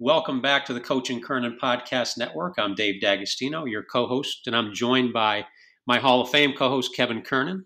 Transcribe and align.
Welcome 0.00 0.40
back 0.40 0.64
to 0.66 0.72
the 0.72 0.80
Coach 0.80 1.10
and 1.10 1.22
Kernan 1.22 1.58
Podcast 1.60 2.16
Network. 2.16 2.54
I'm 2.56 2.74
Dave 2.74 3.00
D'Agostino, 3.00 3.66
your 3.66 3.82
co 3.82 4.06
host, 4.06 4.46
and 4.46 4.56
I'm 4.56 4.72
joined 4.72 5.12
by 5.12 5.44
my 5.88 5.98
Hall 5.98 6.20
of 6.20 6.28
Fame 6.28 6.52
co 6.52 6.68
host, 6.68 6.94
Kevin 6.94 7.22
Kernan. 7.22 7.64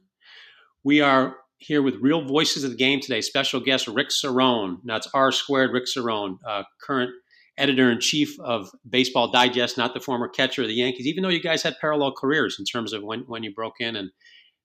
We 0.85 1.01
are 1.01 1.37
here 1.59 1.83
with 1.83 1.97
real 1.97 2.25
voices 2.25 2.63
of 2.63 2.71
the 2.71 2.77
game 2.77 3.01
today. 3.01 3.21
Special 3.21 3.59
guest 3.59 3.89
Rick 3.89 4.11
Cerrone. 4.11 4.77
Now 4.85 4.97
it's 4.97 5.09
R 5.13 5.33
squared, 5.33 5.73
Rick 5.73 5.87
Cerrone, 5.87 6.39
uh, 6.49 6.63
current 6.81 7.11
editor 7.59 7.91
in 7.91 7.99
chief 7.99 8.39
of 8.39 8.71
Baseball 8.89 9.33
Digest, 9.33 9.77
not 9.77 9.93
the 9.93 10.01
former 10.01 10.29
catcher 10.29 10.63
of 10.63 10.69
the 10.69 10.75
Yankees, 10.75 11.07
even 11.07 11.25
though 11.25 11.29
you 11.31 11.43
guys 11.43 11.65
had 11.65 11.75
parallel 11.81 12.13
careers 12.13 12.57
in 12.61 12.65
terms 12.65 12.93
of 12.93 13.03
when, 13.03 13.25
when 13.27 13.43
you 13.43 13.53
broke 13.53 13.81
in 13.81 13.97
and 13.97 14.11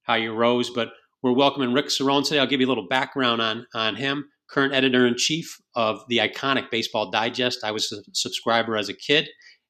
how 0.03 0.13
you 0.13 0.33
rose. 0.33 0.69
But 0.69 0.89
we're 1.23 1.33
welcoming 1.33 1.73
Rick 1.73 1.87
Cerrone 1.87 2.23
today. 2.23 2.39
I'll 2.39 2.47
give 2.47 2.61
you 2.61 2.67
a 2.67 2.69
little 2.69 2.87
background 2.87 3.41
on, 3.41 3.65
on 3.73 3.95
him 3.95 4.29
current 4.49 4.73
editor 4.73 5.05
in 5.05 5.15
chief 5.17 5.59
of 5.75 6.01
the 6.07 6.19
iconic 6.19 6.71
Baseball 6.71 7.11
Digest. 7.11 7.63
I 7.63 7.71
was 7.71 7.91
a 7.91 7.97
subscriber 8.13 8.77
as 8.77 8.87
a 8.87 8.93
kid, 8.93 9.27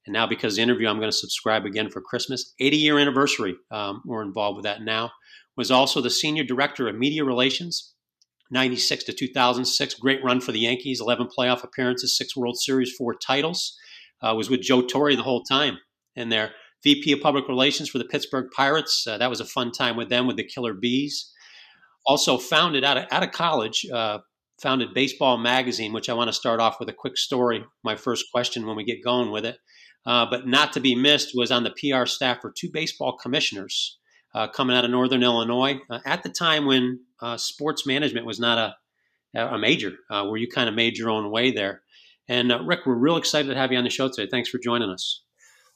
and 0.08 0.14
now 0.14 0.26
because 0.26 0.56
the 0.56 0.62
interview, 0.62 0.88
I'm 0.88 1.00
going 1.00 1.12
to 1.12 1.18
subscribe 1.18 1.66
again 1.66 1.90
for 1.90 2.02
Christmas. 2.02 2.54
80 2.60 2.78
year 2.78 2.98
anniversary. 2.98 3.56
Um, 3.70 4.02
we're 4.06 4.24
involved 4.24 4.56
with 4.56 4.64
that 4.64 4.82
now. 4.82 5.12
Was 5.56 5.70
also 5.70 6.02
the 6.02 6.10
senior 6.10 6.44
director 6.44 6.88
of 6.88 6.95
media 6.95 7.23
relations. 7.23 7.94
96 8.50 9.04
to 9.04 9.14
2006, 9.14 9.96
great 9.96 10.23
run 10.23 10.40
for 10.40 10.54
the 10.54 10.59
Yankees, 10.59 11.02
11 11.02 11.28
playoff 11.38 11.66
appearances, 11.66 12.16
six 12.16 12.38
World 12.38 12.58
Series, 12.58 12.94
four 12.94 13.14
titles. 13.14 13.78
Uh, 14.22 14.34
was 14.34 14.50
with 14.50 14.62
Joe 14.62 14.81
Torre 14.81 15.16
the 15.16 15.23
whole 15.23 15.44
time. 15.44 15.78
And 16.16 16.31
their 16.31 16.52
VP 16.84 17.12
of 17.12 17.22
Public 17.22 17.50
Relations 17.50 17.90
for 17.90 17.98
the 17.98 18.06
Pittsburgh 18.06 18.50
Pirates. 18.56 19.06
Uh, 19.06 19.18
that 19.18 19.30
was 19.30 19.42
a 19.42 19.46
fun 19.46 19.72
time 19.72 19.98
with 19.98 20.08
them 20.08 20.26
with 20.26 20.38
the 20.38 20.44
Killer 20.44 20.74
Bees. 20.74 21.31
Also 22.06 22.38
founded 22.38 22.86
out 22.86 22.98
of, 22.98 23.06
out 23.12 23.24
of 23.24 23.31
college, 23.31 23.86
uh, 23.94 24.20
founded 24.62 24.94
Baseball 24.94 25.38
Magazine, 25.38 25.92
which 25.92 26.09
I 26.09 26.14
want 26.14 26.30
to 26.30 26.34
start 26.34 26.62
off 26.62 26.80
with 26.80 26.88
a 26.88 26.94
quick 26.94 27.18
story. 27.18 27.66
My 27.84 27.98
first 27.98 28.26
question 28.31 28.66
when 28.66 28.78
we 28.78 28.86
get 28.86 29.03
going 29.03 29.31
with 29.31 29.46
it. 29.46 29.58
Uh, 30.08 30.25
but 30.30 30.47
not 30.47 30.72
to 30.72 30.80
be 30.80 30.95
missed 30.95 31.33
was 31.36 31.52
on 31.52 31.66
the 31.66 31.72
PR 31.72 32.05
staff 32.05 32.39
for 32.41 32.50
two 32.50 32.72
baseball 32.72 33.17
commissioners 33.17 34.00
uh, 34.33 34.47
coming 34.47 34.75
out 34.75 34.86
of 34.86 34.91
Northern 34.91 35.22
Illinois 35.22 35.80
uh, 35.89 36.00
at 36.05 36.23
the 36.23 36.30
time 36.30 36.66
when 36.66 37.02
uh, 37.22 37.36
sports 37.36 37.86
management 37.86 38.25
was 38.25 38.39
not 38.39 38.58
a, 38.58 39.39
a 39.39 39.58
major, 39.58 39.97
uh, 40.09 40.25
where 40.25 40.38
you 40.38 40.47
kind 40.47 40.69
of 40.69 40.75
made 40.75 40.97
your 40.97 41.09
own 41.09 41.30
way 41.30 41.52
there. 41.52 41.81
And 42.30 42.52
uh, 42.52 42.63
Rick, 42.63 42.81
we're 42.85 42.95
real 42.95 43.17
excited 43.17 43.50
to 43.50 43.55
have 43.55 43.72
you 43.72 43.78
on 43.78 43.83
the 43.83 43.89
show 43.89 44.08
today. 44.08 44.30
Thanks 44.30 44.50
for 44.50 44.59
joining 44.59 44.89
us. 44.89 45.23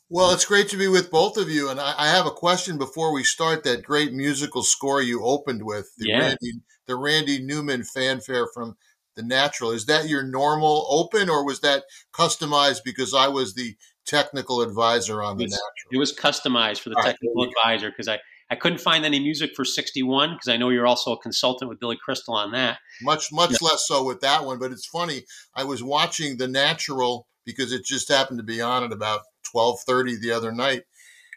Well, 0.10 0.32
it's 0.32 0.46
great 0.46 0.70
to 0.70 0.78
be 0.78 0.88
with 0.88 1.10
both 1.10 1.38
of 1.38 1.50
you. 1.50 1.70
And 1.70 1.80
I, 1.80 1.94
I, 1.98 2.10
have 2.10 2.26
a 2.26 2.32
question 2.32 2.78
before 2.78 3.14
we 3.14 3.24
start 3.24 3.64
that 3.64 3.84
great 3.84 4.12
musical 4.12 4.62
score 4.62 5.02
you 5.02 5.24
opened 5.24 5.64
with, 5.64 5.90
the, 5.98 6.10
yeah. 6.10 6.20
Randy, 6.20 6.52
the 6.86 6.98
Randy 6.98 7.42
Newman 7.42 7.84
fanfare 7.84 8.48
from 8.54 8.76
The 9.16 9.24
Natural. 9.24 9.72
Is 9.72 9.86
that 9.86 10.10
your 10.10 10.24
normal 10.24 10.86
open 10.90 11.30
or 11.30 11.46
was 11.46 11.62
that 11.62 11.86
customized 12.14 12.82
because 12.84 13.14
I 13.14 13.30
was 13.30 13.54
the 13.54 13.78
technical 14.06 14.62
advisor 14.62 15.22
on 15.22 15.38
The 15.38 15.46
Natural? 15.46 15.62
It 15.92 15.98
was 15.98 16.16
customized 16.16 16.80
for 16.80 16.90
the 16.90 16.96
All 16.98 17.04
technical 17.04 17.44
right. 17.44 17.52
advisor 17.52 17.90
because 17.90 18.08
I, 18.08 18.20
I 18.50 18.56
couldn't 18.56 18.80
find 18.80 19.06
any 19.06 19.20
music 19.20 19.52
for 19.56 19.64
61 19.64 20.32
because 20.32 20.48
I 20.48 20.58
know 20.58 20.70
you're 20.70 20.88
also 20.88 21.14
a 21.14 21.20
consultant 21.20 21.70
with 21.70 21.80
Billy 21.80 21.98
Crystal 22.04 22.34
on 22.34 22.52
that. 22.52 22.80
Much, 23.02 23.32
much 23.32 23.52
yeah. 23.52 23.58
less 23.62 23.88
so 23.88 24.04
with 24.04 24.22
that 24.22 24.46
one. 24.46 24.60
But 24.60 24.72
it's 24.72 24.86
funny. 24.86 25.24
I 25.56 25.64
was 25.64 25.84
watching 25.84 26.38
The 26.38 26.48
Natural 26.48 27.28
because 27.46 27.72
it 27.72 27.86
just 27.86 28.10
happened 28.10 28.40
to 28.40 28.44
be 28.44 28.62
on 28.62 28.84
at 28.84 28.92
about 28.92 29.22
12:30 29.54 30.20
the 30.20 30.32
other 30.32 30.52
night. 30.52 30.84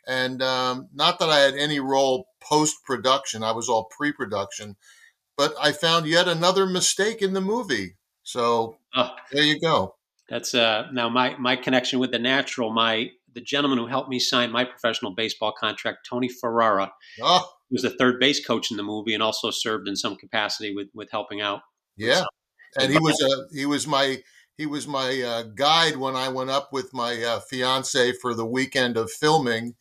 And 0.06 0.42
um, 0.42 0.88
not 0.92 1.18
that 1.18 1.30
I 1.30 1.40
had 1.40 1.54
any 1.54 1.80
role 1.80 2.26
post 2.40 2.76
production, 2.84 3.42
I 3.42 3.52
was 3.52 3.68
all 3.68 3.84
pre 3.84 4.12
production, 4.12 4.76
but 5.36 5.54
I 5.60 5.72
found 5.72 6.06
yet 6.06 6.28
another 6.28 6.66
mistake 6.66 7.22
in 7.22 7.32
the 7.32 7.40
movie. 7.40 7.96
So 8.22 8.76
oh, 8.94 9.14
there 9.32 9.44
you 9.44 9.60
go. 9.60 9.94
That's 10.28 10.54
uh, 10.54 10.88
now 10.92 11.08
my 11.08 11.36
my 11.36 11.56
connection 11.56 11.98
with 11.98 12.10
the 12.10 12.18
natural. 12.18 12.72
My 12.72 13.10
the 13.34 13.40
gentleman 13.40 13.78
who 13.78 13.86
helped 13.86 14.08
me 14.08 14.18
sign 14.18 14.50
my 14.52 14.64
professional 14.64 15.14
baseball 15.14 15.52
contract, 15.52 16.06
Tony 16.08 16.28
Ferrara, 16.28 16.92
oh. 17.20 17.52
was 17.70 17.82
the 17.82 17.90
third 17.90 18.20
base 18.20 18.44
coach 18.44 18.70
in 18.70 18.76
the 18.76 18.82
movie 18.82 19.12
and 19.12 19.22
also 19.22 19.50
served 19.50 19.88
in 19.88 19.96
some 19.96 20.16
capacity 20.16 20.74
with 20.74 20.88
with 20.94 21.10
helping 21.10 21.40
out. 21.40 21.60
Yeah, 21.96 22.24
and 22.80 22.90
he 22.90 22.98
was 22.98 23.20
a 23.20 23.54
he 23.54 23.66
was 23.66 23.86
my 23.86 24.22
he 24.56 24.66
was 24.66 24.86
my 24.86 25.20
uh, 25.20 25.42
guide 25.54 25.96
when 25.96 26.16
I 26.16 26.28
went 26.28 26.50
up 26.50 26.72
with 26.72 26.94
my 26.94 27.22
uh, 27.22 27.40
fiance 27.40 28.12
for 28.20 28.34
the 28.34 28.46
weekend 28.46 28.96
of 28.96 29.10
filming. 29.10 29.74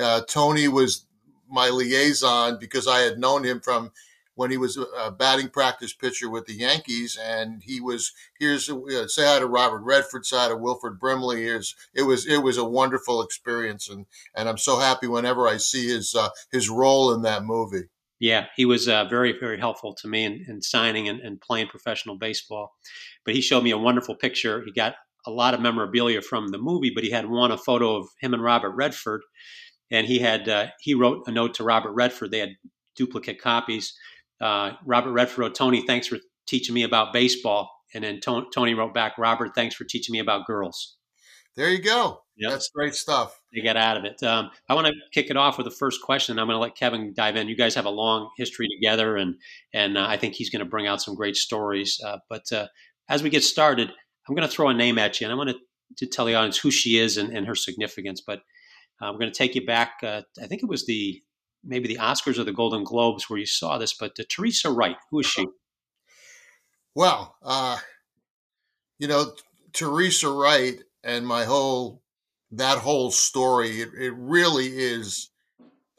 Uh, 0.00 0.22
Tony 0.28 0.68
was 0.68 1.06
my 1.48 1.68
liaison 1.68 2.58
because 2.60 2.86
I 2.86 3.00
had 3.00 3.18
known 3.18 3.44
him 3.44 3.60
from 3.60 3.90
when 4.34 4.50
he 4.50 4.56
was 4.56 4.76
a 4.76 5.10
batting 5.10 5.48
practice 5.48 5.92
pitcher 5.92 6.30
with 6.30 6.46
the 6.46 6.54
Yankees, 6.54 7.18
and 7.20 7.62
he 7.62 7.80
was 7.80 8.12
here's 8.38 8.70
uh, 8.70 9.06
say 9.06 9.26
hi 9.26 9.38
to 9.38 9.46
Robert 9.46 9.82
Redford, 9.82 10.24
say 10.26 10.36
hi 10.36 10.48
to 10.48 10.56
Wilford 10.56 10.98
Brimley. 10.98 11.42
Here's 11.42 11.74
it 11.94 12.02
was 12.02 12.26
it 12.26 12.42
was 12.42 12.56
a 12.56 12.64
wonderful 12.64 13.22
experience, 13.22 13.88
and 13.88 14.06
and 14.34 14.48
I'm 14.48 14.58
so 14.58 14.78
happy 14.78 15.06
whenever 15.06 15.48
I 15.48 15.56
see 15.56 15.88
his 15.88 16.14
uh, 16.14 16.30
his 16.50 16.70
role 16.70 17.12
in 17.12 17.22
that 17.22 17.44
movie. 17.44 17.88
Yeah, 18.20 18.46
he 18.54 18.66
was 18.66 18.86
uh, 18.86 19.06
very, 19.06 19.32
very 19.38 19.58
helpful 19.58 19.94
to 19.94 20.06
me 20.06 20.24
in, 20.24 20.44
in 20.46 20.60
signing 20.60 21.08
and, 21.08 21.20
and, 21.20 21.40
playing 21.40 21.68
professional 21.68 22.18
baseball. 22.18 22.74
But 23.24 23.34
he 23.34 23.40
showed 23.40 23.64
me 23.64 23.70
a 23.70 23.78
wonderful 23.78 24.14
picture. 24.14 24.62
He 24.62 24.72
got 24.72 24.96
a 25.26 25.30
lot 25.30 25.54
of 25.54 25.60
memorabilia 25.60 26.20
from 26.20 26.48
the 26.48 26.58
movie, 26.58 26.92
but 26.94 27.02
he 27.02 27.10
had 27.10 27.30
one 27.30 27.50
a 27.50 27.56
photo 27.56 27.96
of 27.96 28.08
him 28.20 28.34
and 28.34 28.42
Robert 28.42 28.72
Redford, 28.72 29.22
and 29.90 30.06
he 30.06 30.18
had 30.18 30.48
uh, 30.48 30.66
he 30.80 30.94
wrote 30.94 31.26
a 31.26 31.30
note 31.30 31.54
to 31.54 31.64
Robert 31.64 31.92
Redford. 31.92 32.30
They 32.30 32.38
had 32.40 32.56
duplicate 32.94 33.40
copies. 33.40 33.94
Uh, 34.40 34.72
Robert 34.84 35.12
Redford 35.12 35.38
wrote, 35.38 35.54
"Tony, 35.54 35.86
thanks 35.86 36.06
for 36.06 36.18
teaching 36.46 36.74
me 36.74 36.82
about 36.82 37.12
baseball," 37.12 37.70
and 37.94 38.04
then 38.04 38.20
Tony 38.20 38.74
wrote 38.74 38.94
back, 38.94 39.18
"Robert, 39.18 39.54
thanks 39.54 39.74
for 39.74 39.84
teaching 39.84 40.12
me 40.12 40.18
about 40.18 40.46
girls." 40.46 40.96
There 41.56 41.70
you 41.70 41.82
go. 41.82 42.22
Yep. 42.36 42.52
That's 42.52 42.70
great 42.70 42.94
stuff. 42.94 43.38
They 43.52 43.60
get 43.60 43.76
out 43.76 43.96
of 43.96 44.04
it. 44.04 44.22
Um, 44.22 44.50
I 44.68 44.74
want 44.74 44.86
to 44.86 44.94
kick 45.12 45.30
it 45.30 45.36
off 45.36 45.58
with 45.58 45.66
the 45.66 45.70
first 45.70 46.00
question. 46.00 46.38
I'm 46.38 46.46
going 46.46 46.56
to 46.56 46.60
let 46.60 46.74
Kevin 46.76 47.12
dive 47.12 47.36
in. 47.36 47.48
You 47.48 47.56
guys 47.56 47.74
have 47.74 47.84
a 47.84 47.90
long 47.90 48.30
history 48.38 48.68
together, 48.68 49.16
and 49.16 49.34
and 49.74 49.98
uh, 49.98 50.06
I 50.08 50.16
think 50.16 50.34
he's 50.34 50.48
going 50.48 50.64
to 50.64 50.70
bring 50.70 50.86
out 50.86 51.02
some 51.02 51.14
great 51.14 51.36
stories. 51.36 52.00
Uh, 52.02 52.18
but 52.28 52.50
uh, 52.52 52.68
as 53.08 53.22
we 53.22 53.30
get 53.30 53.44
started, 53.44 53.92
I'm 54.28 54.34
going 54.34 54.48
to 54.48 54.54
throw 54.54 54.68
a 54.68 54.74
name 54.74 54.98
at 54.98 55.20
you, 55.20 55.26
and 55.26 55.32
I 55.32 55.36
want 55.36 55.50
to, 55.50 55.56
to 55.98 56.06
tell 56.06 56.24
the 56.24 56.34
audience 56.34 56.56
who 56.56 56.70
she 56.70 56.98
is 56.98 57.16
and, 57.16 57.36
and 57.36 57.46
her 57.46 57.54
significance. 57.56 58.22
But 58.24 58.40
I'm 59.02 59.18
going 59.18 59.30
to 59.30 59.36
take 59.36 59.54
you 59.54 59.66
back. 59.66 59.94
Uh, 60.02 60.22
I 60.42 60.46
think 60.46 60.62
it 60.62 60.68
was 60.68 60.86
the 60.86 61.20
maybe 61.64 61.88
the 61.88 61.98
Oscars 62.00 62.38
or 62.38 62.44
the 62.44 62.52
Golden 62.52 62.84
Globes 62.84 63.28
where 63.28 63.38
you 63.38 63.46
saw 63.46 63.78
this. 63.78 63.94
But 63.94 64.16
Teresa 64.28 64.70
Wright, 64.70 64.96
who 65.10 65.20
is 65.20 65.26
she? 65.26 65.46
Well, 66.94 67.36
uh, 67.42 67.78
you 68.98 69.08
know, 69.08 69.32
Teresa 69.72 70.28
Wright 70.28 70.80
and 71.02 71.26
my 71.26 71.44
whole 71.44 72.02
that 72.52 72.78
whole 72.78 73.12
story 73.12 73.80
it, 73.80 73.90
it 73.96 74.12
really 74.16 74.66
is 74.66 75.30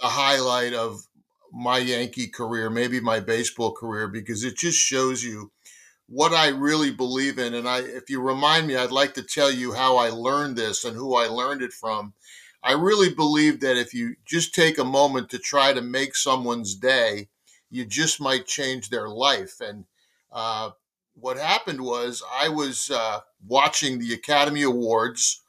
a 0.02 0.08
highlight 0.08 0.74
of 0.74 1.08
my 1.54 1.78
Yankee 1.78 2.28
career, 2.28 2.70
maybe 2.70 3.00
my 3.00 3.20
baseball 3.20 3.74
career, 3.74 4.08
because 4.08 4.44
it 4.44 4.58
just 4.58 4.78
shows 4.78 5.24
you 5.24 5.52
what 6.08 6.34
I 6.34 6.50
really 6.50 6.92
believe 6.92 7.38
in. 7.40 7.54
And 7.54 7.68
I, 7.68 7.80
if 7.80 8.10
you 8.10 8.22
remind 8.22 8.68
me, 8.68 8.76
I'd 8.76 8.92
like 8.92 9.14
to 9.16 9.24
tell 9.24 9.52
you 9.52 9.74
how 9.74 9.98
I 9.98 10.10
learned 10.10 10.56
this 10.56 10.86
and 10.86 10.96
who 10.96 11.16
I 11.16 11.28
learned 11.28 11.62
it 11.62 11.74
from. 11.74 12.14
I 12.64 12.74
really 12.74 13.14
believe 13.14 13.60
that 13.62 13.78
if 13.78 13.94
you 13.94 14.16
just 14.26 14.54
take 14.54 14.78
a 14.78 14.86
moment 14.86 15.30
to 15.30 15.40
try 15.40 15.74
to 15.74 15.82
make 15.82 16.16
someone's 16.16 16.76
day, 16.76 17.30
you 17.70 17.86
just 17.86 18.22
might 18.22 18.46
change 18.46 18.90
their 18.90 19.10
life. 19.10 19.60
And 19.62 19.86
uh, 20.32 20.72
what 21.16 21.38
happened 21.38 21.82
was 21.82 22.24
I 22.32 22.50
was 22.50 22.92
uh, 22.92 23.22
watching 23.48 23.98
the 23.98 24.14
Academy 24.14 24.62
Awards 24.62 25.42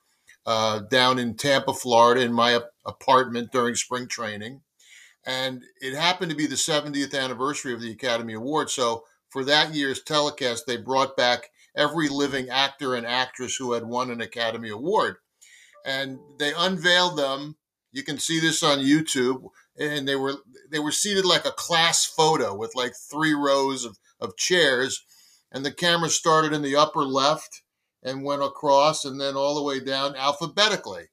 uh, 0.46 0.80
down 0.90 1.18
in 1.18 1.34
Tampa, 1.34 1.74
Florida, 1.74 2.22
in 2.22 2.32
my 2.32 2.60
apartment 2.86 3.52
during 3.52 3.74
spring 3.74 4.08
training. 4.08 4.62
And 5.24 5.62
it 5.80 5.94
happened 5.94 6.30
to 6.30 6.36
be 6.36 6.46
the 6.46 6.56
70th 6.56 7.18
anniversary 7.18 7.74
of 7.74 7.80
the 7.80 7.92
Academy 7.92 8.32
Awards. 8.32 8.72
So 8.72 9.04
for 9.28 9.44
that 9.44 9.74
year's 9.74 10.02
telecast, 10.02 10.66
they 10.66 10.76
brought 10.76 11.16
back 11.16 11.50
every 11.76 12.08
living 12.08 12.48
actor 12.48 12.94
and 12.94 13.06
actress 13.06 13.56
who 13.56 13.72
had 13.72 13.84
won 13.84 14.10
an 14.10 14.20
Academy 14.20 14.70
Award. 14.70 15.16
And 15.84 16.18
they 16.38 16.52
unveiled 16.56 17.18
them. 17.18 17.56
You 17.92 18.02
can 18.02 18.18
see 18.18 18.40
this 18.40 18.62
on 18.62 18.78
YouTube. 18.78 19.48
And 19.78 20.06
they 20.06 20.16
were 20.16 20.34
they 20.70 20.78
were 20.78 20.92
seated 20.92 21.24
like 21.24 21.44
a 21.44 21.52
class 21.52 22.04
photo 22.04 22.54
with 22.54 22.74
like 22.74 22.94
three 22.94 23.34
rows 23.34 23.84
of, 23.84 23.98
of 24.20 24.36
chairs 24.36 25.02
and 25.52 25.64
the 25.64 25.70
camera 25.70 26.08
started 26.08 26.52
in 26.52 26.62
the 26.62 26.76
upper 26.76 27.04
left 27.04 27.62
and 28.02 28.24
went 28.24 28.42
across 28.42 29.04
and 29.04 29.20
then 29.20 29.36
all 29.36 29.54
the 29.54 29.62
way 29.62 29.78
down 29.78 30.16
alphabetically. 30.16 31.04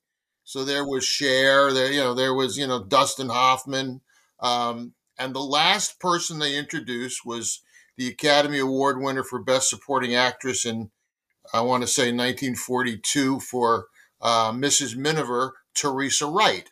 So 0.43 0.63
there 0.63 0.87
was 0.87 1.05
Cher, 1.05 1.71
there 1.73 1.91
you 1.91 1.99
know 1.99 2.15
there 2.15 2.33
was 2.33 2.57
you 2.57 2.65
know 2.65 2.83
Dustin 2.83 3.29
Hoffman, 3.29 4.01
Um, 4.39 4.93
and 5.19 5.35
the 5.35 5.41
last 5.41 5.99
person 5.99 6.39
they 6.39 6.57
introduced 6.57 7.25
was 7.25 7.61
the 7.97 8.07
Academy 8.07 8.59
Award 8.59 9.01
winner 9.01 9.23
for 9.23 9.43
Best 9.43 9.69
Supporting 9.69 10.15
Actress 10.15 10.65
in, 10.65 10.89
I 11.53 11.59
want 11.61 11.83
to 11.83 11.87
say, 11.87 12.03
1942 12.03 13.41
for 13.41 13.87
uh, 14.21 14.51
Mrs. 14.51 14.95
Miniver, 14.95 15.55
Teresa 15.73 16.25
Wright, 16.25 16.69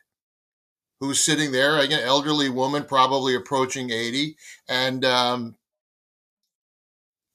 who's 1.00 1.20
sitting 1.20 1.52
there, 1.52 1.80
an 1.80 1.92
elderly 1.92 2.50
woman, 2.50 2.84
probably 2.84 3.36
approaching 3.36 3.92
80. 3.92 4.36
And 4.68 5.06
um, 5.06 5.56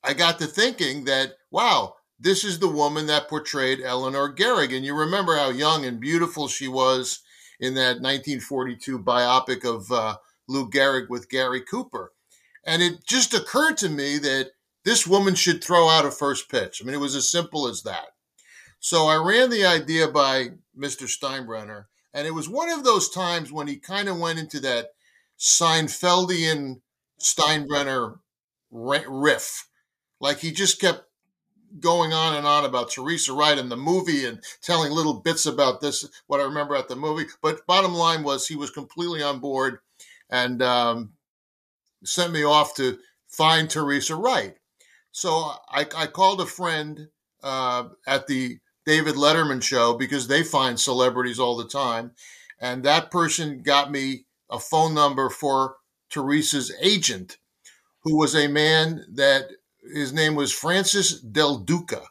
I 0.03 0.15
got 0.15 0.39
to 0.41 0.47
thinking 0.47 1.05
that, 1.05 1.35
wow, 1.51 1.95
this 2.19 2.45
is 2.45 2.59
the 2.59 2.69
woman 2.69 3.07
that 3.07 3.29
portrayed 3.29 3.81
Eleanor 3.81 4.35
Gehrig. 4.35 4.75
And 4.75 4.85
you 4.85 4.95
remember 4.95 5.37
how 5.37 5.51
young 5.51 5.85
and 5.85 6.01
beautiful 6.01 6.49
she 6.49 6.69
was 6.69 7.21
in 7.61 7.75
that 7.75 8.01
1942 8.01 8.99
biopic 8.99 9.65
of 9.65 9.91
uh, 9.91 10.17
Lou 10.49 10.69
Gehrig 10.69 11.09
with 11.09 11.29
Gary 11.29 11.61
Cooper. 11.61 12.13
And 12.65 12.83
it 12.83 13.05
just 13.07 13.35
occurred 13.35 13.77
to 13.79 13.89
me 13.89 14.19
that 14.19 14.51
this 14.85 15.07
woman 15.07 15.35
should 15.35 15.63
throw 15.63 15.89
out 15.89 16.05
a 16.05 16.11
first 16.11 16.49
pitch. 16.49 16.81
I 16.81 16.85
mean, 16.85 16.95
it 16.95 17.01
was 17.01 17.15
as 17.15 17.31
simple 17.31 17.67
as 17.69 17.83
that. 17.83 18.12
So 18.85 19.07
I 19.07 19.15
ran 19.15 19.49
the 19.49 19.65
idea 19.65 20.09
by 20.09 20.49
Mr. 20.77 21.07
Steinbrenner, 21.07 21.85
and 22.13 22.27
it 22.27 22.35
was 22.35 22.49
one 22.49 22.69
of 22.69 22.83
those 22.83 23.09
times 23.09 23.53
when 23.53 23.69
he 23.69 23.77
kind 23.77 24.09
of 24.09 24.19
went 24.19 24.41
into 24.41 24.59
that 24.59 24.89
Seinfeldian 25.39 26.81
Steinbrenner 27.21 28.19
riff. 28.73 29.69
Like 30.19 30.41
he 30.41 30.51
just 30.51 30.81
kept 30.81 31.05
going 31.79 32.13
on 32.13 32.35
and 32.35 32.45
on 32.45 32.65
about 32.65 32.91
Teresa 32.91 33.33
Wright 33.33 33.57
and 33.57 33.71
the 33.71 33.77
movie 33.77 34.27
and 34.27 34.43
telling 34.63 34.91
little 34.91 35.15
bits 35.15 35.47
about 35.47 35.81
this, 35.81 36.05
what 36.27 36.41
I 36.41 36.45
remember 36.45 36.75
at 36.75 36.89
the 36.89 36.97
movie. 36.97 37.27
But 37.41 37.65
bottom 37.69 37.95
line 37.95 38.25
was 38.25 38.49
he 38.49 38.57
was 38.57 38.71
completely 38.71 39.23
on 39.23 39.39
board 39.39 39.79
and 40.29 40.61
um, 40.61 41.13
sent 42.03 42.33
me 42.33 42.43
off 42.43 42.75
to 42.77 42.99
find 43.29 43.71
Teresa 43.71 44.17
Wright. 44.17 44.57
So 45.13 45.53
I, 45.69 45.87
I 45.97 46.09
called 46.09 46.41
a 46.41 46.47
friend 46.47 47.07
uh, 47.45 47.85
at 48.09 48.27
the 48.27 48.59
David 48.85 49.15
Letterman 49.15 49.63
show 49.63 49.95
because 49.95 50.29
they 50.29 50.43
find 50.43 50.79
celebrities 50.79 51.39
all 51.39 51.57
the 51.57 51.69
time. 51.69 52.13
And 52.61 52.85
that 52.85 53.11
person 53.11 53.63
got 53.63 53.91
me 53.91 54.25
a 54.51 54.59
phone 54.59 54.95
number 54.95 55.29
for 55.29 55.77
Teresa's 56.11 56.73
agent, 56.81 57.39
who 58.03 58.17
was 58.17 58.35
a 58.35 58.49
man 58.49 59.05
that 59.15 59.49
his 59.95 60.13
name 60.13 60.35
was 60.35 60.53
Francis 60.53 61.21
Del 61.21 61.59
Duca. 61.59 62.03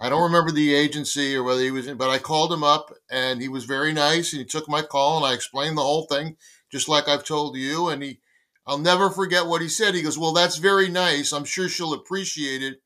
I 0.00 0.08
don't 0.08 0.22
remember 0.22 0.52
the 0.52 0.74
agency 0.74 1.34
or 1.34 1.42
whether 1.42 1.60
he 1.60 1.70
was 1.70 1.86
in, 1.86 1.96
but 1.96 2.10
I 2.10 2.18
called 2.18 2.52
him 2.52 2.62
up 2.62 2.92
and 3.10 3.40
he 3.40 3.48
was 3.48 3.64
very 3.64 3.92
nice 3.92 4.32
and 4.32 4.40
he 4.40 4.44
took 4.44 4.68
my 4.68 4.82
call 4.82 5.16
and 5.16 5.26
I 5.26 5.34
explained 5.34 5.76
the 5.76 5.82
whole 5.82 6.06
thing 6.06 6.36
just 6.70 6.88
like 6.88 7.08
I've 7.08 7.24
told 7.24 7.56
you. 7.56 7.88
And 7.88 8.02
he, 8.02 8.20
I'll 8.66 8.78
never 8.78 9.10
forget 9.10 9.46
what 9.46 9.62
he 9.62 9.68
said. 9.68 9.94
He 9.94 10.02
goes, 10.02 10.18
Well, 10.18 10.32
that's 10.32 10.56
very 10.56 10.88
nice. 10.88 11.32
I'm 11.32 11.44
sure 11.44 11.68
she'll 11.68 11.94
appreciate 11.94 12.62
it, 12.62 12.80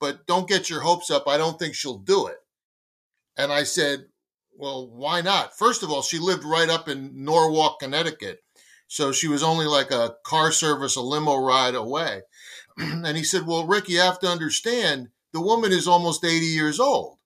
but 0.00 0.26
don't 0.26 0.48
get 0.48 0.70
your 0.70 0.80
hopes 0.80 1.10
up. 1.10 1.28
I 1.28 1.36
don't 1.36 1.58
think 1.58 1.74
she'll 1.74 1.98
do 1.98 2.26
it. 2.28 2.36
And 3.36 3.52
I 3.52 3.64
said, 3.64 4.06
Well, 4.56 4.88
why 4.88 5.20
not? 5.20 5.56
First 5.56 5.82
of 5.82 5.90
all, 5.90 6.02
she 6.02 6.18
lived 6.18 6.44
right 6.44 6.68
up 6.68 6.88
in 6.88 7.24
Norwalk, 7.24 7.80
Connecticut. 7.80 8.38
So 8.86 9.12
she 9.12 9.28
was 9.28 9.42
only 9.42 9.66
like 9.66 9.90
a 9.90 10.14
car 10.24 10.52
service, 10.52 10.96
a 10.96 11.00
limo 11.00 11.36
ride 11.36 11.74
away. 11.74 12.22
and 12.78 13.16
he 13.16 13.24
said, 13.24 13.46
Well, 13.46 13.66
Rick, 13.66 13.88
you 13.88 14.00
have 14.00 14.18
to 14.20 14.28
understand 14.28 15.08
the 15.32 15.40
woman 15.40 15.72
is 15.72 15.88
almost 15.88 16.24
80 16.24 16.46
years 16.46 16.78
old. 16.78 17.18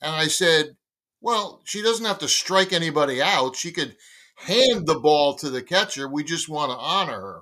And 0.00 0.14
I 0.14 0.28
said, 0.28 0.76
Well, 1.20 1.62
she 1.64 1.82
doesn't 1.82 2.06
have 2.06 2.18
to 2.20 2.28
strike 2.28 2.72
anybody 2.72 3.20
out. 3.20 3.56
She 3.56 3.72
could 3.72 3.96
hand 4.36 4.86
the 4.86 5.00
ball 5.00 5.34
to 5.36 5.50
the 5.50 5.62
catcher. 5.62 6.08
We 6.08 6.22
just 6.22 6.48
want 6.48 6.70
to 6.70 6.78
honor 6.78 7.20
her. 7.20 7.40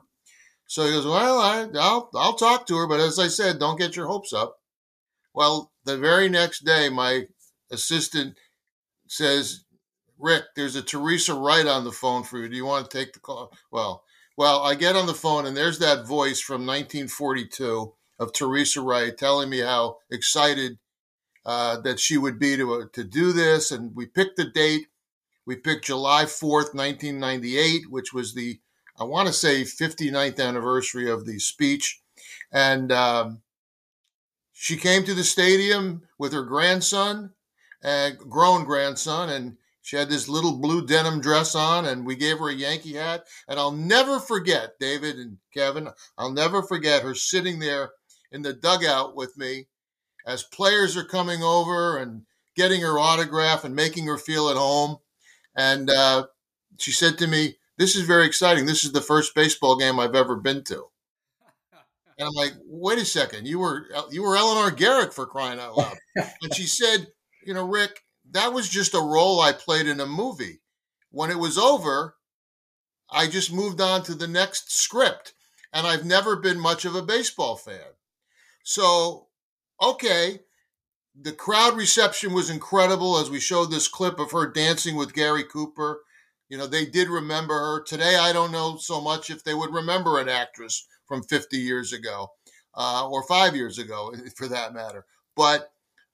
So 0.67 0.85
he 0.85 0.93
goes, 0.93 1.07
Well, 1.07 1.39
I, 1.39 1.65
will 1.65 2.11
I'll 2.15 2.35
talk 2.35 2.67
to 2.67 2.77
her. 2.77 2.87
But 2.87 3.01
as 3.01 3.19
I 3.19 3.29
said, 3.29 3.59
don't 3.59 3.79
get 3.79 3.97
your 3.97 4.07
hopes 4.07 4.33
up. 4.33 4.57
Well, 5.35 5.73
the 5.85 5.99
very 5.99 6.29
next 6.29 6.65
day, 6.65 6.89
my 6.89 7.27
assistant 7.71 8.37
says, 9.09 9.65
Rick, 10.19 10.45
there's 10.55 10.77
a 10.77 10.83
Teresa 10.83 11.35
Wright 11.35 11.67
on 11.67 11.85
the 11.85 11.93
phone 11.93 12.23
for 12.23 12.39
you. 12.39 12.49
Do 12.49 12.57
you 12.57 12.65
want 12.65 12.89
to 12.91 12.99
take 12.99 13.13
the 13.13 13.21
call? 13.21 13.53
Well, 13.71 14.03
well, 14.37 14.63
I 14.63 14.75
get 14.75 14.97
on 14.97 15.07
the 15.07 15.15
phone 15.15 15.47
and 15.47 15.57
there's 15.57 15.79
that 15.79 16.07
voice 16.07 16.41
from 16.41 16.67
1942 16.67 17.93
of 18.19 18.33
Teresa 18.33 18.81
Wright 18.81 19.17
telling 19.17 19.49
me 19.49 19.61
how 19.61 19.99
excited 20.11 20.79
uh, 21.45 21.81
that 21.81 22.01
she 22.01 22.19
would 22.19 22.39
be 22.39 22.57
to, 22.57 22.75
uh, 22.75 22.85
to 22.93 23.05
do 23.05 23.33
this. 23.33 23.71
And 23.71 23.95
we 23.95 24.07
picked 24.07 24.37
the 24.37 24.47
date. 24.47 24.89
We 25.47 25.57
picked 25.57 25.87
July 25.87 26.25
4th, 26.25 26.75
1998, 26.75 27.89
which 27.89 28.13
was 28.13 28.35
the, 28.35 28.59
I 28.99 29.05
want 29.05 29.29
to 29.29 29.33
say, 29.33 29.63
59th 29.63 30.41
anniversary 30.41 31.09
of 31.09 31.25
the 31.25 31.39
speech. 31.39 32.01
And 32.53 32.91
um, 32.91 33.43
she 34.53 34.77
came 34.77 35.05
to 35.05 35.15
the 35.15 35.23
stadium 35.23 36.03
with 36.19 36.33
her 36.33 36.43
grandson, 36.43 37.33
grown 38.29 38.65
grandson, 38.65 39.31
and 39.31 39.57
she 39.83 39.97
had 39.97 40.09
this 40.09 40.29
little 40.29 40.59
blue 40.59 40.85
denim 40.85 41.21
dress 41.21 41.55
on, 41.55 41.87
and 41.87 42.05
we 42.05 42.17
gave 42.17 42.39
her 42.39 42.49
a 42.49 42.55
Yankee 42.55 42.95
hat. 42.95 43.25
And 43.47 43.59
I'll 43.59 43.73
never 43.73 44.19
forget, 44.19 44.79
David 44.81 45.17
and 45.17 45.39
Kevin, 45.55 45.89
I'll 46.19 46.33
never 46.33 46.63
forget 46.63 47.03
her 47.03 47.15
sitting 47.15 47.61
there 47.61 47.93
in 48.33 48.43
the 48.43 48.53
dugout 48.53 49.15
with 49.15 49.39
me 49.39 49.67
as 50.27 50.43
players 50.43 50.97
are 50.97 51.05
coming 51.05 51.43
over 51.43 51.99
and 51.99 52.23
getting 52.57 52.81
her 52.81 52.99
autograph 52.99 53.65
and 53.65 53.77
making 53.77 54.07
her 54.07 54.19
feel 54.19 54.49
at 54.49 54.57
home. 54.57 54.99
And 55.55 55.89
uh, 55.89 56.27
she 56.79 56.91
said 56.91 57.17
to 57.19 57.29
me, 57.29 57.57
This 57.79 57.95
is 57.95 58.03
very 58.03 58.27
exciting. 58.27 58.67
This 58.67 58.83
is 58.83 58.91
the 58.91 59.01
first 59.01 59.35
baseball 59.37 59.77
game 59.77 60.01
I've 60.01 60.17
ever 60.17 60.37
been 60.37 60.65
to. 60.65 60.85
And 62.19 62.27
I'm 62.27 62.33
like, 62.33 62.55
wait 62.65 62.99
a 62.99 63.05
second, 63.05 63.47
you 63.47 63.59
were 63.59 63.89
you 64.11 64.23
were 64.23 64.39
Eleanor 64.39 64.75
Gehrig 64.75 65.13
for 65.13 65.27
crying 65.27 65.61
out 65.61 65.77
loud. 65.77 65.95
and 66.17 66.55
she 66.55 66.65
said, 66.65 67.09
you 67.47 67.55
know, 67.55 67.67
Rick, 67.67 68.03
that 68.31 68.53
was 68.53 68.69
just 68.69 68.95
a 68.95 69.01
role 69.01 69.41
I 69.41 69.53
played 69.53 69.87
in 69.87 70.01
a 70.01 70.07
movie. 70.07 70.61
When 71.11 71.31
it 71.31 71.39
was 71.39 71.57
over, 71.57 72.17
I 73.11 73.29
just 73.29 73.53
moved 73.53 73.81
on 73.81 74.03
to 74.05 74.15
the 74.15 74.27
next 74.27 74.73
script. 74.73 75.33
And 75.73 75.87
I've 75.87 76.05
never 76.05 76.37
been 76.37 76.59
much 76.59 76.85
of 76.85 76.95
a 76.95 77.03
baseball 77.03 77.57
fan. 77.57 77.95
So, 78.65 79.29
okay, 79.81 80.41
the 81.19 81.33
crowd 81.33 81.77
reception 81.77 82.33
was 82.33 82.51
incredible 82.51 83.19
as 83.19 83.31
we 83.31 83.41
showed 83.41 83.71
this 83.71 83.89
clip 83.89 84.19
of 84.19 84.33
her 84.33 84.51
dancing 84.51 84.97
with 84.97 85.15
Gary 85.15 85.45
Cooper. 85.45 86.01
You 86.49 86.59
know, 86.59 86.67
they 86.67 86.87
did 86.87 87.09
remember 87.09 87.55
her. 87.55 87.83
Today, 87.83 88.17
I 88.17 88.33
don't 88.33 88.53
know 88.53 88.77
so 88.77 89.01
much 89.01 89.31
if 89.31 89.45
they 89.45 89.55
would 89.55 89.73
remember 89.73 90.19
an 90.19 90.29
actress 90.29 90.87
from 91.07 91.23
50 91.23 91.57
years 91.57 91.93
ago 91.93 92.29
uh, 92.75 93.09
or 93.09 93.23
five 93.25 93.55
years 93.55 93.79
ago, 93.79 94.13
for 94.37 94.49
that 94.49 94.75
matter. 94.75 95.05
But 95.37 95.71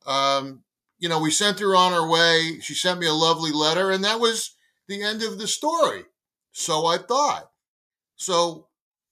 um, 0.06 0.62
you 1.02 1.08
know, 1.08 1.18
we 1.18 1.32
sent 1.32 1.58
her 1.58 1.74
on 1.74 1.92
her 1.92 2.08
way. 2.08 2.60
She 2.60 2.74
sent 2.74 3.00
me 3.00 3.08
a 3.08 3.12
lovely 3.12 3.50
letter, 3.50 3.90
and 3.90 4.04
that 4.04 4.20
was 4.20 4.54
the 4.86 5.02
end 5.02 5.24
of 5.24 5.36
the 5.36 5.48
story. 5.48 6.04
So 6.52 6.86
I 6.86 6.96
thought. 6.96 7.50
So 8.14 8.68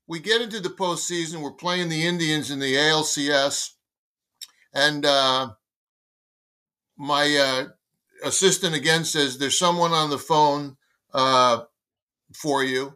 we 0.07 0.21
get 0.21 0.41
into 0.41 0.61
the 0.61 0.69
postseason. 0.69 1.43
We're 1.43 1.51
playing 1.51 1.89
the 1.89 2.07
Indians 2.07 2.49
in 2.49 2.61
the 2.61 2.77
ALCS, 2.77 3.71
and 4.73 5.05
uh, 5.05 5.51
my 6.97 7.37
uh, 7.37 7.71
assistant 8.25 8.77
again 8.77 9.03
says 9.03 9.39
there's 9.39 9.59
someone 9.59 9.91
on 9.91 10.11
the 10.11 10.19
phone 10.19 10.77
uh, 11.13 11.63
for 12.37 12.63
you. 12.63 12.93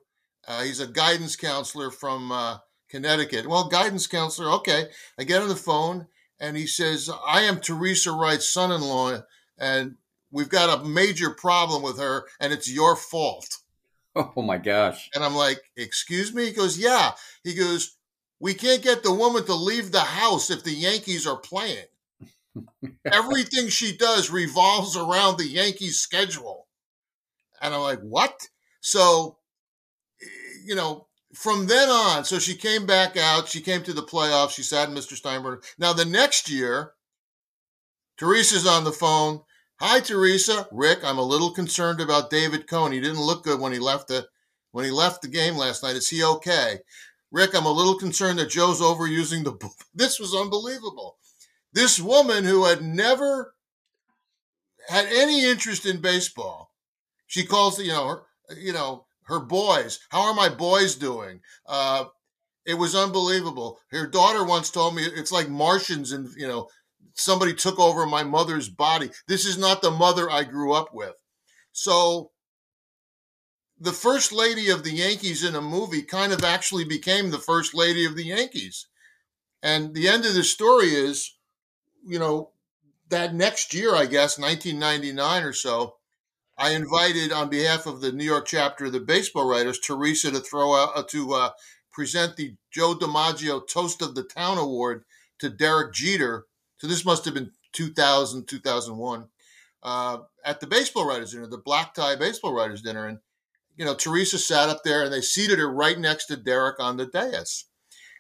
Uh, 0.47 0.63
he's 0.63 0.79
a 0.79 0.87
guidance 0.87 1.35
counselor 1.35 1.91
from 1.91 2.31
uh, 2.31 2.59
Connecticut. 2.91 3.49
Well, 3.49 3.69
guidance 3.69 4.07
counselor. 4.07 4.53
Okay, 4.53 4.85
I 5.19 5.25
get 5.25 5.43
on 5.43 5.49
the 5.49 5.57
phone 5.57 6.07
and 6.41 6.57
he 6.57 6.67
says, 6.67 7.11
I 7.27 7.43
am 7.43 7.61
Teresa 7.61 8.13
Wright's 8.13 8.53
son 8.53 8.73
in 8.73 8.81
law, 8.81 9.19
and 9.59 9.97
we've 10.31 10.49
got 10.49 10.81
a 10.81 10.85
major 10.85 11.31
problem 11.31 11.83
with 11.83 11.99
her, 11.99 12.25
and 12.41 12.53
it's 12.53 12.71
your 12.71 12.97
fault. 12.97 13.49
Oh 14.17 14.43
my 14.43 14.59
gosh. 14.59 15.11
And 15.13 15.25
I'm 15.25 15.35
like, 15.35 15.61
Excuse 15.77 16.33
me? 16.33 16.45
He 16.47 16.53
goes, 16.53 16.79
Yeah. 16.79 17.15
He 17.43 17.53
goes, 17.53 17.97
We 18.39 18.55
can't 18.55 18.81
get 18.81 19.03
the 19.03 19.13
woman 19.13 19.45
to 19.47 19.55
leave 19.55 19.91
the 19.91 19.99
house 19.99 20.51
if 20.51 20.63
the 20.63 20.71
Yankees 20.71 21.27
are 21.27 21.37
playing. 21.37 21.87
Everything 23.13 23.67
she 23.67 23.97
does 23.97 24.31
revolves 24.31 24.97
around 24.97 25.39
the 25.39 25.49
Yankees 25.49 25.99
schedule. 25.99 26.69
And 27.61 27.75
I'm 27.75 27.81
like, 27.81 28.03
What? 28.03 28.47
So, 28.81 29.39
you 30.65 30.77
know, 30.77 31.09
from 31.35 31.67
then 31.67 31.89
on, 31.89 32.25
so 32.25 32.39
she 32.39 32.55
came 32.55 32.87
back 32.87 33.17
out. 33.17 33.49
She 33.49 33.61
came 33.61 33.83
to 33.83 33.93
the 33.93 34.03
playoffs. 34.03 34.51
She 34.51 34.63
sat 34.63 34.89
in 34.89 34.95
Mr. 34.95 35.15
Steinberg. 35.15 35.65
Now, 35.79 35.93
the 35.93 36.05
next 36.05 36.49
year, 36.49 36.93
Teresa's 38.19 38.67
on 38.67 38.85
the 38.85 38.93
phone. 38.93 39.41
Hi, 39.81 40.01
Teresa. 40.01 40.69
Rick, 40.71 41.01
I'm 41.03 41.19
a 41.19 41.23
little 41.23 41.51
concerned 41.51 42.01
about 42.01 42.31
David 42.31 42.69
Cone. 42.69 42.93
He 42.93 43.01
didn't 43.01 43.21
look 43.21 43.43
good 43.43 43.61
when 43.61 43.73
he 43.73 43.79
left 43.79 44.09
the 44.09 44.29
when 44.71 44.85
he 44.85 44.91
left 44.91 45.23
the 45.23 45.29
game 45.29 45.57
last 45.57 45.83
night. 45.83 45.97
Is 45.97 46.09
he 46.09 46.23
okay? 46.23 46.79
Rick, 47.31 47.55
I'm 47.55 47.67
a 47.67 47.73
little 47.73 47.99
concerned 47.99 48.39
that 48.39 48.51
Joe's 48.51 48.81
overusing 48.81 49.45
the. 49.45 49.71
This 49.95 50.21
was 50.21 50.35
unbelievable. 50.35 51.17
This 51.73 52.01
woman 52.01 52.45
who 52.45 52.65
had 52.65 52.83
never 52.83 53.55
had 54.89 55.07
any 55.07 55.45
interest 55.45 55.87
in 55.87 56.01
baseball, 56.01 56.73
she 57.27 57.45
calls 57.45 57.81
you 57.81 57.89
know 57.89 58.07
her, 58.07 58.23
you 58.57 58.73
know 58.73 59.07
her 59.25 59.41
boys. 59.41 60.01
How 60.11 60.23
are 60.23 60.35
my 60.35 60.49
boys 60.49 60.95
doing? 60.97 61.41
Uh, 61.67 62.07
it 62.67 62.75
was 62.75 62.95
unbelievable. 62.95 63.79
Her 63.91 64.07
daughter 64.07 64.45
once 64.45 64.71
told 64.71 64.95
me 64.95 65.03
it's 65.03 65.33
like 65.33 65.49
Martians 65.49 66.13
and, 66.13 66.29
you 66.37 66.49
know, 66.49 66.69
somebody 67.15 67.55
took 67.55 67.79
over 67.79 68.07
my 68.07 68.25
mother's 68.25 68.69
body. 68.69 69.11
This 69.29 69.47
is 69.47 69.59
not 69.59 69.83
the 69.83 69.91
mother 69.91 70.31
I 70.31 70.45
grew 70.45 70.73
up 70.73 70.95
with. 70.95 71.15
So 71.73 72.31
the 73.79 73.93
first 73.93 74.33
lady 74.33 74.71
of 74.71 74.85
the 74.85 74.93
Yankees 74.93 75.45
in 75.45 75.55
a 75.55 75.61
movie 75.61 76.03
kind 76.03 76.33
of 76.33 76.45
actually 76.45 76.85
became 76.85 77.31
the 77.31 77.39
first 77.39 77.75
lady 77.75 78.05
of 78.05 78.17
the 78.17 78.25
Yankees. 78.25 78.87
And 79.63 79.95
the 79.95 80.09
end 80.09 80.25
of 80.25 80.35
the 80.35 80.45
story 80.45 80.89
is, 80.89 81.35
you 82.07 82.19
know, 82.19 82.51
that 83.09 83.35
next 83.35 83.75
year, 83.75 83.95
I 83.95 84.07
guess, 84.07 84.39
1999 84.39 85.43
or 85.43 85.53
so, 85.53 85.97
I 86.57 86.71
invited 86.71 87.33
on 87.33 87.49
behalf 87.49 87.87
of 87.87 88.01
the 88.01 88.13
New 88.13 88.25
York 88.25 88.47
chapter 88.47 88.87
of 88.87 88.93
the 88.93 89.01
baseball 89.01 89.49
writers, 89.49 89.79
Teresa, 89.81 90.31
to 90.31 90.41
throw 90.41 90.75
out 90.75 90.93
uh, 90.95 91.03
to 91.11 91.35
uh, 91.35 91.51
present 91.93 92.37
the 92.37 92.55
Joe 92.71 92.95
DiMaggio 92.95 93.67
Toast 93.69 94.03
of 94.03 94.15
the 94.15 94.23
Town 94.23 94.59
Award 94.59 95.05
to 95.41 95.51
Derek 95.51 95.93
Jeter. 95.93 96.47
So 96.77 96.87
this 96.87 97.05
must 97.05 97.25
have 97.25 97.35
been 97.35 97.51
2000, 97.73 98.47
2001, 98.47 99.29
uh, 99.83 100.19
at 100.45 100.61
the 100.61 100.67
baseball 100.67 101.09
writers 101.09 101.33
dinner, 101.33 101.47
the 101.47 101.59
black 101.59 101.93
tie 101.93 102.17
baseball 102.17 102.55
writers 102.55 102.83
dinner. 102.83 103.07
And, 103.07 103.19
you 103.77 103.85
know, 103.85 103.95
Teresa 103.95 104.39
sat 104.39 104.69
up 104.69 104.83
there 104.85 105.03
and 105.03 105.13
they 105.13 105.21
seated 105.21 105.59
her 105.59 105.71
right 105.71 105.99
next 105.99 106.27
to 106.27 106.37
Derek 106.37 106.79
on 106.79 106.97
the 106.97 107.07
dais. 107.07 107.65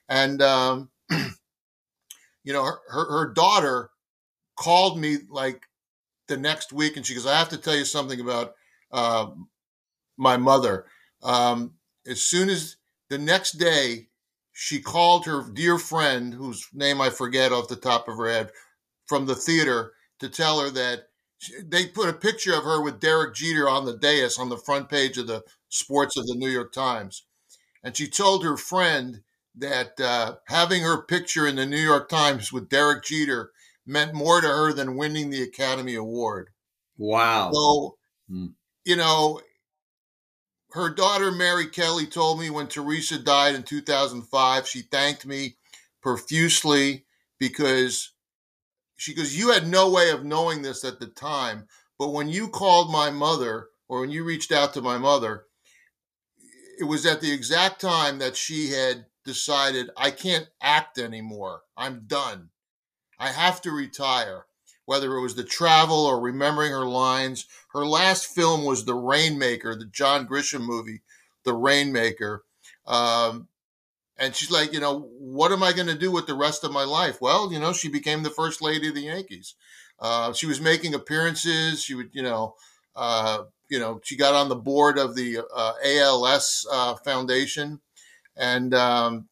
And, 0.08 0.42
um, 0.42 0.90
you 1.10 2.52
know, 2.52 2.64
her, 2.64 2.78
her, 2.88 3.04
her 3.18 3.32
daughter 3.32 3.90
called 4.56 4.98
me 4.98 5.18
like 5.30 5.66
the 6.28 6.36
next 6.36 6.72
week 6.72 6.96
and 6.96 7.04
she 7.04 7.14
goes, 7.14 7.26
I 7.26 7.38
have 7.38 7.50
to 7.50 7.58
tell 7.58 7.76
you 7.76 7.84
something 7.84 8.20
about 8.20 8.54
uh, 8.92 9.30
my 10.16 10.36
mother. 10.36 10.86
Um, 11.22 11.74
as 12.06 12.22
soon 12.22 12.48
as 12.48 12.76
the 13.08 13.18
next 13.18 13.52
day, 13.52 14.08
she 14.52 14.80
called 14.80 15.26
her 15.26 15.42
dear 15.52 15.78
friend, 15.78 16.32
whose 16.32 16.68
name 16.72 17.00
I 17.00 17.10
forget 17.10 17.52
off 17.52 17.68
the 17.68 17.76
top 17.76 18.08
of 18.08 18.16
her 18.16 18.30
head, 18.30 18.50
from 19.06 19.26
the 19.26 19.34
theater 19.34 19.92
to 20.20 20.28
tell 20.28 20.60
her 20.60 20.70
that 20.70 21.08
she, 21.38 21.54
they 21.66 21.86
put 21.86 22.08
a 22.08 22.12
picture 22.12 22.54
of 22.54 22.64
her 22.64 22.80
with 22.80 23.00
Derek 23.00 23.34
Jeter 23.34 23.68
on 23.68 23.84
the 23.84 23.96
dais 23.96 24.38
on 24.38 24.48
the 24.48 24.56
front 24.56 24.88
page 24.88 25.18
of 25.18 25.26
the 25.26 25.42
sports 25.68 26.16
of 26.16 26.26
the 26.26 26.36
New 26.36 26.48
York 26.48 26.72
Times. 26.72 27.26
And 27.82 27.96
she 27.96 28.06
told 28.06 28.44
her 28.44 28.56
friend 28.56 29.22
that 29.56 30.00
uh, 30.00 30.36
having 30.46 30.82
her 30.82 31.02
picture 31.02 31.46
in 31.46 31.56
the 31.56 31.66
New 31.66 31.76
York 31.76 32.08
Times 32.08 32.52
with 32.52 32.68
Derek 32.68 33.04
Jeter 33.04 33.50
meant 33.86 34.14
more 34.14 34.40
to 34.40 34.48
her 34.48 34.72
than 34.72 34.96
winning 34.96 35.30
the 35.30 35.42
Academy 35.42 35.94
Award. 35.94 36.50
Wow. 36.96 37.50
So, 37.52 37.96
hmm. 38.28 38.46
you 38.84 38.96
know, 38.96 39.40
her 40.72 40.90
daughter 40.90 41.30
Mary 41.30 41.66
Kelly 41.66 42.06
told 42.06 42.40
me 42.40 42.50
when 42.50 42.66
Teresa 42.66 43.18
died 43.18 43.54
in 43.54 43.62
2005, 43.62 44.66
she 44.66 44.82
thanked 44.82 45.24
me 45.24 45.56
profusely 46.02 47.04
because 47.38 48.12
she 48.96 49.14
goes, 49.14 49.36
You 49.36 49.52
had 49.52 49.68
no 49.68 49.90
way 49.90 50.10
of 50.10 50.24
knowing 50.24 50.62
this 50.62 50.84
at 50.84 50.98
the 50.98 51.06
time, 51.06 51.68
but 51.98 52.10
when 52.10 52.28
you 52.28 52.48
called 52.48 52.90
my 52.90 53.10
mother 53.10 53.68
or 53.88 54.00
when 54.00 54.10
you 54.10 54.24
reached 54.24 54.50
out 54.50 54.74
to 54.74 54.82
my 54.82 54.98
mother, 54.98 55.44
it 56.78 56.84
was 56.84 57.06
at 57.06 57.20
the 57.20 57.32
exact 57.32 57.80
time 57.80 58.18
that 58.18 58.36
she 58.36 58.70
had 58.70 59.06
decided, 59.24 59.90
I 59.96 60.10
can't 60.10 60.48
act 60.60 60.98
anymore. 60.98 61.62
I'm 61.76 62.04
done. 62.06 62.50
I 63.18 63.28
have 63.28 63.60
to 63.62 63.70
retire. 63.70 64.46
Whether 64.86 65.16
it 65.16 65.22
was 65.22 65.34
the 65.34 65.44
travel 65.44 66.04
or 66.04 66.20
remembering 66.20 66.72
her 66.72 66.84
lines, 66.84 67.46
her 67.72 67.86
last 67.86 68.26
film 68.26 68.64
was 68.64 68.84
The 68.84 68.94
Rainmaker, 68.94 69.74
the 69.74 69.86
John 69.86 70.26
Grisham 70.26 70.60
movie, 70.60 71.00
The 71.44 71.54
Rainmaker. 71.54 72.44
Um, 72.86 73.48
and 74.18 74.34
she's 74.34 74.50
like, 74.50 74.72
you 74.72 74.80
know, 74.80 75.08
what 75.18 75.52
am 75.52 75.62
I 75.62 75.72
going 75.72 75.88
to 75.88 75.98
do 75.98 76.10
with 76.10 76.26
the 76.26 76.34
rest 76.34 76.64
of 76.64 76.72
my 76.72 76.84
life? 76.84 77.20
Well, 77.20 77.52
you 77.52 77.58
know, 77.58 77.72
she 77.72 77.88
became 77.88 78.22
the 78.22 78.30
first 78.30 78.60
lady 78.60 78.88
of 78.88 78.94
the 78.94 79.02
Yankees. 79.02 79.54
Uh, 79.98 80.32
she 80.32 80.46
was 80.46 80.60
making 80.60 80.94
appearances. 80.94 81.82
She 81.82 81.94
would, 81.94 82.10
you 82.12 82.22
know, 82.22 82.54
uh, 82.94 83.44
you 83.68 83.78
know, 83.78 84.00
she 84.04 84.16
got 84.16 84.34
on 84.34 84.48
the 84.48 84.56
board 84.56 84.98
of 84.98 85.14
the 85.14 85.38
uh, 85.54 85.72
ALS 85.84 86.66
uh, 86.70 86.94
Foundation, 86.96 87.80
and 88.36 88.74
um, 88.74 89.28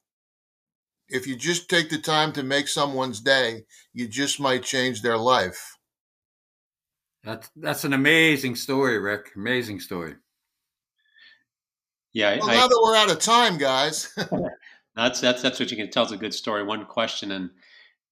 if 1.12 1.26
you 1.26 1.37
just 1.37 1.69
take 1.69 1.90
the 1.90 1.99
time 1.99 2.33
to 2.33 2.42
make 2.42 2.69
someone's 2.69 3.21
day, 3.21 3.64
you 3.92 4.09
just 4.09 4.40
might 4.40 4.62
change 4.62 5.02
their 5.02 5.19
life. 5.19 5.76
That's 7.25 7.50
that's 7.54 7.85
an 7.85 7.92
amazing 7.92 8.57
story, 8.57 8.99
Rick. 8.99 9.31
Amazing 9.37 9.81
story. 9.81 10.14
Yeah. 12.12 12.38
Well, 12.38 12.50
I, 12.50 12.54
now 12.54 12.69
that 12.69 12.81
we're 12.83 12.97
out 12.97 13.11
of 13.11 13.21
time, 13.21 13.59
guys. 13.59 14.12
that's 14.97 15.21
that's 15.21 15.42
that's 15.42 15.61
what 15.61 15.71
you 15.71 15.76
can 15.76 15.90
tell. 15.90 16.02
It's 16.02 16.12
a 16.12 16.16
good 16.16 16.35
story. 16.35 16.64
One 16.64 16.85
question, 16.87 17.31
and 17.31 17.50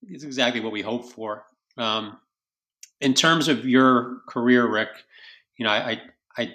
it's 0.02 0.24
exactly 0.24 0.60
what 0.60 0.72
we 0.72 0.82
hope 0.82 1.10
for. 1.10 1.44
Um, 1.76 2.18
in 3.00 3.14
terms 3.14 3.48
of 3.48 3.66
your 3.66 4.20
career, 4.28 4.66
Rick, 4.66 4.90
you 5.56 5.64
know, 5.64 5.70
I, 5.70 6.00
I, 6.36 6.54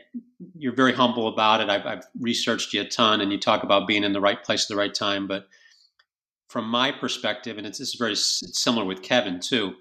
you're 0.55 0.75
very 0.75 0.93
humble 0.93 1.27
about 1.27 1.61
it. 1.61 1.69
I've, 1.69 1.85
I've 1.85 2.05
researched 2.19 2.73
you 2.73 2.81
a 2.81 2.87
ton, 2.87 3.21
and 3.21 3.31
you 3.31 3.39
talk 3.39 3.63
about 3.63 3.87
being 3.87 4.03
in 4.03 4.13
the 4.13 4.21
right 4.21 4.41
place 4.41 4.65
at 4.65 4.69
the 4.69 4.75
right 4.75 4.93
time. 4.93 5.27
But 5.27 5.47
from 6.47 6.69
my 6.69 6.91
perspective, 6.91 7.57
and 7.57 7.65
it's, 7.65 7.79
it's 7.79 7.95
very 7.95 8.13
it's 8.13 8.61
similar 8.61 8.85
with 8.85 9.01
Kevin 9.01 9.39
too. 9.39 9.73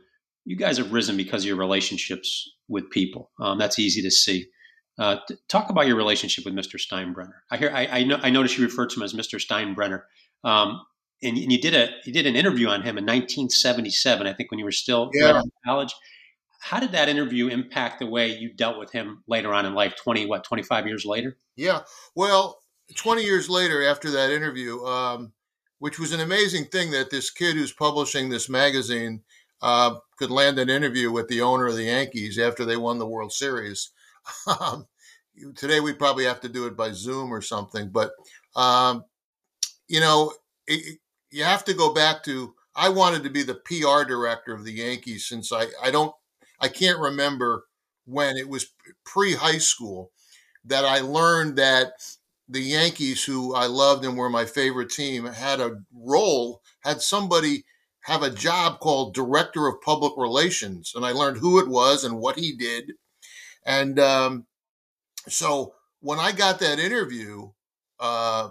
You 0.45 0.57
guys 0.57 0.79
have 0.79 0.93
risen 0.93 1.17
because 1.17 1.43
of 1.43 1.49
your 1.49 1.57
relationships 1.57 2.51
with 2.69 2.91
people. 2.91 3.31
Um, 3.41 3.59
that's 3.59 3.79
easy 3.79 4.03
to 4.03 4.11
see. 4.11 4.47
Uh, 4.99 5.17
talk 5.49 5.71
about 5.71 5.87
your 5.87 5.97
relationship 5.97 6.45
with 6.45 6.55
Mr. 6.55 6.79
Steinbrenner. 6.79 7.33
I 7.51 7.57
hear 7.57 7.71
I, 7.75 7.87
I, 7.87 8.05
know, 8.05 8.19
I 8.23 8.31
noticed 8.31 8.57
you 8.57 8.65
referred 8.65 8.91
to 8.91 8.97
him 8.97 9.03
as 9.03 9.13
Mr. 9.13 9.45
Steinbrenner, 9.45 10.03
um, 10.45 10.81
and, 11.23 11.37
and, 11.37 11.51
you 11.51 11.61
did 11.61 11.75
a 11.75 11.91
you 12.05 12.13
did 12.13 12.27
an 12.27 12.37
interview 12.37 12.69
on 12.69 12.81
him 12.81 12.97
in 12.99 13.05
1977. 13.05 14.27
I 14.27 14.33
think 14.33 14.51
when 14.51 14.59
you 14.59 14.65
were 14.65 14.73
still 14.73 15.11
yeah. 15.13 15.41
in 15.41 15.51
college. 15.67 15.95
How 16.61 16.81
did 16.81 16.93
that 16.93 17.11
interview 17.11 17.49
impact 17.49 17.99
the 17.99 18.07
way 18.07 18.29
you 18.29 18.51
dealt 18.51 18.79
with 18.79 18.91
him 18.91 19.23
later 19.29 19.53
on 19.53 19.67
in 19.67 19.75
life? 19.75 19.95
Twenty 20.03 20.25
what? 20.25 20.45
Twenty 20.45 20.63
five 20.63 20.87
years 20.87 21.05
later? 21.05 21.37
Yeah. 21.57 21.81
Well, 22.15 22.59
twenty 22.97 23.23
years 23.23 23.51
later, 23.51 23.85
after 23.85 24.11
that 24.13 24.31
interview, 24.31 24.83
um, 24.85 25.33
which 25.85 25.99
was 25.99 26.13
an 26.13 26.21
amazing 26.21 26.65
thing 26.65 26.91
that 26.93 27.11
this 27.11 27.29
kid 27.29 27.57
who's 27.57 27.71
publishing 27.71 28.31
this 28.31 28.49
magazine 28.49 29.21
uh, 29.61 29.95
could 30.17 30.31
land 30.31 30.59
an 30.59 30.71
interview 30.71 31.13
with 31.13 31.29
the 31.29 31.43
owner 31.43 31.67
of 31.67 31.77
the 31.77 31.85
Yankees 31.85 32.39
after 32.39 32.65
they 32.65 32.79
won 32.79 32.99
the 32.99 33.07
World 33.07 33.33
Series. 33.33 33.91
Um, 34.47 34.87
today 35.55 35.81
we 35.81 35.93
probably 35.93 36.25
have 36.25 36.41
to 36.41 36.49
do 36.49 36.67
it 36.67 36.75
by 36.75 36.93
Zoom 36.93 37.31
or 37.31 37.43
something, 37.43 37.91
but 37.91 38.13
um, 38.57 39.05
you 39.87 40.01
know, 40.01 40.33
it, 40.67 40.99
you 41.31 41.45
have 41.45 41.67
to 41.67 41.75
go 41.75 41.93
back 41.93 42.23
to. 42.25 42.55
I 42.75 42.89
wanted 42.89 43.23
to 43.25 43.29
be 43.29 43.43
the 43.43 43.57
PR 43.57 44.09
director 44.09 44.55
of 44.55 44.65
the 44.65 44.73
Yankees 44.73 45.27
since 45.27 45.53
I 45.53 45.67
I 45.83 45.91
don't 45.91 46.15
I 46.61 46.69
can't 46.69 46.99
remember 46.99 47.67
when 48.07 48.39
it 48.39 48.49
was 48.49 48.73
pre 49.05 49.35
high 49.35 49.59
school 49.59 50.13
that 50.65 50.87
I 50.87 51.01
learned 51.01 51.57
that 51.57 51.93
the 52.49 52.61
Yankees, 52.61 53.25
who 53.25 53.55
I 53.55 53.67
loved 53.67 54.05
and 54.05 54.17
were 54.17 54.31
my 54.31 54.45
favorite 54.45 54.91
team, 54.91 55.25
had 55.27 55.61
a 55.61 55.83
role, 55.93 56.63
had 56.81 57.01
somebody 57.01 57.65
have 58.03 58.23
a 58.23 58.31
job 58.31 58.81
called 58.81 59.15
Director 59.15 59.67
of 59.67 59.81
Public 59.81 60.13
Relations. 60.17 60.93
And 60.95 61.07
I 61.07 61.13
learned 61.13 61.39
who 61.39 61.59
it 61.59 61.69
was 61.69 62.05
and 62.05 62.19
what 62.19 62.39
he 62.39 62.55
did. 62.55 62.93
And 63.65 63.99
um, 63.99 64.47
so 65.27 65.75
when 66.01 66.19
I 66.19 66.33
got 66.33 66.59
that 66.59 66.79
interview 66.79 67.51
uh, 67.99 68.51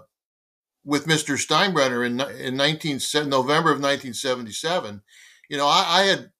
with 0.84 1.06
Mr. 1.06 1.36
Steinbrenner 1.36 2.04
in, 2.04 2.20
in 2.40 2.56
19, 2.56 2.98
November 3.28 3.70
of 3.70 3.78
1977, 3.78 5.02
you 5.48 5.56
know, 5.56 5.68
I, 5.68 5.84
I 5.88 6.02
had 6.02 6.30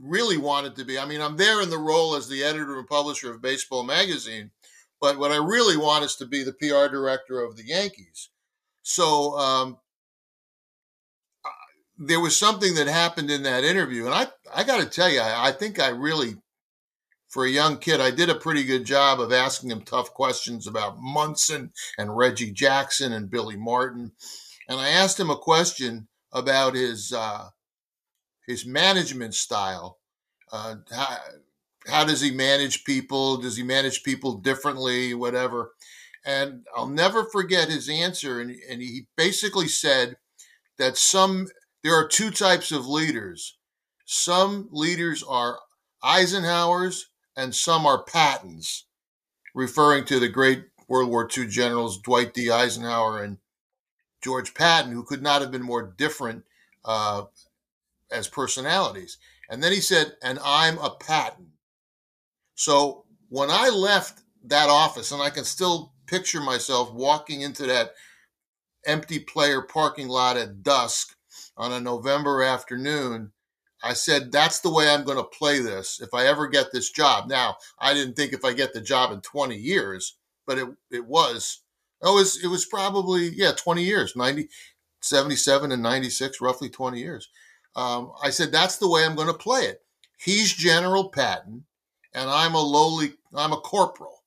really 0.00 0.38
wanted 0.38 0.76
to 0.76 0.84
be. 0.84 0.98
I 0.98 1.04
mean, 1.04 1.20
I'm 1.20 1.36
there 1.36 1.60
in 1.60 1.70
the 1.70 1.78
role 1.78 2.14
as 2.14 2.28
the 2.28 2.42
editor 2.42 2.78
and 2.78 2.86
publisher 2.86 3.32
of 3.32 3.42
Baseball 3.42 3.82
Magazine, 3.82 4.50
but 5.00 5.18
what 5.18 5.30
I 5.30 5.36
really 5.36 5.76
want 5.76 6.04
is 6.04 6.16
to 6.16 6.26
be 6.26 6.42
the 6.42 6.52
PR 6.52 6.92
director 6.92 7.40
of 7.40 7.56
the 7.56 7.64
Yankees. 7.64 8.30
So 8.82 9.38
um, 9.38 9.78
there 11.98 12.20
was 12.20 12.36
something 12.36 12.74
that 12.74 12.86
happened 12.86 13.30
in 13.30 13.42
that 13.42 13.64
interview, 13.64 14.06
and 14.06 14.14
I 14.14 14.28
I 14.54 14.64
got 14.64 14.80
to 14.80 14.86
tell 14.86 15.10
you, 15.10 15.20
I, 15.20 15.48
I 15.48 15.52
think 15.52 15.80
I 15.80 15.88
really, 15.88 16.36
for 17.28 17.44
a 17.44 17.50
young 17.50 17.78
kid, 17.78 18.00
I 18.00 18.10
did 18.10 18.30
a 18.30 18.34
pretty 18.34 18.64
good 18.64 18.84
job 18.84 19.20
of 19.20 19.32
asking 19.32 19.70
him 19.70 19.82
tough 19.82 20.12
questions 20.12 20.66
about 20.66 20.98
Munson 20.98 21.72
and 21.98 22.16
Reggie 22.16 22.52
Jackson 22.52 23.12
and 23.12 23.30
Billy 23.30 23.56
Martin, 23.56 24.12
and 24.68 24.80
I 24.80 24.88
asked 24.88 25.18
him 25.18 25.30
a 25.30 25.36
question 25.36 26.08
about 26.32 26.74
his 26.74 27.12
uh, 27.12 27.48
his 28.46 28.66
management 28.66 29.34
style. 29.34 29.98
Uh, 30.50 30.76
how, 31.88 32.04
does 32.04 32.20
he 32.20 32.30
manage 32.30 32.84
people? 32.84 33.38
Does 33.38 33.56
he 33.56 33.62
manage 33.62 34.02
people 34.02 34.34
differently? 34.34 35.14
Whatever. 35.14 35.72
And 36.24 36.66
I'll 36.76 36.88
never 36.88 37.24
forget 37.24 37.68
his 37.68 37.88
answer. 37.88 38.40
And, 38.40 38.54
and 38.68 38.82
he 38.82 39.06
basically 39.16 39.68
said 39.68 40.16
that 40.78 40.96
some, 40.96 41.48
there 41.82 41.94
are 41.94 42.06
two 42.06 42.30
types 42.30 42.72
of 42.72 42.86
leaders. 42.86 43.56
Some 44.04 44.68
leaders 44.70 45.22
are 45.22 45.58
Eisenhower's 46.02 47.10
and 47.36 47.54
some 47.54 47.86
are 47.86 48.02
Pattons, 48.02 48.86
referring 49.54 50.04
to 50.06 50.18
the 50.18 50.28
great 50.28 50.64
World 50.88 51.10
War 51.10 51.28
II 51.36 51.46
generals, 51.46 52.00
Dwight 52.00 52.34
D. 52.34 52.50
Eisenhower 52.50 53.22
and 53.22 53.38
George 54.22 54.54
Patton, 54.54 54.92
who 54.92 55.04
could 55.04 55.22
not 55.22 55.42
have 55.42 55.50
been 55.50 55.62
more 55.62 55.94
different 55.96 56.44
uh, 56.84 57.24
as 58.10 58.26
personalities. 58.26 59.18
And 59.50 59.62
then 59.62 59.72
he 59.72 59.80
said, 59.80 60.14
and 60.22 60.38
I'm 60.44 60.78
a 60.78 60.90
Patton. 60.90 61.52
So 62.58 63.04
when 63.28 63.50
I 63.52 63.68
left 63.68 64.22
that 64.46 64.68
office, 64.68 65.12
and 65.12 65.22
I 65.22 65.30
can 65.30 65.44
still 65.44 65.92
picture 66.08 66.40
myself 66.40 66.92
walking 66.92 67.42
into 67.42 67.66
that 67.66 67.92
empty 68.84 69.20
player 69.20 69.62
parking 69.62 70.08
lot 70.08 70.36
at 70.36 70.64
dusk 70.64 71.14
on 71.56 71.70
a 71.70 71.80
November 71.80 72.42
afternoon, 72.42 73.30
I 73.84 73.92
said, 73.92 74.32
that's 74.32 74.58
the 74.58 74.72
way 74.72 74.90
I'm 74.90 75.04
going 75.04 75.18
to 75.18 75.38
play 75.38 75.60
this 75.60 76.00
if 76.00 76.12
I 76.12 76.26
ever 76.26 76.48
get 76.48 76.72
this 76.72 76.90
job. 76.90 77.28
Now, 77.28 77.58
I 77.78 77.94
didn't 77.94 78.16
think 78.16 78.32
if 78.32 78.44
I 78.44 78.52
get 78.54 78.72
the 78.72 78.80
job 78.80 79.12
in 79.12 79.20
20 79.20 79.54
years, 79.54 80.16
but 80.44 80.58
it, 80.58 80.66
it 80.90 81.06
was, 81.06 81.60
it 82.02 82.06
was, 82.06 82.42
it 82.42 82.48
was 82.48 82.66
probably, 82.66 83.28
yeah, 83.28 83.52
20 83.52 83.84
years, 83.84 84.16
90, 84.16 84.48
77 85.00 85.70
and 85.70 85.80
96, 85.80 86.40
roughly 86.40 86.68
20 86.68 86.98
years. 86.98 87.28
Um, 87.76 88.10
I 88.20 88.30
said, 88.30 88.50
that's 88.50 88.78
the 88.78 88.88
way 88.88 89.04
I'm 89.04 89.14
going 89.14 89.28
to 89.28 89.34
play 89.34 89.60
it. 89.60 89.80
He's 90.16 90.52
General 90.52 91.08
Patton 91.10 91.64
and 92.14 92.28
I'm 92.28 92.54
a 92.54 92.60
lowly, 92.60 93.14
I'm 93.34 93.52
a 93.52 93.56
corporal. 93.60 94.24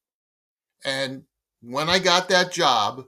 And 0.85 1.23
when 1.61 1.89
I 1.89 1.99
got 1.99 2.29
that 2.29 2.51
job, 2.51 3.05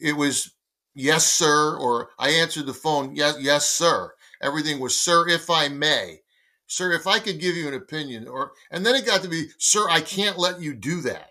it 0.00 0.16
was 0.16 0.52
yes, 0.94 1.26
sir, 1.26 1.76
or 1.76 2.10
I 2.18 2.30
answered 2.30 2.66
the 2.66 2.74
phone, 2.74 3.14
yes, 3.14 3.36
yes, 3.40 3.68
sir. 3.68 4.12
Everything 4.42 4.80
was, 4.80 4.96
sir, 4.96 5.28
if 5.28 5.50
I 5.50 5.68
may. 5.68 6.20
Sir, 6.66 6.92
if 6.92 7.06
I 7.06 7.18
could 7.18 7.40
give 7.40 7.56
you 7.56 7.68
an 7.68 7.74
opinion, 7.74 8.28
or 8.28 8.52
and 8.70 8.86
then 8.86 8.94
it 8.94 9.04
got 9.04 9.22
to 9.22 9.28
be, 9.28 9.48
sir, 9.58 9.88
I 9.88 10.00
can't 10.00 10.38
let 10.38 10.60
you 10.60 10.72
do 10.72 11.00
that. 11.02 11.30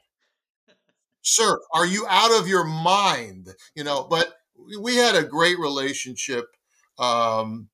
sir, 1.21 1.57
are 1.73 1.85
you 1.85 2.05
out 2.09 2.37
of 2.37 2.47
your 2.47 2.65
mind? 2.65 3.47
You 3.73 3.83
know, 3.85 4.05
but 4.09 4.33
we 4.79 4.97
had 4.97 5.15
a 5.15 5.23
great 5.23 5.57
relationship. 5.57 6.45
Um, 6.97 7.69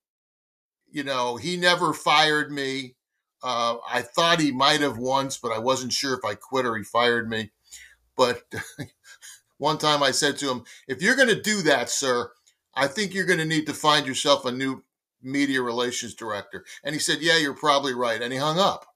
you 0.92 1.04
know, 1.04 1.36
he 1.36 1.58
never 1.58 1.94
fired 1.94 2.52
me. 2.52 2.96
Uh, 3.46 3.78
I 3.88 4.02
thought 4.02 4.40
he 4.40 4.52
might 4.52 4.82
have 4.82 4.98
once, 4.98 5.38
but 5.38 5.52
I 5.52 5.60
wasn't 5.60 5.94
sure 5.94 6.16
if 6.16 6.26
I 6.26 6.34
quit 6.34 6.66
or 6.66 6.76
he 6.76 6.84
fired 6.84 7.30
me. 7.30 7.52
But 8.18 8.42
one 9.60 9.78
time 9.78 10.02
I 10.02 10.10
said 10.10 10.38
to 10.38 10.50
him, 10.50 10.64
if 10.88 11.00
you're 11.00 11.16
going 11.16 11.30
to 11.30 11.40
do 11.40 11.62
that, 11.62 11.92
sir, 11.92 12.32
I 12.74 12.88
think 12.88 13.14
you're 13.14 13.28
going 13.28 13.38
to 13.38 13.46
need 13.46 13.68
to 13.68 13.74
find 13.76 14.08
yourself 14.08 14.46
a 14.46 14.52
new 14.52 14.84
media 15.22 15.62
relations 15.62 16.16
director. 16.16 16.66
And 16.84 16.96
he 16.96 17.00
said, 17.00 17.20
yeah, 17.22 17.38
you're 17.38 17.54
probably 17.54 17.94
right. 17.94 18.20
And 18.20 18.34
he 18.34 18.40
hung 18.40 18.58
up. 18.58 18.88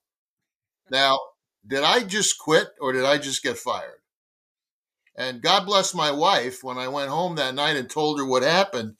Now, 0.90 1.20
did 1.64 1.84
I 1.84 2.02
just 2.02 2.36
quit 2.36 2.70
or 2.80 2.92
did 2.92 3.04
I 3.04 3.18
just 3.18 3.44
get 3.44 3.56
fired? 3.56 4.00
And 5.16 5.42
God 5.42 5.64
bless 5.64 5.94
my 5.94 6.10
wife. 6.10 6.64
When 6.64 6.76
I 6.76 6.88
went 6.88 7.10
home 7.10 7.36
that 7.36 7.54
night 7.54 7.76
and 7.76 7.88
told 7.88 8.18
her 8.18 8.26
what 8.26 8.42
happened, 8.42 8.96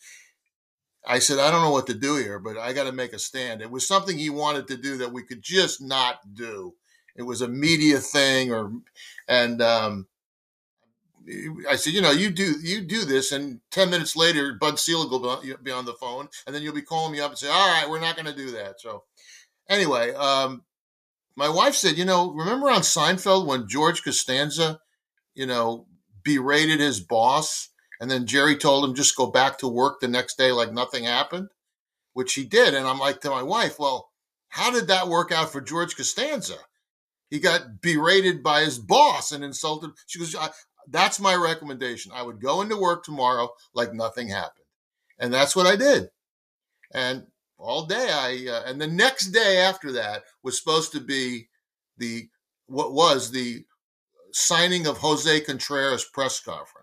I 1.07 1.19
said, 1.19 1.39
I 1.39 1.51
don't 1.51 1.63
know 1.63 1.71
what 1.71 1.87
to 1.87 1.95
do 1.95 2.17
here, 2.17 2.39
but 2.39 2.59
I 2.59 2.73
got 2.73 2.85
to 2.85 2.93
make 2.93 3.13
a 3.13 3.19
stand. 3.19 3.63
It 3.63 3.71
was 3.71 3.89
something 3.89 4.19
he 4.19 4.31
wanted 4.31 4.69
to 4.69 4.77
do 4.77 4.99
that 4.99 5.13
we 5.13 5.23
could 5.23 5.43
just 5.43 5.81
not 5.81 6.35
do. 6.35 6.75
It 7.17 7.23
was 7.23 7.41
a 7.41 7.49
media 7.49 7.99
thing, 7.99 8.53
or 8.53 8.73
and 9.29 9.61
um, 9.61 10.07
I 11.69 11.77
said, 11.77 11.93
you 11.93 12.01
know, 12.01 12.11
you 12.13 12.31
do 12.31 12.55
you 12.63 12.83
do 12.83 13.05
this, 13.05 13.33
and 13.33 13.61
ten 13.71 13.91
minutes 13.91 14.17
later, 14.17 14.55
Bud 14.55 14.79
Selig 14.79 15.11
will 15.11 15.43
be 15.63 15.71
on 15.71 15.85
the 15.85 15.95
phone, 15.95 16.29
and 16.47 16.55
then 16.55 16.63
you'll 16.63 16.75
be 16.75 16.83
calling 16.83 17.13
me 17.13 17.21
up 17.21 17.31
and 17.31 17.39
say, 17.39 17.49
all 17.49 17.69
right, 17.69 17.89
we're 17.89 18.01
not 18.01 18.17
going 18.17 18.27
to 18.27 18.37
do 18.37 18.53
that. 18.53 18.81
So 18.81 19.05
anyway, 19.69 20.15
um, 20.15 20.63
my 21.37 21.49
wife 21.49 21.75
said, 21.75 21.99
you 21.99 22.05
know, 22.05 22.33
remember 22.33 22.71
on 22.71 22.81
Seinfeld 22.81 23.47
when 23.47 23.69
George 23.69 24.05
Costanza, 24.05 24.81
you 25.35 25.47
know, 25.47 25.87
berated 26.23 26.81
his 26.81 27.01
boss, 27.01 27.71
and 28.01 28.11
then 28.11 28.27
Jerry 28.27 28.57
told 28.57 28.85
him 28.85 28.95
just 28.95 29.17
go 29.17 29.27
back 29.27 29.59
to 29.59 29.69
work 29.69 30.01
the 30.01 30.09
next 30.09 30.39
day 30.39 30.53
like 30.53 30.73
nothing 30.73 31.05
happened, 31.05 31.49
which 32.15 32.35
he 32.35 32.45
did, 32.45 32.75
and 32.75 32.87
I'm 32.87 32.99
like 32.99 33.21
to 33.21 33.31
my 33.31 33.43
wife, 33.43 33.79
well, 33.79 34.11
how 34.49 34.71
did 34.71 34.89
that 34.89 35.09
work 35.09 35.31
out 35.31 35.53
for 35.53 35.61
George 35.61 35.97
Costanza? 35.97 36.57
He 37.29 37.39
got 37.39 37.81
berated 37.81 38.43
by 38.43 38.63
his 38.63 38.79
boss 38.79 39.31
and 39.31 39.45
insulted. 39.45 39.91
She 40.07 40.19
goes, 40.19 40.35
that's 40.89 41.21
my 41.21 41.35
recommendation. 41.37 42.11
I 42.13 42.23
would 42.23 42.41
go 42.41 42.61
into 42.61 42.77
work 42.77 43.05
tomorrow 43.05 43.51
like 43.73 43.95
nothing 43.95 44.29
happened. 44.29 44.67
And 45.19 45.33
that's 45.33 45.55
what 45.55 45.67
I 45.67 45.77
did. 45.77 46.09
And 46.93 47.27
all 47.59 47.87
day 47.87 48.09
I, 48.11 48.51
uh, 48.51 48.63
and 48.67 48.81
the 48.81 48.89
next 48.89 49.29
day 49.29 49.59
after 49.59 49.93
that 49.93 50.25
was 50.43 50.59
supposed 50.59 50.93
to 50.93 51.01
be 51.01 51.49
the, 51.99 52.29
what 52.67 52.93
was 52.93 53.31
the 53.31 53.65
signing 54.33 54.87
of 54.87 54.99
Jose 54.99 55.41
Contreras 55.43 56.05
press 56.05 56.41
conference. 56.41 56.80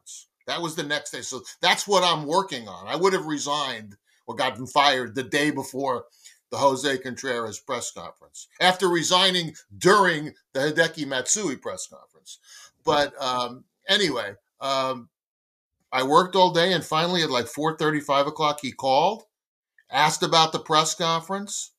That 0.47 0.61
was 0.61 0.75
the 0.75 0.83
next 0.83 1.11
day. 1.11 1.21
So 1.21 1.41
that's 1.61 1.87
what 1.87 2.03
I'm 2.03 2.25
working 2.25 2.67
on. 2.67 2.87
I 2.87 2.95
would 2.95 3.13
have 3.13 3.25
resigned 3.25 3.95
or 4.25 4.35
gotten 4.35 4.65
fired 4.65 5.13
the 5.13 5.23
day 5.23 5.51
before 5.51 6.05
the 6.49 6.57
Jose 6.57 6.97
Contreras 6.99 7.59
press 7.59 7.91
conference 7.91 8.47
after 8.59 8.87
resigning 8.87 9.53
during 9.77 10.33
the 10.53 10.59
Hideki 10.59 11.05
Matsui 11.05 11.57
press 11.57 11.87
conference. 11.87 12.39
But 12.83 13.13
um, 13.21 13.65
Anyway, 13.87 14.35
um, 14.59 15.09
I 15.91 16.03
worked 16.03 16.35
all 16.35 16.51
day, 16.51 16.73
and 16.73 16.83
finally 16.83 17.23
at 17.23 17.31
like 17.31 17.47
four 17.47 17.77
thirty, 17.77 17.99
five 17.99 18.27
o'clock, 18.27 18.59
he 18.61 18.71
called, 18.71 19.23
asked 19.89 20.23
about 20.23 20.51
the 20.51 20.59
press 20.59 20.93
conference, 20.93 21.71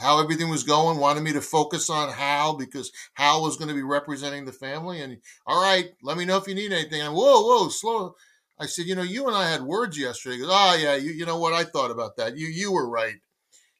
how 0.00 0.20
everything 0.22 0.48
was 0.48 0.62
going, 0.62 0.98
wanted 0.98 1.22
me 1.22 1.32
to 1.32 1.40
focus 1.40 1.90
on 1.90 2.12
Hal 2.12 2.56
because 2.56 2.90
Hal 3.14 3.42
was 3.42 3.56
going 3.56 3.68
to 3.68 3.74
be 3.74 3.82
representing 3.82 4.44
the 4.44 4.52
family. 4.52 5.00
And 5.00 5.18
all 5.46 5.62
right, 5.62 5.90
let 6.02 6.16
me 6.16 6.24
know 6.24 6.38
if 6.38 6.48
you 6.48 6.54
need 6.54 6.72
anything. 6.72 7.02
And 7.02 7.14
whoa, 7.14 7.42
whoa, 7.42 7.68
slow. 7.68 8.14
I 8.58 8.66
said, 8.66 8.86
you 8.86 8.94
know, 8.94 9.02
you 9.02 9.26
and 9.26 9.36
I 9.36 9.50
had 9.50 9.62
words 9.62 9.98
yesterday. 9.98 10.36
He 10.36 10.42
goes, 10.42 10.50
oh 10.52 10.78
yeah, 10.80 10.94
you, 10.94 11.12
you 11.12 11.26
know 11.26 11.38
what? 11.38 11.54
I 11.54 11.64
thought 11.64 11.90
about 11.90 12.16
that. 12.16 12.36
You 12.36 12.46
you 12.46 12.72
were 12.72 12.88
right. 12.88 13.16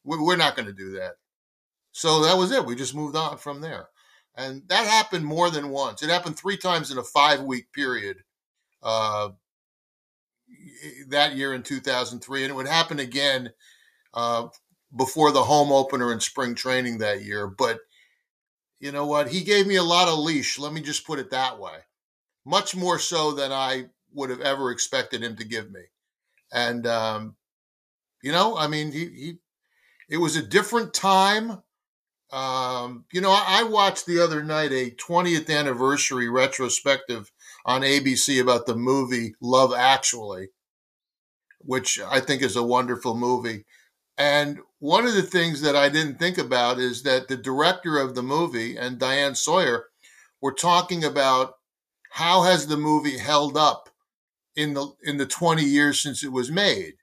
We're 0.05 0.37
not 0.37 0.57
going 0.57 0.67
to 0.67 0.73
do 0.73 0.93
that. 0.93 1.15
So 1.93 2.23
that 2.23 2.37
was 2.37 2.51
it. 2.53 2.65
We 2.65 2.75
just 2.75 2.95
moved 2.95 3.17
on 3.17 3.37
from 3.37 3.61
there. 3.61 3.89
And 4.37 4.63
that 4.69 4.87
happened 4.87 5.25
more 5.25 5.51
than 5.51 5.69
once. 5.69 6.03
It 6.03 6.11
happened 6.11 6.39
three 6.39 6.57
times 6.57 6.91
in 6.91 6.99
a 6.99 7.03
five 7.03 7.43
week 7.43 7.73
period 7.73 8.19
uh, 8.83 9.31
that 11.09 11.37
year 11.37 11.53
in 11.53 11.63
2003. 11.63 12.43
And 12.43 12.51
it 12.51 12.55
would 12.55 12.69
happen 12.69 12.99
again 12.99 13.53
uh, 14.15 14.49
before 14.97 15.33
the 15.33 15.43
home 15.43 15.73
opener 15.73 16.13
in 16.13 16.21
spring 16.21 16.55
training 16.55 16.99
that 16.99 17.23
year. 17.23 17.47
But 17.47 17.79
you 18.81 18.93
know 18.93 19.07
what? 19.07 19.29
He 19.29 19.43
gave 19.43 19.67
me 19.67 19.77
a 19.77 19.83
lot 19.83 20.09
of 20.09 20.19
leash. 20.19 20.59
Let 20.59 20.73
me 20.73 20.81
just 20.81 21.07
put 21.07 21.19
it 21.19 21.31
that 21.31 21.59
way. 21.59 21.79
Much 22.45 22.75
more 22.75 22.99
so 22.99 23.33
than 23.33 23.53
I 23.53 23.87
would 24.13 24.31
have 24.31 24.41
ever 24.41 24.71
expected 24.71 25.23
him 25.23 25.37
to 25.37 25.45
give 25.45 25.71
me. 25.71 25.83
And, 26.53 26.87
um, 26.87 27.37
you 28.23 28.33
know, 28.33 28.57
I 28.57 28.67
mean, 28.67 28.91
he, 28.91 29.07
he, 29.07 29.35
it 30.09 30.17
was 30.17 30.37
a 30.37 30.43
different 30.43 30.93
time. 30.93 31.63
Um, 32.33 33.05
you 33.13 33.21
know, 33.21 33.31
I, 33.31 33.65
watched 33.65 34.07
the 34.07 34.21
other 34.21 34.43
night 34.43 34.71
a 34.73 34.93
20th 34.93 35.51
anniversary 35.51 36.29
retrospective 36.29 37.31
on 37.67 37.83
ABC 37.83 38.41
about 38.41 38.67
the 38.67 38.77
movie 38.77 39.35
Love 39.41 39.73
Actually, 39.77 40.49
which 41.59 41.99
I 42.01 42.21
think 42.21 42.43
is 42.43 42.55
a 42.55 42.63
wonderful 42.63 43.17
movie. 43.17 43.65
And 44.21 44.59
one 44.81 45.07
of 45.07 45.15
the 45.15 45.23
things 45.23 45.63
that 45.63 45.75
I 45.75 45.89
didn't 45.89 46.19
think 46.19 46.37
about 46.37 46.79
is 46.79 47.05
that 47.05 47.29
the 47.29 47.39
director 47.39 47.99
of 47.99 48.15
the 48.15 48.23
movie 48.23 48.77
and 48.77 48.99
Diane 48.99 49.35
Sawyer 49.35 49.87
were 50.43 50.53
talking 50.53 51.03
about 51.03 51.55
how 52.11 52.43
has 52.43 52.67
the 52.67 52.77
movie 52.77 53.17
held 53.17 53.57
up 53.57 53.89
in 54.55 54.75
the 54.75 54.89
in 55.03 55.17
the 55.17 55.25
20 55.25 55.65
years 55.65 56.03
since 56.03 56.23
it 56.23 56.33
was 56.33 56.51
made 56.51 56.97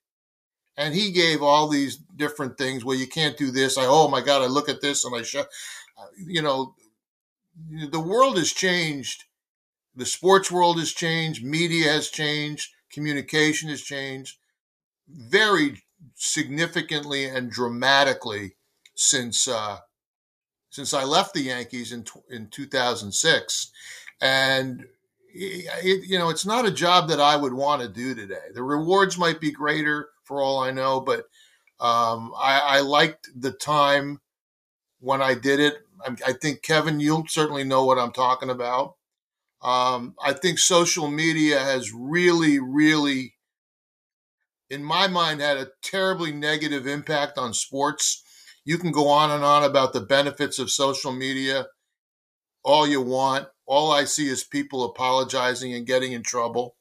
and 0.78 0.94
he 0.94 1.12
gave 1.12 1.42
all 1.42 1.68
these 1.68 1.98
different 1.98 2.56
things. 2.56 2.86
Well, 2.86 2.96
you 2.96 3.08
can't 3.08 3.36
do 3.36 3.50
this. 3.50 3.80
I 3.80 3.86
oh 3.88 4.08
my 4.10 4.22
god, 4.22 4.44
I 4.44 4.46
look 4.46 4.70
at 4.70 4.82
this 4.82 5.04
and 5.04 5.16
I 5.16 5.24
shut. 5.24 5.50
Uh, 5.98 6.06
you 6.24 6.44
know, 6.44 6.76
the 7.90 8.00
world 8.00 8.38
has 8.38 8.52
changed. 8.52 9.24
The 9.96 10.06
sports 10.06 10.52
world 10.52 10.78
has 10.78 10.92
changed. 10.92 11.44
Media 11.44 11.92
has 11.92 12.10
changed. 12.10 12.70
Communication 12.92 13.70
has 13.70 13.82
changed 13.82 14.38
very 15.10 15.82
significantly 16.16 17.26
and 17.26 17.52
dramatically 17.52 18.56
since 18.96 19.48
uh, 19.48 19.78
since 20.70 20.94
I 20.94 21.04
left 21.04 21.34
the 21.34 21.42
Yankees 21.42 21.92
in 21.92 22.06
in 22.30 22.50
2006, 22.50 23.72
and 24.22 24.86
it, 25.34 26.08
you 26.10 26.18
know 26.18 26.30
it's 26.30 26.46
not 26.46 26.66
a 26.66 26.72
job 26.72 27.10
that 27.10 27.20
I 27.20 27.36
would 27.36 27.54
want 27.54 27.82
to 27.82 27.88
do 27.88 28.16
today. 28.16 28.52
The 28.54 28.64
rewards 28.64 29.18
might 29.18 29.40
be 29.40 29.52
greater 29.52 30.10
for 30.28 30.42
all 30.42 30.60
I 30.60 30.72
know. 30.72 31.00
But 31.00 31.22
um, 31.80 32.34
I, 32.38 32.60
I, 32.60 32.80
liked 32.82 33.30
the 33.36 33.52
time 33.52 34.20
when 35.00 35.22
I 35.22 35.34
did 35.36 35.60
it. 35.60 35.76
I, 36.06 36.16
I, 36.28 36.34
think 36.34 36.64
Kevin, 36.64 37.00
you'll 37.00 37.28
certainly 37.28 37.64
know 37.64 37.86
what 37.86 38.00
I'm 38.00 38.12
talking 38.12 38.50
about. 38.50 38.96
Um, 39.62 40.16
I 40.24 40.34
think 40.34 40.60
social 40.60 41.08
media 41.08 41.60
has 41.60 41.94
really, 41.94 42.60
really, 42.60 43.36
in 44.70 44.84
my 44.84 45.08
mind, 45.08 45.42
had 45.42 45.58
a 45.58 45.70
terribly 45.84 46.32
negative 46.32 46.88
impact 46.88 47.38
on 47.38 47.54
sports. 47.54 48.24
You 48.66 48.78
can 48.78 48.92
go 48.92 49.08
on 49.08 49.32
and 49.32 49.44
on 49.44 49.64
about 49.64 49.94
the 49.94 50.02
benefits 50.02 50.60
of 50.60 50.70
social 50.70 51.12
media 51.12 51.68
all 52.68 52.86
you 52.86 53.02
want. 53.02 53.48
all 53.66 53.92
I 53.92 54.04
see 54.04 54.28
is 54.28 54.44
people 54.44 54.84
apologizing 54.84 55.74
and 55.74 55.86
getting 55.86 56.12
in 56.12 56.24
trouble. 56.24 56.76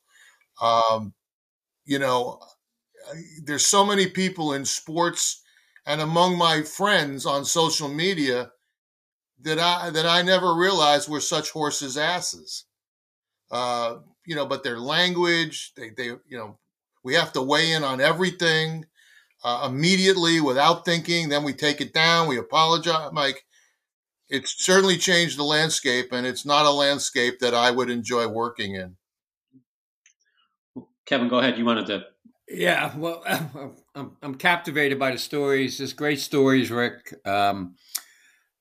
Um, 0.60 1.14
you 1.84 1.98
know, 1.98 2.40
there's 3.44 3.66
so 3.66 3.84
many 3.86 4.08
people 4.08 4.52
in 4.52 4.64
sports 4.64 5.42
and 5.86 6.00
among 6.00 6.36
my 6.38 6.62
friends 6.62 7.24
on 7.24 7.44
social 7.44 7.88
media 7.88 8.50
that 9.42 9.58
I 9.60 9.90
that 9.90 10.06
I 10.06 10.22
never 10.22 10.54
realized 10.54 11.08
were 11.08 11.20
such 11.20 11.50
horses' 11.50 11.96
asses. 11.96 12.64
Uh, 13.50 13.98
you 14.26 14.34
know, 14.34 14.46
but 14.46 14.64
their 14.64 14.78
language, 14.80 15.72
they, 15.76 15.90
they, 15.90 16.06
you 16.06 16.36
know, 16.36 16.58
we 17.06 17.14
have 17.14 17.32
to 17.32 17.40
weigh 17.40 17.70
in 17.70 17.84
on 17.84 18.00
everything 18.00 18.84
uh, 19.44 19.68
immediately 19.70 20.40
without 20.40 20.84
thinking. 20.84 21.28
Then 21.28 21.44
we 21.44 21.52
take 21.52 21.80
it 21.80 21.94
down. 21.94 22.26
We 22.26 22.36
apologize. 22.36 23.10
Mike, 23.12 23.44
it's 24.28 24.64
certainly 24.64 24.96
changed 24.96 25.38
the 25.38 25.44
landscape, 25.44 26.08
and 26.10 26.26
it's 26.26 26.44
not 26.44 26.66
a 26.66 26.70
landscape 26.70 27.38
that 27.38 27.54
I 27.54 27.70
would 27.70 27.90
enjoy 27.90 28.26
working 28.26 28.74
in. 28.74 28.96
Kevin, 31.06 31.28
go 31.28 31.38
ahead. 31.38 31.56
You 31.56 31.64
wanted 31.64 31.86
to. 31.86 32.06
Yeah, 32.48 32.92
well, 32.96 33.22
I'm, 33.94 34.16
I'm 34.20 34.34
captivated 34.34 34.98
by 34.98 35.12
the 35.12 35.18
stories. 35.18 35.78
Just 35.78 35.94
great 35.94 36.18
stories, 36.18 36.72
Rick. 36.72 37.14
Um, 37.24 37.76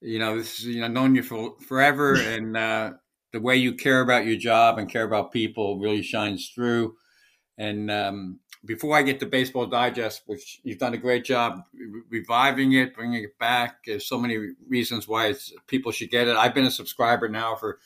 you 0.02 0.20
know, 0.20 0.38
this 0.38 0.60
is, 0.60 0.68
you 0.68 0.82
know, 0.82 0.88
known 0.88 1.16
you 1.16 1.24
for 1.24 1.56
forever, 1.62 2.14
and 2.14 2.56
uh, 2.56 2.92
the 3.34 3.42
way 3.42 3.56
you 3.56 3.74
care 3.74 4.02
about 4.02 4.28
your 4.28 4.38
job 4.38 4.78
and 4.78 4.88
care 4.88 5.04
about 5.04 5.34
people 5.34 5.80
really 5.80 6.04
shines 6.04 6.52
through. 6.54 6.96
And 7.58 7.90
um, 7.90 8.40
before 8.66 8.98
I 8.98 9.04
get 9.04 9.20
to 9.20 9.26
Baseball 9.26 9.66
Digest, 9.66 10.24
which 10.26 10.60
you've 10.64 10.80
done 10.80 10.94
a 10.94 10.98
great 10.98 11.24
job 11.24 11.62
reviving 12.10 12.74
it, 12.74 12.96
bringing 12.96 13.24
it 13.24 13.38
back, 13.40 13.86
there's 13.86 14.08
so 14.08 14.18
many 14.18 14.38
reasons 14.68 15.08
why 15.08 15.34
people 15.68 15.92
should 15.92 16.10
get 16.10 16.28
it. 16.28 16.36
I've 16.36 16.54
been 16.54 16.66
a 16.66 16.72
subscriber 16.72 17.30
now 17.30 17.56
for 17.56 17.80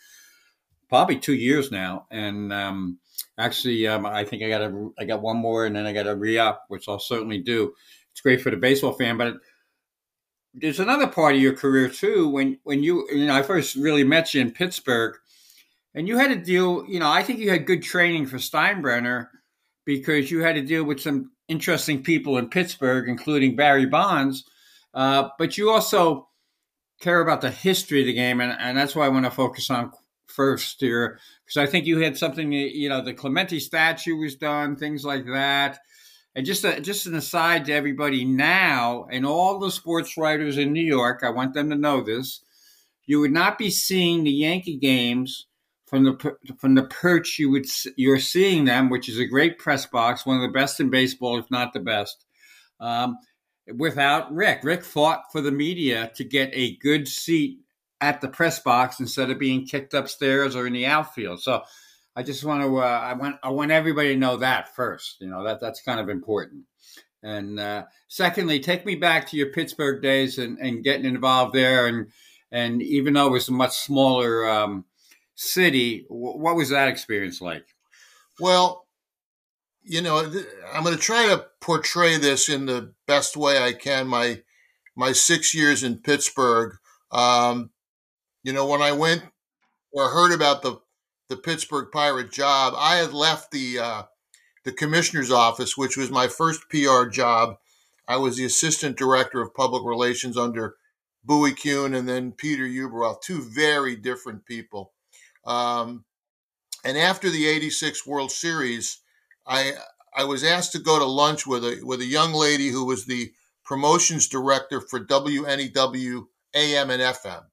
probably 0.87 1.19
two 1.19 1.35
years 1.35 1.71
now, 1.71 2.07
and 2.09 2.51
um, 2.51 2.97
actually, 3.37 3.87
um, 3.87 4.05
I 4.05 4.23
think 4.23 4.43
I 4.43 4.49
got 4.49 4.61
a 4.61 4.89
I 4.97 5.05
got 5.05 5.21
one 5.21 5.37
more, 5.37 5.65
and 5.65 5.75
then 5.75 5.85
I 5.85 5.93
got 5.93 6.07
a 6.07 6.15
re 6.15 6.37
up, 6.37 6.65
which 6.67 6.87
I'll 6.87 6.99
certainly 6.99 7.39
do. 7.39 7.73
It's 8.11 8.21
great 8.21 8.41
for 8.41 8.49
the 8.49 8.57
baseball 8.57 8.93
fan, 8.93 9.17
but 9.17 9.35
there's 10.53 10.79
another 10.79 11.07
part 11.07 11.35
of 11.35 11.41
your 11.41 11.53
career 11.53 11.89
too. 11.89 12.27
When 12.29 12.57
when 12.63 12.81
you 12.81 13.07
you 13.11 13.27
know 13.27 13.35
I 13.35 13.43
first 13.43 13.75
really 13.75 14.03
met 14.03 14.33
you 14.33 14.41
in 14.41 14.51
Pittsburgh 14.51 15.15
and 15.93 16.07
you 16.07 16.17
had 16.17 16.29
to 16.29 16.35
deal, 16.35 16.85
you 16.87 16.99
know, 16.99 17.09
I 17.09 17.23
think 17.23 17.39
you 17.39 17.49
had 17.49 17.65
good 17.65 17.83
training 17.83 18.27
for 18.27 18.37
Steinbrenner 18.37 19.27
because 19.89 20.29
you 20.29 20.43
had 20.43 20.53
to 20.53 20.61
deal 20.61 20.83
with 20.83 20.99
some 20.99 21.31
interesting 21.47 22.03
people 22.03 22.37
in 22.37 22.47
Pittsburgh, 22.47 23.09
including 23.09 23.55
Barry 23.55 23.87
Bonds. 23.87 24.43
Uh, 24.93 25.29
but 25.39 25.57
you 25.57 25.71
also 25.71 26.29
care 27.01 27.21
about 27.21 27.41
the 27.41 27.49
history 27.49 28.01
of 28.01 28.05
the 28.05 28.13
game, 28.13 28.39
and, 28.39 28.55
and 28.59 28.77
that's 28.77 28.95
why 28.95 29.07
I 29.07 29.09
want 29.09 29.25
to 29.25 29.31
focus 29.31 29.71
on 29.71 29.91
first 30.27 30.79
here, 30.79 31.19
because 31.43 31.57
I 31.57 31.65
think 31.65 31.87
you 31.87 32.01
had 32.01 32.17
something, 32.17 32.51
you 32.51 32.87
know, 32.87 33.01
the 33.01 33.15
Clemente 33.15 33.59
statue 33.59 34.15
was 34.15 34.35
done, 34.35 34.75
things 34.75 35.03
like 35.03 35.25
that. 35.25 35.79
And 36.35 36.45
just 36.45 36.63
a, 36.63 36.79
just 36.79 37.07
an 37.07 37.15
aside 37.15 37.65
to 37.65 37.73
everybody 37.73 38.25
now, 38.25 39.07
and 39.11 39.25
all 39.25 39.57
the 39.57 39.71
sports 39.71 40.17
writers 40.17 40.59
in 40.59 40.71
New 40.71 40.85
York, 40.85 41.21
I 41.23 41.31
want 41.31 41.55
them 41.55 41.71
to 41.71 41.75
know 41.75 42.03
this: 42.03 42.45
you 43.07 43.19
would 43.19 43.31
not 43.31 43.57
be 43.57 43.71
seeing 43.71 44.23
the 44.23 44.31
Yankee 44.31 44.77
games 44.77 45.47
from 45.89 46.03
the 46.03 46.37
from 46.57 46.75
the 46.75 46.83
perch 46.83 47.39
you 47.39 47.49
would 47.49 47.65
you're 47.95 48.19
seeing 48.19 48.65
them, 48.65 48.89
which 48.89 49.09
is 49.09 49.17
a 49.17 49.25
great 49.25 49.57
press 49.57 49.85
box, 49.85 50.25
one 50.25 50.37
of 50.37 50.43
the 50.43 50.57
best 50.57 50.79
in 50.79 50.89
baseball, 50.89 51.37
if 51.37 51.49
not 51.49 51.73
the 51.73 51.79
best. 51.79 52.25
Um, 52.79 53.17
without 53.75 54.33
Rick, 54.33 54.63
Rick 54.63 54.83
fought 54.83 55.31
for 55.31 55.41
the 55.41 55.51
media 55.51 56.11
to 56.15 56.23
get 56.23 56.51
a 56.53 56.77
good 56.77 57.07
seat 57.07 57.59
at 58.01 58.21
the 58.21 58.27
press 58.27 58.59
box 58.59 58.99
instead 58.99 59.29
of 59.29 59.39
being 59.39 59.65
kicked 59.65 59.93
upstairs 59.93 60.55
or 60.55 60.65
in 60.65 60.73
the 60.73 60.85
outfield. 60.85 61.41
So 61.41 61.63
I 62.15 62.23
just 62.23 62.43
want 62.43 62.63
to 62.63 62.77
uh, 62.77 62.81
I 62.81 63.13
want 63.13 63.37
I 63.43 63.49
want 63.49 63.71
everybody 63.71 64.13
to 64.13 64.19
know 64.19 64.37
that 64.37 64.75
first. 64.75 65.17
You 65.19 65.27
know 65.27 65.43
that 65.43 65.59
that's 65.59 65.81
kind 65.81 65.99
of 65.99 66.09
important. 66.09 66.65
And 67.21 67.59
uh, 67.59 67.83
secondly, 68.07 68.59
take 68.59 68.85
me 68.85 68.95
back 68.95 69.27
to 69.27 69.37
your 69.37 69.51
Pittsburgh 69.51 70.01
days 70.01 70.37
and, 70.37 70.57
and 70.59 70.83
getting 70.83 71.05
involved 71.05 71.53
there. 71.53 71.87
And 71.87 72.07
and 72.51 72.81
even 72.81 73.13
though 73.13 73.27
it 73.27 73.31
was 73.31 73.49
a 73.49 73.53
much 73.53 73.75
smaller 73.77 74.49
um, 74.49 74.85
city. 75.39 76.05
What 76.09 76.57
was 76.57 76.69
that 76.69 76.89
experience 76.89 77.41
like? 77.41 77.65
Well, 78.39 78.85
you 79.83 80.01
know, 80.01 80.17
I'm 80.73 80.83
going 80.83 80.95
to 80.95 81.01
try 81.01 81.27
to 81.27 81.45
portray 81.61 82.17
this 82.17 82.49
in 82.49 82.65
the 82.65 82.93
best 83.07 83.37
way 83.37 83.57
I 83.57 83.73
can. 83.73 84.07
My 84.07 84.41
my 84.95 85.13
six 85.13 85.55
years 85.55 85.83
in 85.83 85.99
Pittsburgh. 85.99 86.75
Um, 87.11 87.71
you 88.43 88.51
know, 88.51 88.67
when 88.67 88.81
I 88.81 88.91
went 88.91 89.23
or 89.91 90.09
heard 90.09 90.33
about 90.33 90.61
the 90.61 90.81
the 91.29 91.37
Pittsburgh 91.37 91.87
Pirate 91.91 92.31
job, 92.31 92.73
I 92.75 92.97
had 92.97 93.13
left 93.13 93.51
the 93.51 93.79
uh, 93.79 94.03
the 94.65 94.73
commissioner's 94.73 95.31
office, 95.31 95.77
which 95.77 95.95
was 95.95 96.11
my 96.11 96.27
first 96.27 96.69
PR 96.69 97.05
job. 97.05 97.55
I 98.07 98.17
was 98.17 98.35
the 98.35 98.45
assistant 98.45 98.97
director 98.97 99.41
of 99.41 99.53
public 99.53 99.83
relations 99.85 100.35
under 100.35 100.75
Bowie 101.23 101.53
Kuhn 101.53 101.93
and 101.93 102.09
then 102.09 102.33
Peter 102.33 102.63
Ueberroth, 102.63 103.21
two 103.21 103.41
very 103.41 103.95
different 103.95 104.45
people. 104.45 104.93
Um, 105.45 106.05
and 106.83 106.97
after 106.97 107.29
the 107.29 107.47
86 107.47 108.05
World 108.05 108.31
Series, 108.31 108.99
I 109.45 109.73
I 110.15 110.23
was 110.23 110.43
asked 110.43 110.71
to 110.73 110.79
go 110.79 110.99
to 110.99 111.05
lunch 111.05 111.45
with 111.45 111.63
a 111.63 111.79
with 111.83 112.01
a 112.01 112.05
young 112.05 112.33
lady 112.33 112.69
who 112.69 112.85
was 112.85 113.05
the 113.05 113.31
promotions 113.63 114.27
director 114.27 114.81
for 114.81 114.99
WNEW 114.99 116.25
AM 116.55 116.89
and 116.89 117.01
FM. 117.01 117.43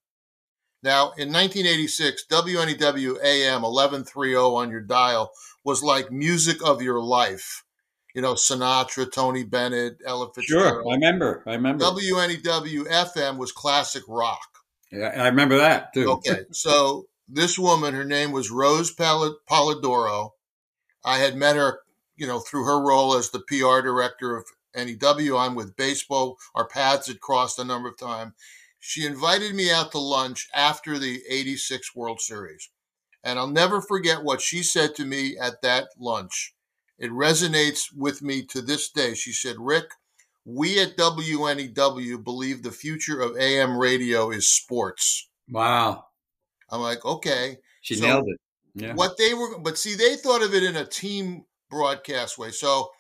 Now, 0.83 1.13
in 1.19 1.33
1986, 1.33 2.27
WNEW 2.31 3.23
AM 3.23 3.63
1130 3.63 4.35
on 4.37 4.71
your 4.71 4.81
dial 4.81 5.33
was 5.65 5.83
like 5.83 6.13
music 6.13 6.65
of 6.65 6.81
your 6.81 7.01
life. 7.01 7.65
You 8.15 8.23
know, 8.23 8.35
Sinatra, 8.35 9.11
Tony 9.13 9.45
Bennett, 9.45 9.99
Ella 10.07 10.33
Fitzgerald. 10.33 10.85
Sure, 10.85 10.89
I 10.89 10.95
remember. 10.95 11.43
I 11.47 11.53
remember. 11.53 11.85
WNEW 11.85 12.87
FM 12.87 13.37
was 13.37 13.53
classic 13.53 14.05
rock. 14.09 14.47
Yeah, 14.91 15.09
I 15.09 15.27
remember 15.29 15.59
that 15.59 15.93
too. 15.93 16.11
Okay, 16.13 16.45
so 16.53 17.09
this 17.29 17.59
woman, 17.59 17.95
her 17.95 18.05
name 18.05 18.33
was 18.33 18.51
Rose 18.51 18.95
Polidoro. 18.95 20.31
I 21.05 21.19
had 21.19 21.37
met 21.37 21.57
her, 21.57 21.81
you 22.17 22.27
know, 22.27 22.41
through 22.41 22.65
her 22.65 22.81
role 22.81 23.15
as 23.15 23.31
the 23.31 23.41
PR 23.41 23.81
director 23.81 24.37
of 24.37 24.47
NEW. 24.75 25.37
I'm 25.37 25.55
with 25.55 25.77
baseball. 25.77 26.37
Our 26.55 26.67
paths 26.67 27.09
had 27.09 27.21
crossed 27.21 27.59
a 27.59 27.65
number 27.65 27.89
of 27.89 27.99
times. 27.99 28.35
She 28.79 29.07
invited 29.07 29.55
me 29.55 29.71
out 29.71 29.93
to 29.93 29.99
lunch 29.99 30.49
after 30.55 30.99
the 30.99 31.23
86 31.29 31.95
World 31.97 32.21
Series. 32.21 32.71
And 33.25 33.39
I'll 33.39 33.49
never 33.49 33.81
forget 33.81 34.23
what 34.23 34.41
she 34.41 34.63
said 34.63 34.95
to 34.97 35.05
me 35.05 35.37
at 35.37 35.63
that 35.63 35.89
lunch. 35.99 36.55
It 36.99 37.11
resonates 37.11 37.93
with 37.95 38.23
me 38.23 38.45
to 38.47 38.63
this 38.63 38.89
day. 38.89 39.15
She 39.15 39.33
said, 39.33 39.57
Rick, 39.59 39.87
we 40.45 40.81
at 40.81 40.97
WNEW 40.97 42.23
believe 42.23 42.63
the 42.63 42.71
future 42.71 43.21
of 43.21 43.37
AM 43.37 43.77
radio 43.77 44.31
is 44.31 44.49
sports. 44.49 45.29
Wow. 45.51 46.06
I'm 46.71 46.81
like, 46.81 47.05
okay. 47.05 47.59
She 47.81 47.95
so 47.95 48.07
nailed 48.07 48.29
it. 48.29 48.41
Yeah. 48.75 48.95
What 48.95 49.17
they 49.17 49.33
were, 49.35 49.59
but 49.59 49.79
see, 49.79 49.95
they 49.95 50.17
thought 50.17 50.43
of 50.43 50.55
it 50.55 50.63
in 50.63 50.77
a 50.77 50.85
team 50.85 51.45
broadcast 51.71 52.39
way. 52.39 52.51
So 52.51 52.91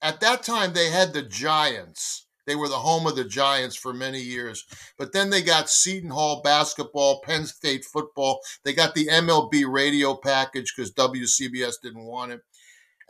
at 0.00 0.20
that 0.20 0.42
time, 0.42 0.72
they 0.72 0.90
had 0.90 1.12
the 1.12 1.22
Giants. 1.22 2.26
They 2.46 2.56
were 2.56 2.68
the 2.68 2.74
home 2.74 3.06
of 3.06 3.16
the 3.16 3.24
Giants 3.24 3.74
for 3.74 3.92
many 3.92 4.20
years. 4.20 4.64
But 4.98 5.12
then 5.12 5.30
they 5.30 5.42
got 5.42 5.70
Seton 5.70 6.10
Hall 6.10 6.42
basketball, 6.42 7.22
Penn 7.22 7.46
State 7.46 7.84
football. 7.84 8.40
They 8.64 8.74
got 8.74 8.94
the 8.94 9.06
MLB 9.06 9.64
radio 9.66 10.14
package 10.14 10.74
because 10.76 10.92
WCBS 10.92 11.74
didn't 11.82 12.04
want 12.04 12.32
it. 12.32 12.42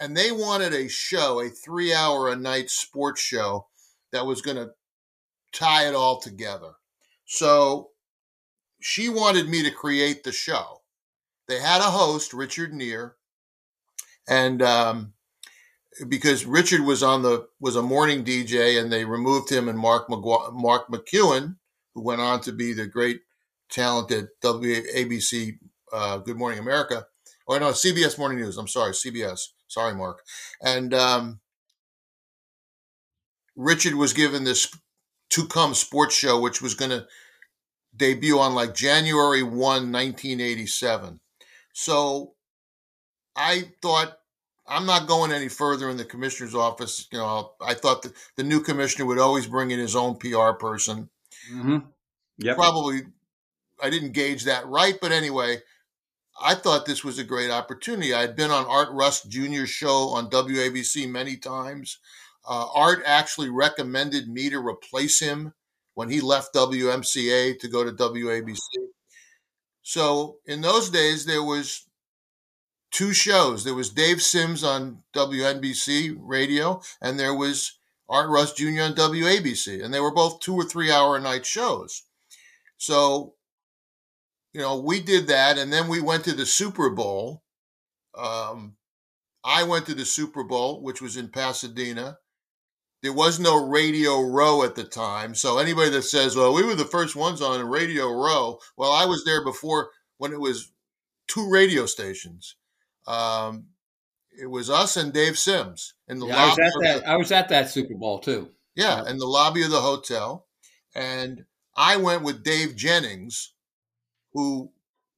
And 0.00 0.16
they 0.16 0.33
wanted 0.33 0.72
a 0.72 0.88
show, 0.88 1.40
a 1.40 1.48
three 1.48 1.92
hour 1.92 2.29
a 2.29 2.37
night 2.37 2.70
sports 2.70 3.20
show 3.20 3.66
that 4.12 4.27
was 4.27 4.40
going 4.40 4.57
to 4.57 4.70
tie 5.53 5.88
it 5.88 5.94
all 5.94 6.20
together. 6.20 6.72
So 7.27 7.90
she 8.85 9.09
wanted 9.09 9.49
me 9.49 9.62
to 9.62 9.70
create 9.70 10.25
the 10.25 10.31
show. 10.31 10.83
They 11.49 11.59
had 11.59 11.81
a 11.81 11.85
host, 11.85 12.35
Richard 12.35 12.75
Neer, 12.75 13.16
and 14.29 14.61
um, 14.61 15.14
because 16.07 16.44
Richard 16.44 16.83
was 16.83 17.03
on 17.03 17.23
the 17.23 17.49
was 17.59 17.77
a 17.77 17.83
morning 17.83 18.25
DJ, 18.27 18.79
and 18.79 18.92
they 18.92 19.07
removed 19.07 19.51
him 19.51 19.70
and 19.70 19.79
Mark 19.79 20.09
McGu- 20.09 20.53
Mark 20.53 20.88
McEwen, 20.88 21.57
who 21.94 22.03
went 22.03 22.20
on 22.20 22.42
to 22.42 22.53
be 22.53 22.75
the 22.75 22.87
great 22.87 23.23
talented 23.70 24.29
WABC 24.42 25.59
uh, 25.90 26.18
Good 26.18 26.37
Morning 26.37 26.59
America, 26.59 27.07
or 27.47 27.59
no 27.59 27.70
CBS 27.70 28.18
Morning 28.18 28.38
News. 28.38 28.59
I'm 28.59 28.68
sorry, 28.68 28.92
CBS. 28.92 29.49
Sorry, 29.66 29.94
Mark. 29.94 30.18
And 30.62 30.92
um, 30.92 31.40
Richard 33.57 33.94
was 33.94 34.12
given 34.12 34.44
this 34.44 34.70
to 35.31 35.47
come 35.47 35.73
sports 35.73 36.14
show, 36.14 36.38
which 36.38 36.61
was 36.61 36.75
going 36.75 36.90
to 36.90 37.07
debut 37.97 38.39
on 38.39 38.55
like 38.55 38.75
January 38.75 39.43
1, 39.43 39.57
1987. 39.57 41.21
So 41.73 42.35
I 43.37 43.71
thought 43.83 44.19
I'm 44.67 44.87
not 44.87 45.07
going 45.07 45.33
any 45.33 45.49
further 45.49 45.91
in 45.91 45.97
the 45.97 46.05
commissioner's 46.05 46.55
office. 46.55 47.07
You 47.13 47.19
know, 47.19 47.53
I 47.61 47.75
thought 47.75 48.03
the, 48.03 48.13
the 48.37 48.43
new 48.43 48.61
commissioner 48.61 49.07
would 49.07 49.19
always 49.19 49.47
bring 49.47 49.71
in 49.71 49.79
his 49.79 49.97
own 49.97 50.17
PR 50.17 50.53
person. 50.53 51.11
Mm-hmm. 51.53 51.79
Yep. 52.39 52.57
Probably 52.57 53.03
I 53.83 53.91
didn't 53.91 54.13
gauge 54.13 54.45
that 54.45 54.67
right, 54.67 54.97
but 55.01 55.13
anyway, 55.13 55.59
I 56.41 56.55
thought 56.55 56.87
this 56.87 57.05
was 57.05 57.19
a 57.19 57.25
great 57.25 57.51
opportunity. 57.51 58.15
I 58.15 58.23
had 58.23 58.37
been 58.37 58.51
on 58.51 58.67
Art 58.67 58.89
Rust 58.91 59.29
Jr.'s 59.29 59.71
show 59.71 60.09
on 60.11 60.31
WABC 60.31 61.09
many 61.09 61.37
times. 61.37 61.99
Uh, 62.47 62.67
Art 62.75 63.03
actually 63.07 63.51
recommended 63.51 64.29
me 64.29 64.51
to 64.51 64.59
replace 64.59 65.21
him 65.21 65.55
when 65.95 66.11
he 66.11 66.21
left 66.21 66.55
WMCA 66.55 67.59
to 67.59 67.69
go 67.69 67.85
to 67.85 67.93
WABC. 67.93 68.59
So 69.83 70.39
in 70.47 70.61
those 70.61 70.91
days, 70.91 71.27
there 71.27 71.43
was 71.43 71.87
two 72.91 73.13
shows. 73.13 73.65
There 73.65 73.75
was 73.75 73.91
Dave 73.91 74.23
Sims 74.23 74.65
on 74.65 75.03
WNBC 75.15 76.17
radio, 76.19 76.81
and 77.03 77.19
there 77.19 77.35
was 77.35 77.79
Art 78.09 78.29
Rust 78.31 78.57
Jr. 78.57 78.83
on 78.83 78.95
WABC, 78.95 79.85
and 79.85 79.93
they 79.93 80.01
were 80.01 80.15
both 80.15 80.41
two 80.41 80.55
or 80.55 80.65
three 80.65 80.91
hour 80.91 81.17
a 81.17 81.21
night 81.21 81.45
shows. 81.45 82.05
So, 82.77 83.35
you 84.53 84.61
know, 84.61 84.79
we 84.79 85.01
did 85.01 85.27
that, 85.29 85.59
and 85.59 85.73
then 85.73 85.89
we 85.89 86.01
went 86.01 86.25
to 86.25 86.33
the 86.33 86.47
Super 86.47 86.91
Bowl. 86.91 87.43
Um, 88.17 88.77
I 89.45 89.65
went 89.65 89.87
to 89.87 89.95
the 89.95 90.05
Super 90.05 90.45
Bowl, 90.45 90.83
which 90.83 91.03
was 91.03 91.17
in 91.17 91.29
Pasadena. 91.29 92.19
There 93.05 93.12
was 93.12 93.38
no 93.38 93.69
Radio 93.69 94.23
Row 94.23 94.62
at 94.62 94.77
the 94.77 94.83
time. 94.83 95.35
So 95.35 95.59
anybody 95.59 95.90
that 95.90 96.05
says, 96.05 96.35
well, 96.35 96.55
we 96.55 96.62
were 96.64 96.75
the 96.75 96.87
first 96.87 97.14
ones 97.14 97.43
on 97.43 97.62
Radio 97.69 98.11
Row, 98.11 98.59
well, 98.79 98.93
I 98.93 99.05
was 99.05 99.25
there 99.27 99.45
before 99.45 99.90
when 100.17 100.33
it 100.33 100.40
was 100.40 100.73
two 101.29 101.51
radio 101.51 101.85
stations. 101.85 102.57
Um, 103.07 103.67
it 104.40 104.47
was 104.47 104.71
us 104.71 104.97
and 104.97 105.12
Dave 105.12 105.38
Sims 105.38 105.93
in 106.09 106.19
the 106.19 106.29
yeah, 106.29 106.47
lobby. 106.47 106.62
I 106.62 106.64
was, 106.64 106.75
at 106.77 106.83
that, 106.83 107.05
the, 107.05 107.11
I 107.11 107.17
was 107.17 107.33
at 107.33 107.49
that 107.51 107.69
Super 107.69 107.95
Bowl 107.95 108.21
too. 108.21 108.49
Yeah, 108.75 109.03
yeah, 109.03 109.11
in 109.11 109.19
the 109.19 109.27
lobby 109.27 109.62
of 109.62 109.71
the 109.71 109.83
hotel. 109.83 110.47
And 110.95 111.45
I 111.77 111.99
went 111.99 112.23
with 112.23 112.43
Dave 112.43 112.75
Jennings, 112.75 113.53
who 114.33 114.73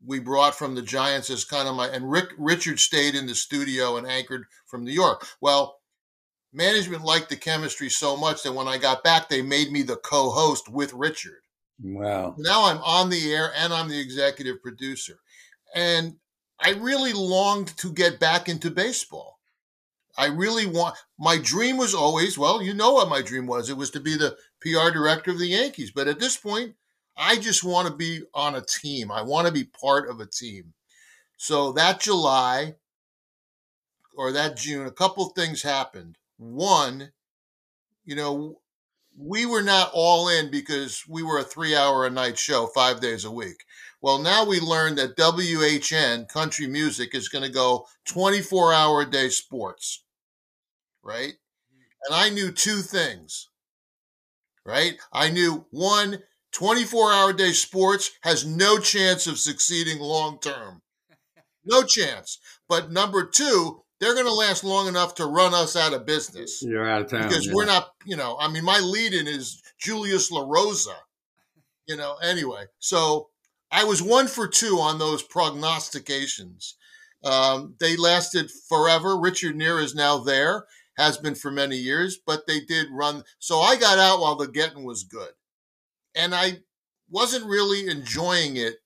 we 0.04 0.18
brought 0.18 0.56
from 0.56 0.74
the 0.74 0.82
Giants 0.82 1.30
as 1.30 1.44
kind 1.44 1.68
of 1.68 1.76
my, 1.76 1.86
and 1.86 2.10
Rick 2.10 2.30
Richard 2.36 2.80
stayed 2.80 3.14
in 3.14 3.28
the 3.28 3.36
studio 3.36 3.96
and 3.96 4.08
anchored 4.08 4.46
from 4.66 4.82
New 4.82 4.90
York. 4.90 5.24
Well, 5.40 5.78
management 6.56 7.04
liked 7.04 7.28
the 7.28 7.36
chemistry 7.36 7.90
so 7.90 8.16
much 8.16 8.42
that 8.42 8.52
when 8.52 8.66
I 8.66 8.78
got 8.78 9.04
back, 9.04 9.28
they 9.28 9.42
made 9.42 9.70
me 9.70 9.82
the 9.82 9.96
co 9.96 10.30
host 10.30 10.68
with 10.68 10.92
Richard. 10.94 11.42
Wow. 11.82 12.34
Now 12.38 12.64
I'm 12.64 12.78
on 12.78 13.10
the 13.10 13.32
air 13.32 13.52
and 13.54 13.72
I'm 13.72 13.88
the 13.88 14.00
executive 14.00 14.62
producer. 14.62 15.18
And 15.74 16.16
I 16.58 16.70
really 16.70 17.12
longed 17.12 17.76
to 17.78 17.92
get 17.92 18.18
back 18.18 18.48
into 18.48 18.70
baseball. 18.70 19.38
I 20.16 20.26
really 20.28 20.64
want, 20.64 20.96
my 21.18 21.36
dream 21.36 21.76
was 21.76 21.94
always, 21.94 22.38
well, 22.38 22.62
you 22.62 22.72
know 22.72 22.94
what 22.94 23.10
my 23.10 23.20
dream 23.20 23.46
was. 23.46 23.68
It 23.68 23.76
was 23.76 23.90
to 23.90 24.00
be 24.00 24.16
the 24.16 24.34
PR 24.62 24.90
director 24.90 25.30
of 25.30 25.38
the 25.38 25.48
Yankees. 25.48 25.90
But 25.90 26.08
at 26.08 26.18
this 26.18 26.38
point, 26.38 26.74
I 27.18 27.36
just 27.36 27.62
want 27.62 27.88
to 27.88 27.94
be 27.94 28.22
on 28.32 28.54
a 28.54 28.62
team. 28.62 29.12
I 29.12 29.20
want 29.20 29.46
to 29.46 29.52
be 29.52 29.64
part 29.64 30.08
of 30.08 30.20
a 30.20 30.26
team. 30.26 30.72
So 31.36 31.72
that 31.72 32.00
July 32.00 32.76
or 34.16 34.32
that 34.32 34.56
June, 34.56 34.86
a 34.86 34.90
couple 34.90 35.26
things 35.26 35.62
happened. 35.62 36.16
One, 36.38 37.12
you 38.04 38.16
know, 38.16 38.60
we 39.18 39.46
were 39.46 39.62
not 39.62 39.90
all 39.94 40.28
in 40.28 40.50
because 40.50 41.02
we 41.08 41.22
were 41.22 41.38
a 41.38 41.44
three 41.44 41.74
hour 41.74 42.06
a 42.06 42.10
night 42.10 42.38
show 42.38 42.66
five 42.68 43.00
days 43.00 43.24
a 43.24 43.30
week. 43.30 43.64
Well, 44.02 44.18
now 44.18 44.44
we 44.44 44.60
learned 44.60 44.98
that 44.98 45.16
WHN 45.16 46.28
country 46.28 46.66
music 46.66 47.14
is 47.14 47.28
going 47.28 47.44
to 47.44 47.50
go 47.50 47.86
24 48.06 48.72
hour 48.74 49.02
a 49.02 49.10
day 49.10 49.30
sports, 49.30 50.04
right? 51.02 51.34
And 52.06 52.14
I 52.14 52.30
knew 52.30 52.52
two 52.52 52.82
things, 52.82 53.48
right? 54.64 54.98
I 55.12 55.30
knew 55.30 55.66
one, 55.70 56.22
24 56.52 57.12
hour 57.12 57.32
day 57.32 57.52
sports 57.52 58.10
has 58.22 58.46
no 58.46 58.78
chance 58.78 59.26
of 59.26 59.38
succeeding 59.38 59.98
long 60.00 60.38
term. 60.40 60.82
No 61.68 61.82
chance. 61.82 62.38
But 62.68 62.92
number 62.92 63.26
two, 63.26 63.82
they're 64.00 64.14
going 64.14 64.26
to 64.26 64.32
last 64.32 64.64
long 64.64 64.88
enough 64.88 65.14
to 65.16 65.26
run 65.26 65.54
us 65.54 65.76
out 65.76 65.94
of 65.94 66.06
business. 66.06 66.62
You're 66.62 66.88
out 66.88 67.02
of 67.02 67.10
town 67.10 67.28
because 67.28 67.46
yeah. 67.46 67.52
we're 67.54 67.66
not. 67.66 67.92
You 68.04 68.16
know, 68.16 68.36
I 68.38 68.48
mean, 68.48 68.64
my 68.64 68.78
lead-in 68.78 69.26
is 69.26 69.62
Julius 69.78 70.30
LaRosa. 70.30 70.96
You 71.86 71.96
know, 71.96 72.16
anyway, 72.22 72.64
so 72.78 73.28
I 73.70 73.84
was 73.84 74.02
one 74.02 74.28
for 74.28 74.48
two 74.48 74.78
on 74.80 74.98
those 74.98 75.22
prognostications. 75.22 76.76
Um, 77.24 77.74
they 77.80 77.96
lasted 77.96 78.50
forever. 78.50 79.18
Richard 79.18 79.56
Neer 79.56 79.80
is 79.80 79.94
now 79.94 80.18
there, 80.18 80.66
has 80.96 81.16
been 81.16 81.34
for 81.34 81.50
many 81.50 81.76
years, 81.76 82.18
but 82.24 82.46
they 82.46 82.60
did 82.60 82.88
run. 82.90 83.24
So 83.38 83.60
I 83.60 83.76
got 83.76 83.98
out 83.98 84.20
while 84.20 84.36
the 84.36 84.48
getting 84.48 84.84
was 84.84 85.04
good, 85.04 85.30
and 86.14 86.34
I 86.34 86.58
wasn't 87.08 87.46
really 87.46 87.88
enjoying 87.88 88.56
it 88.56 88.76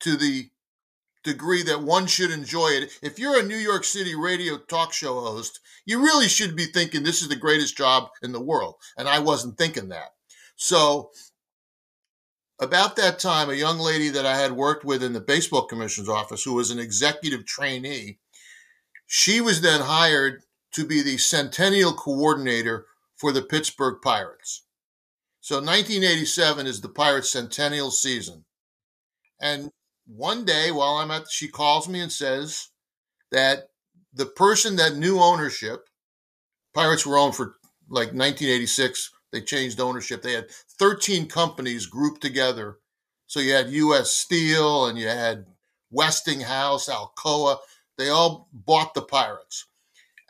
to 0.00 0.16
the 0.16 0.50
degree 1.22 1.62
that 1.64 1.82
one 1.82 2.06
should 2.06 2.30
enjoy 2.30 2.68
it. 2.68 2.98
If 3.02 3.18
you're 3.18 3.38
a 3.38 3.44
New 3.44 3.56
York 3.56 3.84
City 3.84 4.14
radio 4.14 4.58
talk 4.58 4.92
show 4.92 5.20
host, 5.20 5.60
you 5.86 6.00
really 6.00 6.28
should 6.28 6.56
be 6.56 6.66
thinking 6.66 7.02
this 7.02 7.22
is 7.22 7.28
the 7.28 7.36
greatest 7.36 7.76
job 7.76 8.08
in 8.22 8.32
the 8.32 8.40
world. 8.40 8.76
And 8.96 9.08
I 9.08 9.18
wasn't 9.18 9.58
thinking 9.58 9.88
that. 9.88 10.10
So, 10.56 11.10
about 12.60 12.94
that 12.96 13.18
time, 13.18 13.50
a 13.50 13.54
young 13.54 13.78
lady 13.78 14.08
that 14.10 14.26
I 14.26 14.36
had 14.36 14.52
worked 14.52 14.84
with 14.84 15.02
in 15.02 15.12
the 15.12 15.20
baseball 15.20 15.66
commission's 15.66 16.08
office, 16.08 16.44
who 16.44 16.54
was 16.54 16.70
an 16.70 16.78
executive 16.78 17.44
trainee, 17.44 18.18
she 19.06 19.40
was 19.40 19.60
then 19.60 19.80
hired 19.80 20.42
to 20.74 20.86
be 20.86 21.02
the 21.02 21.18
centennial 21.18 21.92
coordinator 21.92 22.86
for 23.16 23.32
the 23.32 23.42
Pittsburgh 23.42 23.96
Pirates. 24.02 24.62
So 25.40 25.56
1987 25.56 26.66
is 26.66 26.80
the 26.80 26.88
Pirates' 26.88 27.32
centennial 27.32 27.90
season. 27.90 28.44
And 29.40 29.70
one 30.06 30.44
day 30.44 30.70
while 30.70 30.94
I'm 30.94 31.10
at, 31.10 31.30
she 31.30 31.48
calls 31.48 31.88
me 31.88 32.00
and 32.00 32.12
says 32.12 32.68
that 33.30 33.68
the 34.12 34.26
person 34.26 34.76
that 34.76 34.96
knew 34.96 35.20
ownership, 35.20 35.88
Pirates 36.74 37.06
were 37.06 37.18
owned 37.18 37.34
for 37.34 37.54
like 37.88 38.08
1986. 38.08 39.10
They 39.32 39.40
changed 39.40 39.80
ownership. 39.80 40.22
They 40.22 40.32
had 40.32 40.50
13 40.78 41.28
companies 41.28 41.86
grouped 41.86 42.20
together. 42.20 42.78
So 43.26 43.40
you 43.40 43.52
had 43.54 43.70
U.S. 43.70 44.10
Steel 44.10 44.86
and 44.86 44.98
you 44.98 45.08
had 45.08 45.46
Westinghouse, 45.90 46.88
Alcoa. 46.88 47.58
They 47.96 48.08
all 48.08 48.48
bought 48.52 48.94
the 48.94 49.02
Pirates. 49.02 49.66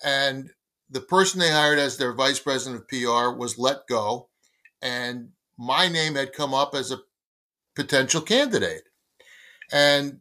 And 0.05 0.51
the 0.91 1.01
person 1.01 1.41
they 1.41 1.51
hired 1.51 1.79
as 1.79 1.97
their 1.97 2.13
vice 2.13 2.39
president 2.39 2.83
of 2.83 2.89
PR 2.89 3.37
was 3.37 3.59
let 3.59 3.87
go. 3.89 4.29
And 4.81 5.31
my 5.59 5.89
name 5.89 6.15
had 6.15 6.33
come 6.33 6.55
up 6.55 6.75
as 6.75 6.93
a 6.93 7.01
potential 7.75 8.21
candidate. 8.21 8.83
And 9.73 10.21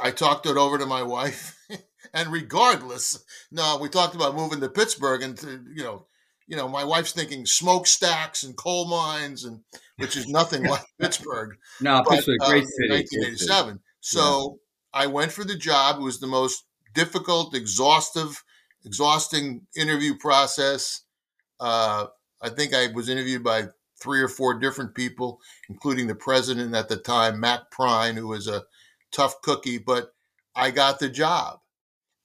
I 0.00 0.10
talked 0.10 0.46
it 0.46 0.56
over 0.56 0.78
to 0.78 0.86
my 0.86 1.02
wife. 1.02 1.58
and 2.14 2.32
regardless, 2.32 3.24
no, 3.50 3.78
we 3.80 3.88
talked 3.88 4.14
about 4.14 4.36
moving 4.36 4.60
to 4.60 4.68
Pittsburgh 4.68 5.22
and 5.22 5.36
to, 5.38 5.64
you 5.74 5.82
know, 5.82 6.06
you 6.46 6.56
know, 6.56 6.66
my 6.66 6.82
wife's 6.82 7.12
thinking 7.12 7.44
smokestacks 7.44 8.42
and 8.42 8.56
coal 8.56 8.88
mines, 8.88 9.44
and 9.44 9.60
which 9.98 10.16
is 10.16 10.26
nothing 10.28 10.64
like 10.64 10.84
Pittsburgh. 11.00 11.56
No, 11.80 12.02
but, 12.02 12.14
Pittsburgh, 12.14 12.38
great 12.40 12.64
uh, 12.64 12.66
city. 12.66 12.90
1987. 12.90 13.80
So 14.00 14.58
yeah. 14.94 15.02
I 15.02 15.06
went 15.08 15.30
for 15.30 15.44
the 15.44 15.56
job. 15.56 16.00
It 16.00 16.04
was 16.04 16.20
the 16.20 16.26
most 16.26 16.64
difficult, 16.94 17.54
exhaustive, 17.54 18.42
exhausting 18.84 19.66
interview 19.76 20.16
process. 20.16 21.02
Uh, 21.60 22.06
I 22.40 22.48
think 22.48 22.72
I 22.74 22.86
was 22.94 23.10
interviewed 23.10 23.44
by 23.44 23.64
three 24.00 24.20
or 24.20 24.28
four 24.28 24.58
different 24.58 24.94
people, 24.94 25.40
including 25.68 26.06
the 26.06 26.14
president 26.14 26.74
at 26.74 26.88
the 26.88 26.96
time, 26.96 27.40
Mac 27.40 27.70
Prine, 27.70 28.14
who 28.14 28.28
was 28.28 28.46
a 28.46 28.64
tough 29.12 29.40
cookie, 29.42 29.78
but 29.78 30.14
I 30.54 30.70
got 30.70 30.98
the 30.98 31.08
job. 31.08 31.60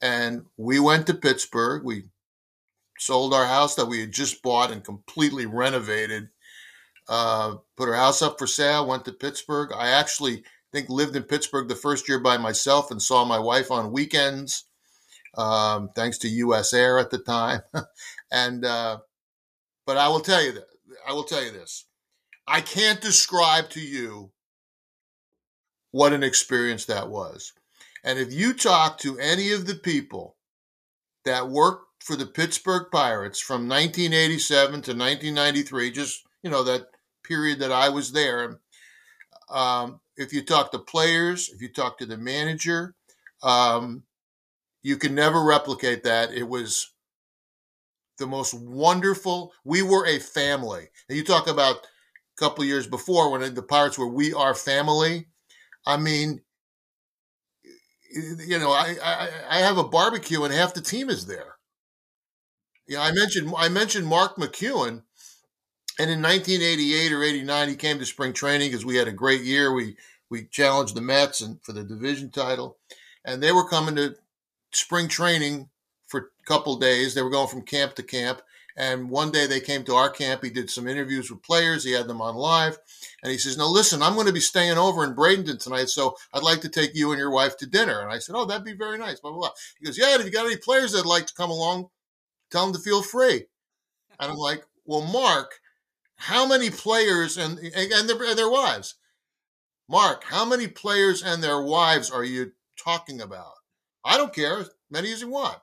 And 0.01 0.45
we 0.57 0.79
went 0.79 1.07
to 1.07 1.13
Pittsburgh. 1.13 1.83
We 1.83 2.05
sold 2.99 3.33
our 3.33 3.45
house 3.45 3.75
that 3.75 3.85
we 3.85 4.01
had 4.01 4.11
just 4.11 4.41
bought 4.41 4.71
and 4.71 4.83
completely 4.83 5.45
renovated. 5.45 6.29
Uh, 7.07 7.55
put 7.75 7.89
our 7.89 7.95
house 7.95 8.21
up 8.21 8.39
for 8.39 8.47
sale, 8.47 8.87
went 8.87 9.05
to 9.05 9.11
Pittsburgh. 9.11 9.71
I 9.75 9.89
actually 9.89 10.43
think 10.71 10.89
lived 10.89 11.15
in 11.15 11.23
Pittsburgh 11.23 11.67
the 11.67 11.75
first 11.75 12.07
year 12.07 12.19
by 12.19 12.37
myself 12.37 12.91
and 12.91 13.01
saw 13.01 13.25
my 13.25 13.39
wife 13.39 13.71
on 13.71 13.91
weekends, 13.91 14.65
um, 15.35 15.89
thanks 15.95 16.17
to 16.19 16.29
US 16.29 16.73
Air 16.73 16.99
at 16.99 17.11
the 17.11 17.19
time. 17.19 17.61
and, 18.31 18.65
uh, 18.65 18.99
but 19.85 19.97
I 19.97 20.07
will 20.07 20.21
tell 20.21 20.41
you 20.41 20.53
that 20.53 20.67
I 21.07 21.13
will 21.13 21.23
tell 21.23 21.43
you 21.43 21.51
this. 21.51 21.85
I 22.47 22.61
can't 22.61 23.01
describe 23.01 23.69
to 23.71 23.81
you 23.81 24.31
what 25.91 26.13
an 26.13 26.23
experience 26.23 26.85
that 26.85 27.09
was. 27.09 27.53
And 28.03 28.19
if 28.19 28.33
you 28.33 28.53
talk 28.53 28.97
to 28.99 29.17
any 29.19 29.51
of 29.51 29.65
the 29.65 29.75
people 29.75 30.35
that 31.23 31.49
worked 31.49 32.03
for 32.03 32.15
the 32.15 32.25
Pittsburgh 32.25 32.87
Pirates 32.91 33.39
from 33.39 33.69
1987 33.69 34.71
to 34.71 34.91
1993, 34.91 35.91
just, 35.91 36.25
you 36.41 36.49
know, 36.49 36.63
that 36.63 36.87
period 37.23 37.59
that 37.59 37.71
I 37.71 37.89
was 37.89 38.11
there, 38.11 38.59
um, 39.49 40.01
if 40.17 40.33
you 40.33 40.43
talk 40.43 40.71
to 40.71 40.79
players, 40.79 41.49
if 41.49 41.61
you 41.61 41.69
talk 41.69 41.97
to 41.99 42.05
the 42.05 42.17
manager, 42.17 42.95
um, 43.41 44.03
you 44.81 44.97
can 44.97 45.15
never 45.15 45.43
replicate 45.43 46.03
that. 46.03 46.33
It 46.33 46.47
was 46.47 46.92
the 48.17 48.27
most 48.27 48.53
wonderful. 48.53 49.53
We 49.63 49.81
were 49.81 50.05
a 50.05 50.19
family. 50.19 50.89
And 51.09 51.17
you 51.17 51.23
talk 51.23 51.47
about 51.47 51.77
a 51.77 52.39
couple 52.39 52.63
years 52.65 52.87
before 52.87 53.31
when 53.31 53.53
the 53.53 53.61
Pirates 53.63 53.97
were 53.97 54.07
"We 54.07 54.33
Are 54.33 54.55
Family." 54.55 55.27
I 55.85 55.97
mean, 55.97 56.41
you 58.45 58.59
know, 58.59 58.71
I, 58.71 58.95
I, 59.03 59.29
I 59.49 59.57
have 59.59 59.77
a 59.77 59.83
barbecue 59.83 60.43
and 60.43 60.53
half 60.53 60.73
the 60.73 60.81
team 60.81 61.09
is 61.09 61.25
there. 61.25 61.55
Yeah, 62.87 63.01
I 63.01 63.11
mentioned 63.11 63.53
I 63.57 63.69
mentioned 63.69 64.07
Mark 64.07 64.35
McEwen, 64.35 65.03
and 65.99 66.11
in 66.11 66.21
1988 66.21 67.11
or 67.13 67.23
89 67.23 67.69
he 67.69 67.75
came 67.75 67.99
to 67.99 68.05
spring 68.05 68.33
training 68.33 68.69
because 68.71 68.85
we 68.85 68.97
had 68.97 69.07
a 69.07 69.13
great 69.13 69.41
year. 69.41 69.73
We 69.73 69.95
we 70.29 70.45
challenged 70.45 70.95
the 70.95 71.01
Mets 71.01 71.41
and 71.41 71.63
for 71.63 71.71
the 71.71 71.83
division 71.83 72.29
title, 72.29 72.77
and 73.25 73.41
they 73.41 73.51
were 73.51 73.67
coming 73.67 73.95
to 73.95 74.15
spring 74.71 75.07
training 75.07 75.69
couple 76.45 76.77
days. 76.77 77.13
They 77.13 77.21
were 77.21 77.29
going 77.29 77.47
from 77.47 77.63
camp 77.63 77.95
to 77.95 78.03
camp, 78.03 78.41
and 78.75 79.09
one 79.09 79.31
day 79.31 79.45
they 79.45 79.59
came 79.59 79.83
to 79.83 79.95
our 79.95 80.09
camp. 80.09 80.43
He 80.43 80.49
did 80.49 80.69
some 80.69 80.87
interviews 80.87 81.29
with 81.29 81.43
players. 81.43 81.83
He 81.83 81.91
had 81.91 82.07
them 82.07 82.21
on 82.21 82.35
live. 82.35 82.77
And 83.21 83.31
he 83.31 83.37
says, 83.37 83.57
Now 83.57 83.67
listen, 83.67 84.01
I'm 84.01 84.15
going 84.15 84.27
to 84.27 84.33
be 84.33 84.39
staying 84.39 84.77
over 84.77 85.03
in 85.03 85.15
Bradenton 85.15 85.61
tonight. 85.61 85.89
So 85.89 86.15
I'd 86.33 86.43
like 86.43 86.61
to 86.61 86.69
take 86.69 86.95
you 86.95 87.11
and 87.11 87.19
your 87.19 87.31
wife 87.31 87.55
to 87.57 87.67
dinner. 87.67 88.01
And 88.01 88.11
I 88.11 88.17
said, 88.17 88.35
Oh, 88.35 88.45
that'd 88.45 88.65
be 88.65 88.73
very 88.73 88.97
nice. 88.97 89.19
Blah, 89.19 89.31
blah, 89.31 89.39
blah. 89.41 89.49
He 89.79 89.85
goes, 89.85 89.97
Yeah, 89.97 90.15
if 90.15 90.25
you 90.25 90.31
got 90.31 90.45
any 90.45 90.57
players 90.57 90.91
that'd 90.93 91.05
like 91.05 91.27
to 91.27 91.33
come 91.35 91.51
along, 91.51 91.89
tell 92.49 92.65
them 92.65 92.73
to 92.73 92.81
feel 92.81 93.03
free. 93.03 93.45
And 94.19 94.31
I'm 94.31 94.37
like, 94.37 94.65
Well, 94.85 95.01
Mark, 95.01 95.59
how 96.15 96.47
many 96.47 96.69
players 96.69 97.37
and, 97.37 97.59
and, 97.59 98.09
their, 98.09 98.23
and 98.23 98.37
their 98.37 98.49
wives? 98.49 98.95
Mark, 99.87 100.23
how 100.23 100.45
many 100.45 100.67
players 100.67 101.21
and 101.21 101.43
their 101.43 101.61
wives 101.61 102.09
are 102.09 102.23
you 102.23 102.53
talking 102.83 103.21
about? 103.21 103.53
I 104.03 104.17
don't 104.17 104.33
care, 104.33 104.59
as 104.59 104.69
many 104.89 105.11
as 105.11 105.21
you 105.21 105.29
want. 105.29 105.59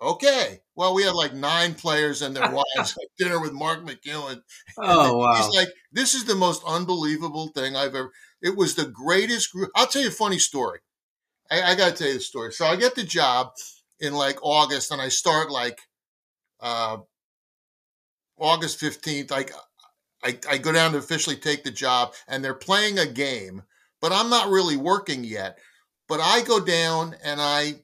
Okay. 0.00 0.60
Well, 0.76 0.94
we 0.94 1.02
had 1.02 1.14
like 1.14 1.34
nine 1.34 1.74
players 1.74 2.22
and 2.22 2.34
their 2.34 2.50
wives 2.76 2.96
at 2.96 3.08
dinner 3.18 3.40
with 3.40 3.52
Mark 3.52 3.84
McEwen. 3.84 4.40
Oh, 4.78 5.18
wow. 5.18 5.34
He's 5.34 5.54
like, 5.54 5.68
this 5.92 6.14
is 6.14 6.24
the 6.24 6.36
most 6.36 6.62
unbelievable 6.66 7.48
thing 7.48 7.76
I've 7.76 7.94
ever. 7.94 8.12
It 8.40 8.56
was 8.56 8.74
the 8.74 8.86
greatest 8.86 9.52
group. 9.52 9.70
I'll 9.74 9.86
tell 9.86 10.02
you 10.02 10.08
a 10.08 10.12
funny 10.12 10.38
story. 10.38 10.80
I, 11.50 11.72
I 11.72 11.74
got 11.74 11.90
to 11.90 11.96
tell 11.96 12.08
you 12.08 12.14
the 12.14 12.20
story. 12.20 12.52
So 12.52 12.66
I 12.66 12.76
get 12.76 12.94
the 12.94 13.02
job 13.02 13.52
in 14.00 14.14
like 14.14 14.38
August 14.42 14.92
and 14.92 15.00
I 15.00 15.08
start 15.08 15.50
like 15.50 15.80
uh, 16.60 16.98
August 18.38 18.80
15th. 18.80 19.32
I, 19.32 19.46
I, 20.22 20.38
I 20.48 20.58
go 20.58 20.72
down 20.72 20.92
to 20.92 20.98
officially 20.98 21.36
take 21.36 21.64
the 21.64 21.70
job 21.70 22.14
and 22.28 22.44
they're 22.44 22.54
playing 22.54 22.98
a 22.98 23.06
game, 23.06 23.62
but 24.00 24.12
I'm 24.12 24.30
not 24.30 24.50
really 24.50 24.76
working 24.76 25.24
yet. 25.24 25.58
But 26.08 26.20
I 26.20 26.42
go 26.42 26.60
down 26.60 27.16
and 27.22 27.40
I 27.40 27.80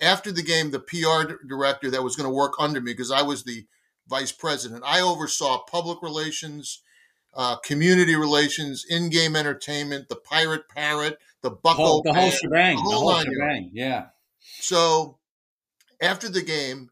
after 0.00 0.32
the 0.32 0.42
game, 0.42 0.70
the 0.70 0.80
PR 0.80 1.32
director 1.46 1.90
that 1.90 2.02
was 2.02 2.16
going 2.16 2.28
to 2.28 2.34
work 2.34 2.54
under 2.58 2.80
me, 2.80 2.92
because 2.92 3.10
I 3.10 3.22
was 3.22 3.44
the 3.44 3.66
vice 4.08 4.32
president, 4.32 4.82
I 4.86 5.00
oversaw 5.00 5.64
public 5.64 6.02
relations, 6.02 6.82
uh, 7.34 7.56
community 7.56 8.16
relations, 8.16 8.84
in-game 8.88 9.36
entertainment, 9.36 10.08
the 10.08 10.16
pirate 10.16 10.68
parrot, 10.68 11.18
the 11.42 11.50
buckle, 11.50 12.02
the 12.02 12.12
whole, 12.12 12.14
the 12.14 12.14
whole 12.14 12.30
shebang, 12.30 12.76
the 12.76 12.82
whole, 12.82 13.08
the 13.08 13.14
whole 13.14 13.22
shebang. 13.22 13.70
Yeah. 13.72 14.06
So 14.60 15.18
after 16.00 16.28
the 16.28 16.42
game, 16.42 16.90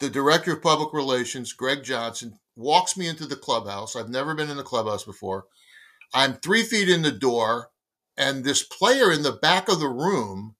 the 0.00 0.10
director 0.10 0.52
of 0.52 0.62
public 0.62 0.92
relations, 0.92 1.52
Greg 1.52 1.84
Johnson, 1.84 2.38
walks 2.56 2.96
me 2.96 3.06
into 3.06 3.26
the 3.26 3.36
clubhouse. 3.36 3.94
I've 3.94 4.08
never 4.08 4.34
been 4.34 4.50
in 4.50 4.56
the 4.56 4.62
clubhouse 4.62 5.04
before. 5.04 5.46
I'm 6.14 6.34
three 6.34 6.62
feet 6.62 6.88
in 6.88 7.02
the 7.02 7.12
door, 7.12 7.70
and 8.16 8.44
this 8.44 8.62
player 8.62 9.12
in 9.12 9.22
the 9.22 9.32
back 9.32 9.68
of 9.68 9.80
the 9.80 9.88
room 9.88 10.56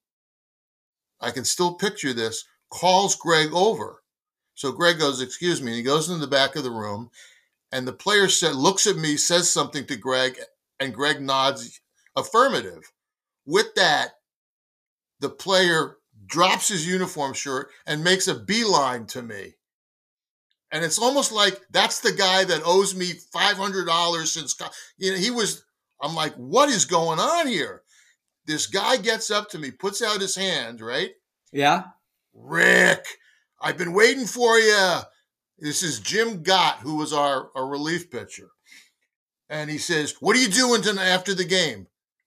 I 1.23 1.31
can 1.31 1.45
still 1.45 1.75
picture 1.75 2.13
this, 2.13 2.45
calls 2.71 3.15
Greg 3.15 3.53
over. 3.53 4.03
So 4.55 4.73
Greg 4.73 4.99
goes, 4.99 5.21
Excuse 5.21 5.63
me. 5.63 5.69
And 5.69 5.77
he 5.77 5.83
goes 5.83 6.09
into 6.09 6.21
the 6.21 6.27
back 6.27 6.57
of 6.57 6.65
the 6.65 6.71
room, 6.71 7.11
and 7.73 7.89
the 7.89 7.93
player 7.93 8.29
said, 8.29 8.55
looks 8.55 8.87
at 8.87 8.97
me, 8.97 9.17
says 9.17 9.49
something 9.49 9.87
to 9.87 9.97
Greg, 9.97 10.39
and 10.79 10.95
Greg 10.95 11.23
nods 11.23 11.81
affirmative. 12.15 12.93
With 13.47 13.75
that, 13.77 14.11
the 15.21 15.31
player 15.31 15.97
drops 16.27 16.69
his 16.69 16.87
uniform 16.87 17.33
shirt 17.33 17.71
and 17.87 18.05
makes 18.05 18.29
a 18.29 18.35
beeline 18.35 19.07
to 19.07 19.23
me. 19.23 19.55
And 20.71 20.85
it's 20.85 20.99
almost 20.99 21.33
like 21.33 21.61
that's 21.71 22.01
the 22.01 22.13
guy 22.13 22.45
that 22.45 22.63
owes 22.65 22.95
me 22.95 23.13
$500 23.35 24.27
since 24.27 24.57
you 24.99 25.13
know, 25.13 25.19
he 25.19 25.31
was. 25.31 25.65
I'm 26.01 26.15
like, 26.15 26.35
what 26.35 26.69
is 26.69 26.85
going 26.85 27.21
on 27.21 27.47
here? 27.47 27.82
This 28.47 28.67
guy 28.67 28.97
gets 28.97 29.31
up 29.31 29.49
to 29.51 29.59
me, 29.59 29.71
puts 29.71 30.03
out 30.03 30.21
his 30.21 30.35
hand, 30.35 30.81
right? 30.81 31.11
Yeah. 31.53 31.85
Rick, 32.35 33.07
I've 33.61 33.79
been 33.79 33.93
waiting 33.93 34.27
for 34.27 34.59
you. 34.59 34.99
This 35.59 35.83
is 35.83 36.01
Jim 36.01 36.43
Gott, 36.43 36.79
who 36.79 36.97
was 36.97 37.13
our, 37.13 37.51
our 37.55 37.67
relief 37.67 38.11
pitcher. 38.11 38.51
And 39.49 39.71
he 39.71 39.79
says, 39.79 40.17
What 40.21 40.35
are 40.35 40.41
you 40.41 40.49
doing 40.49 40.83
tonight 40.83 41.09
after 41.09 41.35
the 41.35 41.45
game? 41.45 41.87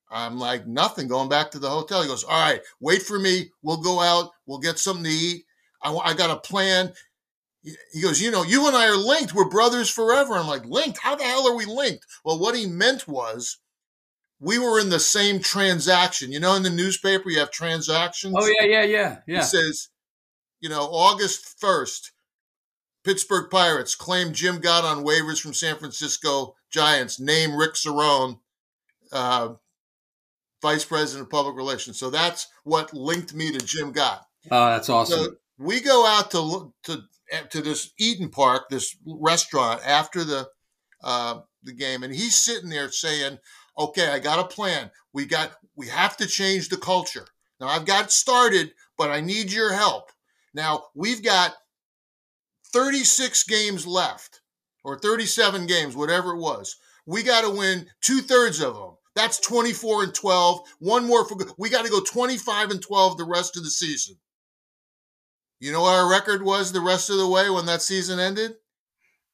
I'm 0.10 0.38
like, 0.38 0.68
Nothing, 0.68 1.08
going 1.08 1.28
back 1.28 1.52
to 1.52 1.60
the 1.60 1.70
hotel. 1.70 2.02
He 2.02 2.08
goes, 2.08 2.24
All 2.24 2.40
right, 2.40 2.62
wait 2.80 3.02
for 3.02 3.20
me. 3.20 3.50
We'll 3.62 3.82
go 3.82 4.00
out. 4.00 4.30
We'll 4.46 4.60
get 4.60 4.80
something 4.80 5.04
to 5.04 5.10
eat. 5.10 5.44
I, 5.82 5.94
I 5.94 6.14
got 6.14 6.30
a 6.30 6.40
plan. 6.40 6.94
He 7.92 8.02
goes, 8.02 8.22
You 8.22 8.32
know, 8.32 8.44
you 8.44 8.68
and 8.68 8.76
I 8.78 8.88
are 8.88 8.96
linked. 8.96 9.34
We're 9.34 9.50
brothers 9.50 9.90
forever. 9.90 10.36
I'm 10.36 10.48
like, 10.48 10.66
Linked? 10.66 11.00
How 11.00 11.16
the 11.16 11.24
hell 11.24 11.48
are 11.52 11.58
we 11.58 11.66
linked? 11.66 12.06
Well, 12.24 12.40
what 12.40 12.56
he 12.56 12.68
meant 12.68 13.08
was, 13.08 13.58
we 14.40 14.60
were 14.60 14.80
in 14.80 14.90
the 14.90 15.00
same 15.00 15.40
transaction. 15.40 16.32
You 16.32 16.40
know, 16.40 16.56
in 16.56 16.64
the 16.64 16.70
newspaper, 16.70 17.30
you 17.30 17.40
have 17.40 17.52
transactions. 17.52 18.36
Oh, 18.38 18.46
yeah, 18.46 18.66
yeah, 18.66 18.84
yeah. 18.84 19.18
Yeah. 19.28 19.40
It 19.40 19.44
says, 19.44 19.90
you 20.60 20.70
know, 20.70 20.84
August 20.84 21.60
1st, 21.62 22.12
Pittsburgh 23.04 23.50
Pirates 23.50 23.96
claim 23.96 24.34
Jim 24.34 24.60
Gott 24.60 24.84
on 24.84 25.06
waivers 25.06 25.40
from 25.40 25.54
San 25.54 25.78
Francisco 25.78 26.56
Giants. 26.72 27.20
Name 27.20 27.56
Rick 27.56 27.74
Cerrone, 27.74 28.40
uh, 29.12 29.54
Vice 30.62 30.84
President 30.84 31.28
of 31.28 31.30
Public 31.30 31.56
Relations. 31.56 32.00
So 32.00 32.10
that's 32.10 32.48
what 32.64 32.94
linked 32.94 33.34
me 33.34 33.52
to 33.52 33.64
Jim 33.64 33.92
Gott. 33.92 34.26
Oh, 34.50 34.66
that's 34.68 34.90
awesome. 34.90 35.20
So 35.20 35.32
we 35.58 35.80
go 35.80 36.06
out 36.06 36.32
to 36.32 36.74
to 36.84 37.04
to 37.50 37.62
this 37.62 37.92
Eaton 38.00 38.30
Park, 38.30 38.70
this 38.70 38.96
restaurant 39.06 39.82
after 39.86 40.24
the 40.24 40.48
uh, 41.04 41.42
the 41.64 41.74
game, 41.74 42.04
and 42.04 42.14
he's 42.14 42.36
sitting 42.36 42.70
there 42.70 42.90
saying, 42.90 43.38
okay, 43.78 44.10
I 44.10 44.20
got 44.20 44.40
a 44.40 44.48
plan. 44.48 44.92
We 45.14 45.26
got 45.26 45.52
we 45.76 45.88
have 45.88 46.18
to 46.18 46.28
change 46.28 46.70
the 46.70 46.78
culture. 46.78 47.28
Now 47.60 47.68
I've 47.68 47.86
got 47.86 48.12
started, 48.12 48.74
but 48.98 49.12
I 49.12 49.22
need 49.22 49.52
your 49.52 49.74
help. 49.74 50.12
Now 50.54 50.86
we've 50.94 51.24
got 51.24 51.54
36 52.74 53.44
games 53.44 53.88
left, 53.88 54.42
or 54.84 55.00
37 55.00 55.66
games, 55.66 55.96
whatever 55.96 56.34
it 56.34 56.40
was. 56.40 56.78
We 57.06 57.24
got 57.24 57.42
to 57.42 57.50
win 57.50 57.88
two 58.02 58.22
thirds 58.22 58.60
of 58.62 58.76
them. 58.76 58.98
That's 59.16 59.40
24 59.40 60.04
and 60.04 60.14
12. 60.14 60.60
One 60.80 61.06
more 61.06 61.26
for 61.26 61.38
we 61.58 61.70
got 61.70 61.86
to 61.86 61.92
go 61.92 62.02
25 62.02 62.72
and 62.72 62.82
12 62.82 63.18
the 63.18 63.24
rest 63.24 63.56
of 63.56 63.64
the 63.64 63.70
season. 63.70 64.18
You 65.60 65.72
know 65.72 65.82
what 65.82 65.96
our 65.96 66.10
record 66.10 66.44
was 66.44 66.72
the 66.72 66.82
rest 66.82 67.10
of 67.10 67.18
the 67.18 67.28
way 67.28 67.50
when 67.50 67.66
that 67.68 67.82
season 67.82 68.20
ended? 68.20 68.56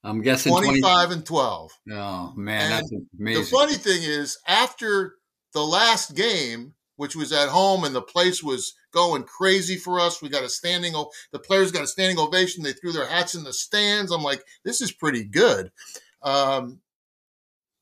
I'm 0.04 0.22
guessing 0.22 0.52
25 0.52 0.82
20... 0.82 1.14
and 1.14 1.26
12. 1.26 1.72
Oh, 1.92 2.34
man, 2.36 2.62
and 2.62 2.72
that's 2.74 2.94
amazing. 3.20 3.44
The 3.44 3.50
funny 3.50 3.76
thing 3.76 4.02
is, 4.04 4.38
after 4.48 5.16
the 5.54 5.62
last 5.62 6.16
game, 6.16 6.74
which 6.96 7.16
was 7.16 7.32
at 7.32 7.50
home 7.50 7.84
and 7.84 7.96
the 7.96 8.02
place 8.02 8.44
was 8.44 8.74
going 8.94 9.24
crazy 9.24 9.76
for 9.76 10.00
us, 10.00 10.22
we 10.22 10.30
got 10.30 10.44
a 10.44 10.50
standing, 10.50 10.94
the 11.32 11.40
players 11.40 11.72
got 11.72 11.84
a 11.84 11.88
standing 11.88 12.20
ovation. 12.20 12.64
They 12.64 12.74
threw 12.74 12.92
their 12.92 13.08
hats 13.08 13.36
in 13.36 13.44
the 13.44 13.54
stands. 13.54 14.12
I'm 14.12 14.24
like, 14.24 14.44
this 14.64 14.82
is 14.82 14.92
pretty 14.92 15.24
good. 15.24 15.72
Um, 16.22 16.80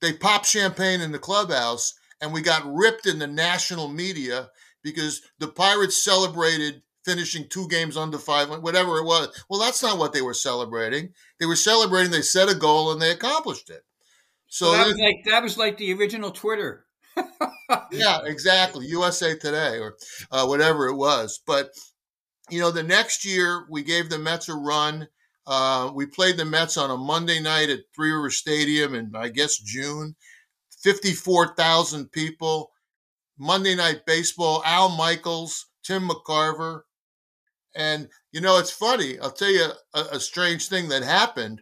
they 0.02 0.14
popped 0.14 0.46
champagne 0.46 1.02
in 1.02 1.12
the 1.12 1.20
clubhouse 1.20 1.94
and 2.22 2.34
we 2.34 2.42
got 2.42 2.64
ripped 2.66 3.06
in 3.06 3.20
the 3.20 3.28
national 3.28 3.88
media 3.88 4.50
because 4.84 5.22
the 5.40 5.48
Pirates 5.48 6.02
celebrated 6.02 6.82
finishing 7.10 7.48
two 7.50 7.68
games 7.68 7.98
under 7.98 8.20
five, 8.20 8.50
whatever 8.62 8.98
it 8.98 9.06
was. 9.06 9.44
Well, 9.50 9.60
that's 9.60 9.82
not 9.82 9.98
what 9.98 10.14
they 10.14 10.22
were 10.22 10.36
celebrating. 10.36 11.10
They 11.40 11.48
were 11.48 11.56
celebrating 11.56 12.12
they 12.12 12.22
set 12.22 12.50
a 12.50 12.56
goal 12.56 12.92
and 12.92 13.02
they 13.02 13.10
accomplished 13.10 13.72
it. 13.72 13.84
So, 14.48 14.72
that 14.74 14.86
was 14.86 14.98
like 15.00 15.16
that 15.26 15.44
was 15.44 15.58
like 15.58 15.78
the 15.78 15.94
original 15.94 16.32
Twitter. 16.32 16.86
yeah, 17.92 18.20
exactly. 18.26 18.86
USA 18.88 19.36
Today 19.36 19.80
or 19.80 19.96
uh, 20.32 20.46
whatever 20.46 20.88
it 20.88 20.96
was. 20.96 21.42
But 21.46 21.72
you 22.50 22.60
know, 22.60 22.72
the 22.72 22.84
next 22.84 23.26
year 23.26 23.66
we 23.70 23.84
gave 23.84 24.10
the 24.10 24.20
Mets 24.20 24.50
a 24.50 24.56
run. 24.56 25.08
Uh, 25.48 25.92
we 25.94 26.06
played 26.06 26.38
the 26.38 26.46
Mets 26.46 26.78
on 26.78 26.92
a 26.92 26.98
Monday 26.98 27.40
night 27.40 27.70
at 27.70 27.80
Three 27.96 28.12
River 28.12 28.30
Stadium 28.30 28.94
in 28.94 29.12
I 29.16 29.30
guess 29.30 29.58
June. 29.58 30.16
Fifty-four 30.84 31.56
thousand 31.56 32.12
people. 32.12 32.72
Monday 33.38 33.76
Night 33.76 34.02
Baseball. 34.06 34.62
Al 34.66 34.90
Michaels, 34.90 35.68
Tim 35.84 36.08
McCarver, 36.08 36.82
and 37.76 38.10
you 38.32 38.42
know, 38.42 38.58
it's 38.60 38.72
funny. 38.72 39.20
I'll 39.20 39.32
tell 39.32 39.50
you 39.52 39.70
a, 39.94 40.00
a 40.14 40.20
strange 40.20 40.68
thing 40.68 40.90
that 40.90 41.04
happened. 41.04 41.62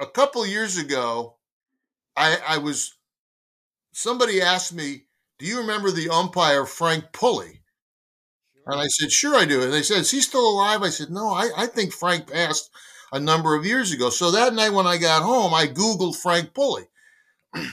A 0.00 0.06
couple 0.08 0.44
years 0.44 0.76
ago, 0.76 1.36
I, 2.16 2.38
I 2.46 2.58
was 2.58 2.94
somebody 3.92 4.40
asked 4.40 4.72
me, 4.72 5.06
"Do 5.38 5.44
you 5.44 5.58
remember 5.58 5.90
the 5.90 6.08
umpire 6.08 6.64
Frank 6.64 7.12
Pulli?" 7.12 7.60
Sure. 8.54 8.72
And 8.72 8.80
I 8.80 8.86
said, 8.86 9.10
"Sure, 9.12 9.34
I 9.34 9.44
do." 9.46 9.62
And 9.62 9.72
they 9.72 9.82
said, 9.82 9.98
"Is 10.02 10.10
he 10.12 10.20
still 10.20 10.48
alive?" 10.48 10.82
I 10.82 10.90
said, 10.90 11.10
"No, 11.10 11.30
I, 11.30 11.50
I 11.56 11.66
think 11.66 11.92
Frank 11.92 12.30
passed 12.30 12.70
a 13.12 13.18
number 13.18 13.54
of 13.56 13.66
years 13.66 13.90
ago." 13.92 14.10
So 14.10 14.30
that 14.30 14.54
night 14.54 14.70
when 14.70 14.86
I 14.86 14.96
got 14.96 15.22
home, 15.24 15.52
I 15.54 15.66
Googled 15.66 16.16
Frank 16.16 16.54
Pulli. 16.54 16.86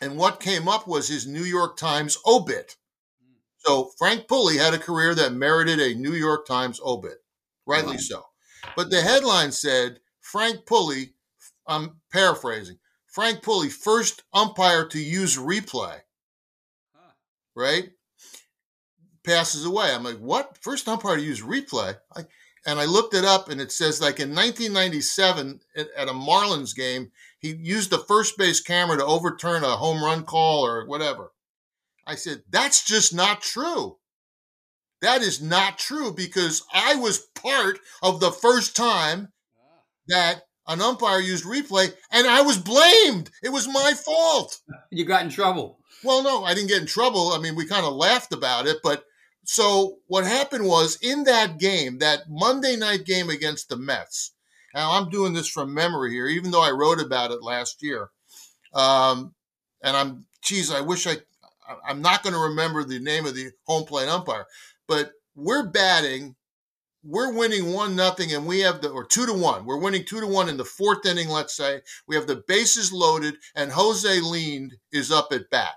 And 0.00 0.16
what 0.16 0.38
came 0.38 0.68
up 0.68 0.86
was 0.86 1.08
his 1.08 1.26
New 1.26 1.42
York 1.42 1.76
Times 1.76 2.16
obit. 2.24 2.76
So 3.66 3.90
Frank 3.98 4.26
Pulli 4.28 4.58
had 4.58 4.74
a 4.74 4.78
career 4.78 5.14
that 5.14 5.32
merited 5.32 5.80
a 5.80 5.94
New 5.94 6.12
York 6.12 6.46
Times 6.46 6.80
obit, 6.84 7.18
rightly 7.66 7.98
so. 7.98 8.22
But 8.76 8.90
the 8.90 9.00
headline 9.00 9.52
said 9.52 10.00
Frank 10.20 10.66
Pulli, 10.66 11.12
I'm 11.66 12.00
paraphrasing, 12.12 12.78
Frank 13.06 13.42
Pulli, 13.42 13.70
first 13.70 14.22
umpire 14.32 14.86
to 14.88 14.98
use 14.98 15.38
replay, 15.38 16.00
right? 17.54 17.90
Passes 19.24 19.64
away. 19.64 19.92
I'm 19.92 20.04
like, 20.04 20.18
what? 20.18 20.58
First 20.60 20.88
umpire 20.88 21.16
to 21.16 21.22
use 21.22 21.40
replay? 21.40 21.96
I, 22.14 22.24
and 22.66 22.80
I 22.80 22.84
looked 22.86 23.14
it 23.14 23.24
up 23.24 23.48
and 23.48 23.60
it 23.60 23.72
says 23.72 24.00
like 24.00 24.20
in 24.20 24.30
1997 24.30 25.60
at, 25.76 25.88
at 25.96 26.08
a 26.08 26.12
Marlins 26.12 26.74
game, 26.74 27.12
he 27.38 27.54
used 27.54 27.90
the 27.90 27.98
first 27.98 28.36
base 28.36 28.60
camera 28.60 28.96
to 28.96 29.04
overturn 29.04 29.64
a 29.64 29.76
home 29.76 30.02
run 30.02 30.24
call 30.24 30.66
or 30.66 30.86
whatever. 30.86 31.30
I 32.06 32.14
said, 32.14 32.42
that's 32.50 32.84
just 32.84 33.14
not 33.14 33.42
true. 33.42 33.98
That 35.02 35.22
is 35.22 35.42
not 35.42 35.78
true 35.78 36.12
because 36.12 36.62
I 36.72 36.94
was 36.96 37.26
part 37.34 37.78
of 38.02 38.20
the 38.20 38.30
first 38.30 38.74
time 38.74 39.32
that 40.08 40.42
an 40.66 40.80
umpire 40.80 41.20
used 41.20 41.44
replay 41.44 41.92
and 42.10 42.26
I 42.26 42.42
was 42.42 42.58
blamed. 42.58 43.30
It 43.42 43.50
was 43.50 43.68
my 43.68 43.92
fault. 43.94 44.60
You 44.90 45.04
got 45.04 45.24
in 45.24 45.30
trouble. 45.30 45.80
Well, 46.04 46.22
no, 46.22 46.44
I 46.44 46.54
didn't 46.54 46.68
get 46.68 46.80
in 46.80 46.86
trouble. 46.86 47.32
I 47.32 47.40
mean, 47.40 47.56
we 47.56 47.66
kind 47.66 47.84
of 47.84 47.94
laughed 47.94 48.32
about 48.32 48.66
it, 48.68 48.76
but 48.84 49.04
so 49.44 49.96
what 50.06 50.24
happened 50.24 50.66
was 50.66 50.98
in 51.02 51.24
that 51.24 51.58
game, 51.58 51.98
that 51.98 52.22
Monday 52.28 52.76
night 52.76 53.04
game 53.04 53.28
against 53.28 53.68
the 53.68 53.76
Mets. 53.76 54.32
Now 54.72 54.92
I'm 54.92 55.10
doing 55.10 55.32
this 55.32 55.48
from 55.48 55.74
memory 55.74 56.12
here, 56.12 56.28
even 56.28 56.50
though 56.50 56.62
I 56.62 56.70
wrote 56.70 57.00
about 57.00 57.32
it 57.32 57.42
last 57.42 57.82
year. 57.82 58.10
Um, 58.72 59.34
and 59.82 59.96
I'm, 59.96 60.26
geez, 60.42 60.70
I 60.70 60.80
wish 60.80 61.06
I, 61.06 61.16
I'm 61.86 62.02
not 62.02 62.22
going 62.22 62.34
to 62.34 62.40
remember 62.40 62.84
the 62.84 62.98
name 62.98 63.26
of 63.26 63.34
the 63.34 63.50
home 63.64 63.84
plate 63.84 64.08
umpire, 64.08 64.46
but 64.86 65.12
we're 65.34 65.66
batting, 65.66 66.36
we're 67.02 67.32
winning 67.32 67.72
one 67.72 67.96
nothing, 67.96 68.32
and 68.32 68.46
we 68.46 68.60
have 68.60 68.80
the 68.80 68.90
or 68.90 69.04
two 69.04 69.26
to 69.26 69.32
one. 69.32 69.64
We're 69.64 69.80
winning 69.80 70.04
two 70.04 70.20
to 70.20 70.26
one 70.26 70.48
in 70.48 70.56
the 70.56 70.64
fourth 70.64 71.06
inning. 71.06 71.28
Let's 71.28 71.56
say 71.56 71.80
we 72.06 72.16
have 72.16 72.26
the 72.26 72.42
bases 72.46 72.92
loaded, 72.92 73.36
and 73.54 73.72
Jose 73.72 74.20
Lind 74.20 74.74
is 74.92 75.10
up 75.10 75.28
at 75.32 75.50
bat, 75.50 75.74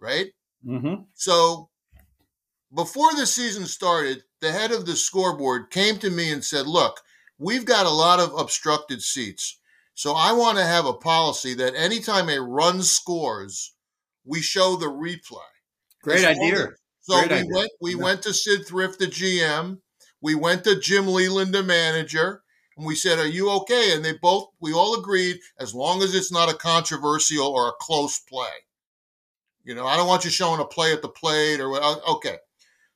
right? 0.00 0.32
Mm-hmm. 0.66 1.02
So 1.14 1.70
before 2.74 3.14
the 3.14 3.26
season 3.26 3.66
started, 3.66 4.24
the 4.40 4.52
head 4.52 4.72
of 4.72 4.86
the 4.86 4.96
scoreboard 4.96 5.70
came 5.70 5.98
to 5.98 6.10
me 6.10 6.30
and 6.30 6.44
said, 6.44 6.66
Look, 6.66 7.00
we've 7.38 7.64
got 7.64 7.86
a 7.86 7.90
lot 7.90 8.20
of 8.20 8.34
obstructed 8.38 9.02
seats. 9.02 9.58
So 9.94 10.12
I 10.12 10.32
want 10.32 10.58
to 10.58 10.64
have 10.64 10.84
a 10.84 10.92
policy 10.92 11.54
that 11.54 11.74
anytime 11.74 12.28
a 12.28 12.40
run 12.40 12.82
scores, 12.82 13.72
we 14.26 14.42
show 14.42 14.76
the 14.76 14.86
replay. 14.86 15.40
Great 16.02 16.22
long 16.22 16.32
idea. 16.32 16.68
So 17.00 17.18
Great 17.20 17.30
we 17.30 17.36
idea. 17.38 17.54
went 17.54 17.70
we 17.80 17.94
Yeah. 17.96 18.02
went 18.02 18.22
to 18.24 18.34
Sid 18.34 18.66
Thrift, 18.66 18.98
the 18.98 19.06
GM. 19.06 19.80
We 20.20 20.34
went 20.34 20.64
to 20.64 20.78
Jim 20.80 21.06
Leyland, 21.06 21.54
the 21.54 21.62
manager, 21.62 22.42
and 22.76 22.84
we 22.86 22.96
said, 22.96 23.18
Are 23.18 23.26
you 23.26 23.50
okay? 23.50 23.92
And 23.94 24.04
they 24.04 24.12
both 24.12 24.48
we 24.60 24.72
all 24.72 24.98
agreed 24.98 25.40
as 25.58 25.74
long 25.74 26.02
as 26.02 26.14
it's 26.14 26.32
not 26.32 26.50
a 26.50 26.54
controversial 26.54 27.46
or 27.46 27.68
a 27.68 27.72
close 27.80 28.18
play. 28.18 28.48
You 29.64 29.74
know, 29.74 29.86
I 29.86 29.96
don't 29.96 30.08
want 30.08 30.24
you 30.24 30.30
showing 30.30 30.60
a 30.60 30.64
play 30.64 30.92
at 30.92 31.02
the 31.02 31.08
plate 31.08 31.60
or 31.60 31.68
what 31.68 31.82
uh, 31.82 32.12
okay. 32.14 32.38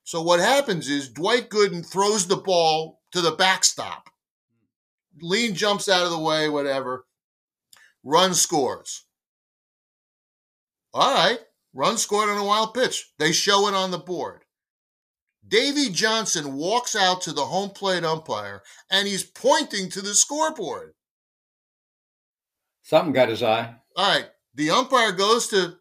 So 0.04 0.22
what 0.22 0.40
happens 0.40 0.88
is 0.88 1.08
Dwight 1.08 1.48
Gooden 1.50 1.86
throws 1.86 2.26
the 2.26 2.36
ball 2.36 3.00
to 3.12 3.20
the 3.20 3.32
backstop. 3.32 4.10
Lind 5.20 5.56
jumps 5.56 5.88
out 5.88 6.04
of 6.04 6.10
the 6.10 6.18
way, 6.18 6.48
whatever. 6.48 7.06
Run 8.02 8.34
scores. 8.34 9.04
All 10.92 11.14
right. 11.14 11.38
Run 11.72 11.96
scored 11.96 12.28
on 12.28 12.38
a 12.38 12.44
wild 12.44 12.74
pitch. 12.74 13.12
They 13.18 13.32
show 13.32 13.68
it 13.68 13.74
on 13.74 13.90
the 13.90 13.98
board. 13.98 14.44
Davey 15.46 15.88
Johnson 15.88 16.54
walks 16.54 16.94
out 16.94 17.22
to 17.22 17.32
the 17.32 17.46
home 17.46 17.70
plate 17.70 18.04
umpire 18.04 18.62
and 18.90 19.06
he's 19.06 19.24
pointing 19.24 19.88
to 19.90 20.00
the 20.00 20.14
scoreboard. 20.14 20.94
Something 22.82 23.12
got 23.12 23.28
his 23.28 23.42
eye. 23.42 23.74
All 23.96 24.16
right. 24.16 24.28
The 24.54 24.70
umpire 24.70 25.12
goes 25.12 25.48
to 25.48 25.76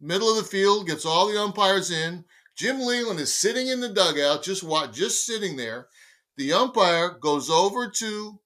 middle 0.00 0.30
of 0.30 0.36
the 0.36 0.50
field, 0.50 0.86
gets 0.86 1.04
all 1.04 1.28
the 1.28 1.40
umpires 1.40 1.90
in. 1.90 2.24
Jim 2.56 2.80
Leyland 2.80 3.20
is 3.20 3.34
sitting 3.34 3.68
in 3.68 3.80
the 3.80 3.88
dugout, 3.88 4.42
just 4.42 4.64
what, 4.64 4.92
just 4.92 5.24
sitting 5.24 5.56
there. 5.56 5.88
The 6.36 6.52
umpire 6.52 7.10
goes 7.20 7.50
over 7.50 7.88
to 7.88 8.40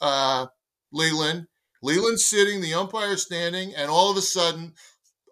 uh, 0.00 0.46
Leyland. 0.92 1.46
Leyland's 1.82 2.26
sitting, 2.26 2.60
the 2.60 2.74
umpire's 2.74 3.22
standing, 3.22 3.74
and 3.74 3.90
all 3.90 4.10
of 4.10 4.16
a 4.16 4.22
sudden, 4.22 4.74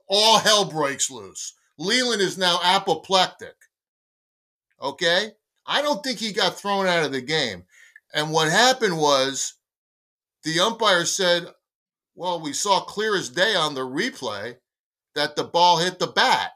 all 0.09 0.39
hell 0.39 0.65
breaks 0.71 1.11
loose. 1.11 1.55
Leyland 1.79 2.21
is 2.23 2.39
now 2.39 2.59
apoplectic. 2.63 3.55
Okay? 4.81 5.33
I 5.67 5.83
don't 5.83 6.03
think 6.05 6.19
he 6.19 6.33
got 6.33 6.59
thrown 6.59 6.87
out 6.87 7.05
of 7.05 7.13
the 7.13 7.23
game. 7.23 7.65
And 8.13 8.31
what 8.31 8.51
happened 8.51 8.99
was 8.99 9.55
the 10.45 10.61
umpire 10.61 11.05
said, 11.05 11.47
Well, 12.15 12.41
we 12.41 12.53
saw 12.53 12.81
clear 12.81 13.17
as 13.17 13.29
day 13.31 13.55
on 13.57 13.75
the 13.75 13.81
replay 13.81 14.57
that 15.15 15.37
the 15.37 15.45
ball 15.45 15.79
hit 15.79 15.99
the 15.99 16.07
bat. 16.09 16.53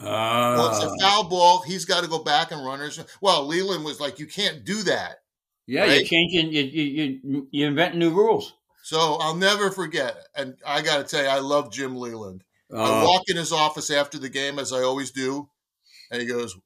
Well, 0.00 0.68
it's 0.70 0.84
Ah. 0.84 0.94
a 0.94 0.98
foul 1.00 1.24
ball. 1.24 1.62
He's 1.62 1.84
got 1.84 2.02
to 2.02 2.08
go 2.08 2.20
back 2.22 2.52
and 2.52 2.64
runners. 2.64 3.00
Well, 3.20 3.46
Leyland 3.46 3.84
was 3.84 4.00
like, 4.00 4.18
You 4.18 4.26
can't 4.26 4.64
do 4.64 4.82
that. 4.84 5.18
yeah, 5.66 5.82
right? 5.82 5.98
you're 5.98 6.06
changing. 6.06 6.52
You 6.52 6.62
you 6.62 7.20
you 7.24 7.48
you 7.50 7.66
invent 7.66 7.96
new 7.96 8.10
rules. 8.10 8.54
So 8.90 9.18
I'll 9.20 9.36
never 9.36 9.70
forget. 9.70 10.16
And 10.34 10.56
I 10.66 10.82
got 10.82 10.96
to 10.96 11.04
tell 11.04 11.22
you, 11.22 11.28
I 11.30 11.38
love 11.38 11.70
Jim 11.70 11.94
Leyland. 11.94 12.42
I 12.74 13.02
Uh, 13.02 13.04
walk 13.06 13.22
in 13.28 13.36
his 13.36 13.52
office 13.52 13.88
after 13.88 14.18
the 14.18 14.28
game, 14.28 14.58
as 14.58 14.72
I 14.72 14.82
always 14.82 15.12
do, 15.12 15.48
and 16.10 16.20
he 16.20 16.26
goes, 16.26 16.56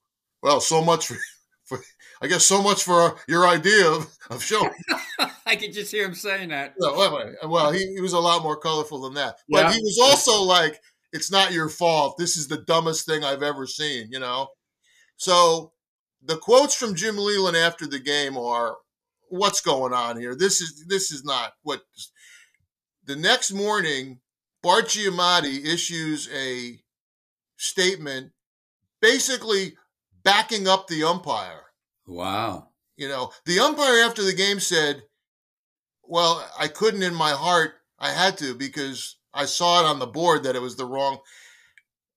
"Well, 0.43 0.63
so 0.63 0.81
much 0.83 1.07
for, 1.09 1.19
for 1.65 1.85
I 2.23 2.27
guess 2.29 2.43
so 2.47 2.63
much 2.63 2.83
for 2.83 3.21
your 3.29 3.47
idea 3.47 3.91
of, 3.91 4.11
of 4.31 4.43
showing." 4.43 4.73
I 5.45 5.55
could 5.57 5.75
just 5.75 5.93
hear 5.93 6.07
him 6.07 6.15
saying 6.15 6.49
that. 6.49 6.73
No, 6.79 6.95
wait, 6.99 7.13
wait. 7.13 7.35
Well, 7.51 7.71
he, 7.73 7.93
he 7.93 8.01
was 8.01 8.15
a 8.15 8.19
lot 8.19 8.43
more 8.43 8.57
colorful 8.57 9.03
than 9.03 9.13
that, 9.15 9.37
but 9.51 9.65
Yeah. 9.67 9.73
he 9.75 9.81
was 9.83 9.99
also 10.03 10.43
like, 10.45 10.81
"It's 11.13 11.31
not 11.31 11.53
your 11.53 11.69
fault. 11.69 12.17
This 12.17 12.39
is 12.39 12.49
the 12.49 12.57
dumbest 12.67 13.05
thing 13.05 13.23
I've 13.23 13.43
ever 13.43 13.67
seen." 13.67 14.09
You 14.11 14.21
know. 14.21 14.49
So 15.19 15.73
the 16.23 16.39
quotes 16.39 16.75
from 16.75 16.95
Jim 16.95 17.19
Leyland 17.19 17.59
after 17.59 17.87
the 17.87 17.99
game 17.99 18.39
are, 18.39 18.79
"What's 19.29 19.61
going 19.61 19.93
on 19.93 20.19
here? 20.19 20.35
This 20.35 20.63
is 20.63 20.87
this 20.89 21.13
is 21.13 21.23
not 21.23 21.53
what." 21.65 21.83
The 23.07 23.17
next 23.17 23.53
morning, 23.53 24.21
Bart 24.63 24.87
Giamatti 24.87 25.65
issues 25.67 26.29
a 26.33 26.81
statement 27.57 28.33
basically 29.01 29.77
backing 30.23 30.67
up 30.67 30.89
the 30.89 31.05
umpire. 31.05 31.65
Wow. 32.07 32.69
You 32.97 33.09
know, 33.09 33.33
the 33.45 33.61
umpire 33.61 34.01
after 34.05 34.23
the 34.23 34.33
game 34.33 34.61
said, 34.61 35.03
Well, 36.03 36.49
I 36.59 36.69
couldn't 36.69 37.03
in 37.03 37.15
my 37.15 37.33
heart. 37.33 37.75
I 37.99 38.11
had 38.11 38.39
to 38.39 38.55
because 38.55 39.17
I 39.33 39.45
saw 39.47 39.81
it 39.81 39.87
on 39.87 39.99
the 39.99 40.07
board 40.07 40.45
that 40.45 40.57
it 40.57 40.63
was 40.63 40.77
the 40.77 40.87
wrong. 40.87 41.19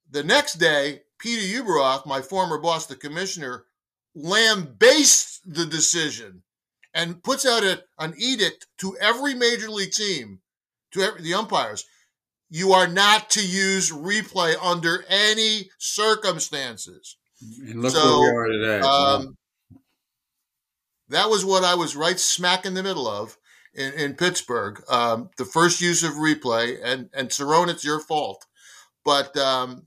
The 0.10 0.24
next 0.24 0.54
day, 0.54 1.02
Peter 1.20 1.42
Ueberroth, 1.42 2.06
my 2.06 2.22
former 2.22 2.60
boss, 2.60 2.86
the 2.86 2.96
commissioner, 2.96 3.66
lambastes 4.16 5.42
the 5.46 5.66
decision 5.66 6.44
and 6.94 7.24
puts 7.24 7.46
out 7.46 7.64
a, 7.64 7.84
an 8.00 8.14
edict 8.18 8.68
to 8.80 8.98
every 8.98 9.34
major 9.34 9.70
league 9.70 9.92
team, 9.92 10.40
to 10.98 11.22
the 11.22 11.34
umpires. 11.34 11.86
You 12.50 12.74
are 12.74 12.88
not 12.88 13.30
to 13.32 13.46
use 13.46 13.92
replay 13.92 14.56
under 14.62 15.04
any 15.10 15.70
circumstances. 15.78 17.18
And 17.42 17.82
look 17.82 17.92
So, 17.92 18.20
where 18.20 18.32
we 18.32 18.38
are 18.38 18.48
today. 18.48 18.80
Um, 18.80 19.38
that 21.10 21.30
was 21.30 21.46
what 21.46 21.64
I 21.64 21.76
was 21.76 21.96
right 21.96 22.20
smack 22.20 22.66
in 22.66 22.74
the 22.74 22.84
middle 22.84 23.08
of 23.08 23.38
in, 23.74 23.94
in 23.94 24.14
Pittsburgh. 24.16 24.82
Um, 24.90 25.30
the 25.38 25.46
first 25.46 25.82
use 25.82 26.04
of 26.04 26.14
replay, 26.14 26.80
and 26.84 27.10
and 27.14 27.30
Cerrone, 27.30 27.70
it's 27.70 27.86
your 27.86 28.00
fault. 28.00 28.46
But 29.06 29.38
um, 29.38 29.84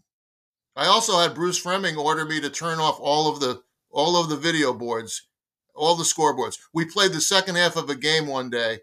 I 0.77 0.87
also 0.87 1.19
had 1.19 1.35
Bruce 1.35 1.63
Froemming 1.63 1.97
order 1.97 2.25
me 2.25 2.41
to 2.41 2.51
turn 2.51 2.79
off 2.79 2.99
all 3.01 3.31
of 3.31 3.41
the 3.41 3.63
all 3.91 4.21
of 4.21 4.29
the 4.29 4.37
video 4.37 4.73
boards, 4.73 5.27
all 5.75 5.97
the 5.97 6.05
scoreboards. 6.05 6.59
We 6.73 6.85
played 6.85 7.13
the 7.13 7.21
second 7.21 7.57
half 7.57 7.77
of 7.77 7.91
a 7.91 7.97
game 7.97 8.27
one 8.27 8.51
day 8.51 8.81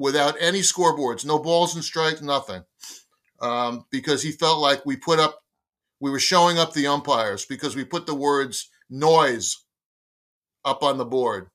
without 0.00 0.34
any 0.40 0.60
scoreboards, 0.60 1.24
no 1.26 1.38
balls 1.38 1.74
and 1.74 1.84
strikes, 1.84 2.22
nothing, 2.22 2.64
um, 3.40 3.84
because 3.90 4.22
he 4.22 4.32
felt 4.32 4.58
like 4.58 4.84
we 4.86 4.96
put 4.96 5.18
up, 5.20 5.38
we 6.00 6.10
were 6.10 6.18
showing 6.18 6.58
up 6.58 6.72
the 6.72 6.86
umpires 6.86 7.44
because 7.44 7.76
we 7.76 7.84
put 7.84 8.06
the 8.06 8.14
words 8.14 8.68
noise 8.88 9.64
up 10.64 10.82
on 10.82 10.96
the 10.98 11.04
board. 11.04 11.48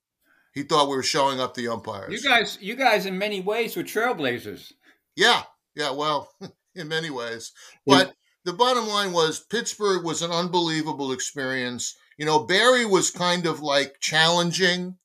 He 0.54 0.64
thought 0.64 0.88
we 0.88 0.96
were 0.96 1.04
showing 1.04 1.40
up 1.42 1.54
the 1.56 1.68
umpires. 1.68 2.14
you 2.14 2.22
guys, 2.30 2.58
you 2.62 2.76
guys, 2.76 3.06
in 3.06 3.18
many 3.18 3.42
ways, 3.42 3.76
were 3.76 3.84
trailblazers. 3.84 4.72
Yeah, 5.16 5.44
yeah. 5.76 5.92
Well, 5.92 6.30
in 6.76 6.88
many 6.88 7.10
ways, 7.10 7.52
Yeah. 7.86 7.96
but 8.06 8.14
the 8.46 8.54
bottom 8.54 8.88
line 8.88 9.12
was 9.12 9.40
Pittsburgh 9.40 10.06
was 10.06 10.22
an 10.22 10.32
unbelievable 10.32 11.12
experience. 11.12 11.96
You 12.18 12.26
know, 12.26 12.46
Barry 12.46 12.86
was 12.86 13.10
kind 13.12 13.46
of 13.48 13.60
like 13.62 13.96
challenging. 14.00 14.98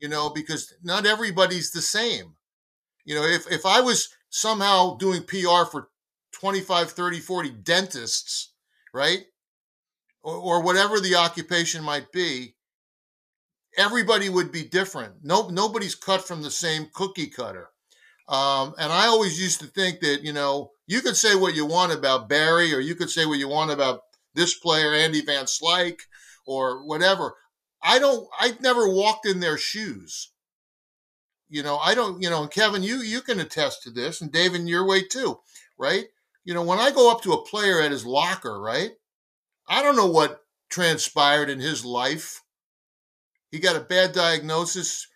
You 0.00 0.08
know, 0.08 0.30
because 0.30 0.72
not 0.84 1.06
everybody's 1.06 1.72
the 1.72 1.82
same. 1.82 2.34
You 3.08 3.14
know, 3.14 3.24
if 3.24 3.50
if 3.50 3.64
I 3.64 3.80
was 3.80 4.10
somehow 4.28 4.98
doing 4.98 5.22
PR 5.22 5.64
for 5.64 5.88
25, 6.32 6.90
30, 6.90 7.20
40 7.20 7.48
dentists, 7.62 8.52
right? 8.92 9.24
Or, 10.22 10.34
or 10.34 10.62
whatever 10.62 11.00
the 11.00 11.14
occupation 11.14 11.82
might 11.82 12.12
be, 12.12 12.54
everybody 13.78 14.28
would 14.28 14.52
be 14.52 14.62
different. 14.62 15.14
No, 15.22 15.48
nobody's 15.48 15.94
cut 15.94 16.28
from 16.28 16.42
the 16.42 16.50
same 16.50 16.90
cookie 16.92 17.28
cutter. 17.28 17.70
Um, 18.28 18.74
and 18.78 18.92
I 18.92 19.06
always 19.06 19.40
used 19.40 19.60
to 19.60 19.66
think 19.68 20.00
that, 20.00 20.20
you 20.22 20.34
know, 20.34 20.72
you 20.86 21.00
could 21.00 21.16
say 21.16 21.34
what 21.34 21.54
you 21.54 21.64
want 21.64 21.94
about 21.94 22.28
Barry, 22.28 22.74
or 22.74 22.80
you 22.80 22.94
could 22.94 23.08
say 23.08 23.24
what 23.24 23.38
you 23.38 23.48
want 23.48 23.70
about 23.70 24.02
this 24.34 24.52
player, 24.52 24.92
Andy 24.92 25.22
Van 25.22 25.46
Slyke, 25.46 26.00
or 26.46 26.86
whatever. 26.86 27.36
I 27.82 28.00
don't, 28.00 28.28
I've 28.38 28.60
never 28.60 28.86
walked 28.86 29.24
in 29.24 29.40
their 29.40 29.56
shoes. 29.56 30.30
You 31.48 31.62
know, 31.62 31.78
I 31.78 31.94
don't, 31.94 32.22
you 32.22 32.28
know, 32.28 32.42
and 32.42 32.50
Kevin, 32.50 32.82
you, 32.82 32.96
you 32.96 33.22
can 33.22 33.40
attest 33.40 33.82
to 33.82 33.90
this, 33.90 34.20
and 34.20 34.30
Dave, 34.30 34.54
in 34.54 34.66
your 34.66 34.86
way 34.86 35.02
too, 35.02 35.38
right? 35.78 36.04
You 36.44 36.54
know, 36.54 36.62
when 36.62 36.78
I 36.78 36.90
go 36.90 37.10
up 37.10 37.22
to 37.22 37.32
a 37.32 37.44
player 37.44 37.80
at 37.80 37.90
his 37.90 38.04
locker, 38.04 38.60
right? 38.60 38.92
I 39.68 39.82
don't 39.82 39.96
know 39.96 40.06
what 40.06 40.40
transpired 40.70 41.50
in 41.50 41.60
his 41.60 41.84
life. 41.84 42.42
He 43.50 43.58
got 43.58 43.76
a 43.76 43.80
bad 43.80 44.12
diagnosis 44.12 45.06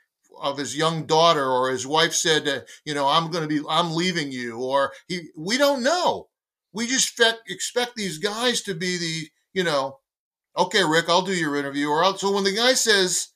of 0.40 0.56
his 0.58 0.76
young 0.76 1.04
daughter 1.04 1.44
or 1.44 1.70
his 1.70 1.86
wife 1.86 2.14
said, 2.14 2.48
uh, 2.48 2.60
you 2.84 2.94
know, 2.94 3.06
I'm 3.06 3.30
going 3.30 3.46
to 3.46 3.48
be, 3.48 3.62
I'm 3.68 3.94
leaving 3.94 4.32
you, 4.32 4.58
or 4.58 4.92
he, 5.08 5.28
we 5.36 5.58
don't 5.58 5.82
know. 5.82 6.28
We 6.72 6.86
just 6.86 7.20
expect 7.46 7.96
these 7.96 8.16
guys 8.16 8.62
to 8.62 8.74
be 8.74 8.96
the, 8.96 9.28
you 9.52 9.64
know, 9.64 9.98
okay, 10.56 10.82
Rick, 10.82 11.06
I'll 11.08 11.22
do 11.22 11.34
your 11.34 11.56
interview. 11.56 11.88
Or 11.88 12.02
I'll, 12.02 12.16
so 12.16 12.32
when 12.32 12.44
the 12.44 12.56
guy 12.56 12.72
says, 12.72 13.28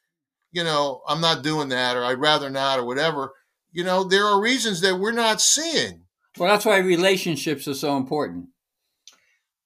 you 0.57 0.64
know, 0.64 1.02
I'm 1.07 1.20
not 1.20 1.42
doing 1.42 1.68
that, 1.68 1.98
or 1.98 2.04
I'd 2.04 2.18
rather 2.18 2.48
not, 2.48 2.78
or 2.78 2.86
whatever, 2.86 3.34
you 3.72 3.84
know, 3.84 4.04
there 4.04 4.24
are 4.24 4.40
reasons 4.40 4.80
that 4.80 4.98
we're 4.98 5.12
not 5.12 5.42
seeing. 5.42 6.04
Well, 6.38 6.48
that's 6.48 6.64
why 6.64 6.78
relationships 6.78 7.68
are 7.68 7.74
so 7.74 7.98
important. 7.98 8.46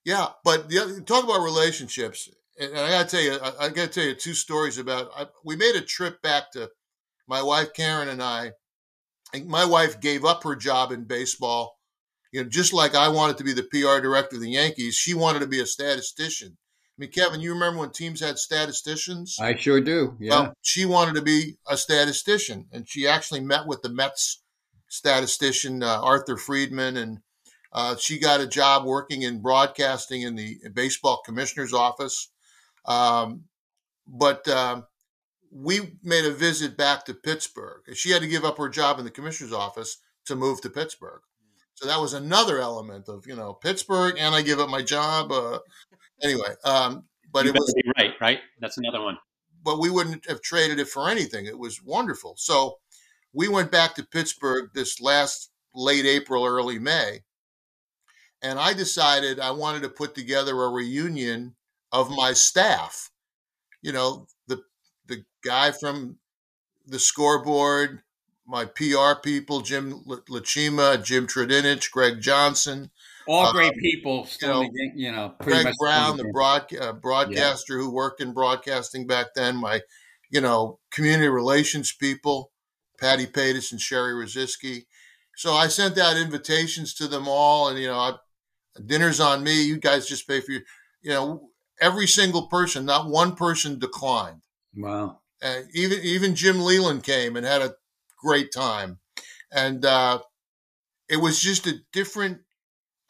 Yeah, 0.05 0.27
but 0.43 0.69
the, 0.69 1.01
talk 1.07 1.23
about 1.23 1.45
relationships, 1.45 2.29
and 2.59 2.77
I 2.77 2.91
got 2.91 3.09
to 3.09 3.17
tell 3.17 3.25
you, 3.25 3.39
I, 3.41 3.67
I 3.67 3.69
got 3.69 3.83
to 3.83 3.89
tell 3.89 4.05
you 4.05 4.17
two 4.17 4.35
stories 4.35 4.79
about. 4.79 5.13
I, 5.17 5.27
we 5.45 5.55
made 5.55 5.77
a 5.77 5.81
trip 5.81 6.21
back 6.23 6.51
to 6.55 6.69
my 7.29 7.41
wife 7.41 7.73
Karen 7.73 8.09
and 8.09 8.21
I, 8.21 8.51
my 9.47 9.65
wife 9.65 10.01
gave 10.01 10.25
up 10.25 10.43
her 10.43 10.57
job 10.57 10.91
in 10.91 11.05
baseball. 11.05 11.77
You 12.33 12.43
know, 12.43 12.49
just 12.49 12.73
like 12.73 12.97
I 12.97 13.11
wanted 13.11 13.39
to 13.39 13.45
be 13.45 13.53
the 13.53 13.63
PR 13.63 14.03
director 14.03 14.37
of 14.37 14.43
the 14.43 14.51
Yankees, 14.51 14.97
she 14.97 15.15
wanted 15.15 15.39
to 15.39 15.47
be 15.47 15.61
a 15.61 15.67
statistician. 15.67 16.59
I 17.01 17.05
mean, 17.05 17.13
Kevin, 17.13 17.41
you 17.41 17.55
remember 17.55 17.81
when 17.81 17.93
teams 17.93 18.21
had 18.21 18.37
statisticians? 18.37 19.39
I 19.41 19.57
sure 19.57 19.81
do. 19.81 20.19
Yeah. 20.21 20.31
Well, 20.31 20.53
she 20.61 20.85
wanted 20.85 21.15
to 21.15 21.23
be 21.23 21.57
a 21.67 21.79
statistician, 21.79 22.67
and 22.73 22.87
she 22.87 23.09
actually 23.09 23.41
met 23.41 23.67
with 23.67 23.81
the 23.81 23.89
Mets 23.89 24.43
statistician 24.89 25.83
uh, 25.83 25.99
Arthur 26.03 26.37
Friedman, 26.37 26.99
and 26.99 27.21
uh, 27.73 27.97
she 27.97 28.19
got 28.19 28.43
a 28.43 28.47
job 28.47 28.85
working 28.85 29.23
in 29.23 29.41
broadcasting 29.41 30.21
in 30.21 30.35
the 30.35 30.59
baseball 30.75 31.23
commissioner's 31.25 31.73
office. 31.73 32.31
Um, 32.85 33.45
but 34.07 34.47
um, 34.49 34.85
we 35.51 35.97
made 36.03 36.27
a 36.27 36.35
visit 36.35 36.77
back 36.77 37.07
to 37.07 37.15
Pittsburgh. 37.15 37.81
She 37.95 38.11
had 38.11 38.21
to 38.21 38.29
give 38.29 38.45
up 38.45 38.59
her 38.59 38.69
job 38.69 38.99
in 38.99 39.07
the 39.07 39.11
commissioner's 39.11 39.55
office 39.55 39.97
to 40.27 40.37
move 40.37 40.61
to 40.61 40.69
Pittsburgh. 40.69 41.23
So 41.81 41.87
that 41.87 41.99
was 41.99 42.13
another 42.13 42.61
element 42.61 43.09
of 43.09 43.27
you 43.27 43.35
know 43.35 43.55
Pittsburgh, 43.55 44.17
and 44.19 44.35
I 44.35 44.43
give 44.43 44.61
up 44.61 44.69
my 44.69 44.83
job. 44.83 45.33
Uh, 45.33 45.61
anyway, 46.23 46.55
um, 46.65 47.05
but 47.33 47.45
you 47.45 47.51
it 47.51 47.55
was 47.57 47.75
right, 47.97 48.13
right. 48.21 48.41
That's 48.61 48.79
another 48.79 49.03
one. 49.03 49.19
But 49.63 49.79
we 49.79 49.91
wouldn't 49.91 50.27
have 50.29 50.41
traded 50.41 50.79
it 50.79 50.89
for 50.89 51.09
anything. 51.09 51.47
It 51.47 51.59
was 51.59 51.83
wonderful. 51.83 52.35
So 52.39 52.79
we 53.33 53.49
went 53.49 53.71
back 53.71 53.95
to 53.95 54.03
Pittsburgh 54.05 54.71
this 54.75 55.01
last 55.01 55.51
late 55.75 56.07
April, 56.07 56.45
early 56.45 56.79
May, 56.79 57.21
and 58.43 58.59
I 58.59 58.73
decided 58.73 59.39
I 59.39 59.51
wanted 59.51 59.83
to 59.83 59.89
put 59.89 60.15
together 60.15 60.63
a 60.63 60.69
reunion 60.71 61.55
of 61.93 62.11
my 62.11 62.33
staff. 62.33 63.11
You 63.83 63.93
know, 63.93 64.27
the 64.47 64.63
the 65.07 65.25
guy 65.45 65.73
from 65.73 66.17
the 66.87 66.99
scoreboard, 66.99 68.03
my 68.47 68.65
PR 68.65 69.15
people, 69.23 69.61
Jim 69.61 70.03
Lachimia, 70.07 71.03
Jim 71.03 71.27
Trdinich, 71.27 71.91
Greg 71.91 72.21
Johnson. 72.21 72.91
All 73.31 73.53
great 73.53 73.75
um, 73.75 73.79
people. 73.79 74.29
you 74.43 74.49
know, 74.49 74.69
you 74.95 75.13
know 75.13 75.35
Greg 75.41 75.73
Brown, 75.79 76.17
the 76.17 76.25
broad, 76.33 76.75
uh, 76.75 76.93
broadcaster 76.95 77.77
yeah. 77.77 77.85
who 77.85 77.93
worked 77.93 78.21
in 78.21 78.33
broadcasting 78.33 79.07
back 79.07 79.29
then. 79.37 79.57
My, 79.57 79.83
you 80.31 80.41
know, 80.41 80.81
community 80.91 81.29
relations 81.29 81.93
people, 81.93 82.51
Patty 82.99 83.27
Patis 83.27 83.71
and 83.71 83.81
Sherry 83.81 84.13
Roziski. 84.13 84.87
So 85.37 85.55
I 85.55 85.69
sent 85.69 85.97
out 85.97 86.17
invitations 86.17 86.93
to 86.95 87.07
them 87.07 87.29
all, 87.29 87.69
and 87.69 87.79
you 87.79 87.87
know, 87.87 87.99
I, 87.99 88.15
dinner's 88.85 89.21
on 89.21 89.45
me. 89.45 89.63
You 89.63 89.79
guys 89.79 90.09
just 90.09 90.27
pay 90.27 90.41
for 90.41 90.51
your, 90.51 90.63
you 91.01 91.11
know, 91.11 91.51
every 91.81 92.09
single 92.09 92.49
person. 92.49 92.85
Not 92.85 93.09
one 93.09 93.37
person 93.37 93.79
declined. 93.79 94.43
Wow. 94.77 95.21
Uh, 95.41 95.61
even 95.73 96.01
even 96.03 96.35
Jim 96.35 96.61
Leyland 96.61 97.05
came 97.05 97.37
and 97.37 97.47
had 97.47 97.63
a 97.63 97.75
great 98.23 98.53
time, 98.53 98.99
and 99.53 99.85
uh, 99.85 100.19
it 101.09 101.19
was 101.19 101.41
just 101.41 101.67
a 101.69 101.79
different. 101.93 102.41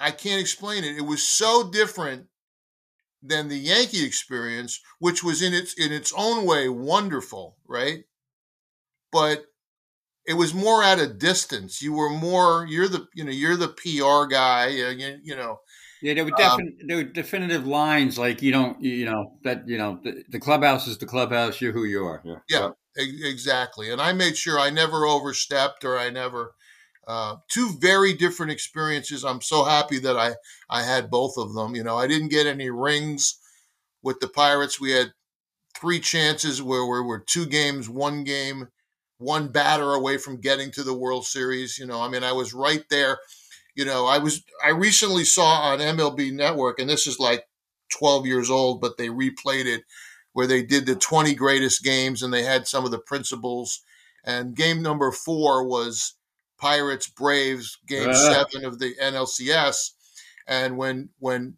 I 0.00 0.10
can't 0.10 0.40
explain 0.40 0.84
it. 0.84 0.96
It 0.96 1.06
was 1.06 1.22
so 1.22 1.70
different 1.70 2.26
than 3.22 3.48
the 3.48 3.58
Yankee 3.58 4.04
experience, 4.04 4.80
which 4.98 5.22
was 5.22 5.42
in 5.42 5.52
its 5.52 5.74
in 5.74 5.92
its 5.92 6.12
own 6.16 6.46
way 6.46 6.68
wonderful, 6.68 7.56
right? 7.66 8.04
But 9.12 9.44
it 10.26 10.34
was 10.34 10.54
more 10.54 10.82
at 10.82 10.98
a 10.98 11.06
distance. 11.06 11.82
You 11.82 11.92
were 11.92 12.10
more. 12.10 12.66
You're 12.68 12.88
the 12.88 13.06
you 13.14 13.24
know 13.24 13.30
you're 13.30 13.56
the 13.56 13.68
PR 13.68 14.30
guy. 14.30 14.68
Uh, 14.68 14.90
you, 14.90 15.18
you 15.22 15.36
know 15.36 15.60
yeah, 16.02 16.14
there 16.14 16.24
were, 16.24 16.42
um, 16.42 16.60
there 16.86 16.96
were 16.96 17.04
definitive 17.04 17.66
lines 17.66 18.18
like 18.18 18.40
you 18.40 18.52
don't, 18.52 18.82
you 18.82 19.04
know, 19.04 19.32
that 19.44 19.68
you 19.68 19.76
know, 19.76 20.00
the, 20.02 20.24
the 20.30 20.40
clubhouse 20.40 20.86
is 20.86 20.96
the 20.98 21.06
clubhouse. 21.06 21.60
You're 21.60 21.72
who 21.72 21.84
you 21.84 22.04
are. 22.04 22.22
Yeah, 22.24 22.36
yeah, 22.48 22.70
exactly. 22.96 23.90
And 23.90 24.00
I 24.00 24.14
made 24.14 24.36
sure 24.36 24.58
I 24.58 24.70
never 24.70 25.06
overstepped 25.06 25.84
or 25.84 25.98
I 25.98 26.10
never. 26.10 26.54
Uh, 27.10 27.36
two 27.48 27.70
very 27.80 28.12
different 28.12 28.52
experiences. 28.52 29.24
I'm 29.24 29.40
so 29.40 29.64
happy 29.64 29.98
that 29.98 30.16
I 30.16 30.34
I 30.68 30.82
had 30.82 31.10
both 31.10 31.36
of 31.36 31.54
them. 31.54 31.74
You 31.74 31.82
know, 31.82 31.96
I 31.96 32.06
didn't 32.06 32.28
get 32.28 32.46
any 32.46 32.70
rings 32.70 33.38
with 34.02 34.20
the 34.20 34.28
Pirates. 34.28 34.80
We 34.80 34.92
had 34.92 35.12
three 35.78 36.00
chances 36.00 36.62
where 36.62 36.84
we 36.84 37.00
were 37.00 37.18
two 37.18 37.46
games, 37.46 37.88
one 37.88 38.22
game, 38.24 38.68
one 39.18 39.48
batter 39.48 39.92
away 39.94 40.18
from 40.18 40.40
getting 40.40 40.70
to 40.72 40.82
the 40.82 40.94
World 40.96 41.26
Series. 41.26 41.78
You 41.78 41.86
know, 41.86 42.00
I 42.00 42.08
mean, 42.08 42.22
I 42.22 42.32
was 42.32 42.54
right 42.54 42.84
there 42.90 43.18
you 43.74 43.84
know, 43.84 44.06
I 44.06 44.18
was 44.18 44.42
I 44.64 44.70
recently 44.70 45.24
saw 45.24 45.60
on 45.62 45.78
MLB 45.78 46.32
Network, 46.32 46.78
and 46.78 46.90
this 46.90 47.06
is 47.06 47.18
like 47.18 47.44
12 47.92 48.26
years 48.26 48.50
old, 48.50 48.80
but 48.80 48.96
they 48.96 49.08
replayed 49.08 49.66
it 49.66 49.84
where 50.32 50.46
they 50.46 50.62
did 50.62 50.86
the 50.86 50.94
20 50.94 51.34
greatest 51.34 51.82
games 51.82 52.22
and 52.22 52.32
they 52.32 52.42
had 52.42 52.68
some 52.68 52.84
of 52.84 52.90
the 52.90 52.98
principles. 52.98 53.80
And 54.24 54.54
game 54.54 54.82
number 54.82 55.10
four 55.10 55.64
was 55.66 56.14
Pirates 56.60 57.08
Braves, 57.08 57.78
game 57.86 58.10
uh. 58.10 58.14
seven 58.14 58.64
of 58.64 58.78
the 58.78 58.94
NLCS. 59.00 59.92
And 60.46 60.76
when 60.76 61.10
when 61.18 61.56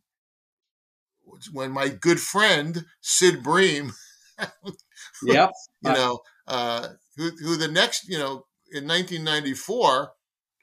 when 1.53 1.73
my 1.73 1.89
good 1.89 2.21
friend 2.21 2.85
Sid 3.01 3.43
Bream, 3.43 3.93
yep, 5.25 5.53
you 5.83 5.93
know, 5.93 6.21
uh, 6.47 6.89
who 7.17 7.31
who 7.31 7.57
the 7.57 7.69
next, 7.69 8.09
you 8.09 8.19
know, 8.19 8.47
in 8.73 8.87
1994, 8.87 10.13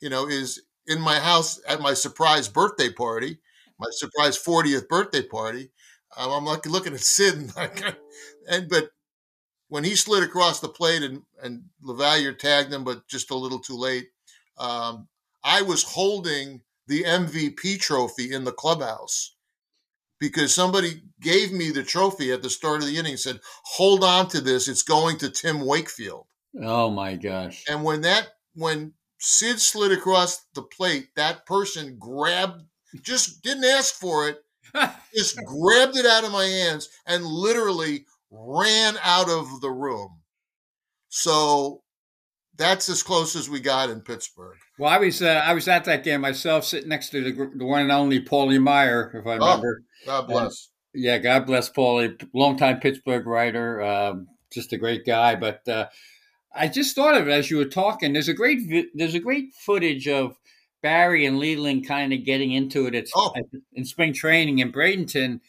you 0.02 0.10
know, 0.10 0.28
is 0.28 0.62
in 0.88 1.02
my 1.02 1.20
house 1.20 1.60
at 1.68 1.82
my 1.82 1.94
surprise 1.94 2.48
birthday 2.48 2.92
party, 2.92 3.40
my 3.80 3.88
surprise 3.92 4.38
40th 4.38 4.88
birthday 4.88 5.24
party. 5.24 5.72
Um, 6.18 6.32
I'm 6.32 6.46
like 6.46 6.66
looking 6.66 6.94
at 6.94 7.02
Sid 7.02 7.36
and, 7.36 7.56
like, 7.56 7.84
and 8.50 8.70
but 8.70 8.90
when 9.70 9.84
he 9.84 9.96
slid 9.96 10.24
across 10.24 10.60
the 10.60 10.70
plate 10.70 11.04
and 11.04 11.24
and 11.42 11.64
LaValliere 11.84 12.38
tagged 12.38 12.74
him, 12.74 12.84
but 12.84 13.08
just 13.08 13.32
a 13.32 13.36
little 13.36 13.60
too 13.60 13.78
late. 13.78 14.10
Um, 14.60 15.08
I 15.44 15.62
was 15.62 15.84
holding 15.84 16.62
the 16.88 17.04
MVP 17.04 17.80
trophy 17.80 18.34
in 18.34 18.44
the 18.44 18.52
clubhouse 18.52 19.36
because 20.20 20.54
somebody 20.54 21.04
gave 21.22 21.52
me 21.52 21.72
the 21.72 21.84
trophy 21.84 22.32
at 22.32 22.42
the 22.42 22.50
start 22.50 22.82
of 22.82 22.88
the 22.88 22.98
inning 22.98 23.14
and 23.14 23.20
said, 23.20 23.40
"Hold 23.76 24.04
on 24.04 24.28
to 24.30 24.42
this; 24.42 24.68
it's 24.68 24.84
going 24.84 25.18
to 25.20 25.30
Tim 25.30 25.62
Wakefield." 25.62 26.28
Oh 26.62 26.90
my 26.90 27.16
gosh! 27.16 27.64
And 27.68 27.84
when 27.84 28.02
that 28.02 28.30
when 28.54 28.94
Sid 29.20 29.60
slid 29.60 29.92
across 29.92 30.46
the 30.54 30.62
plate. 30.62 31.10
That 31.16 31.46
person 31.46 31.98
grabbed, 32.00 32.64
just 33.02 33.44
didn't 33.44 33.66
ask 33.66 33.94
for 33.94 34.30
it, 34.30 34.44
just 35.16 35.38
grabbed 35.46 35.98
it 35.98 36.06
out 36.06 36.24
of 36.24 36.32
my 36.32 36.46
hands 36.46 36.90
and 37.06 37.26
literally 37.26 38.06
ran 38.32 38.98
out 39.04 39.30
of 39.30 39.62
the 39.62 39.72
room. 39.72 40.22
So 41.10 41.84
that's 42.60 42.90
as 42.90 43.02
close 43.02 43.36
as 43.36 43.50
we 43.50 43.60
got 43.62 43.90
in 43.90 44.02
Pittsburgh. 44.02 44.58
Well, 44.78 44.92
I 44.92 44.98
was 44.98 45.22
uh, 45.22 45.42
I 45.44 45.54
was 45.54 45.68
at 45.68 45.86
that 45.86 46.04
game 46.04 46.22
myself, 46.22 46.66
sitting 46.66 46.90
next 46.90 47.10
to 47.10 47.24
the, 47.24 47.52
the 47.56 47.66
one 47.66 47.82
and 47.82 47.92
only 47.92 48.22
Paulie 48.22 48.62
Meyer, 48.62 49.12
if 49.16 49.26
I 49.26 49.38
oh, 49.38 49.40
remember. 49.40 49.84
Oh, 50.04 50.06
God 50.06 50.28
bless. 50.28 50.70
yeah, 50.94 51.18
God 51.18 51.46
bless 51.48 51.70
Paulie, 51.70 52.22
longtime 52.34 52.82
Pittsburgh 52.82 53.26
writer, 53.26 53.82
um, 53.82 54.28
just 54.52 54.74
a 54.74 54.78
great 54.78 55.06
guy. 55.06 55.36
But 55.36 55.68
uh, 55.68 55.88
I 56.54 56.68
just 56.68 56.96
thought 56.96 57.16
of 57.16 57.28
it 57.28 57.32
as 57.32 57.50
you 57.50 57.58
were 57.58 57.66
talking. 57.66 58.12
There's 58.14 58.28
a 58.28 58.34
great 58.34 58.60
there's 58.94 59.16
a 59.16 59.20
great 59.20 59.54
footage 59.66 60.08
of 60.08 60.36
Barry 60.84 61.26
and 61.26 61.40
Leyland 61.40 61.88
kind 61.88 62.14
of 62.14 62.26
getting 62.26 62.52
into 62.52 62.86
it 62.88 62.96
at, 62.96 63.08
Oh. 63.16 63.34
at, 63.38 63.46
in 63.74 63.86
spring 63.86 64.14
training 64.14 64.60
in 64.60 64.72
Bradenton. 64.72 65.40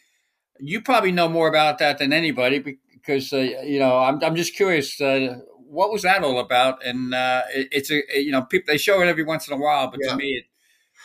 You 0.60 0.80
probably 0.80 1.12
know 1.12 1.28
more 1.28 1.48
about 1.48 1.78
that 1.78 1.98
than 1.98 2.12
anybody 2.12 2.78
because 2.92 3.32
uh, 3.32 3.38
you 3.38 3.80
know 3.80 3.98
I'm 3.98 4.22
I'm 4.22 4.36
just 4.36 4.54
curious. 4.54 5.00
Uh, 5.00 5.38
what 5.70 5.92
was 5.92 6.02
that 6.02 6.22
all 6.22 6.38
about? 6.40 6.84
And 6.84 7.14
uh, 7.14 7.42
it, 7.54 7.68
it's 7.72 7.90
a 7.90 8.02
you 8.20 8.32
know 8.32 8.42
people 8.42 8.72
they 8.72 8.78
show 8.78 9.00
it 9.02 9.06
every 9.08 9.24
once 9.24 9.48
in 9.48 9.54
a 9.54 9.60
while, 9.60 9.90
but 9.90 10.00
Yeah. 10.02 10.10
to 10.12 10.16
me, 10.16 10.32
it, 10.34 10.44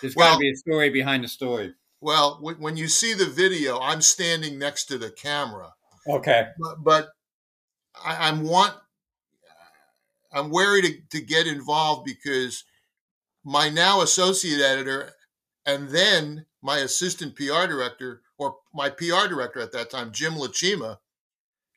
there's 0.01 0.16
Well- 0.16 0.32
got 0.32 0.36
to 0.36 0.39
be 0.41 0.51
a 0.51 0.55
story 0.55 0.89
behind 0.89 1.24
the 1.24 1.28
story. 1.28 1.74
Well, 2.01 2.38
when, 2.41 2.55
when 2.55 2.78
you 2.78 2.88
see 2.88 3.13
the 3.13 3.26
video, 3.26 3.80
I'm 3.80 4.01
standing 4.01 4.59
next 4.59 4.86
to 4.86 4.97
the 4.99 5.09
camera, 5.09 5.74
Okay. 6.07 6.49
but, 6.59 6.84
but 6.84 7.09
I, 8.03 8.28
I'm 8.30 8.43
want 8.43 8.76
I'm 10.32 10.49
wary 10.51 10.82
to, 10.82 10.93
to 11.11 11.22
get 11.22 11.47
involved 11.47 12.05
because 12.05 12.63
my 13.43 13.70
now 13.70 14.01
associate 14.01 14.59
editor 14.61 15.11
and 15.66 15.89
then 15.89 16.45
my 16.61 16.80
assistant 16.80 17.36
PR 17.36 17.66
director 17.68 18.22
or 18.38 18.57
my 18.74 18.89
PR 18.89 19.28
director 19.30 19.59
at 19.61 19.72
that 19.72 19.89
time, 19.89 20.11
Jim 20.11 20.34
Lachimia, 20.34 20.97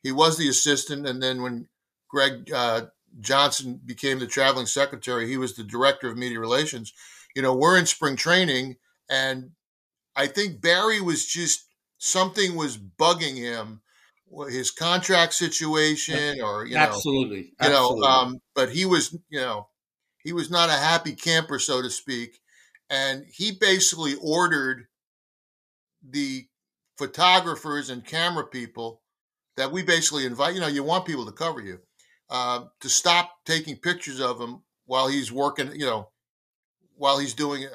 he 0.02 0.10
was 0.12 0.36
the 0.38 0.48
assistant, 0.48 1.06
and 1.06 1.22
then 1.22 1.42
when 1.42 1.68
Greg 2.08 2.50
uh, 2.52 2.86
Johnson 3.20 3.80
became 3.84 4.18
the 4.18 4.26
traveling 4.26 4.66
secretary, 4.66 5.28
he 5.28 5.36
was 5.36 5.54
the 5.54 5.64
director 5.64 6.08
of 6.08 6.16
media 6.16 6.40
relations. 6.40 6.92
You 7.34 7.42
know, 7.42 7.54
we're 7.54 7.78
in 7.78 7.86
spring 7.86 8.16
training, 8.16 8.76
and 9.08 9.50
I 10.16 10.26
think 10.26 10.60
Barry 10.60 11.00
was 11.00 11.26
just 11.26 11.66
something 11.98 12.56
was 12.56 12.76
bugging 12.78 13.36
him, 13.36 13.82
his 14.50 14.70
contract 14.70 15.34
situation, 15.34 16.40
or 16.42 16.66
you 16.66 16.74
know, 16.74 16.80
Absolutely. 16.80 17.52
you 17.62 17.68
know 17.68 17.98
Absolutely. 17.98 18.08
um 18.08 18.38
but 18.54 18.70
he 18.70 18.84
was 18.84 19.16
you 19.28 19.40
know 19.40 19.68
he 20.22 20.32
was 20.32 20.50
not 20.50 20.68
a 20.68 20.72
happy 20.72 21.14
camper 21.14 21.58
so 21.58 21.80
to 21.80 21.90
speak 21.90 22.40
and 22.90 23.24
he 23.32 23.52
basically 23.52 24.14
ordered 24.20 24.86
the 26.08 26.46
photographers 26.96 27.90
and 27.90 28.04
camera 28.04 28.46
people 28.46 29.02
that 29.56 29.72
we 29.72 29.82
basically 29.82 30.26
invite 30.26 30.54
you 30.54 30.60
know 30.60 30.66
you 30.66 30.82
want 30.82 31.06
people 31.06 31.24
to 31.24 31.32
cover 31.32 31.60
you 31.60 31.78
uh, 32.30 32.66
to 32.80 32.88
stop 32.88 33.44
taking 33.44 33.76
pictures 33.76 34.20
of 34.20 34.40
him 34.40 34.62
while 34.86 35.08
he's 35.08 35.32
working 35.32 35.72
you 35.72 35.86
know 35.86 36.10
while 36.96 37.18
he's 37.18 37.34
doing 37.34 37.62
it 37.62 37.72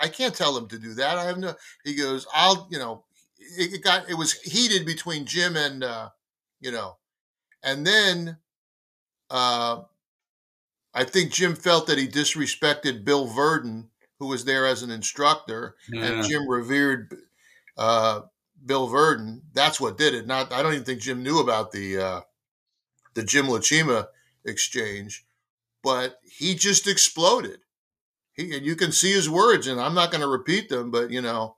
i 0.00 0.08
can't 0.08 0.34
tell 0.34 0.56
him 0.56 0.68
to 0.68 0.78
do 0.78 0.94
that 0.94 1.18
i 1.18 1.24
have 1.24 1.38
no 1.38 1.54
he 1.84 1.94
goes 1.94 2.26
i'll 2.34 2.68
you 2.70 2.78
know 2.78 3.04
it, 3.38 3.74
it 3.74 3.84
got 3.84 4.08
it 4.08 4.14
was 4.14 4.34
heated 4.40 4.86
between 4.86 5.26
jim 5.26 5.56
and 5.56 5.84
uh 5.84 6.08
you 6.60 6.70
know 6.70 6.96
and 7.62 7.86
then 7.86 8.38
uh, 9.30 9.82
I 10.94 11.04
think 11.04 11.32
Jim 11.32 11.54
felt 11.54 11.86
that 11.86 11.98
he 11.98 12.08
disrespected 12.08 13.04
Bill 13.04 13.28
Virdon, 13.28 13.88
who 14.18 14.26
was 14.26 14.44
there 14.44 14.66
as 14.66 14.82
an 14.82 14.90
instructor, 14.90 15.76
Yeah. 15.88 16.04
and 16.04 16.24
Jim 16.24 16.48
revered 16.48 17.16
uh, 17.76 18.22
Bill 18.66 18.88
Virdon. 18.88 19.42
That's 19.52 19.80
what 19.80 19.96
did 19.98 20.14
it. 20.14 20.26
Not, 20.26 20.52
I 20.52 20.62
don't 20.62 20.72
even 20.72 20.84
think 20.84 21.00
Jim 21.00 21.22
knew 21.22 21.40
about 21.40 21.70
the 21.70 21.98
uh, 21.98 22.20
the 23.14 23.22
Jim 23.22 23.46
Lachimia 23.46 24.08
exchange, 24.44 25.24
but 25.82 26.20
he 26.24 26.54
just 26.54 26.86
exploded. 26.86 27.60
He 28.32 28.54
and 28.56 28.64
you 28.64 28.76
can 28.76 28.92
see 28.92 29.12
his 29.12 29.28
words, 29.28 29.66
and 29.66 29.80
I'm 29.80 29.94
not 29.94 30.10
going 30.10 30.22
to 30.22 30.28
repeat 30.28 30.68
them, 30.68 30.90
but 30.90 31.10
you 31.10 31.20
know, 31.20 31.56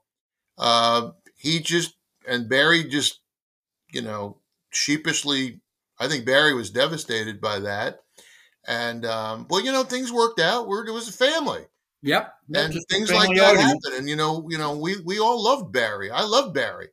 uh, 0.57 1.11
he 1.37 1.59
just 1.59 1.95
and 2.27 2.49
Barry 2.49 2.83
just, 2.83 3.19
you 3.91 4.01
know, 4.01 4.37
sheepishly. 4.71 5.61
I 5.99 6.07
think 6.07 6.25
Barry 6.25 6.53
was 6.53 6.71
devastated 6.71 7.39
by 7.39 7.59
that. 7.59 7.99
And 8.67 9.05
um, 9.05 9.47
well, 9.49 9.63
you 9.63 9.71
know, 9.71 9.83
things 9.83 10.11
worked 10.11 10.39
out. 10.39 10.67
We're, 10.67 10.87
it 10.87 10.91
was 10.91 11.07
a 11.09 11.13
family, 11.13 11.65
Yep. 12.03 12.33
And 12.53 12.73
things 12.89 13.11
like 13.11 13.29
that 13.29 13.45
argument. 13.45 13.81
happen. 13.85 13.99
And 13.99 14.09
you 14.09 14.17
know, 14.17 14.45
you 14.49 14.57
know, 14.57 14.77
we 14.77 14.99
we 15.01 15.19
all 15.19 15.41
loved 15.41 15.71
Barry. 15.71 16.11
I 16.11 16.23
love 16.23 16.53
Barry. 16.53 16.89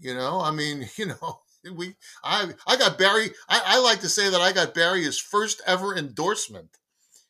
You 0.00 0.14
know, 0.14 0.40
I 0.40 0.50
mean, 0.50 0.88
you 0.96 1.06
know, 1.06 1.40
we 1.72 1.96
I 2.22 2.52
I 2.66 2.76
got 2.76 2.98
Barry. 2.98 3.30
I, 3.48 3.62
I 3.64 3.78
like 3.80 4.00
to 4.00 4.08
say 4.08 4.30
that 4.30 4.40
I 4.40 4.52
got 4.52 4.74
Barry 4.74 5.04
his 5.04 5.18
first 5.18 5.62
ever 5.66 5.96
endorsement, 5.96 6.78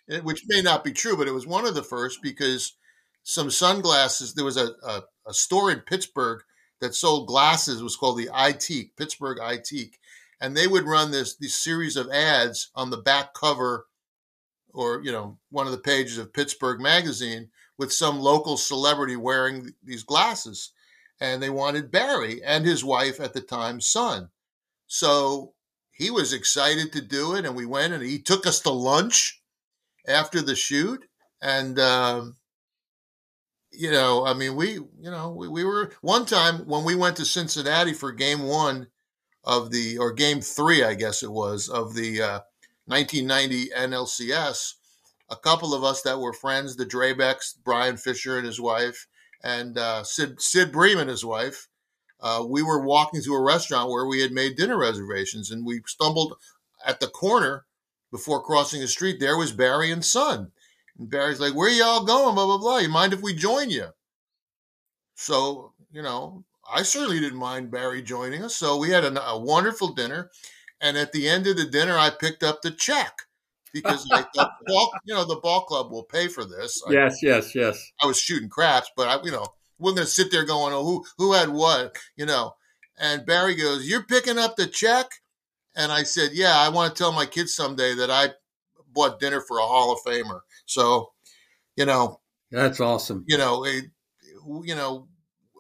eh, 0.08 0.20
which 0.20 0.44
may 0.46 0.62
not 0.62 0.84
be 0.84 0.92
true, 0.92 1.16
but 1.16 1.28
it 1.28 1.34
was 1.34 1.46
one 1.46 1.66
of 1.66 1.74
the 1.74 1.82
first 1.82 2.22
because 2.22 2.74
some 3.22 3.50
sunglasses. 3.50 4.34
There 4.34 4.44
was 4.44 4.56
a 4.56 4.72
a, 4.82 5.02
a 5.26 5.34
store 5.34 5.70
in 5.70 5.80
Pittsburgh 5.80 6.42
that 6.80 6.94
sold 6.94 7.28
glasses. 7.28 7.80
It 7.80 7.84
was 7.84 7.96
called 7.96 8.18
the 8.18 8.28
iTeak 8.28 8.90
Pittsburgh 8.96 9.38
iTeak, 9.38 9.94
and 10.40 10.56
they 10.56 10.66
would 10.66 10.84
run 10.84 11.10
this 11.10 11.34
this 11.36 11.54
series 11.56 11.96
of 11.96 12.10
ads 12.10 12.70
on 12.74 12.90
the 12.90 12.98
back 12.98 13.34
cover 13.34 13.86
or 14.72 15.02
you 15.02 15.12
know 15.12 15.38
one 15.50 15.66
of 15.66 15.72
the 15.72 15.78
pages 15.78 16.18
of 16.18 16.32
Pittsburgh 16.32 16.80
magazine 16.80 17.48
with 17.78 17.92
some 17.92 18.20
local 18.20 18.56
celebrity 18.56 19.16
wearing 19.16 19.74
these 19.82 20.02
glasses 20.02 20.72
and 21.20 21.42
they 21.42 21.50
wanted 21.50 21.90
Barry 21.90 22.42
and 22.42 22.64
his 22.64 22.84
wife 22.84 23.20
at 23.20 23.32
the 23.32 23.40
time 23.40 23.80
Sun. 23.80 24.30
So 24.86 25.54
he 25.90 26.10
was 26.10 26.32
excited 26.32 26.92
to 26.92 27.00
do 27.00 27.34
it 27.34 27.44
and 27.44 27.54
we 27.54 27.66
went 27.66 27.92
and 27.92 28.02
he 28.02 28.18
took 28.18 28.46
us 28.46 28.60
to 28.60 28.70
lunch 28.70 29.40
after 30.06 30.42
the 30.42 30.56
shoot 30.56 31.04
and 31.40 31.78
um 31.78 32.36
you 33.70 33.90
know 33.90 34.26
i 34.26 34.34
mean 34.34 34.54
we 34.54 34.72
you 34.72 35.10
know 35.10 35.30
we, 35.30 35.48
we 35.48 35.64
were 35.64 35.92
one 36.02 36.26
time 36.26 36.66
when 36.66 36.84
we 36.84 36.94
went 36.94 37.16
to 37.16 37.24
cincinnati 37.24 37.94
for 37.94 38.12
game 38.12 38.42
one 38.42 38.86
of 39.44 39.70
the 39.70 39.96
or 39.96 40.12
game 40.12 40.40
three 40.40 40.84
i 40.84 40.94
guess 40.94 41.22
it 41.22 41.32
was 41.32 41.68
of 41.68 41.94
the 41.94 42.20
uh 42.20 42.40
1990 42.86 43.70
NLCS, 43.70 44.74
a 45.30 45.36
couple 45.36 45.72
of 45.72 45.82
us 45.82 46.02
that 46.02 46.20
were 46.20 46.34
friends, 46.34 46.76
the 46.76 46.84
Drabeks, 46.84 47.54
Brian 47.64 47.96
Fisher 47.96 48.36
and 48.36 48.46
his 48.46 48.60
wife, 48.60 49.06
and 49.44 49.76
uh, 49.76 50.02
Sid 50.02 50.40
Sid 50.40 50.72
Bream 50.72 50.98
and 50.98 51.10
his 51.10 51.24
wife, 51.24 51.68
uh, 52.20 52.44
we 52.48 52.62
were 52.62 52.80
walking 52.80 53.22
to 53.22 53.34
a 53.34 53.42
restaurant 53.42 53.90
where 53.90 54.06
we 54.06 54.22
had 54.22 54.32
made 54.32 54.56
dinner 54.56 54.78
reservations, 54.78 55.50
and 55.50 55.64
we 55.66 55.82
stumbled 55.86 56.36
at 56.84 56.98
the 56.98 57.06
corner 57.06 57.66
before 58.10 58.42
crossing 58.42 58.80
the 58.80 58.88
street. 58.88 59.20
There 59.20 59.36
was 59.36 59.52
Barry 59.52 59.92
and 59.92 60.04
Sun, 60.04 60.50
and 60.98 61.10
Barry's 61.10 61.40
like, 61.40 61.54
"Where 61.54 61.70
y'all 61.70 62.04
going?" 62.04 62.34
Blah 62.34 62.46
blah 62.46 62.58
blah. 62.58 62.78
You 62.78 62.88
mind 62.88 63.12
if 63.12 63.20
we 63.20 63.34
join 63.34 63.68
you? 63.68 63.88
So 65.14 65.74
you 65.92 66.02
know, 66.02 66.44
I 66.68 66.82
certainly 66.82 67.20
didn't 67.20 67.38
mind 67.38 67.70
Barry 67.70 68.02
joining 68.02 68.42
us. 68.42 68.56
So 68.56 68.78
we 68.78 68.90
had 68.90 69.04
a, 69.04 69.22
a 69.28 69.38
wonderful 69.38 69.92
dinner. 69.92 70.30
And 70.80 70.96
at 70.96 71.12
the 71.12 71.28
end 71.28 71.46
of 71.46 71.56
the 71.56 71.64
dinner, 71.64 71.96
I 71.96 72.10
picked 72.10 72.42
up 72.42 72.60
the 72.60 72.70
check 72.70 73.22
because 73.74 74.06
I 74.12 74.22
thought, 74.34 74.52
ball, 74.66 74.92
you 75.04 75.12
know, 75.12 75.24
the 75.24 75.40
ball 75.42 75.62
club 75.62 75.90
will 75.90 76.04
pay 76.04 76.28
for 76.28 76.44
this. 76.44 76.80
I, 76.88 76.92
Yes, 76.92 77.18
yes, 77.22 77.54
yes. 77.54 77.92
I 78.00 78.06
was 78.06 78.18
shooting 78.18 78.48
craps, 78.48 78.90
but 78.96 79.08
I, 79.08 79.22
you 79.22 79.32
know, 79.32 79.46
we're 79.78 79.92
going 79.92 80.06
to 80.06 80.10
sit 80.10 80.30
there 80.30 80.44
going, 80.44 80.72
oh, 80.72 80.84
who, 80.84 81.04
who 81.18 81.32
had 81.32 81.48
what, 81.50 81.98
you 82.16 82.24
know? 82.24 82.54
And 82.96 83.26
Barry 83.26 83.56
goes, 83.56 83.86
you're 83.86 84.04
picking 84.04 84.38
up 84.38 84.54
the 84.54 84.68
check? 84.68 85.06
And 85.76 85.90
I 85.90 86.04
said, 86.04 86.30
yeah, 86.32 86.54
I 86.56 86.68
want 86.68 86.94
to 86.94 86.98
tell 87.02 87.12
my 87.12 87.26
kids 87.26 87.54
someday 87.54 87.94
that 87.96 88.10
I 88.10 88.28
bought 88.92 89.18
dinner 89.18 89.40
for 89.40 89.58
a 89.58 89.62
Hall 89.62 89.92
of 89.92 89.98
Famer. 90.06 90.40
So, 90.66 91.10
you 91.76 91.84
know, 91.84 92.20
That's 92.52 92.78
awesome. 92.78 93.24
you 93.26 93.36
know, 93.36 93.64
it, 93.64 93.86
you 94.62 94.76
know, 94.76 95.08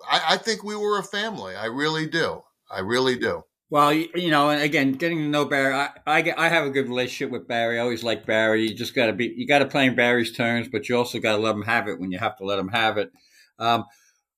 I, 0.08 0.22
I 0.30 0.36
think 0.36 0.62
we 0.62 0.76
were 0.76 1.00
a 1.00 1.02
family. 1.02 1.56
I 1.56 1.66
really 1.66 2.06
do. 2.06 2.42
I 2.70 2.80
really 2.80 3.18
do. 3.18 3.42
Well, 3.70 3.92
you, 3.92 4.30
know, 4.30 4.50
and 4.50 4.62
again, 4.62 4.92
getting 4.92 5.18
to 5.18 5.28
know 5.28 5.46
Barry, 5.46 5.74
I, 5.74 5.90
I, 6.06 6.22
get- 6.22 6.38
I 6.38 6.48
have 6.48 6.66
a 6.66 6.70
good 6.70 6.88
relationship 6.88 7.30
with 7.32 7.48
Barry. 7.48 7.78
I 7.78 7.82
always 7.82 8.04
like 8.04 8.26
Barry. 8.26 8.68
You 8.68 8.74
just 8.74 8.94
got 8.94 9.06
to 9.06 9.12
be, 9.12 9.34
you 9.36 9.46
got 9.46 9.60
to 9.60 9.66
play 9.66 9.86
in 9.86 9.96
Barry's 9.96 10.32
terms, 10.32 10.68
but 10.70 10.88
you 10.88 10.96
also 10.96 11.18
got 11.18 11.32
to 11.36 11.42
let 11.42 11.54
him 11.54 11.62
have 11.62 11.88
it 11.88 11.98
when 11.98 12.12
you 12.12 12.18
have 12.18 12.36
to 12.36 12.44
let 12.44 12.58
him 12.58 12.68
have 12.68 12.98
it. 12.98 13.10
Um, 13.58 13.84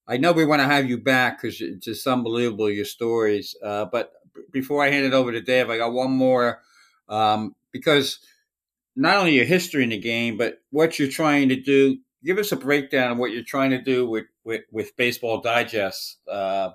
I 0.09 0.17
know 0.19 0.33
we 0.33 0.47
want 0.47 0.63
to 0.63 0.67
have 0.67 0.89
you 0.89 0.99
back 0.99 1.43
because 1.43 1.61
it's 1.61 1.85
just 1.85 2.07
unbelievable 2.07 2.71
your 2.71 2.85
stories. 2.85 3.57
Uh, 3.63 3.87
but 3.87 4.13
before 4.53 4.85
I 4.85 4.91
hand 4.91 5.07
it 5.07 5.15
over 5.15 5.33
to 5.33 5.41
Dave, 5.41 5.71
I 5.71 5.79
got 5.79 5.93
one 5.93 6.13
more 6.13 6.61
um, 7.09 7.55
because 7.73 8.19
not 8.97 9.17
only 9.19 9.35
your 9.35 9.45
history 9.45 9.83
in 9.85 9.91
the 9.91 9.99
game, 9.99 10.37
but 10.37 10.59
what 10.71 10.99
you're 10.99 11.09
trying 11.11 11.49
to 11.51 11.57
do. 11.61 11.99
Give 12.25 12.39
us 12.39 12.53
a 12.53 12.57
breakdown 12.57 13.13
of 13.13 13.19
what 13.19 13.31
you're 13.33 13.45
trying 13.45 13.71
to 13.71 13.81
do 13.83 14.09
with 14.09 14.25
with, 14.45 14.63
with 14.73 14.97
Baseball 14.97 15.41
Digest. 15.41 16.19
Uh, 16.31 16.71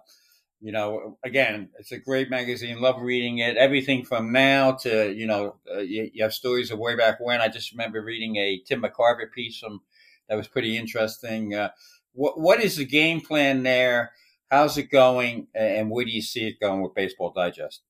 you 0.62 0.72
know, 0.72 1.18
again, 1.24 1.70
it's 1.80 1.92
a 1.92 1.98
great 1.98 2.30
magazine. 2.30 2.80
Love 2.80 3.02
reading 3.02 3.40
it. 3.40 3.58
Everything 3.58 4.06
from 4.06 4.32
now 4.32 4.74
to 4.74 5.12
you 5.14 5.26
know, 5.26 5.56
uh, 5.74 5.80
you, 5.80 6.10
you 6.14 6.24
have 6.24 6.34
stories 6.34 6.72
of 6.72 6.80
way 6.80 6.96
back 6.96 7.20
when. 7.20 7.42
I 7.42 7.48
just 7.48 7.72
remember 7.72 8.02
reading 8.02 8.36
a 8.38 8.62
Tim 8.66 8.84
McCarver 8.84 9.32
piece 9.34 9.60
from 9.60 9.82
that 10.30 10.36
was 10.36 10.48
pretty 10.48 10.78
interesting. 10.78 11.56
Uh, 11.56 11.70
what 12.14 12.40
what 12.40 12.62
is 12.62 12.78
the 12.78 12.86
game 12.86 13.22
plan 13.22 13.64
there? 13.64 14.12
How's 14.50 14.78
it 14.78 14.92
going, 14.92 15.48
and 15.56 15.90
where 15.90 16.06
do 16.06 16.12
you 16.12 16.22
see 16.22 16.48
it 16.48 16.60
going 16.60 16.82
with 16.82 16.94
Baseball 16.94 17.32
Digest? 17.32 17.82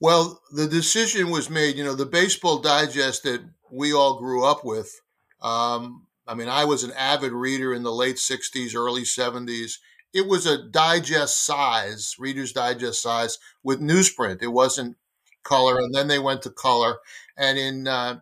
Well, 0.00 0.40
the 0.50 0.66
decision 0.66 1.30
was 1.30 1.50
made, 1.50 1.76
you 1.76 1.84
know, 1.84 1.94
the 1.94 2.06
baseball 2.06 2.58
digest 2.58 3.24
that 3.24 3.42
we 3.70 3.92
all 3.92 4.18
grew 4.18 4.44
up 4.44 4.64
with. 4.64 4.98
Um, 5.42 6.06
I 6.26 6.34
mean, 6.34 6.48
I 6.48 6.64
was 6.64 6.84
an 6.84 6.92
avid 6.92 7.32
reader 7.32 7.74
in 7.74 7.82
the 7.82 7.92
late 7.92 8.16
60s, 8.16 8.74
early 8.74 9.02
70s. 9.02 9.74
It 10.12 10.26
was 10.26 10.46
a 10.46 10.62
digest 10.62 11.44
size, 11.44 12.16
Reader's 12.18 12.52
Digest 12.52 13.02
size 13.02 13.38
with 13.62 13.80
newsprint. 13.80 14.42
It 14.42 14.48
wasn't 14.48 14.96
color. 15.44 15.78
And 15.78 15.94
then 15.94 16.08
they 16.08 16.18
went 16.18 16.42
to 16.42 16.50
color. 16.50 16.98
And 17.36 17.58
in, 17.58 17.86
uh, 17.86 18.20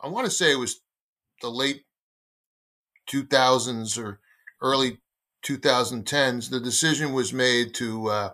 I 0.00 0.08
want 0.08 0.26
to 0.26 0.30
say 0.30 0.52
it 0.52 0.58
was 0.58 0.80
the 1.42 1.50
late 1.50 1.84
2000s 3.06 3.98
or 3.98 4.20
early 4.60 4.98
2010s, 5.42 6.50
the 6.50 6.60
decision 6.60 7.12
was 7.12 7.32
made 7.32 7.74
to 7.74 8.08
uh, 8.08 8.30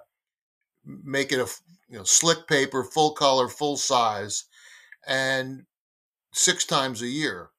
make 0.85 1.33
it 1.33 1.41
a 1.41 1.49
you 1.89 1.99
know 1.99 2.05
slick 2.05 2.47
paper, 2.49 2.85
full 2.85 3.13
color, 3.13 3.49
full 3.49 3.77
size, 3.77 4.45
and 5.07 5.65
six 6.33 6.65
times 6.65 7.03
a 7.03 7.09
year. 7.09 7.51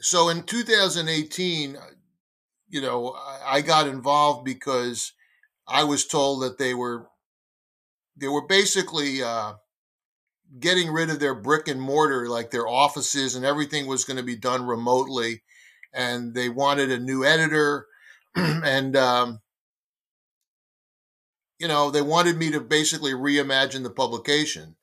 So 0.00 0.28
in 0.28 0.44
2018, 0.44 1.76
you 2.68 2.80
know, 2.80 3.16
I 3.44 3.60
got 3.60 3.88
involved 3.88 4.44
because 4.44 5.12
I 5.66 5.84
was 5.84 6.06
told 6.06 6.42
that 6.42 6.58
they 6.58 6.74
were 6.74 7.08
they 8.16 8.28
were 8.28 8.46
basically 8.46 9.22
uh, 9.22 9.54
getting 10.58 10.90
rid 10.90 11.10
of 11.10 11.20
their 11.20 11.34
brick 11.34 11.68
and 11.68 11.80
mortar, 11.80 12.28
like 12.28 12.50
their 12.50 12.66
offices, 12.66 13.34
and 13.34 13.44
everything 13.44 13.86
was 13.86 14.04
going 14.04 14.16
to 14.16 14.22
be 14.22 14.36
done 14.36 14.66
remotely. 14.66 15.42
And 15.92 16.34
they 16.34 16.48
wanted 16.48 16.90
a 16.90 16.98
new 16.98 17.24
editor, 17.24 17.86
and 18.34 18.96
um, 18.96 19.40
you 21.58 21.68
know, 21.68 21.90
they 21.90 22.02
wanted 22.02 22.36
me 22.36 22.50
to 22.50 22.60
basically 22.60 23.12
reimagine 23.12 23.82
the 23.82 23.90
publication. 23.90 24.76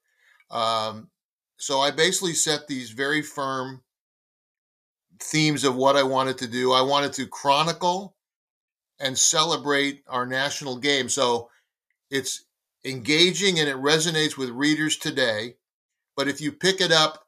Um, 0.50 1.10
so 1.58 1.80
I 1.80 1.92
basically 1.92 2.34
set 2.34 2.68
these 2.68 2.92
very 2.92 3.22
firm 3.22 3.84
themes 5.20 5.64
of 5.64 5.76
what 5.76 5.96
I 5.96 6.04
wanted 6.04 6.38
to 6.40 6.48
do. 6.48 6.72
I 6.72 6.82
wanted 6.82 7.14
to 7.14 7.28
chronicle 7.28 8.16
and 9.00 9.18
celebrate 9.18 10.04
our 10.08 10.26
national 10.26 10.78
game. 10.78 11.10
So 11.10 11.50
it's 12.10 12.46
engaging 12.86 13.60
and 13.60 13.70
it 13.70 13.78
resonates 13.78 14.38
with 14.38 14.50
readers 14.50 14.98
today. 14.98 15.56
But 16.16 16.28
if 16.28 16.42
you 16.42 16.52
pick 16.52 16.82
it 16.82 16.92
up 16.92 17.28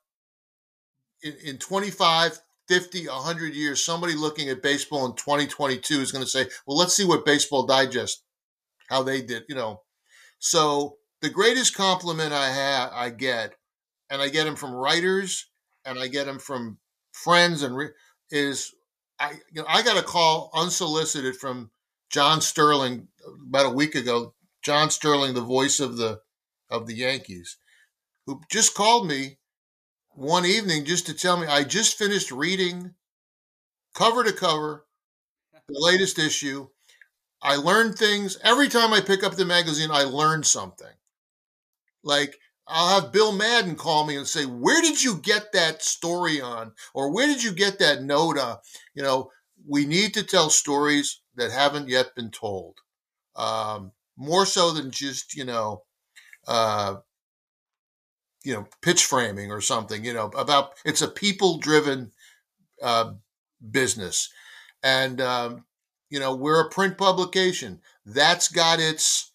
in, 1.24 1.34
in 1.44 1.58
25, 1.58 2.40
50, 2.68 3.08
100 3.08 3.54
years, 3.54 3.84
somebody 3.84 4.16
looking 4.16 4.50
at 4.50 4.62
baseball 4.62 5.06
in 5.06 5.16
2022 5.16 6.02
is 6.02 6.12
going 6.12 6.24
to 6.24 6.30
say, 6.30 6.46
well, 6.66 6.78
let's 6.78 6.96
see 6.96 7.06
what 7.06 7.26
Baseball 7.26 7.66
Digest, 7.66 8.24
how 8.90 9.04
they 9.04 9.22
did, 9.22 9.44
you 9.48 9.56
know. 9.56 9.82
So 10.40 10.98
the 11.22 11.30
greatest 11.30 11.76
compliment 11.76 12.34
I 12.34 12.50
have, 12.50 12.92
I 12.94 13.10
get, 13.10 13.56
and 14.10 14.22
I 14.22 14.30
get 14.30 14.46
them 14.46 14.56
from 14.56 14.74
writers 14.74 15.48
and 15.86 16.00
I 16.00 16.08
get 16.08 16.26
them 16.26 16.40
from 16.40 16.78
friends 17.16 17.64
and 17.64 17.76
re- 17.76 17.90
is 18.30 18.74
I 19.20 19.32
you 19.52 19.62
know 19.62 19.66
I 19.68 19.82
got 19.82 19.98
a 19.98 20.04
call 20.04 20.52
unsolicited 20.54 21.36
from 21.36 21.72
John 22.10 22.42
Sterling 22.42 23.08
about 23.48 23.66
a 23.66 23.76
week 23.76 23.96
ago. 23.96 24.34
John 24.64 24.90
Sterling, 24.90 25.34
the 25.34 25.42
voice 25.42 25.80
of 25.80 25.98
the 25.98 26.20
of 26.70 26.88
the 26.88 26.96
Yankees, 26.96 27.58
who 28.26 28.42
just 28.52 28.76
called 28.76 29.08
me 29.08 29.38
one 30.10 30.46
evening 30.46 30.86
just 30.86 31.06
to 31.08 31.14
tell 31.14 31.38
me 31.38 31.48
I 31.48 31.64
just 31.64 31.98
finished 31.98 32.32
reading 32.32 32.96
cover 33.94 34.24
to 34.24 34.34
cover 34.34 34.86
the 35.68 35.80
latest 35.80 36.20
issue. 36.20 36.68
I 37.42 37.58
learned 37.58 37.96
things 37.96 38.38
every 38.44 38.68
time 38.68 38.92
I 38.92 39.02
pick 39.02 39.24
up 39.24 39.36
the 39.36 39.46
magazine. 39.46 39.90
I 39.92 40.04
learn 40.04 40.44
something. 40.44 40.88
Like 42.04 42.36
I'll 42.68 43.02
have 43.02 43.12
Bill 43.12 43.32
Madden 43.32 43.76
call 43.76 44.06
me 44.06 44.16
and 44.16 44.28
say, 44.28 44.46
"Where 44.46 44.82
did 44.82 45.04
you 45.04 45.18
get 45.18 45.52
that 45.54 45.84
story 45.84 46.42
on?" 46.42 46.74
or 46.94 47.12
"Where 47.12 47.28
did 47.28 47.44
you 47.44 47.52
get 47.54 47.80
that 47.80 48.04
note 48.04 48.38
on?" 48.40 48.58
You 48.94 49.04
know, 49.04 49.32
we 49.68 49.86
need 49.86 50.14
to 50.16 50.24
tell 50.24 50.50
stories 50.50 51.22
that 51.36 51.52
haven't 51.52 51.90
yet 51.90 52.16
been 52.16 52.32
told, 52.32 52.80
um, 53.36 53.92
more 54.18 54.46
so 54.46 54.72
than 54.72 54.92
just 54.92 55.36
you 55.36 55.46
know, 55.46 55.84
uh, 56.48 56.98
you 58.44 58.54
know, 58.54 58.68
pitch 58.82 59.06
framing 59.06 59.52
or 59.52 59.62
something. 59.62 60.04
You 60.04 60.14
know, 60.14 60.28
about 60.38 60.74
it's 60.86 61.02
a 61.02 61.08
people-driven 61.08 62.12
uh, 62.82 63.14
business, 63.72 64.30
and 64.84 65.22
um, 65.22 65.66
you 66.10 66.20
know, 66.20 66.36
we're 66.36 66.62
a 66.62 66.70
print 66.70 66.98
publication 66.98 67.82
that's 68.06 68.48
got 68.48 68.80
its 68.80 69.32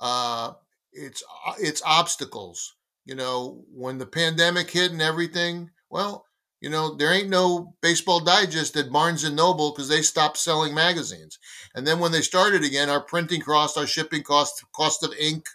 uh, 0.00 0.52
it's 0.92 1.22
uh, 1.46 1.54
it's 1.58 1.82
obstacles. 1.84 2.74
You 3.04 3.14
know, 3.14 3.64
when 3.72 3.98
the 3.98 4.06
pandemic 4.06 4.70
hit 4.70 4.92
and 4.92 5.02
everything, 5.02 5.70
well, 5.88 6.26
you 6.60 6.68
know, 6.68 6.94
there 6.94 7.12
ain't 7.12 7.30
no 7.30 7.74
baseball 7.80 8.20
digest 8.20 8.76
at 8.76 8.92
Barnes 8.92 9.24
and 9.24 9.34
Noble 9.34 9.72
because 9.72 9.88
they 9.88 10.02
stopped 10.02 10.36
selling 10.36 10.74
magazines. 10.74 11.38
And 11.74 11.86
then 11.86 11.98
when 11.98 12.12
they 12.12 12.20
started 12.20 12.62
again, 12.62 12.90
our 12.90 13.00
printing 13.00 13.40
cost, 13.40 13.78
our 13.78 13.86
shipping 13.86 14.22
cost, 14.22 14.62
cost 14.74 15.02
of 15.02 15.14
ink, 15.18 15.46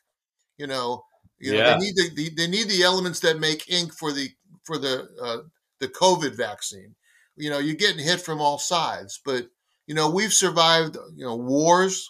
you 0.58 0.66
know, 0.66 1.04
you 1.40 1.54
yeah. 1.54 1.64
know, 1.64 1.70
they 1.74 1.78
need 1.78 1.96
the, 1.96 2.10
the, 2.16 2.30
they 2.36 2.48
need 2.48 2.70
the 2.70 2.84
elements 2.84 3.20
that 3.20 3.40
make 3.40 3.70
ink 3.70 3.94
for 3.94 4.12
the 4.12 4.30
for 4.64 4.78
the 4.78 5.08
uh, 5.22 5.38
the 5.80 5.88
COVID 5.88 6.36
vaccine. 6.36 6.96
You 7.36 7.50
know, 7.50 7.60
you're 7.60 7.76
getting 7.76 8.04
hit 8.04 8.22
from 8.22 8.42
all 8.42 8.58
sides, 8.58 9.20
but 9.24 9.48
you 9.86 9.94
know, 9.94 10.10
we've 10.10 10.34
survived. 10.34 10.98
You 11.16 11.26
know, 11.26 11.36
wars. 11.36 12.10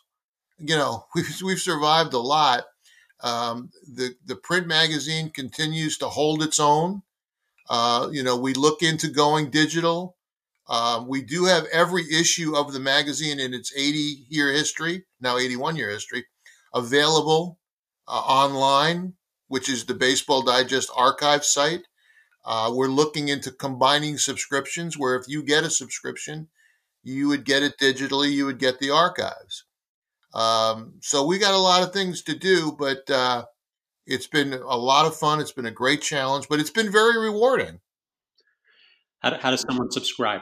You 0.59 0.77
know, 0.77 1.05
we've 1.15 1.41
we've 1.43 1.59
survived 1.59 2.13
a 2.13 2.19
lot, 2.19 2.63
um, 3.21 3.71
the 3.87 4.15
the 4.25 4.35
print 4.35 4.67
magazine 4.67 5.29
continues 5.29 5.97
to 5.99 6.09
hold 6.09 6.43
its 6.43 6.59
own. 6.59 7.01
Uh, 7.69 8.09
you 8.11 8.23
know, 8.23 8.37
we 8.37 8.53
look 8.53 8.83
into 8.83 9.07
going 9.07 9.49
digital. 9.49 10.15
Uh, 10.67 11.03
we 11.07 11.21
do 11.21 11.45
have 11.45 11.65
every 11.71 12.03
issue 12.11 12.55
of 12.55 12.73
the 12.73 12.79
magazine 12.79 13.39
in 13.39 13.53
its 13.53 13.71
80 13.75 14.25
year 14.29 14.51
history, 14.51 15.05
now 15.19 15.37
81 15.37 15.75
year 15.75 15.89
history, 15.89 16.25
available 16.73 17.59
uh, 18.07 18.11
online, 18.11 19.13
which 19.47 19.69
is 19.69 19.85
the 19.85 19.93
Baseball 19.93 20.41
Digest 20.41 20.89
archive 20.95 21.45
site. 21.45 21.83
Uh, 22.43 22.71
we're 22.73 22.87
looking 22.87 23.29
into 23.29 23.51
combining 23.51 24.17
subscriptions 24.17 24.97
where 24.97 25.15
if 25.15 25.27
you 25.27 25.41
get 25.41 25.63
a 25.63 25.69
subscription, 25.69 26.47
you 27.03 27.27
would 27.27 27.43
get 27.43 27.63
it 27.63 27.77
digitally, 27.79 28.31
you 28.31 28.45
would 28.45 28.59
get 28.59 28.79
the 28.79 28.91
archives. 28.91 29.65
Um, 30.35 30.95
so 31.01 31.25
we 31.25 31.39
got 31.39 31.53
a 31.53 31.57
lot 31.57 31.81
of 31.81 31.93
things 31.93 32.21
to 32.23 32.35
do, 32.35 32.75
but 32.77 33.09
uh, 33.09 33.45
it's 34.05 34.27
been 34.27 34.51
a 34.53 34.77
lot 34.77 35.05
of 35.05 35.15
fun. 35.15 35.39
It's 35.39 35.53
been 35.53 35.65
a 35.65 35.71
great 35.71 36.01
challenge, 36.01 36.49
but 36.49 36.59
it's 36.59 36.69
been 36.69 36.91
very 36.91 37.17
rewarding. 37.17 37.79
How, 39.19 39.29
do, 39.31 39.37
how 39.37 39.51
does 39.51 39.61
someone 39.61 39.89
subscribe? 39.91 40.41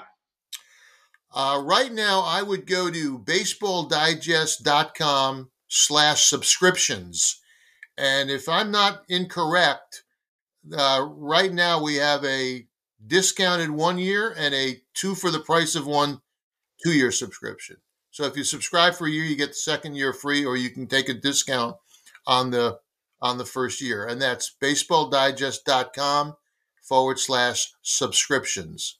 Uh, 1.31 1.61
right 1.63 1.91
now, 1.91 2.21
I 2.21 2.41
would 2.41 2.65
go 2.67 2.89
to 2.91 3.19
baseballdigest.com 3.19 5.51
slash 5.67 6.25
subscriptions. 6.25 7.39
And 7.97 8.29
if 8.29 8.49
I'm 8.49 8.71
not 8.71 9.03
incorrect, 9.07 10.03
uh, 10.75 11.07
right 11.09 11.53
now 11.53 11.81
we 11.81 11.95
have 11.95 12.25
a 12.25 12.67
discounted 13.05 13.69
one 13.69 13.99
year 13.99 14.33
and 14.37 14.55
a 14.55 14.81
two 14.93 15.15
for 15.15 15.31
the 15.31 15.39
price 15.39 15.75
of 15.75 15.85
one 15.85 16.21
two 16.83 16.93
year 16.93 17.11
subscription. 17.11 17.77
So 18.13 18.25
if 18.25 18.37
you 18.37 18.43
subscribe 18.43 18.93
for 18.93 19.07
a 19.07 19.09
year, 19.09 19.23
you 19.23 19.35
get 19.35 19.49
the 19.49 19.55
second 19.55 19.95
year 19.95 20.13
free, 20.13 20.45
or 20.45 20.55
you 20.55 20.69
can 20.69 20.85
take 20.85 21.09
a 21.09 21.15
discount 21.15 21.77
on 22.27 22.51
the 22.51 22.79
on 23.19 23.39
the 23.39 23.45
first 23.45 23.81
year. 23.81 24.05
And 24.05 24.21
that's 24.21 24.55
baseballdigest.com 24.61 26.35
forward 26.83 27.17
slash 27.17 27.73
subscriptions. 27.81 28.99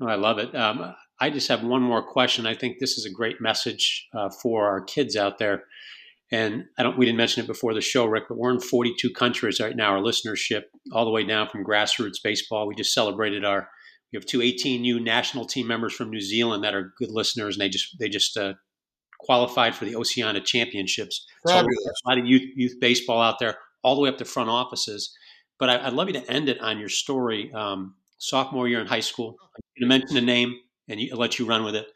Oh, 0.00 0.06
I 0.06 0.14
love 0.14 0.38
it. 0.38 0.54
Um, 0.54 0.94
I 1.18 1.30
just 1.30 1.48
have 1.48 1.64
one 1.64 1.82
more 1.82 2.02
question. 2.02 2.46
I 2.46 2.54
think 2.54 2.78
this 2.78 2.98
is 2.98 3.04
a 3.04 3.10
great 3.10 3.40
message 3.40 4.06
uh, 4.14 4.30
for 4.30 4.68
our 4.68 4.80
kids 4.80 5.16
out 5.16 5.38
there. 5.38 5.64
And 6.30 6.66
I 6.78 6.84
don't, 6.84 6.96
we 6.96 7.06
didn't 7.06 7.18
mention 7.18 7.42
it 7.42 7.48
before 7.48 7.74
the 7.74 7.80
show, 7.80 8.04
Rick, 8.04 8.24
but 8.28 8.38
we're 8.38 8.52
in 8.52 8.60
42 8.60 9.10
countries 9.10 9.58
right 9.58 9.74
now. 9.74 9.96
Our 9.96 10.02
listenership, 10.02 10.64
all 10.92 11.04
the 11.04 11.10
way 11.10 11.24
down 11.24 11.48
from 11.48 11.64
grassroots 11.64 12.22
baseball. 12.22 12.68
We 12.68 12.76
just 12.76 12.94
celebrated 12.94 13.44
our 13.44 13.70
we 14.12 14.16
have 14.16 14.26
two 14.26 14.38
18U 14.38 15.02
national 15.02 15.44
team 15.44 15.66
members 15.66 15.94
from 15.94 16.10
New 16.10 16.20
Zealand 16.20 16.64
that 16.64 16.74
are 16.74 16.94
good 16.98 17.10
listeners, 17.10 17.56
and 17.56 17.60
they 17.62 17.68
just 17.68 17.98
they 17.98 18.08
just 18.08 18.36
uh, 18.36 18.54
qualified 19.18 19.74
for 19.74 19.84
the 19.84 19.96
Oceania 19.96 20.40
Championships. 20.40 21.26
Fabulous. 21.46 21.76
So 21.84 21.90
a 22.06 22.08
lot 22.08 22.18
of 22.18 22.26
youth 22.26 22.42
youth 22.56 22.74
baseball 22.80 23.20
out 23.20 23.38
there, 23.38 23.56
all 23.82 23.94
the 23.94 24.00
way 24.00 24.08
up 24.08 24.18
to 24.18 24.24
front 24.24 24.48
offices. 24.48 25.14
But 25.58 25.68
I, 25.68 25.84
would 25.86 25.94
love 25.94 26.06
you 26.08 26.14
to 26.14 26.30
end 26.30 26.48
it 26.48 26.60
on 26.60 26.78
your 26.78 26.88
story. 26.88 27.52
Um, 27.52 27.96
sophomore 28.18 28.66
year 28.66 28.80
in 28.80 28.86
high 28.86 29.00
school. 29.00 29.36
I'm 29.40 29.88
going 29.88 29.90
to 29.90 29.98
mention 29.98 30.14
the 30.14 30.32
name, 30.32 30.54
and 30.88 31.00
you, 31.00 31.10
I'll 31.12 31.18
let 31.18 31.38
you 31.38 31.46
run 31.46 31.64
with 31.64 31.74
it. 31.74 31.86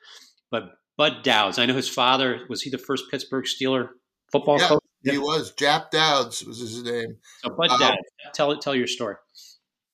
But 0.50 0.64
Bud 0.98 1.22
Douds, 1.22 1.58
I 1.58 1.66
know 1.66 1.74
his 1.74 1.88
father 1.88 2.40
was 2.48 2.62
he 2.62 2.70
the 2.70 2.78
first 2.78 3.04
Pittsburgh 3.10 3.44
Steeler 3.44 3.88
football 4.30 4.58
yeah, 4.60 4.68
coach? 4.68 4.80
He 5.02 5.18
was. 5.18 5.52
Jap 5.54 5.90
Douds 5.90 6.44
was 6.44 6.58
his 6.58 6.82
name. 6.82 7.16
So 7.42 7.50
Bud 7.50 7.70
um, 7.70 7.80
Douds, 7.80 7.96
tell 8.34 8.52
it, 8.52 8.60
tell 8.60 8.74
your 8.74 8.86
story 8.86 9.16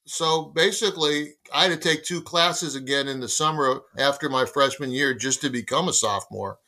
so 0.09 0.45
basically, 0.55 1.35
I 1.53 1.65
had 1.65 1.81
to 1.81 1.89
take 1.89 2.03
two 2.03 2.23
classes 2.23 2.75
again 2.75 3.09
in 3.09 3.21
the 3.21 3.29
summer 3.29 3.83
after 3.99 4.31
my 4.31 4.47
freshman 4.47 4.91
year 4.91 5.13
just 5.13 5.43
to 5.43 5.51
become 5.51 5.87
a 5.87 5.93
sophomore. 5.93 6.59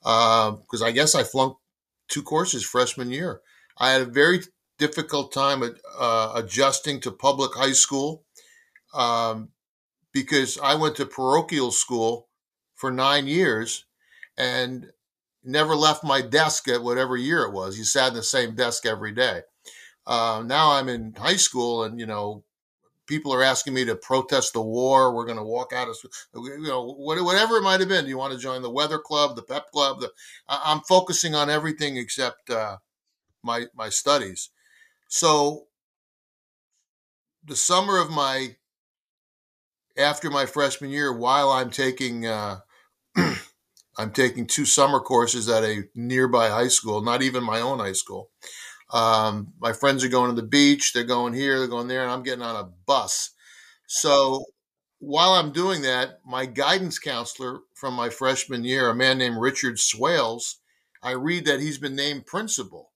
Because 0.00 0.80
uh, 0.80 0.86
I 0.86 0.92
guess 0.92 1.14
I 1.16 1.24
flunked 1.24 1.58
two 2.08 2.22
courses 2.22 2.64
freshman 2.64 3.10
year. 3.10 3.40
I 3.78 3.90
had 3.90 4.02
a 4.02 4.06
very 4.06 4.42
difficult 4.78 5.32
time 5.32 5.64
uh, 5.98 6.32
adjusting 6.36 7.00
to 7.00 7.10
public 7.10 7.54
high 7.54 7.72
school 7.72 8.24
um, 8.94 9.48
because 10.12 10.56
I 10.62 10.76
went 10.76 10.94
to 10.96 11.06
parochial 11.06 11.72
school 11.72 12.28
for 12.76 12.92
nine 12.92 13.26
years 13.26 13.86
and 14.36 14.86
never 15.42 15.74
left 15.74 16.04
my 16.04 16.20
desk 16.20 16.68
at 16.68 16.82
whatever 16.82 17.16
year 17.16 17.42
it 17.42 17.52
was. 17.52 17.76
You 17.76 17.82
sat 17.82 18.08
in 18.08 18.14
the 18.14 18.22
same 18.22 18.54
desk 18.54 18.86
every 18.86 19.12
day. 19.12 19.40
Uh, 20.06 20.44
now 20.46 20.72
I'm 20.72 20.88
in 20.88 21.14
high 21.14 21.36
school 21.36 21.82
and, 21.82 21.98
you 21.98 22.06
know, 22.06 22.44
people 23.06 23.32
are 23.32 23.42
asking 23.42 23.74
me 23.74 23.84
to 23.84 23.96
protest 23.96 24.52
the 24.52 24.62
war. 24.62 25.14
We're 25.14 25.26
going 25.26 25.38
to 25.38 25.44
walk 25.44 25.72
out 25.72 25.88
of, 25.88 25.96
you 26.34 26.58
know, 26.62 26.94
whatever 26.94 27.56
it 27.56 27.62
might 27.62 27.80
have 27.80 27.88
been. 27.88 28.04
Do 28.04 28.10
you 28.10 28.18
want 28.18 28.32
to 28.32 28.38
join 28.38 28.62
the 28.62 28.70
weather 28.70 28.98
club, 28.98 29.36
the 29.36 29.42
pep 29.42 29.70
club? 29.72 30.00
The, 30.00 30.10
I'm 30.48 30.80
focusing 30.80 31.34
on 31.34 31.50
everything 31.50 31.96
except 31.96 32.50
uh, 32.50 32.78
my 33.42 33.66
my 33.74 33.88
studies. 33.88 34.50
So 35.08 35.66
the 37.44 37.56
summer 37.56 38.00
of 38.00 38.10
my 38.10 38.56
after 39.96 40.30
my 40.30 40.46
freshman 40.46 40.90
year, 40.90 41.12
while 41.12 41.50
I'm 41.50 41.70
taking 41.70 42.26
uh, 42.26 42.60
I'm 43.96 44.10
taking 44.12 44.46
two 44.46 44.64
summer 44.64 45.00
courses 45.00 45.48
at 45.48 45.62
a 45.62 45.84
nearby 45.94 46.48
high 46.48 46.68
school, 46.68 47.00
not 47.00 47.22
even 47.22 47.44
my 47.44 47.60
own 47.60 47.78
high 47.78 47.92
school. 47.92 48.30
Um, 48.92 49.52
my 49.60 49.72
friends 49.72 50.04
are 50.04 50.08
going 50.08 50.34
to 50.34 50.40
the 50.40 50.46
beach. 50.46 50.92
They're 50.92 51.04
going 51.04 51.32
here. 51.32 51.58
They're 51.58 51.68
going 51.68 51.88
there, 51.88 52.02
and 52.02 52.12
I'm 52.12 52.22
getting 52.22 52.42
on 52.42 52.56
a 52.56 52.70
bus. 52.86 53.30
So 53.86 54.44
while 54.98 55.32
I'm 55.32 55.52
doing 55.52 55.82
that, 55.82 56.20
my 56.24 56.46
guidance 56.46 56.98
counselor 56.98 57.60
from 57.74 57.94
my 57.94 58.08
freshman 58.08 58.64
year, 58.64 58.88
a 58.88 58.94
man 58.94 59.18
named 59.18 59.38
Richard 59.38 59.78
Swales, 59.78 60.60
I 61.02 61.12
read 61.12 61.44
that 61.46 61.60
he's 61.60 61.78
been 61.78 61.94
named 61.94 62.26
principal. 62.26 62.92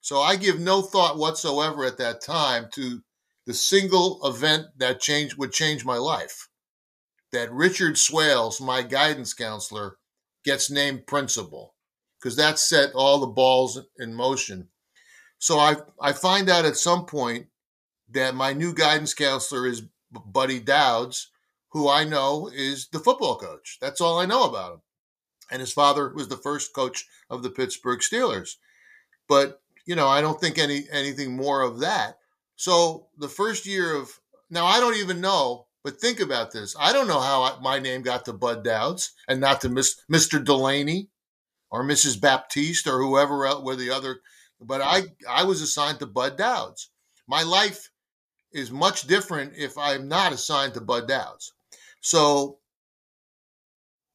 So 0.00 0.20
I 0.20 0.36
give 0.36 0.58
no 0.58 0.82
thought 0.82 1.18
whatsoever 1.18 1.84
at 1.84 1.98
that 1.98 2.20
time 2.20 2.68
to 2.74 3.02
the 3.46 3.54
single 3.54 4.20
event 4.26 4.66
that 4.78 5.00
changed 5.00 5.36
would 5.36 5.52
change 5.52 5.84
my 5.84 5.96
life. 5.96 6.48
That 7.32 7.52
Richard 7.52 7.98
Swales, 7.98 8.60
my 8.60 8.82
guidance 8.82 9.34
counselor, 9.34 9.96
gets 10.44 10.70
named 10.70 11.06
principal 11.06 11.74
because 12.18 12.36
that 12.36 12.58
set 12.58 12.94
all 12.94 13.18
the 13.18 13.26
balls 13.26 13.80
in 13.98 14.14
motion. 14.14 14.68
So 15.44 15.58
I 15.58 15.76
I 16.00 16.14
find 16.14 16.48
out 16.48 16.64
at 16.64 16.78
some 16.78 17.04
point 17.04 17.48
that 18.08 18.34
my 18.34 18.54
new 18.54 18.72
guidance 18.72 19.12
counselor 19.12 19.66
is 19.66 19.82
Buddy 20.10 20.58
Douds, 20.58 21.28
who 21.68 21.86
I 21.86 22.04
know 22.04 22.48
is 22.50 22.88
the 22.88 22.98
football 22.98 23.36
coach. 23.36 23.76
That's 23.78 24.00
all 24.00 24.18
I 24.18 24.24
know 24.24 24.44
about 24.44 24.72
him. 24.72 24.80
And 25.50 25.60
his 25.60 25.74
father 25.74 26.10
was 26.14 26.28
the 26.28 26.38
first 26.38 26.72
coach 26.72 27.06
of 27.28 27.42
the 27.42 27.50
Pittsburgh 27.50 27.98
Steelers. 27.98 28.54
But, 29.28 29.60
you 29.84 29.94
know, 29.94 30.08
I 30.08 30.22
don't 30.22 30.40
think 30.40 30.56
any 30.56 30.86
anything 30.90 31.36
more 31.36 31.60
of 31.60 31.80
that. 31.80 32.20
So 32.56 33.08
the 33.18 33.28
first 33.28 33.66
year 33.66 33.94
of 33.94 34.18
now 34.48 34.64
I 34.64 34.80
don't 34.80 34.96
even 34.96 35.20
know, 35.20 35.66
but 35.82 36.00
think 36.00 36.20
about 36.20 36.52
this. 36.52 36.74
I 36.80 36.90
don't 36.94 37.06
know 37.06 37.20
how 37.20 37.42
I, 37.42 37.60
my 37.60 37.78
name 37.78 38.00
got 38.00 38.24
to 38.24 38.32
Bud 38.32 38.64
Douds 38.64 39.12
and 39.28 39.42
not 39.42 39.60
to 39.60 39.68
Miss, 39.68 40.00
Mr. 40.10 40.42
Delaney 40.42 41.10
or 41.70 41.84
Mrs. 41.84 42.18
Baptiste 42.18 42.86
or 42.86 43.02
whoever 43.02 43.44
else 43.44 43.62
were 43.62 43.76
the 43.76 43.90
other. 43.90 44.20
But 44.60 44.80
I 44.80 45.02
I 45.28 45.44
was 45.44 45.62
assigned 45.62 45.98
to 46.00 46.06
Bud 46.06 46.36
Douds. 46.38 46.90
My 47.26 47.42
life 47.42 47.90
is 48.52 48.70
much 48.70 49.06
different 49.06 49.54
if 49.56 49.76
I'm 49.76 50.08
not 50.08 50.32
assigned 50.32 50.74
to 50.74 50.80
Bud 50.80 51.08
Douds. 51.08 51.52
So 52.00 52.58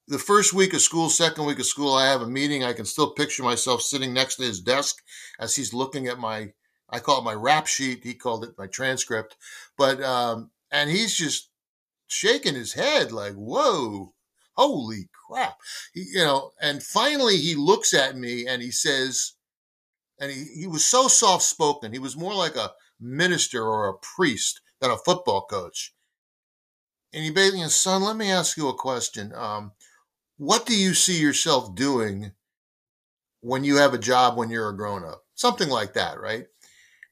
the 0.08 0.20
first 0.20 0.54
week 0.54 0.74
of 0.74 0.82
school, 0.82 1.10
second 1.10 1.46
week 1.46 1.60
of 1.60 1.66
school, 1.66 1.94
I 1.94 2.08
have 2.08 2.22
a 2.22 2.28
meeting. 2.28 2.64
I 2.64 2.74
can 2.74 2.86
still 2.86 3.12
picture 3.12 3.44
myself 3.44 3.82
sitting 3.82 4.14
next 4.14 4.36
to 4.38 4.44
his 4.44 4.60
desk 4.60 4.98
as 5.40 5.56
he's 5.56 5.74
looking 5.74 6.08
at 6.08 6.20
my 6.20 6.54
I 6.90 7.00
call 7.00 7.20
it 7.20 7.24
my 7.24 7.34
rap 7.34 7.68
sheet. 7.68 8.04
He 8.04 8.16
called 8.16 8.44
it 8.44 8.58
my 8.58 8.68
transcript. 8.68 9.38
But 9.78 10.02
um, 10.02 10.52
and 10.72 10.90
he's 10.90 11.16
just 11.16 11.50
shaking 12.08 12.56
his 12.56 12.74
head 12.74 13.12
like, 13.12 13.34
"Whoa, 13.34 14.14
holy 14.54 15.10
crap!" 15.14 15.58
He, 15.94 16.06
you 16.14 16.24
know. 16.24 16.52
And 16.62 16.82
finally, 16.82 17.38
he 17.38 17.56
looks 17.56 17.94
at 17.94 18.18
me 18.18 18.48
and 18.48 18.62
he 18.62 18.72
says, 18.72 19.34
and 20.20 20.32
he 20.32 20.46
he 20.62 20.68
was 20.68 20.86
so 20.86 21.08
soft 21.08 21.44
spoken. 21.44 21.94
He 21.94 22.00
was 22.00 22.18
more 22.18 22.36
like 22.36 22.56
a 22.56 22.72
minister 23.00 23.64
or 23.64 23.88
a 23.88 23.98
priest 23.98 24.62
than 24.82 24.92
a 24.92 24.98
football 24.98 25.46
coach. 25.50 25.94
And 27.14 27.24
he 27.24 27.32
basically, 27.32 27.68
son, 27.70 28.04
let 28.04 28.16
me 28.16 28.32
ask 28.32 28.56
you 28.56 28.68
a 28.70 28.74
question. 28.74 29.34
Um, 29.34 29.72
what 30.38 30.66
do 30.66 30.76
you 30.76 30.94
see 30.94 31.20
yourself 31.20 31.76
doing 31.76 32.32
when 33.42 33.64
you 33.64 33.78
have 33.78 33.94
a 33.94 33.98
job 33.98 34.38
when 34.38 34.50
you're 34.50 34.70
a 34.70 34.78
grown 34.78 35.04
up? 35.04 35.24
Something 35.34 35.70
like 35.70 35.94
that, 35.94 36.20
right? 36.20 36.46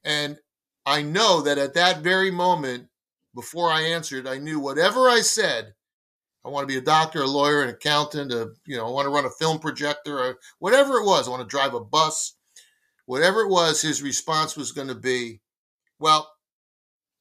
And 0.04 0.38
I 0.86 1.02
know 1.02 1.42
that 1.42 1.58
at 1.58 1.74
that 1.74 2.02
very 2.02 2.32
moment, 2.32 2.88
before 3.36 3.70
I 3.70 3.82
answered, 3.82 4.28
I 4.28 4.38
knew 4.38 4.60
whatever 4.60 5.10
I 5.10 5.22
said, 5.22 5.74
I 6.46 6.50
want 6.50 6.64
to 6.64 6.74
be 6.74 6.78
a 6.78 6.82
doctor, 6.82 7.24
a 7.24 7.28
lawyer, 7.28 7.62
an 7.62 7.70
accountant, 7.70 8.32
a, 8.32 8.52
you 8.66 8.78
know, 8.78 8.88
I 8.88 8.92
want 8.92 9.06
to 9.06 9.10
run 9.10 9.26
a 9.26 9.30
film 9.30 9.60
projector, 9.60 10.18
or 10.18 10.38
whatever 10.60 10.94
it 10.94 11.06
was. 11.06 11.28
I 11.28 11.32
want 11.32 11.42
to 11.42 11.48
drive 11.48 11.74
a 11.74 11.82
bus. 11.82 12.37
Whatever 13.08 13.42
it 13.42 13.50
was, 13.50 13.82
his 13.82 14.04
response 14.04 14.56
was 14.56 14.72
going 14.72 14.90
to 14.90 14.96
be, 14.96 15.42
well, 16.00 16.32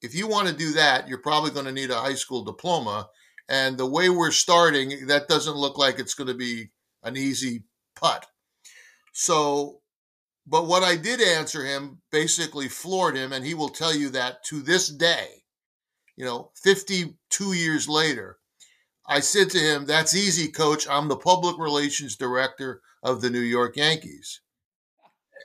if 0.03 0.15
you 0.15 0.29
want 0.29 0.49
to 0.49 0.55
do 0.55 0.73
that, 0.73 1.09
you're 1.09 1.17
probably 1.17 1.51
going 1.51 1.65
to 1.65 1.73
need 1.73 1.91
a 1.91 2.01
high 2.01 2.15
school 2.15 2.45
diploma. 2.45 3.09
And 3.49 3.79
the 3.79 3.87
way 3.87 4.11
we're 4.11 4.31
starting, 4.31 5.07
that 5.07 5.29
doesn't 5.29 5.57
look 5.57 5.79
like 5.79 5.99
it's 5.99 6.13
going 6.13 6.29
to 6.29 6.35
be 6.35 6.69
an 7.03 7.17
easy 7.17 7.65
putt. 7.95 8.27
So 9.15 9.81
but 10.47 10.67
what 10.67 10.85
I 10.85 10.97
did 10.97 11.21
answer 11.21 11.65
him 11.65 12.03
basically 12.13 12.69
floored 12.69 13.17
him, 13.17 13.33
and 13.33 13.45
he 13.45 13.55
will 13.55 13.69
tell 13.69 13.95
you 13.95 14.11
that 14.11 14.45
to 14.45 14.63
this 14.63 14.89
day, 14.89 15.43
you 16.17 16.25
know, 16.25 16.53
52 16.63 17.53
years 17.53 17.89
later, 17.89 18.39
I 19.07 19.21
said 19.21 19.51
to 19.51 19.59
him, 19.59 19.87
That's 19.87 20.15
easy, 20.15 20.49
coach. 20.49 20.87
I'm 20.89 21.09
the 21.09 21.17
public 21.17 21.59
relations 21.59 22.17
director 22.17 22.81
of 23.03 23.21
the 23.21 23.31
New 23.31 23.41
York 23.41 23.77
Yankees. 23.77 24.41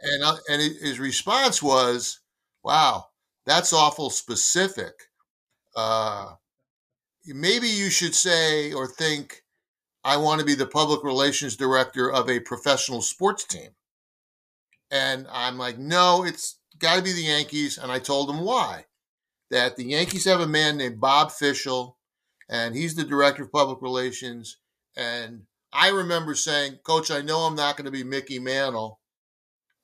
And, 0.04 0.40
and 0.50 0.62
his 0.62 1.00
response 1.00 1.62
was, 1.62 2.20
Wow, 2.64 3.08
that's 3.46 3.74
awful 3.74 4.10
specific. 4.10 4.94
Uh, 5.76 6.34
maybe 7.26 7.68
you 7.68 7.90
should 7.90 8.16
say 8.16 8.74
or 8.74 8.88
think, 8.88 9.44
I 10.04 10.18
want 10.18 10.40
to 10.40 10.46
be 10.46 10.56
the 10.56 10.66
public 10.66 11.04
relations 11.04 11.56
director 11.56 12.12
of 12.12 12.30
a 12.30 12.40
professional 12.40 13.02
sports 13.02 13.46
team. 13.46 13.70
And 14.90 15.28
I'm 15.32 15.58
like, 15.58 15.78
no, 15.78 16.24
it's 16.26 16.60
got 16.80 16.98
to 16.98 17.04
be 17.04 17.14
the 17.14 17.24
Yankees. 17.24 17.78
And 17.78 17.92
I 17.92 18.00
told 18.00 18.30
him 18.30 18.42
why. 18.42 18.86
That 19.52 19.76
the 19.76 19.84
Yankees 19.84 20.26
have 20.26 20.40
a 20.40 20.48
man 20.48 20.78
named 20.78 21.02
Bob 21.02 21.32
Fishel, 21.32 21.98
and 22.50 22.74
he's 22.74 22.96
the 22.96 23.04
director 23.04 23.44
of 23.44 23.52
public 23.52 23.82
relations. 23.82 24.58
And 24.96 25.44
I 25.74 25.90
remember 25.90 26.36
saying, 26.36 26.80
Coach, 26.84 27.12
I 27.12 27.22
know 27.22 27.40
I'm 27.40 27.56
not 27.56 27.76
going 27.76 27.86
to 27.86 27.92
be 27.92 28.04
Mickey 28.04 28.40
Mantle. 28.40 29.01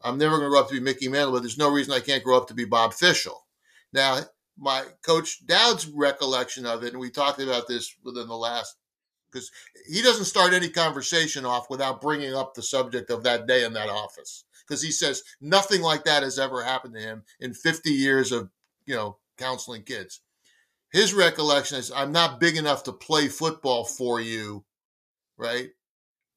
I'm 0.02 0.18
never 0.18 0.38
going 0.38 0.44
to 0.44 0.50
grow 0.50 0.60
up 0.60 0.70
to 0.70 0.76
be 0.76 0.80
Mickey 0.80 1.08
Mantle, 1.08 1.34
but 1.34 1.42
there's 1.42 1.58
no 1.58 1.72
reason 1.72 1.94
I 1.94 2.00
can't 2.00 2.24
grow 2.24 2.38
up 2.38 2.48
to 2.48 2.54
be 2.54 2.66
Bob 2.66 2.94
Fishel. 2.94 3.46
Now, 3.94 4.20
my 4.58 4.84
coach 5.06 5.46
Dowd's 5.46 5.88
recollection 5.88 6.66
of 6.66 6.84
it, 6.84 6.94
and 6.94 7.00
we 7.00 7.10
talked 7.10 7.42
about 7.42 7.68
this 7.68 7.96
within 8.04 8.28
the 8.28 8.36
last, 8.36 8.76
because 9.32 9.52
he 9.88 10.02
doesn't 10.02 10.26
start 10.26 10.54
any 10.54 10.70
conversation 10.70 11.46
off 11.46 11.70
without 11.70 12.02
bringing 12.02 12.34
up 12.34 12.54
the 12.54 12.62
subject 12.62 13.10
of 13.10 13.24
that 13.24 13.48
day 13.48 13.64
in 13.66 13.74
that 13.74 13.90
office 13.90 14.46
because 14.68 14.82
he 14.82 14.92
says 14.92 15.24
nothing 15.40 15.82
like 15.82 16.04
that 16.04 16.24
has 16.24 16.38
ever 16.38 16.64
happened 16.64 16.94
to 16.94 17.00
him 17.00 17.24
in 17.40 17.54
50 17.54 17.90
years 17.90 18.32
of, 18.32 18.50
you 18.86 18.96
know, 18.96 19.18
counseling 19.38 19.84
kids. 19.84 20.22
His 20.92 21.14
recollection 21.14 21.78
is, 21.78 21.92
I'm 21.92 22.12
not 22.12 22.40
big 22.40 22.58
enough 22.58 22.84
to 22.84 22.94
play 22.94 23.28
football 23.28 23.86
for 23.86 24.20
you, 24.22 24.64
right? 25.38 25.70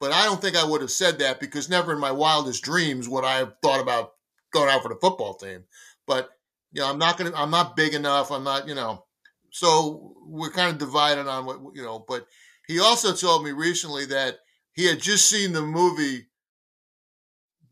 But 0.00 0.12
I 0.12 0.24
don't 0.24 0.40
think 0.40 0.56
I 0.56 0.64
would 0.64 0.80
have 0.80 0.90
said 0.90 1.18
that 1.18 1.40
because 1.40 1.68
never 1.68 1.92
in 1.92 2.00
my 2.00 2.10
wildest 2.10 2.64
dreams 2.64 3.08
would 3.08 3.24
I 3.24 3.36
have 3.36 3.54
thought 3.62 3.80
about 3.80 4.12
going 4.52 4.70
out 4.70 4.82
for 4.82 4.88
the 4.88 4.98
football 5.00 5.34
team. 5.34 5.64
But 6.06 6.30
you 6.72 6.80
know, 6.80 6.88
I'm 6.88 6.98
not 6.98 7.18
gonna, 7.18 7.32
I'm 7.36 7.50
not 7.50 7.76
big 7.76 7.94
enough. 7.94 8.30
I'm 8.30 8.44
not, 8.44 8.66
you 8.66 8.74
know. 8.74 9.04
So 9.50 10.14
we're 10.24 10.50
kind 10.50 10.70
of 10.70 10.78
divided 10.78 11.26
on 11.26 11.44
what 11.44 11.60
you 11.74 11.82
know. 11.82 12.04
But 12.06 12.26
he 12.66 12.80
also 12.80 13.12
told 13.12 13.44
me 13.44 13.52
recently 13.52 14.06
that 14.06 14.38
he 14.72 14.86
had 14.86 15.00
just 15.00 15.28
seen 15.28 15.52
the 15.52 15.62
movie 15.62 16.28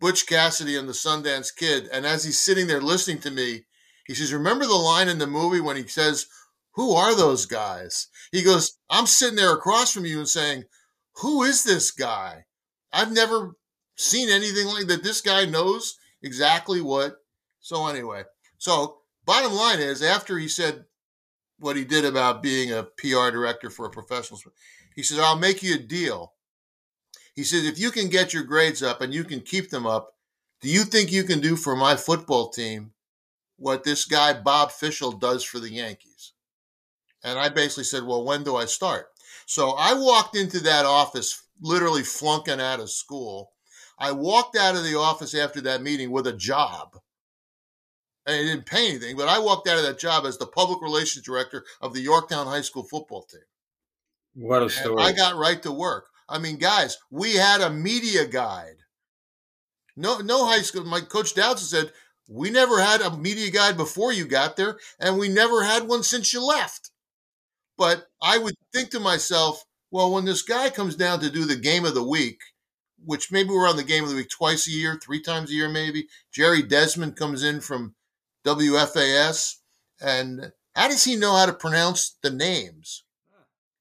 Butch 0.01 0.26
Cassidy 0.26 0.76
and 0.76 0.89
the 0.89 0.93
Sundance 0.93 1.55
Kid. 1.55 1.89
And 1.93 2.05
as 2.07 2.24
he's 2.24 2.39
sitting 2.39 2.66
there 2.66 2.81
listening 2.81 3.20
to 3.20 3.31
me, 3.31 3.64
he 4.07 4.14
says, 4.14 4.33
Remember 4.33 4.66
the 4.66 4.74
line 4.74 5.09
in 5.09 5.18
the 5.18 5.26
movie 5.26 5.61
when 5.61 5.76
he 5.76 5.87
says, 5.87 6.26
Who 6.72 6.93
are 6.93 7.16
those 7.16 7.47
guys? 7.47 8.09
He 8.33 8.43
goes, 8.43 8.79
I'm 8.91 9.07
sitting 9.07 9.37
there 9.37 9.53
across 9.53 9.93
from 9.93 10.05
you 10.05 10.18
and 10.18 10.29
saying, 10.29 10.64
Who 11.20 11.42
is 11.42 11.64
this 11.64 11.90
guy? 11.90 12.44
I've 12.92 13.12
never 13.12 13.56
seen 13.96 14.28
anything 14.28 14.66
like 14.66 14.86
that. 14.86 15.02
This 15.02 15.20
guy 15.20 15.44
knows 15.44 15.98
exactly 16.22 16.80
what. 16.80 17.16
So, 17.60 17.86
anyway, 17.86 18.24
so 18.56 18.98
bottom 19.24 19.52
line 19.52 19.80
is, 19.80 20.02
after 20.02 20.38
he 20.38 20.48
said 20.48 20.84
what 21.58 21.76
he 21.76 21.84
did 21.84 22.04
about 22.04 22.42
being 22.42 22.72
a 22.72 22.84
PR 22.84 23.30
director 23.30 23.68
for 23.68 23.86
a 23.86 23.90
professional, 23.90 24.40
he 24.94 25.02
said, 25.02 25.18
I'll 25.18 25.38
make 25.38 25.62
you 25.62 25.74
a 25.74 25.78
deal. 25.78 26.34
He 27.34 27.42
says, 27.44 27.64
if 27.64 27.78
you 27.78 27.90
can 27.90 28.08
get 28.08 28.32
your 28.32 28.44
grades 28.44 28.82
up 28.82 29.00
and 29.00 29.12
you 29.12 29.24
can 29.24 29.40
keep 29.40 29.70
them 29.70 29.86
up, 29.86 30.14
do 30.60 30.68
you 30.68 30.82
think 30.82 31.12
you 31.12 31.24
can 31.24 31.40
do 31.40 31.56
for 31.56 31.76
my 31.76 31.94
football 31.94 32.48
team 32.48 32.92
what 33.56 33.84
this 33.84 34.04
guy, 34.04 34.32
Bob 34.32 34.70
Fishel, 34.70 35.12
does 35.12 35.44
for 35.44 35.58
the 35.58 35.70
Yankees? 35.70 36.32
And 37.22 37.38
I 37.38 37.48
basically 37.48 37.84
said, 37.84 38.04
well, 38.04 38.24
when 38.24 38.44
do 38.44 38.56
I 38.56 38.64
start? 38.64 39.08
So 39.49 39.70
I 39.72 39.94
walked 39.94 40.36
into 40.36 40.61
that 40.61 40.86
office 40.86 41.42
literally 41.61 42.05
flunking 42.05 42.61
out 42.61 42.80
of 42.80 42.90
school. 42.90 43.53
I 43.99 44.12
walked 44.12 44.57
out 44.57 44.76
of 44.76 44.84
the 44.84 44.96
office 44.96 45.34
after 45.34 45.61
that 45.62 45.82
meeting 45.82 46.12
with 46.12 46.26
a 46.28 46.32
job. 46.34 47.01
and 48.26 48.36
I 48.36 48.42
didn't 48.42 48.66
pay 48.66 48.88
anything, 48.90 49.16
but 49.16 49.28
I 49.28 49.38
walked 49.40 49.66
out 49.68 49.78
of 49.78 49.82
that 49.84 49.99
job 49.99 50.24
as 50.26 50.38
the 50.38 50.46
public 50.46 50.80
relations 50.82 51.24
director 51.24 51.64
of 51.80 51.94
the 51.94 52.01
Yorktown 52.01 52.46
High 52.46 52.61
School 52.61 52.84
football 52.84 53.22
team. 53.24 53.40
What 54.34 54.62
a 54.62 54.70
story. 54.70 54.92
And 54.92 55.01
I 55.01 55.12
got 55.12 55.36
right 55.36 55.62
to 55.64 55.72
work. 55.72 56.09
I 56.28 56.38
mean, 56.38 56.57
guys, 56.59 56.99
we 57.11 57.34
had 57.34 57.61
a 57.61 57.70
media 57.70 58.26
guide. 58.26 58.76
No, 59.96 60.18
no 60.20 60.46
high 60.46 60.62
school. 60.62 60.84
My 60.84 61.01
coach 61.03 61.34
Dowdson 61.34 61.59
said 61.59 61.92
we 62.28 62.51
never 62.51 62.80
had 62.80 63.01
a 63.03 63.16
media 63.16 63.51
guide 63.51 63.76
before 63.76 64.12
you 64.12 64.26
got 64.26 64.57
there, 64.57 64.78
and 64.99 65.18
we 65.18 65.28
never 65.28 65.62
had 65.64 65.88
one 65.88 66.03
since 66.03 66.32
you 66.32 66.42
left. 66.44 66.88
But 67.79 68.09
I 68.20 68.37
would 68.39 68.55
think 68.74 68.91
to 68.91 69.01
myself, 69.01 69.64
well, 69.91 70.12
when 70.12 70.24
this 70.24 70.43
guy 70.43 70.68
comes 70.68 70.97
down 70.97 71.20
to 71.20 71.31
do 71.31 71.45
the 71.45 71.57
game 71.57 71.85
of 71.85 71.95
the 71.95 72.07
week, 72.07 72.41
which 73.05 73.31
maybe 73.31 73.51
we're 73.51 73.68
on 73.68 73.76
the 73.76 73.85
game 73.85 74.03
of 74.03 74.11
the 74.11 74.16
week 74.16 74.29
twice 74.29 74.66
a 74.66 74.72
year, 74.72 74.99
three 75.01 75.22
times 75.22 75.51
a 75.51 75.55
year, 75.55 75.68
maybe. 75.68 76.09
Jerry 76.33 76.62
Desmond 76.62 77.16
comes 77.16 77.43
in 77.43 77.61
from 77.61 77.95
WFAS. 78.45 79.55
And 80.01 80.53
how 80.74 80.89
does 80.89 81.05
he 81.05 81.16
know 81.16 81.37
how 81.37 81.47
to 81.47 81.53
pronounce 81.53 82.16
the 82.22 82.31
names? 82.31 83.05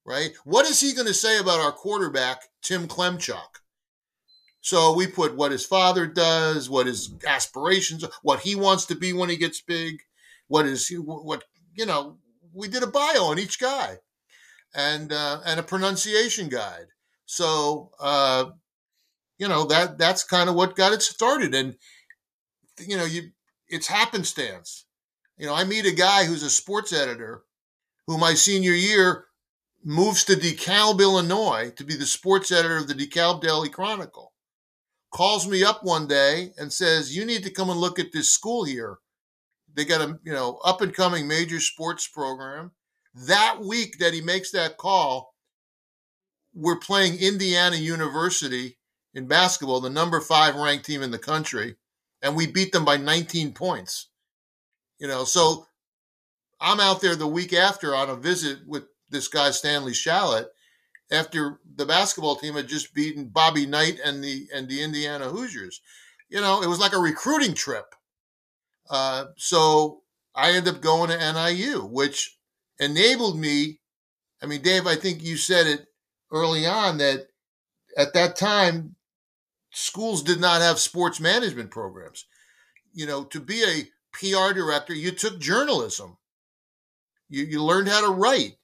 Right? 0.06 0.32
What 0.46 0.70
is 0.70 0.80
he 0.80 0.94
going 0.94 1.08
to 1.08 1.14
say 1.14 1.40
about 1.40 1.60
our 1.60 1.72
quarterback, 1.72 2.44
Tim 2.62 2.88
Klemchuk? 2.88 3.60
So 4.62 4.94
we 4.94 5.08
put 5.08 5.36
what 5.36 5.52
his 5.52 5.66
father 5.66 6.06
does, 6.08 6.70
what 6.70 6.88
his 6.88 7.14
aspirations, 7.26 8.06
what 8.22 8.42
he 8.42 8.56
wants 8.56 8.86
to 8.86 8.96
be 8.96 9.14
when 9.14 9.30
he 9.30 9.38
gets 9.38 9.62
big, 9.62 10.00
what 10.48 10.66
is 10.66 10.90
what 10.90 11.44
you 11.74 11.86
know. 11.86 12.18
We 12.58 12.68
did 12.68 12.82
a 12.82 12.88
bio 12.88 13.26
on 13.26 13.38
each 13.38 13.60
guy, 13.60 14.00
and 14.74 15.14
uh, 15.14 15.42
and 15.46 15.60
a 15.60 15.64
pronunciation 15.64 16.50
guide. 16.50 16.88
So 17.26 17.92
uh, 18.00 18.46
you 19.38 19.48
know 19.48 19.66
that 19.66 20.00
that's 20.00 20.24
kind 20.24 20.50
of 20.50 20.56
what 20.56 20.76
got 20.76 20.92
it 20.92 21.04
started. 21.04 21.54
And 21.54 21.76
you 22.80 22.98
know 22.98 23.06
you 23.06 23.30
it's 23.68 23.88
happenstance. 23.88 24.86
You 25.38 25.46
know 25.46 25.54
i 25.54 25.64
meet 25.66 25.86
a 25.86 25.92
guy 25.92 26.26
who's 26.26 26.42
a 26.42 26.50
sports 26.50 26.92
editor 26.92 27.44
who 28.08 28.18
my 28.18 28.34
senior 28.34 28.72
year 28.72 29.26
moves 29.84 30.24
to 30.24 30.34
dekalb 30.34 31.00
illinois 31.00 31.72
to 31.76 31.84
be 31.84 31.96
the 31.96 32.08
sports 32.08 32.52
editor 32.52 32.78
of 32.78 32.88
the 32.88 32.96
dekalb 32.96 33.42
daily 33.42 33.70
chronicle. 33.70 34.34
Calls 35.14 35.48
me 35.48 35.64
up 35.64 35.84
one 35.84 36.08
day 36.08 36.54
and 36.58 36.74
says 36.74 37.16
you 37.16 37.24
need 37.24 37.44
to 37.44 37.52
come 37.52 37.70
and 37.70 37.80
look 37.80 38.00
at 38.00 38.12
this 38.12 38.32
school 38.32 38.64
here 38.64 38.98
they 39.78 39.86
got 39.86 40.02
a 40.02 40.20
you 40.26 40.34
know 40.34 40.60
up 40.66 40.82
and 40.82 40.94
coming 40.94 41.28
major 41.28 41.62
sports 41.62 42.06
program 42.06 42.72
that 43.16 43.62
week 43.62 44.00
that 44.00 44.14
he 44.14 44.20
makes 44.20 44.52
that 44.52 44.76
call 44.78 45.34
we're 46.54 46.76
playing 46.76 47.16
indiana 47.16 47.78
university 47.78 48.78
in 49.18 49.26
basketball, 49.26 49.82
the 49.82 49.90
number 49.90 50.22
five 50.22 50.56
ranked 50.56 50.86
team 50.86 51.02
in 51.02 51.10
the 51.10 51.18
country, 51.18 51.76
and 52.22 52.36
we 52.36 52.46
beat 52.46 52.72
them 52.72 52.86
by 52.86 52.98
19 52.98 53.52
points. 53.52 54.10
You 55.00 55.08
know, 55.08 55.24
so 55.24 55.66
I'm 56.62 56.80
out 56.80 57.02
there 57.02 57.16
the 57.16 57.28
week 57.28 57.52
after 57.52 57.96
on 57.96 58.12
a 58.12 58.16
visit 58.16 58.60
with 58.68 58.84
this 59.10 59.28
guy 59.28 59.50
Stanley 59.50 59.94
Shallett 59.94 60.46
after 61.10 61.60
the 61.76 61.86
basketball 61.88 62.36
team 62.36 62.54
had 62.54 62.68
just 62.68 62.94
beaten 62.94 63.26
Bobby 63.26 63.66
Knight 63.66 64.00
and 64.06 64.24
the 64.24 64.48
and 64.54 64.70
the 64.70 64.84
Indiana 64.84 65.30
Hoosiers. 65.30 65.82
You 66.30 66.42
know, 66.42 66.62
it 66.62 66.68
was 66.68 66.80
like 66.80 66.94
a 66.94 67.00
recruiting 67.00 67.56
trip. 67.56 67.96
Uh, 68.90 69.26
so 69.36 70.02
I 70.36 70.52
ended 70.52 70.76
up 70.76 70.82
going 70.82 71.10
to 71.10 71.34
NIU, 71.34 71.82
which 71.86 72.38
enabled 72.80 73.40
me. 73.40 73.80
I 74.42 74.46
mean, 74.46 74.62
Dave, 74.62 74.86
I 74.88 74.96
think 74.96 75.24
you 75.24 75.38
said 75.38 75.68
it 75.68 75.88
early 76.32 76.66
on 76.66 76.98
that 77.00 77.28
at 77.98 78.14
that 78.14 78.36
time 78.36 78.96
schools 79.72 80.24
did 80.24 80.40
not 80.40 80.62
have 80.62 80.80
sports 80.80 81.20
management 81.20 81.72
programs. 81.72 82.26
You 82.94 83.06
know, 83.06 83.24
to 83.26 83.40
be 83.40 83.64
a 83.64 83.88
PR 84.12 84.54
director, 84.54 84.94
you 84.94 85.12
took 85.12 85.40
journalism. 85.40 86.18
You, 87.30 87.44
you 87.44 87.64
learned 87.64 87.90
how 87.90 88.02
to 88.02 88.14
write 88.14 88.58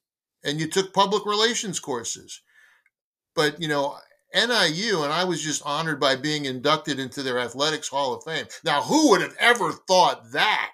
and 0.44 0.60
you 0.60 0.68
took 0.68 0.94
public 0.94 1.26
relations 1.26 1.80
courses. 1.80 2.42
But, 3.36 3.62
you 3.62 3.68
know, 3.68 3.98
NIU, 4.34 5.04
and 5.04 5.14
I 5.14 5.24
was 5.24 5.42
just 5.42 5.62
honored 5.66 6.00
by 6.00 6.16
being 6.16 6.46
inducted 6.46 7.00
into 7.00 7.24
their 7.24 7.40
Athletics 7.40 7.88
Hall 7.88 8.14
of 8.14 8.24
Fame. 8.24 8.46
Now, 8.64 8.82
who 8.82 9.12
would 9.12 9.22
have 9.22 9.36
ever 9.40 9.72
thought 9.72 10.32
that? 10.32 10.72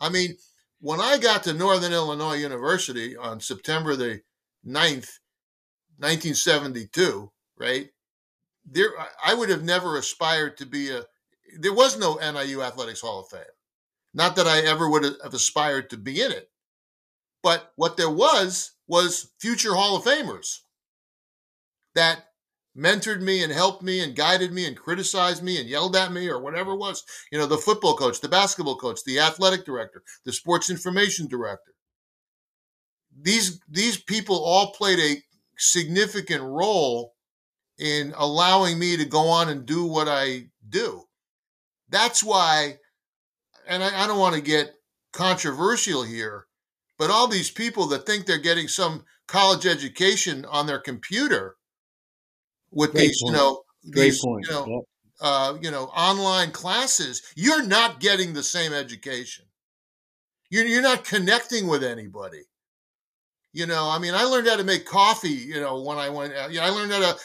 I 0.00 0.08
mean, 0.08 0.36
when 0.80 1.00
I 1.00 1.18
got 1.18 1.44
to 1.44 1.54
Northern 1.54 1.92
Illinois 1.92 2.34
University 2.34 3.16
on 3.16 3.40
September 3.40 3.96
the 3.96 4.22
9th, 4.66 5.18
1972, 5.98 7.30
right? 7.58 7.88
there 8.70 8.90
I 9.24 9.34
would 9.34 9.48
have 9.48 9.62
never 9.62 9.96
aspired 9.96 10.56
to 10.58 10.66
be 10.66 10.90
a 10.90 11.04
there 11.58 11.72
was 11.72 11.98
no 11.98 12.16
NIU 12.16 12.62
Athletics 12.62 13.00
Hall 13.00 13.20
of 13.20 13.28
Fame. 13.28 13.40
Not 14.12 14.36
that 14.36 14.46
I 14.46 14.60
ever 14.60 14.90
would 14.90 15.04
have 15.04 15.34
aspired 15.34 15.90
to 15.90 15.96
be 15.96 16.20
in 16.20 16.32
it. 16.32 16.50
But 17.42 17.72
what 17.76 17.96
there 17.96 18.10
was 18.10 18.72
was 18.88 19.30
future 19.38 19.74
Hall 19.74 19.96
of 19.96 20.04
Famers 20.04 20.60
that 21.96 22.26
mentored 22.76 23.22
me 23.22 23.42
and 23.42 23.52
helped 23.52 23.82
me 23.82 24.00
and 24.00 24.14
guided 24.14 24.52
me 24.52 24.66
and 24.66 24.76
criticized 24.76 25.42
me 25.42 25.58
and 25.58 25.68
yelled 25.68 25.96
at 25.96 26.12
me 26.12 26.28
or 26.28 26.40
whatever 26.40 26.72
it 26.72 26.78
was. 26.78 27.02
You 27.32 27.38
know, 27.38 27.46
the 27.46 27.56
football 27.56 27.96
coach, 27.96 28.20
the 28.20 28.28
basketball 28.28 28.76
coach, 28.76 29.00
the 29.04 29.18
athletic 29.18 29.64
director, 29.64 30.02
the 30.24 30.32
sports 30.32 30.70
information 30.70 31.26
director. 31.26 31.72
These 33.18 33.60
these 33.68 33.96
people 33.96 34.36
all 34.36 34.72
played 34.72 34.98
a 34.98 35.22
significant 35.56 36.42
role 36.42 37.14
in 37.78 38.12
allowing 38.16 38.78
me 38.78 38.96
to 38.96 39.04
go 39.04 39.28
on 39.28 39.48
and 39.48 39.64
do 39.64 39.84
what 39.84 40.06
I 40.08 40.48
do. 40.68 41.04
That's 41.88 42.22
why, 42.22 42.76
and 43.66 43.82
I, 43.82 44.04
I 44.04 44.06
don't 44.06 44.18
want 44.18 44.34
to 44.34 44.40
get 44.40 44.74
controversial 45.12 46.02
here, 46.02 46.46
but 46.98 47.10
all 47.10 47.26
these 47.26 47.50
people 47.50 47.86
that 47.86 48.04
think 48.04 48.26
they're 48.26 48.38
getting 48.38 48.68
some 48.68 49.04
college 49.26 49.66
education 49.66 50.44
on 50.44 50.66
their 50.66 50.78
computer 50.78 51.56
with 52.76 52.92
Great 52.92 53.08
these, 53.08 53.22
point. 53.22 53.34
you 53.34 53.38
know, 53.40 53.62
Great 53.90 54.02
these, 54.04 54.20
point. 54.22 54.46
you 54.46 54.52
know, 54.52 54.66
yep. 54.68 54.82
uh, 55.20 55.56
you 55.60 55.70
know, 55.70 55.84
online 55.86 56.52
classes, 56.52 57.22
you're 57.34 57.66
not 57.66 57.98
getting 57.98 58.34
the 58.34 58.42
same 58.42 58.72
education. 58.72 59.46
You're, 60.50 60.66
you're 60.66 60.82
not 60.82 61.04
connecting 61.04 61.66
with 61.66 61.82
anybody. 61.82 62.42
You 63.52 63.66
know, 63.66 63.88
I 63.88 63.98
mean, 63.98 64.14
I 64.14 64.24
learned 64.24 64.46
how 64.46 64.56
to 64.56 64.64
make 64.64 64.84
coffee, 64.84 65.30
you 65.30 65.58
know, 65.58 65.80
when 65.80 65.96
I 65.96 66.10
went, 66.10 66.34
you 66.50 66.60
know, 66.60 66.66
I 66.66 66.68
learned 66.68 66.92
how 66.92 67.00
to 67.00 67.18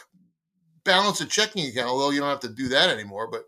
balance 0.85 1.19
a 1.19 1.25
checking 1.25 1.67
account, 1.67 1.89
although 1.89 2.11
you 2.11 2.21
don't 2.21 2.29
have 2.29 2.39
to 2.39 2.49
do 2.49 2.69
that 2.69 2.89
anymore. 2.89 3.27
But, 3.29 3.43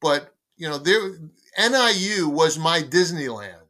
but 0.00 0.34
you 0.56 0.66
know, 0.66 0.78
there 0.78 1.10
NIU 1.58 2.28
was 2.30 2.58
my 2.58 2.80
Disneyland. 2.80 3.60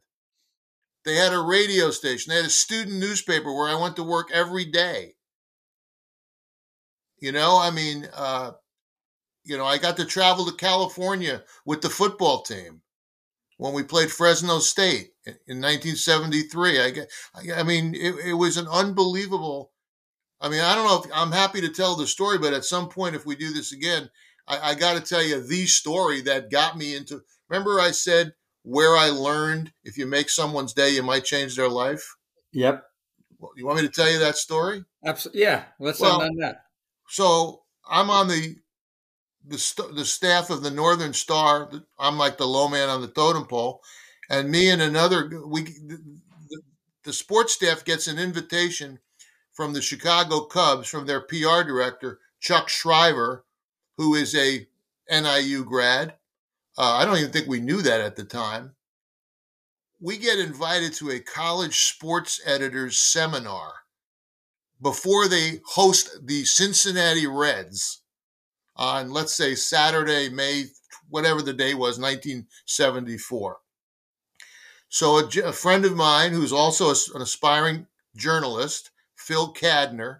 They 1.03 1.15
had 1.15 1.33
a 1.33 1.39
radio 1.39 1.91
station. 1.91 2.31
They 2.31 2.37
had 2.37 2.45
a 2.45 2.49
student 2.49 2.97
newspaper 2.97 3.53
where 3.53 3.67
I 3.67 3.79
went 3.79 3.97
to 3.97 4.03
work 4.03 4.29
every 4.31 4.65
day. 4.65 5.14
You 7.25 7.31
know, 7.31 7.59
I 7.59 7.71
mean, 7.71 8.07
uh, 8.15 8.51
you 9.43 9.57
know, 9.57 9.65
I 9.65 9.77
got 9.77 9.97
to 9.97 10.05
travel 10.05 10.45
to 10.45 10.55
California 10.55 11.43
with 11.65 11.81
the 11.81 11.89
football 11.89 12.41
team 12.43 12.81
when 13.57 13.73
we 13.73 13.83
played 13.83 14.11
Fresno 14.11 14.59
State 14.59 15.11
in 15.25 15.61
1973. 15.61 16.79
I, 16.79 16.91
I 17.59 17.63
mean, 17.63 17.95
it, 17.95 18.15
it 18.25 18.33
was 18.33 18.57
an 18.57 18.67
unbelievable 18.67 19.71
I 20.41 20.49
mean, 20.49 20.61
I 20.61 20.75
don't 20.75 20.85
know 20.85 21.01
if 21.01 21.09
I'm 21.13 21.31
happy 21.31 21.61
to 21.61 21.69
tell 21.69 21.95
the 21.95 22.07
story, 22.07 22.37
but 22.37 22.53
at 22.53 22.65
some 22.65 22.89
point, 22.89 23.15
if 23.15 23.25
we 23.25 23.35
do 23.35 23.53
this 23.53 23.71
again, 23.71 24.09
I, 24.47 24.71
I 24.71 24.75
got 24.75 24.93
to 24.93 25.01
tell 25.01 25.23
you 25.23 25.41
the 25.41 25.65
story 25.65 26.21
that 26.21 26.51
got 26.51 26.77
me 26.77 26.95
into. 26.95 27.21
Remember, 27.49 27.79
I 27.79 27.91
said 27.91 28.33
where 28.63 28.95
I 28.95 29.09
learned 29.09 29.71
if 29.83 29.97
you 29.97 30.05
make 30.05 30.29
someone's 30.29 30.73
day, 30.73 30.89
you 30.89 31.03
might 31.03 31.23
change 31.23 31.55
their 31.55 31.69
life. 31.69 32.15
Yep. 32.51 32.83
Well, 33.39 33.51
you 33.55 33.65
want 33.65 33.81
me 33.81 33.87
to 33.87 33.93
tell 33.93 34.11
you 34.11 34.19
that 34.19 34.37
story? 34.37 34.83
Absolutely. 35.03 35.41
Yeah. 35.41 35.63
Let's 35.79 35.99
well, 35.99 36.21
end 36.21 36.31
on 36.31 36.37
that. 36.37 36.64
So 37.07 37.63
I'm 37.89 38.09
on 38.09 38.27
the 38.27 38.55
the, 39.47 39.57
st- 39.57 39.95
the 39.95 40.05
staff 40.05 40.49
of 40.49 40.63
the 40.63 40.71
Northern 40.71 41.13
Star. 41.13 41.71
I'm 41.99 42.17
like 42.17 42.37
the 42.37 42.47
low 42.47 42.67
man 42.67 42.89
on 42.89 43.01
the 43.01 43.07
totem 43.07 43.45
pole, 43.45 43.81
and 44.29 44.49
me 44.49 44.69
and 44.69 44.81
another 44.81 45.29
we 45.45 45.63
the, 45.63 46.01
the, 47.03 47.13
sports 47.13 47.53
staff 47.53 47.85
gets 47.85 48.07
an 48.07 48.17
invitation 48.17 48.99
from 49.53 49.73
the 49.73 49.81
Chicago 49.81 50.41
Cubs, 50.41 50.87
from 50.87 51.05
their 51.05 51.21
PR 51.21 51.63
director, 51.63 52.19
Chuck 52.39 52.69
Shriver, 52.69 53.45
who 53.97 54.15
is 54.15 54.35
a 54.35 54.67
NIU 55.09 55.63
grad. 55.63 56.15
Uh, 56.77 56.93
I 56.93 57.05
don't 57.05 57.17
even 57.17 57.31
think 57.31 57.47
we 57.47 57.59
knew 57.59 57.81
that 57.83 58.01
at 58.01 58.15
the 58.15 58.25
time. 58.25 58.75
We 60.01 60.17
get 60.17 60.39
invited 60.39 60.93
to 60.95 61.11
a 61.11 61.19
college 61.19 61.85
sports 61.85 62.41
editors 62.45 62.97
seminar 62.97 63.84
before 64.81 65.27
they 65.27 65.61
host 65.65 66.25
the 66.25 66.45
Cincinnati 66.45 67.27
Reds 67.27 68.01
on, 68.75 69.11
let's 69.11 69.33
say, 69.33 69.55
Saturday, 69.55 70.29
May, 70.29 70.65
whatever 71.09 71.41
the 71.41 71.53
day 71.53 71.73
was, 71.73 71.99
1974. 71.99 73.57
So 74.89 75.17
a, 75.17 75.29
a 75.45 75.53
friend 75.53 75.85
of 75.85 75.95
mine 75.95 76.31
who's 76.31 76.53
also 76.53 76.89
a, 76.89 76.95
an 77.15 77.21
aspiring 77.21 77.87
journalist 78.15 78.91
Phil 79.15 79.53
Cadner, 79.53 80.19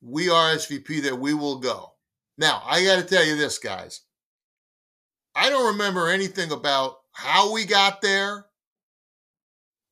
we 0.00 0.28
RSVP 0.28 1.02
that 1.02 1.18
we 1.18 1.34
will 1.34 1.58
go. 1.58 1.92
Now, 2.38 2.62
I 2.64 2.84
got 2.84 2.96
to 2.96 3.04
tell 3.04 3.24
you 3.24 3.36
this, 3.36 3.58
guys. 3.58 4.02
I 5.34 5.50
don't 5.50 5.72
remember 5.72 6.08
anything 6.08 6.50
about 6.50 6.98
how 7.12 7.52
we 7.52 7.64
got 7.64 8.00
there, 8.00 8.46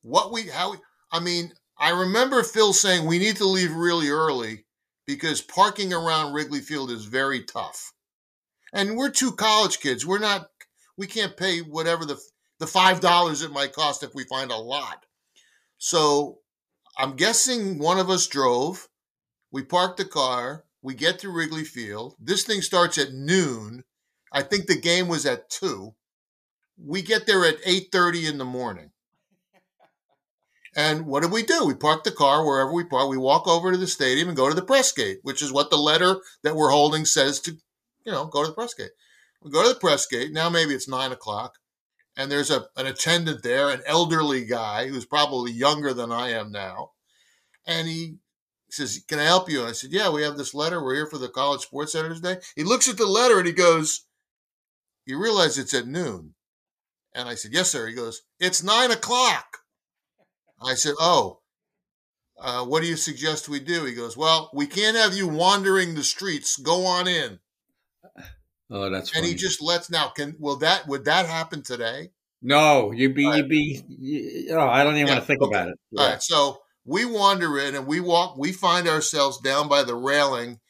what 0.03 0.33
we, 0.33 0.45
how 0.49 0.72
we, 0.72 0.79
I 1.12 1.20
mean, 1.20 1.53
I 1.79 1.91
remember 1.91 2.43
Phil 2.43 2.72
saying 2.72 3.07
we 3.07 3.18
need 3.18 3.37
to 3.37 3.45
leave 3.47 3.72
really 3.72 4.09
early 4.09 4.64
because 5.07 5.41
parking 5.43 5.93
around 5.93 6.33
Wrigley 6.33 6.61
Field 6.61 6.91
is 6.91 7.05
very 7.05 7.45
tough. 7.45 7.93
And 8.72 8.97
we're 8.97 9.11
two 9.11 9.33
college 9.33 9.81
kids. 9.81 10.05
We're 10.05 10.18
not, 10.18 10.49
we 10.97 11.07
can't 11.07 11.37
pay 11.37 11.61
whatever 11.61 12.05
the, 12.05 12.18
the 12.59 12.66
$5 12.66 13.45
it 13.45 13.53
might 13.53 13.72
cost 13.72 14.03
if 14.03 14.14
we 14.14 14.24
find 14.24 14.51
a 14.51 14.57
lot. 14.57 15.05
So 15.79 16.39
I'm 16.99 17.14
guessing 17.14 17.79
one 17.79 17.99
of 17.99 18.11
us 18.11 18.27
drove. 18.27 18.89
We 19.53 19.62
parked 19.62 19.99
the 19.99 20.05
car. 20.05 20.64
We 20.83 20.95
get 20.95 21.18
to 21.20 21.31
Wrigley 21.31 21.64
Field. 21.64 22.16
This 22.18 22.45
thing 22.45 22.62
starts 22.62 22.97
at 22.99 23.12
noon. 23.12 23.85
I 24.33 24.43
think 24.43 24.66
the 24.66 24.81
game 24.81 25.09
was 25.09 25.27
at 25.27 25.51
two. 25.51 25.95
We 26.79 27.03
get 27.03 27.27
there 27.27 27.45
at 27.45 27.57
eight 27.64 27.89
thirty 27.91 28.27
in 28.27 28.39
the 28.39 28.45
morning. 28.45 28.91
And 30.77 31.07
what 31.07 31.22
did 31.22 31.33
we 31.33 31.43
do? 31.43 31.64
We 31.64 31.74
park 31.74 32.05
the 32.05 32.12
car 32.12 32.45
wherever 32.45 32.70
we 32.70 32.85
park. 32.85 33.09
We 33.09 33.16
walk 33.16 33.49
over 33.49 33.72
to 33.72 33.79
the 33.79 33.87
stadium 33.87 34.29
and 34.29 34.37
go 34.37 34.51
to 34.51 34.55
the 34.55 34.61
press 34.61 34.93
gate, 34.93 35.20
which 35.22 35.41
is 35.43 35.51
what 35.51 35.70
the 35.70 35.79
letter 35.79 36.20
that 36.43 36.55
we're 36.55 36.70
holding 36.70 37.07
says 37.07 37.41
to, 37.41 37.53
you 38.05 38.12
know, 38.12 38.27
go 38.27 38.43
to 38.43 38.49
the 38.49 38.55
press 38.55 38.74
gate. 38.74 38.91
We 39.43 39.51
go 39.51 39.62
to 39.62 39.70
the 39.70 39.81
press 39.81 40.07
gate. 40.07 40.33
Now 40.33 40.51
maybe 40.51 40.74
it's 40.74 40.87
nine 40.87 41.12
o'clock, 41.12 41.55
and 42.14 42.31
there's 42.31 42.51
a 42.51 42.66
an 42.77 42.87
attendant 42.87 43.43
there, 43.43 43.70
an 43.70 43.81
elderly 43.87 44.45
guy 44.45 44.89
who's 44.89 45.07
probably 45.07 45.51
younger 45.51 45.95
than 45.95 46.12
I 46.12 46.31
am 46.31 46.53
now, 46.53 46.91
and 47.66 47.89
he 47.89 48.18
says, 48.70 49.03
"Can 49.09 49.18
I 49.18 49.24
help 49.24 49.49
you?" 49.49 49.61
And 49.61 49.70
I 49.70 49.72
said, 49.72 49.93
"Yeah, 49.93 50.11
we 50.11 50.22
have 50.22 50.37
this 50.37 50.53
letter. 50.53 50.85
We're 50.85 50.97
here 50.97 51.07
for 51.07 51.18
the 51.18 51.31
College 51.31 51.62
Sports 51.62 51.95
Editors 51.95 52.20
Day." 52.20 52.39
He 52.55 52.64
looks 52.64 52.87
at 52.87 52.99
the 52.99 53.07
letter 53.07 53.39
and 53.39 53.47
he 53.47 53.53
goes, 53.55 54.05
"You 55.07 55.18
realize 55.18 55.57
it's 55.57 55.72
at 55.72 55.87
noon?" 55.87 56.35
And 57.14 57.31
I 57.31 57.35
said, 57.35 57.55
"Yes, 57.55 57.70
sir." 57.70 57.87
He 57.87 57.95
goes, 57.95 58.22
"It's 58.39 58.62
nine 58.62 58.91
o'clock." 58.91 59.62
I 60.61 60.74
said, 60.74 60.94
"Oh, 61.00 61.40
uh, 62.38 62.64
what 62.64 62.82
do 62.82 62.88
you 62.88 62.96
suggest 62.96 63.48
we 63.48 63.61
do?" 63.61 63.84
He 63.84 63.94
goes, 63.94 64.16
"Well, 64.16 64.50
we 64.54 64.66
can't 64.66 64.96
have 64.96 65.14
you 65.16 65.28
wandering 65.28 65.94
the 65.94 66.04
streets. 66.04 66.57
Go 66.57 66.86
on 66.86 67.09
in." 67.09 67.40
Oh, 68.70 68.90
that's 68.90 69.12
and 69.14 69.22
funny. 69.22 69.28
he 69.28 69.34
just 69.34 69.62
lets 69.62 69.90
now. 69.90 70.09
Can 70.09 70.36
will 70.38 70.57
that 70.57 70.86
would 70.88 71.04
that 71.04 71.26
happen 71.26 71.62
today? 71.62 72.11
no, 72.42 72.92
you'd 72.92 73.14
be, 73.14 73.26
right. 73.26 73.38
you'd 73.38 73.48
be. 73.48 73.82
You, 73.88 74.54
oh, 74.57 74.68
I 74.68 74.84
don't 74.84 74.94
even 74.96 75.07
Yeah, 75.07 75.12
want 75.14 75.22
to 75.22 75.26
think 75.26 75.42
okay. 75.42 75.54
about 75.54 75.68
it. 75.68 75.78
All 75.96 76.09
right, 76.09 76.22
so 76.22 76.59
we 76.84 77.04
wander 77.04 77.59
in 77.59 77.74
and 77.74 77.86
we 77.86 78.00
walk. 78.00 78.36
We 78.36 78.52
find 78.52 78.88
ourselves 78.88 79.40
down 79.40 79.68
by 79.68 79.82
the 79.84 79.94
railing 79.94 80.61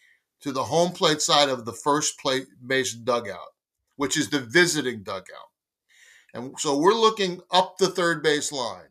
to 0.40 0.52
the 0.52 0.64
home 0.64 0.92
plate 0.92 1.20
side 1.22 1.48
of 1.48 1.64
the 1.64 1.72
first 1.72 2.18
plate 2.18 2.46
base 2.64 2.94
dugout, 2.94 3.52
which 3.96 4.16
is 4.16 4.30
the 4.30 4.40
visiting 4.40 5.02
dugout. 5.02 5.50
And 6.34 6.58
so 6.60 6.76
we're 6.78 6.94
looking 6.94 7.40
up 7.50 7.78
the 7.78 7.88
third 7.88 8.22
base 8.22 8.52
line, 8.52 8.88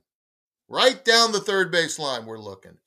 right 0.67 1.03
down 1.03 1.31
the 1.31 1.39
third 1.39 1.71
base 1.71 1.99
line. 1.99 2.25
We're 2.25 2.37
looking, 2.37 2.77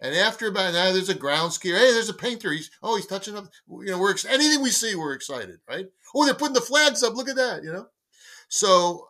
and 0.00 0.14
after 0.14 0.48
about 0.48 0.74
now, 0.74 0.92
there's 0.92 1.08
a 1.08 1.14
ground 1.14 1.52
skier. 1.52 1.78
Hey, 1.78 1.92
there's 1.92 2.08
a 2.08 2.14
painter. 2.14 2.52
He's 2.52 2.70
oh, 2.82 2.96
he's 2.96 3.06
touching 3.06 3.36
up. 3.36 3.46
You 3.68 3.92
know, 3.92 3.98
we're 3.98 4.10
ex- 4.12 4.24
anything 4.24 4.62
we 4.62 4.70
see, 4.70 4.94
we're 4.94 5.14
excited, 5.14 5.58
right? 5.68 5.86
Oh, 6.14 6.24
they're 6.24 6.34
putting 6.34 6.54
the 6.54 6.60
flags 6.60 7.02
up. 7.02 7.14
Look 7.14 7.28
at 7.28 7.36
that, 7.36 7.62
you 7.62 7.72
know. 7.72 7.86
So 8.48 9.08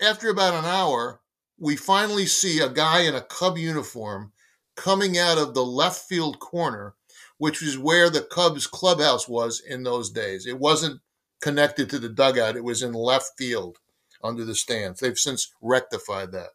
after 0.00 0.28
about 0.30 0.54
an 0.54 0.64
hour, 0.64 1.20
we 1.58 1.76
finally 1.76 2.26
see 2.26 2.60
a 2.60 2.68
guy 2.68 3.02
in 3.02 3.14
a 3.14 3.20
Cub 3.20 3.58
uniform 3.58 4.32
coming 4.76 5.18
out 5.18 5.38
of 5.38 5.52
the 5.54 5.64
left 5.64 6.08
field 6.08 6.40
corner, 6.40 6.94
which 7.38 7.62
is 7.62 7.78
where 7.78 8.08
the 8.08 8.22
Cubs 8.22 8.66
clubhouse 8.66 9.28
was 9.28 9.60
in 9.60 9.82
those 9.82 10.10
days. 10.10 10.46
It 10.46 10.58
wasn't 10.58 11.00
connected 11.42 11.90
to 11.90 11.98
the 11.98 12.08
dugout, 12.08 12.56
it 12.56 12.64
was 12.64 12.82
in 12.82 12.92
left 12.92 13.32
field 13.36 13.78
under 14.22 14.44
the 14.44 14.54
stands. 14.54 15.00
They've 15.00 15.18
since 15.18 15.52
rectified 15.60 16.32
that. 16.32 16.50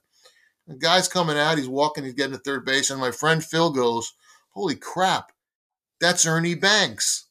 The 0.67 0.75
guy's 0.75 1.07
coming 1.07 1.37
out, 1.37 1.57
he's 1.57 1.67
walking, 1.67 2.03
he's 2.03 2.13
getting 2.13 2.33
to 2.33 2.39
third 2.39 2.65
base, 2.65 2.89
and 2.89 2.99
my 2.99 3.11
friend 3.11 3.43
Phil 3.43 3.71
goes, 3.71 4.13
Holy 4.49 4.75
crap, 4.75 5.31
that's 5.99 6.25
Ernie 6.25 6.55
Banks. 6.55 7.27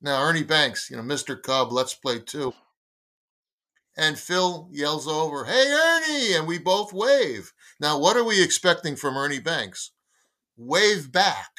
Now, 0.00 0.20
Ernie 0.22 0.42
Banks, 0.42 0.90
you 0.90 0.96
know, 0.96 1.02
Mr. 1.02 1.40
Cub, 1.40 1.72
let's 1.72 1.94
play 1.94 2.18
two. 2.18 2.52
And 3.96 4.18
Phil 4.18 4.68
yells 4.72 5.06
over, 5.06 5.44
Hey, 5.44 5.70
Ernie! 5.70 6.34
And 6.34 6.46
we 6.46 6.58
both 6.58 6.92
wave. 6.92 7.52
Now, 7.78 7.98
what 7.98 8.16
are 8.16 8.24
we 8.24 8.42
expecting 8.42 8.96
from 8.96 9.16
Ernie 9.16 9.38
Banks? 9.38 9.92
Wave 10.56 11.12
back. 11.12 11.50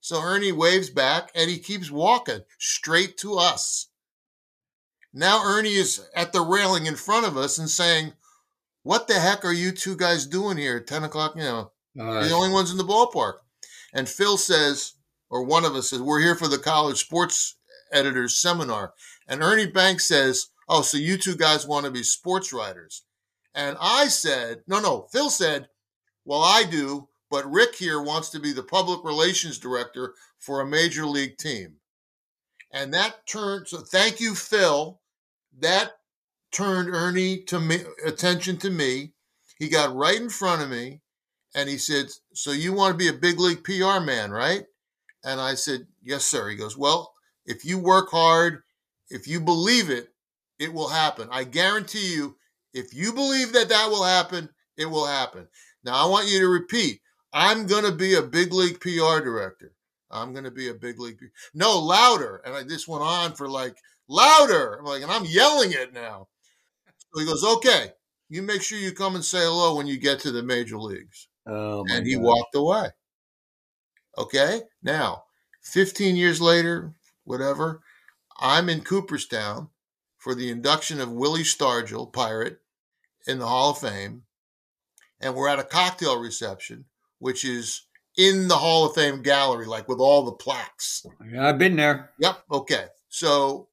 So 0.00 0.22
Ernie 0.22 0.52
waves 0.52 0.90
back 0.90 1.30
and 1.34 1.50
he 1.50 1.58
keeps 1.58 1.90
walking 1.90 2.40
straight 2.58 3.18
to 3.18 3.36
us. 3.36 3.88
Now 5.12 5.42
Ernie 5.44 5.74
is 5.74 6.08
at 6.14 6.32
the 6.32 6.40
railing 6.40 6.86
in 6.86 6.96
front 6.96 7.26
of 7.26 7.36
us 7.36 7.58
and 7.58 7.68
saying, 7.68 8.14
What 8.88 9.06
the 9.06 9.20
heck 9.20 9.44
are 9.44 9.52
you 9.52 9.70
two 9.70 9.96
guys 9.96 10.24
doing 10.24 10.56
here 10.56 10.78
at 10.78 10.86
10 10.86 11.04
o'clock? 11.04 11.34
You 11.36 11.42
know, 11.42 11.72
you're 11.94 12.24
the 12.24 12.32
only 12.32 12.48
ones 12.48 12.70
in 12.70 12.78
the 12.78 12.84
ballpark. 12.84 13.34
And 13.92 14.08
Phil 14.08 14.38
says, 14.38 14.94
or 15.28 15.42
one 15.42 15.66
of 15.66 15.74
us 15.74 15.90
says, 15.90 16.00
we're 16.00 16.22
here 16.22 16.34
for 16.34 16.48
the 16.48 16.56
college 16.56 16.96
sports 16.96 17.58
editors 17.92 18.38
seminar. 18.38 18.94
And 19.28 19.42
Ernie 19.42 19.66
Banks 19.66 20.08
says, 20.08 20.46
oh, 20.70 20.80
so 20.80 20.96
you 20.96 21.18
two 21.18 21.36
guys 21.36 21.66
want 21.66 21.84
to 21.84 21.92
be 21.92 22.02
sports 22.02 22.50
writers. 22.50 23.02
And 23.54 23.76
I 23.78 24.08
said, 24.08 24.62
no, 24.66 24.80
no, 24.80 25.06
Phil 25.12 25.28
said, 25.28 25.68
well, 26.24 26.40
I 26.40 26.64
do, 26.64 27.08
but 27.30 27.44
Rick 27.44 27.74
here 27.74 28.00
wants 28.00 28.30
to 28.30 28.40
be 28.40 28.54
the 28.54 28.62
public 28.62 29.04
relations 29.04 29.58
director 29.58 30.14
for 30.38 30.62
a 30.62 30.66
major 30.66 31.04
league 31.04 31.36
team. 31.36 31.74
And 32.72 32.94
that 32.94 33.26
turned, 33.26 33.68
so 33.68 33.80
thank 33.80 34.18
you, 34.18 34.34
Phil. 34.34 34.98
That 35.58 35.92
turned 36.52 36.88
Ernie 36.94 37.42
to 37.44 37.60
me, 37.60 37.78
attention 38.04 38.56
to 38.58 38.70
me. 38.70 39.12
He 39.58 39.68
got 39.68 39.94
right 39.94 40.20
in 40.20 40.28
front 40.28 40.62
of 40.62 40.70
me 40.70 41.00
and 41.54 41.68
he 41.68 41.78
said, 41.78 42.06
So 42.32 42.52
you 42.52 42.72
want 42.72 42.92
to 42.92 42.98
be 42.98 43.08
a 43.08 43.20
big 43.20 43.38
league 43.38 43.64
PR 43.64 44.00
man, 44.00 44.30
right? 44.30 44.64
And 45.24 45.40
I 45.40 45.54
said, 45.54 45.86
Yes, 46.02 46.24
sir. 46.24 46.48
He 46.48 46.56
goes, 46.56 46.76
Well, 46.76 47.12
if 47.44 47.64
you 47.64 47.78
work 47.78 48.10
hard, 48.10 48.62
if 49.10 49.26
you 49.26 49.40
believe 49.40 49.90
it, 49.90 50.08
it 50.58 50.72
will 50.72 50.88
happen. 50.88 51.28
I 51.30 51.44
guarantee 51.44 52.14
you, 52.14 52.36
if 52.74 52.94
you 52.94 53.12
believe 53.12 53.52
that 53.52 53.68
that 53.70 53.88
will 53.90 54.04
happen, 54.04 54.48
it 54.76 54.86
will 54.86 55.06
happen. 55.06 55.48
Now, 55.84 55.94
I 55.94 56.08
want 56.08 56.28
you 56.28 56.40
to 56.40 56.48
repeat 56.48 57.00
I'm 57.32 57.66
going 57.66 57.84
to 57.84 57.92
be 57.92 58.14
a 58.14 58.22
big 58.22 58.52
league 58.52 58.80
PR 58.80 59.20
director. 59.20 59.72
I'm 60.10 60.32
going 60.32 60.44
to 60.44 60.50
be 60.50 60.68
a 60.68 60.74
big 60.74 60.98
league. 60.98 61.18
No, 61.54 61.78
louder. 61.78 62.40
And 62.44 62.54
I, 62.54 62.62
this 62.62 62.88
went 62.88 63.02
on 63.02 63.34
for 63.34 63.48
like, 63.48 63.76
louder. 64.08 64.78
I'm 64.78 64.84
like, 64.84 65.02
and 65.02 65.10
I'm 65.10 65.26
yelling 65.26 65.72
it 65.72 65.92
now. 65.92 66.28
So 67.12 67.20
he 67.20 67.26
goes, 67.26 67.44
Okay, 67.44 67.92
you 68.28 68.42
make 68.42 68.62
sure 68.62 68.78
you 68.78 68.92
come 68.92 69.14
and 69.14 69.24
say 69.24 69.38
hello 69.40 69.76
when 69.76 69.86
you 69.86 69.98
get 69.98 70.20
to 70.20 70.30
the 70.32 70.42
major 70.42 70.78
leagues 70.78 71.28
Oh, 71.46 71.84
and 71.90 72.06
he 72.06 72.14
God. 72.14 72.22
walked 72.24 72.54
away. 72.54 72.88
Okay, 74.16 74.62
now, 74.82 75.24
15 75.62 76.16
years 76.16 76.40
later, 76.40 76.92
whatever, 77.24 77.82
I'm 78.38 78.68
in 78.68 78.82
Cooperstown 78.82 79.68
for 80.16 80.34
the 80.34 80.50
induction 80.50 81.00
of 81.00 81.12
Willie 81.12 81.42
Stargell, 81.44 82.12
pirate, 82.12 82.58
in 83.26 83.38
the 83.38 83.46
Hall 83.46 83.70
of 83.70 83.78
Fame, 83.78 84.24
and 85.20 85.34
we're 85.34 85.48
at 85.48 85.58
a 85.58 85.64
cocktail 85.64 86.18
reception, 86.18 86.84
which 87.18 87.44
is 87.44 87.86
in 88.16 88.48
the 88.48 88.56
Hall 88.56 88.86
of 88.86 88.94
Fame 88.94 89.22
gallery, 89.22 89.66
like 89.66 89.88
with 89.88 90.00
all 90.00 90.24
the 90.24 90.32
plaques. 90.32 91.04
Oh, 91.06 91.12
yeah, 91.30 91.48
I've 91.48 91.58
been 91.58 91.76
there. 91.76 92.10
Yep. 92.18 92.42
Okay. 92.50 92.86
So 93.08 93.68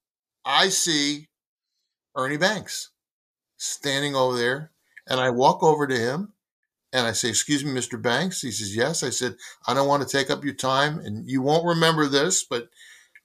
I 0.46 0.70
see 0.70 1.28
Ernie 2.16 2.38
Banks 2.38 2.92
standing 3.58 4.16
over 4.16 4.38
there, 4.38 4.72
and 5.08 5.20
I 5.20 5.30
walk 5.30 5.64
over 5.64 5.88
to 5.88 5.98
him 5.98 6.34
and 6.94 7.06
I 7.06 7.12
say, 7.12 7.30
Excuse 7.30 7.64
me, 7.64 7.72
Mr. 7.72 8.02
Banks. 8.02 8.42
He 8.42 8.52
says, 8.52 8.76
Yes. 8.76 9.04
I 9.04 9.10
said, 9.10 9.36
I 9.68 9.74
don't 9.74 9.88
want 9.88 10.08
to 10.08 10.18
take 10.18 10.30
up 10.30 10.44
your 10.44 10.54
time, 10.54 11.00
and 11.00 11.30
you 11.30 11.42
won't 11.42 11.66
remember 11.66 12.08
this, 12.08 12.44
but 12.44 12.70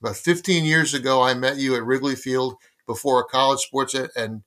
about 0.01 0.17
15 0.17 0.65
years 0.65 0.93
ago, 0.93 1.21
I 1.21 1.33
met 1.35 1.57
you 1.57 1.75
at 1.75 1.83
Wrigley 1.83 2.15
Field 2.15 2.55
before 2.87 3.21
a 3.21 3.25
college 3.25 3.59
sports, 3.59 3.93
and 3.93 4.41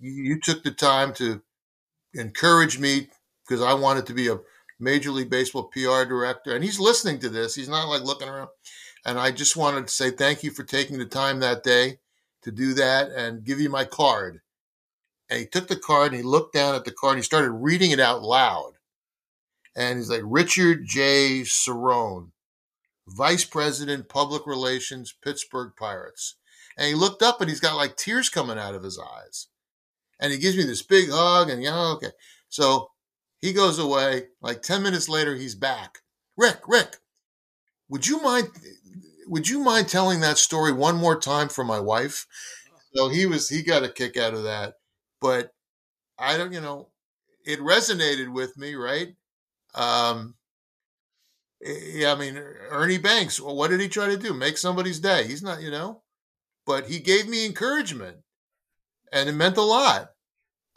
you 0.00 0.40
took 0.40 0.62
the 0.62 0.70
time 0.70 1.12
to 1.14 1.42
encourage 2.14 2.78
me 2.78 3.08
because 3.46 3.62
I 3.62 3.74
wanted 3.74 4.06
to 4.06 4.14
be 4.14 4.28
a 4.28 4.38
Major 4.78 5.10
League 5.10 5.28
Baseball 5.28 5.64
PR 5.64 6.04
director. 6.04 6.54
And 6.54 6.64
he's 6.64 6.80
listening 6.80 7.18
to 7.20 7.28
this. 7.28 7.54
He's 7.54 7.68
not 7.68 7.88
like 7.88 8.02
looking 8.02 8.28
around. 8.28 8.48
And 9.04 9.18
I 9.18 9.30
just 9.30 9.56
wanted 9.56 9.86
to 9.86 9.92
say 9.92 10.10
thank 10.10 10.42
you 10.42 10.50
for 10.50 10.62
taking 10.62 10.98
the 10.98 11.06
time 11.06 11.40
that 11.40 11.62
day 11.62 11.98
to 12.42 12.50
do 12.50 12.74
that 12.74 13.10
and 13.10 13.44
give 13.44 13.60
you 13.60 13.68
my 13.68 13.84
card. 13.84 14.40
And 15.30 15.38
he 15.38 15.46
took 15.46 15.68
the 15.68 15.76
card 15.76 16.08
and 16.08 16.16
he 16.16 16.22
looked 16.22 16.54
down 16.54 16.74
at 16.74 16.84
the 16.84 16.90
card 16.90 17.12
and 17.12 17.18
he 17.20 17.24
started 17.24 17.52
reading 17.52 17.92
it 17.92 18.00
out 18.00 18.22
loud. 18.22 18.72
And 19.76 19.98
he's 19.98 20.10
like, 20.10 20.22
Richard 20.24 20.84
J. 20.84 21.42
Cerrone, 21.42 22.32
Vice 23.06 23.44
President, 23.44 24.08
Public 24.08 24.44
Relations, 24.46 25.14
Pittsburgh 25.22 25.72
Pirates. 25.78 26.34
And 26.76 26.88
he 26.88 26.94
looked 26.94 27.22
up 27.22 27.40
and 27.40 27.48
he's 27.48 27.60
got 27.60 27.76
like 27.76 27.96
tears 27.96 28.28
coming 28.28 28.58
out 28.58 28.74
of 28.74 28.82
his 28.82 28.98
eyes. 28.98 29.46
And 30.18 30.32
he 30.32 30.38
gives 30.38 30.56
me 30.56 30.64
this 30.64 30.82
big 30.82 31.08
hug 31.10 31.48
and, 31.48 31.62
yeah, 31.62 31.92
okay. 31.92 32.10
So 32.48 32.90
he 33.40 33.52
goes 33.52 33.78
away. 33.78 34.24
Like 34.42 34.62
10 34.62 34.82
minutes 34.82 35.08
later, 35.08 35.36
he's 35.36 35.54
back. 35.54 35.98
Rick, 36.36 36.62
Rick, 36.66 36.96
would 37.88 38.06
you 38.06 38.20
mind 38.22 38.48
would 39.26 39.48
you 39.48 39.60
mind 39.60 39.88
telling 39.88 40.20
that 40.20 40.38
story 40.38 40.72
one 40.72 40.96
more 40.96 41.18
time 41.18 41.48
for 41.48 41.62
my 41.62 41.78
wife? 41.78 42.26
So 42.94 43.08
he 43.08 43.26
was 43.26 43.48
he 43.48 43.62
got 43.62 43.84
a 43.84 43.88
kick 43.88 44.16
out 44.16 44.34
of 44.34 44.42
that. 44.42 44.74
But 45.20 45.52
I 46.18 46.36
don't, 46.36 46.52
you 46.52 46.60
know, 46.60 46.88
it 47.44 47.60
resonated 47.60 48.32
with 48.32 48.56
me, 48.56 48.74
right? 48.74 49.14
Um, 49.74 50.34
yeah, 51.60 52.12
I 52.12 52.18
mean, 52.18 52.36
Ernie 52.36 52.98
Banks, 52.98 53.40
well, 53.40 53.54
what 53.54 53.70
did 53.70 53.80
he 53.80 53.88
try 53.88 54.06
to 54.06 54.16
do? 54.16 54.32
Make 54.32 54.56
somebody's 54.56 54.98
day. 54.98 55.26
He's 55.26 55.42
not, 55.42 55.60
you 55.62 55.70
know, 55.70 56.02
but 56.66 56.86
he 56.86 56.98
gave 56.98 57.28
me 57.28 57.44
encouragement 57.44 58.18
and 59.12 59.28
it 59.28 59.32
meant 59.32 59.56
a 59.56 59.62
lot. 59.62 60.10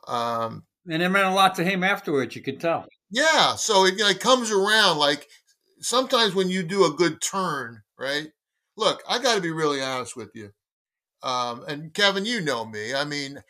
Um, 0.08 0.64
and 0.88 1.02
it 1.02 1.10
meant 1.10 1.28
a 1.28 1.34
lot 1.34 1.56
to 1.56 1.64
him 1.64 1.84
afterwards, 1.84 2.36
you 2.36 2.42
could 2.42 2.60
tell. 2.60 2.86
Yeah. 3.10 3.56
So 3.56 3.86
it, 3.86 3.94
you 3.94 4.00
know, 4.00 4.10
it 4.10 4.20
comes 4.20 4.52
around 4.52 4.98
like 4.98 5.30
sometimes 5.80 6.36
when 6.36 6.50
you 6.50 6.64
do 6.64 6.86
a 6.86 6.94
good 6.94 7.22
turn, 7.22 7.82
right? 7.98 8.28
Look, 8.76 9.04
I 9.08 9.20
got 9.20 9.36
to 9.36 9.42
be 9.42 9.52
really 9.52 9.82
honest 9.82 10.18
with 10.18 10.32
you. 10.34 10.52
Um, 11.22 11.64
and 11.68 11.94
Kevin, 11.94 12.26
you 12.26 12.42
know 12.42 12.66
me. 12.66 12.94
I 12.94 13.06
mean, 13.06 13.42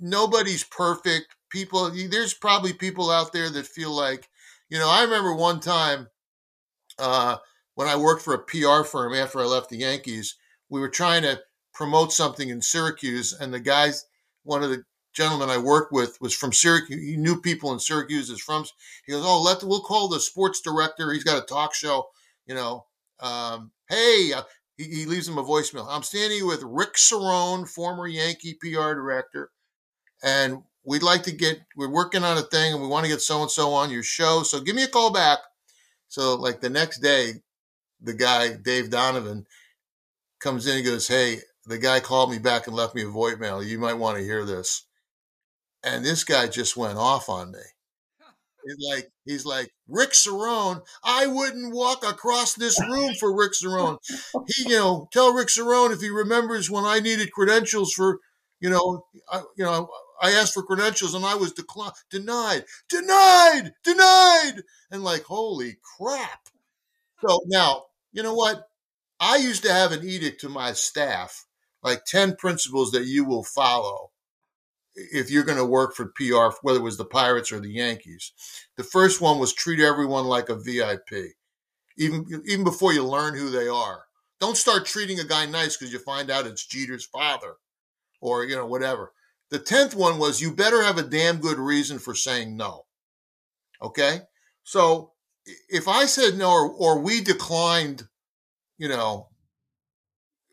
nobody's 0.00 0.64
perfect. 0.64 1.34
People, 1.50 1.90
there's 1.90 2.34
probably 2.34 2.72
people 2.72 3.10
out 3.10 3.32
there 3.32 3.50
that 3.50 3.66
feel 3.66 3.90
like, 3.90 4.28
you 4.68 4.78
know, 4.78 4.88
I 4.88 5.02
remember 5.02 5.34
one 5.34 5.60
time 5.60 6.08
uh, 6.98 7.36
when 7.74 7.88
I 7.88 7.96
worked 7.96 8.22
for 8.22 8.34
a 8.34 8.38
PR 8.38 8.84
firm 8.84 9.14
after 9.14 9.40
I 9.40 9.44
left 9.44 9.70
the 9.70 9.78
Yankees, 9.78 10.36
we 10.68 10.80
were 10.80 10.88
trying 10.88 11.22
to 11.22 11.40
promote 11.74 12.12
something 12.12 12.48
in 12.48 12.62
Syracuse, 12.62 13.32
and 13.32 13.52
the 13.52 13.60
guys, 13.60 14.04
one 14.44 14.62
of 14.62 14.70
the 14.70 14.84
gentlemen 15.12 15.50
I 15.50 15.58
worked 15.58 15.92
with 15.92 16.20
was 16.20 16.34
from 16.34 16.52
Syracuse. 16.52 17.02
He 17.02 17.16
knew 17.16 17.40
people 17.40 17.72
in 17.72 17.78
Syracuse. 17.80 18.30
Is 18.30 18.40
from. 18.40 18.64
He 19.06 19.12
goes, 19.12 19.24
"Oh, 19.24 19.42
let 19.42 19.64
we'll 19.64 19.80
call 19.80 20.08
the 20.08 20.20
sports 20.20 20.60
director. 20.60 21.12
He's 21.12 21.24
got 21.24 21.42
a 21.42 21.46
talk 21.46 21.74
show. 21.74 22.08
You 22.46 22.54
know, 22.54 22.86
um, 23.20 23.72
hey." 23.88 24.32
Uh, 24.34 24.42
he, 24.76 24.86
he, 24.86 25.04
leaves 25.04 25.28
him 25.28 25.36
a 25.36 25.44
voicemail. 25.44 25.86
I'm 25.90 26.02
standing 26.02 26.46
with 26.46 26.62
Rick 26.62 26.94
Cerrone, 26.94 27.68
former 27.68 28.06
Yankee 28.06 28.54
PR 28.54 28.94
director, 28.94 29.50
and 30.22 30.62
we'd 30.84 31.02
like 31.02 31.22
to 31.24 31.32
get. 31.32 31.60
We're 31.76 31.90
working 31.90 32.24
on 32.24 32.38
a 32.38 32.42
thing, 32.42 32.72
and 32.72 32.82
we 32.82 32.88
want 32.88 33.04
to 33.04 33.10
get 33.10 33.20
so 33.20 33.42
and 33.42 33.50
so 33.50 33.72
on 33.72 33.90
your 33.90 34.02
show. 34.02 34.42
So 34.42 34.60
give 34.60 34.76
me 34.76 34.84
a 34.84 34.88
call 34.88 35.12
back. 35.12 35.38
So 36.08 36.34
like 36.34 36.60
the 36.60 36.70
next 36.70 36.98
day, 36.98 37.42
the 38.00 38.14
guy 38.14 38.54
Dave 38.54 38.90
Donovan 38.90 39.46
comes 40.40 40.66
in 40.66 40.76
and 40.76 40.86
goes, 40.86 41.08
"Hey, 41.08 41.40
the 41.66 41.78
guy 41.78 42.00
called 42.00 42.30
me 42.30 42.38
back 42.38 42.66
and 42.66 42.76
left 42.76 42.94
me 42.94 43.02
a 43.02 43.06
voicemail. 43.06 43.64
You 43.66 43.78
might 43.78 43.94
want 43.94 44.18
to 44.18 44.24
hear 44.24 44.44
this." 44.44 44.86
And 45.82 46.04
this 46.04 46.24
guy 46.24 46.46
just 46.46 46.76
went 46.76 46.98
off 46.98 47.28
on 47.28 47.52
me. 47.52 47.58
He's 48.64 48.76
like, 48.86 49.10
he's 49.24 49.46
like, 49.46 49.72
Rick 49.88 50.10
Cerrone, 50.10 50.82
I 51.02 51.26
wouldn't 51.26 51.74
walk 51.74 52.04
across 52.06 52.54
this 52.54 52.80
room 52.80 53.14
for 53.14 53.34
Rick 53.34 53.52
Cerrone. 53.52 53.98
He, 54.46 54.64
you 54.64 54.76
know, 54.76 55.08
tell 55.12 55.32
Rick 55.32 55.48
Cerrone 55.48 55.92
if 55.92 56.00
he 56.00 56.10
remembers 56.10 56.70
when 56.70 56.84
I 56.84 57.00
needed 57.00 57.32
credentials 57.32 57.92
for, 57.92 58.20
you 58.60 58.70
know, 58.70 59.06
I, 59.30 59.42
you 59.56 59.64
know, 59.64 59.90
I 60.20 60.32
asked 60.32 60.54
for 60.54 60.62
credentials 60.62 61.14
and 61.14 61.24
I 61.24 61.34
was 61.34 61.52
declined, 61.52 61.94
denied, 62.10 62.64
denied, 62.88 63.72
denied. 63.82 64.62
And 64.90 65.02
like, 65.02 65.24
holy 65.24 65.78
crap. 65.96 66.48
So 67.26 67.40
now, 67.46 67.84
you 68.12 68.22
know 68.22 68.34
what? 68.34 68.68
I 69.18 69.36
used 69.36 69.62
to 69.64 69.72
have 69.72 69.92
an 69.92 70.06
edict 70.06 70.40
to 70.42 70.48
my 70.48 70.72
staff, 70.72 71.46
like 71.82 72.04
10 72.04 72.36
principles 72.36 72.90
that 72.92 73.04
you 73.04 73.24
will 73.24 73.44
follow 73.44 74.10
if 74.94 75.30
you're 75.30 75.44
going 75.44 75.58
to 75.58 75.64
work 75.64 75.94
for 75.94 76.12
PR, 76.16 76.56
whether 76.62 76.78
it 76.78 76.82
was 76.82 76.96
the 76.96 77.04
Pirates 77.04 77.52
or 77.52 77.60
the 77.60 77.70
Yankees. 77.70 78.32
The 78.76 78.84
first 78.84 79.20
one 79.20 79.38
was 79.38 79.52
treat 79.52 79.80
everyone 79.80 80.24
like 80.24 80.48
a 80.48 80.56
VIP, 80.56 81.34
even 81.96 82.26
even 82.46 82.64
before 82.64 82.92
you 82.92 83.04
learn 83.04 83.36
who 83.36 83.50
they 83.50 83.68
are. 83.68 84.04
Don't 84.40 84.56
start 84.56 84.86
treating 84.86 85.20
a 85.20 85.24
guy 85.24 85.46
nice 85.46 85.76
because 85.76 85.92
you 85.92 85.98
find 85.98 86.30
out 86.30 86.46
it's 86.46 86.66
Jeter's 86.66 87.04
father, 87.04 87.54
or 88.20 88.44
you 88.44 88.56
know 88.56 88.66
whatever. 88.66 89.12
The 89.50 89.58
tenth 89.58 89.94
one 89.94 90.18
was 90.18 90.40
you 90.40 90.54
better 90.54 90.82
have 90.82 90.98
a 90.98 91.02
damn 91.02 91.38
good 91.38 91.58
reason 91.58 91.98
for 91.98 92.14
saying 92.14 92.56
no. 92.56 92.86
Okay, 93.82 94.20
so 94.62 95.12
if 95.68 95.88
I 95.88 96.06
said 96.06 96.36
no 96.36 96.50
or, 96.50 96.70
or 96.70 97.00
we 97.00 97.20
declined, 97.20 98.08
you 98.78 98.88
know, 98.88 99.28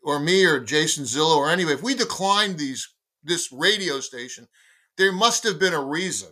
or 0.02 0.18
me 0.18 0.44
or 0.44 0.60
Jason 0.60 1.04
Zillo 1.04 1.36
or 1.36 1.50
anyway, 1.50 1.72
if 1.72 1.82
we 1.82 1.94
declined 1.94 2.58
these 2.58 2.88
this 3.22 3.52
radio 3.52 4.00
station, 4.00 4.48
there 4.96 5.12
must 5.12 5.44
have 5.44 5.58
been 5.58 5.74
a 5.74 5.82
reason. 5.82 6.30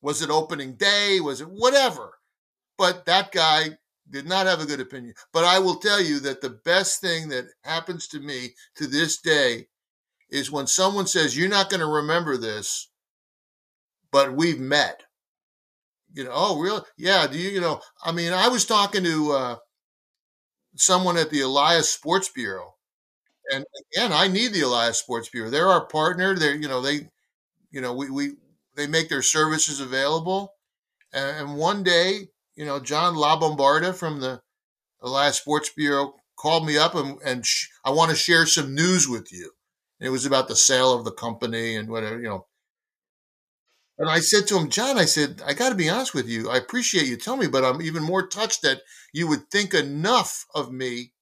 Was 0.00 0.22
it 0.22 0.30
opening 0.30 0.74
day? 0.74 1.20
Was 1.20 1.40
it 1.40 1.48
whatever? 1.48 2.14
But 2.78 3.06
that 3.06 3.32
guy 3.32 3.78
did 4.10 4.26
not 4.26 4.46
have 4.46 4.60
a 4.60 4.66
good 4.66 4.80
opinion. 4.80 5.14
But 5.32 5.44
I 5.44 5.58
will 5.58 5.76
tell 5.76 6.00
you 6.00 6.20
that 6.20 6.40
the 6.40 6.60
best 6.64 7.00
thing 7.00 7.28
that 7.28 7.46
happens 7.64 8.08
to 8.08 8.20
me 8.20 8.50
to 8.76 8.86
this 8.86 9.20
day 9.20 9.68
is 10.32 10.50
when 10.50 10.66
someone 10.66 11.06
says, 11.06 11.36
You're 11.36 11.48
not 11.48 11.70
going 11.70 11.80
to 11.80 11.86
remember 11.86 12.36
this, 12.36 12.88
but 14.10 14.34
we've 14.34 14.58
met. 14.58 15.04
You 16.14 16.24
know, 16.24 16.30
oh, 16.34 16.60
really? 16.60 16.82
Yeah. 16.96 17.26
Do 17.26 17.38
you, 17.38 17.50
you 17.50 17.60
know, 17.60 17.80
I 18.04 18.12
mean, 18.12 18.32
I 18.32 18.48
was 18.48 18.64
talking 18.64 19.04
to 19.04 19.32
uh, 19.32 19.56
someone 20.74 21.16
at 21.16 21.30
the 21.30 21.42
Elias 21.42 21.90
Sports 21.90 22.28
Bureau, 22.28 22.74
and 23.52 23.64
again, 23.94 24.12
I 24.12 24.28
need 24.28 24.52
the 24.52 24.62
Elias 24.62 24.98
Sports 24.98 25.28
Bureau. 25.28 25.50
They're 25.50 25.68
our 25.68 25.86
partner. 25.86 26.34
They're 26.34 26.54
you 26.54 26.68
know 26.68 26.80
they, 26.80 27.08
you 27.70 27.80
know 27.80 27.94
we 27.94 28.10
we 28.10 28.32
they 28.74 28.86
make 28.86 29.08
their 29.08 29.22
services 29.22 29.80
available. 29.80 30.54
And, 31.14 31.56
one 31.56 31.82
day, 31.82 32.28
you 32.56 32.64
know, 32.64 32.80
John 32.80 33.14
LaBombarda 33.14 33.94
from 33.94 34.20
the 34.20 34.40
Elias 35.02 35.36
Sports 35.36 35.70
Bureau 35.76 36.14
called 36.38 36.66
me 36.66 36.78
up 36.78 36.94
and 36.94 37.18
and 37.24 37.44
sh- 37.44 37.68
I 37.84 37.90
want 37.90 38.10
to 38.10 38.16
share 38.16 38.46
some 38.46 38.74
news 38.74 39.08
with 39.08 39.30
you. 39.32 39.52
It 40.02 40.08
was 40.08 40.26
about 40.26 40.48
the 40.48 40.56
sale 40.56 40.92
of 40.92 41.04
the 41.04 41.12
company 41.12 41.76
and 41.76 41.88
whatever 41.88 42.16
you 42.20 42.28
know. 42.28 42.46
And 43.98 44.10
I 44.10 44.18
said 44.18 44.48
to 44.48 44.58
him, 44.58 44.68
John, 44.68 44.98
I 44.98 45.04
said, 45.04 45.40
I 45.46 45.54
got 45.54 45.68
to 45.68 45.76
be 45.76 45.88
honest 45.88 46.12
with 46.12 46.28
you. 46.28 46.50
I 46.50 46.56
appreciate 46.56 47.06
you 47.06 47.16
telling 47.16 47.40
me, 47.40 47.46
but 47.46 47.64
I'm 47.64 47.80
even 47.80 48.02
more 48.02 48.26
touched 48.26 48.62
that 48.62 48.80
you 49.12 49.28
would 49.28 49.48
think 49.48 49.74
enough 49.74 50.44
of 50.56 50.72
me 50.72 51.12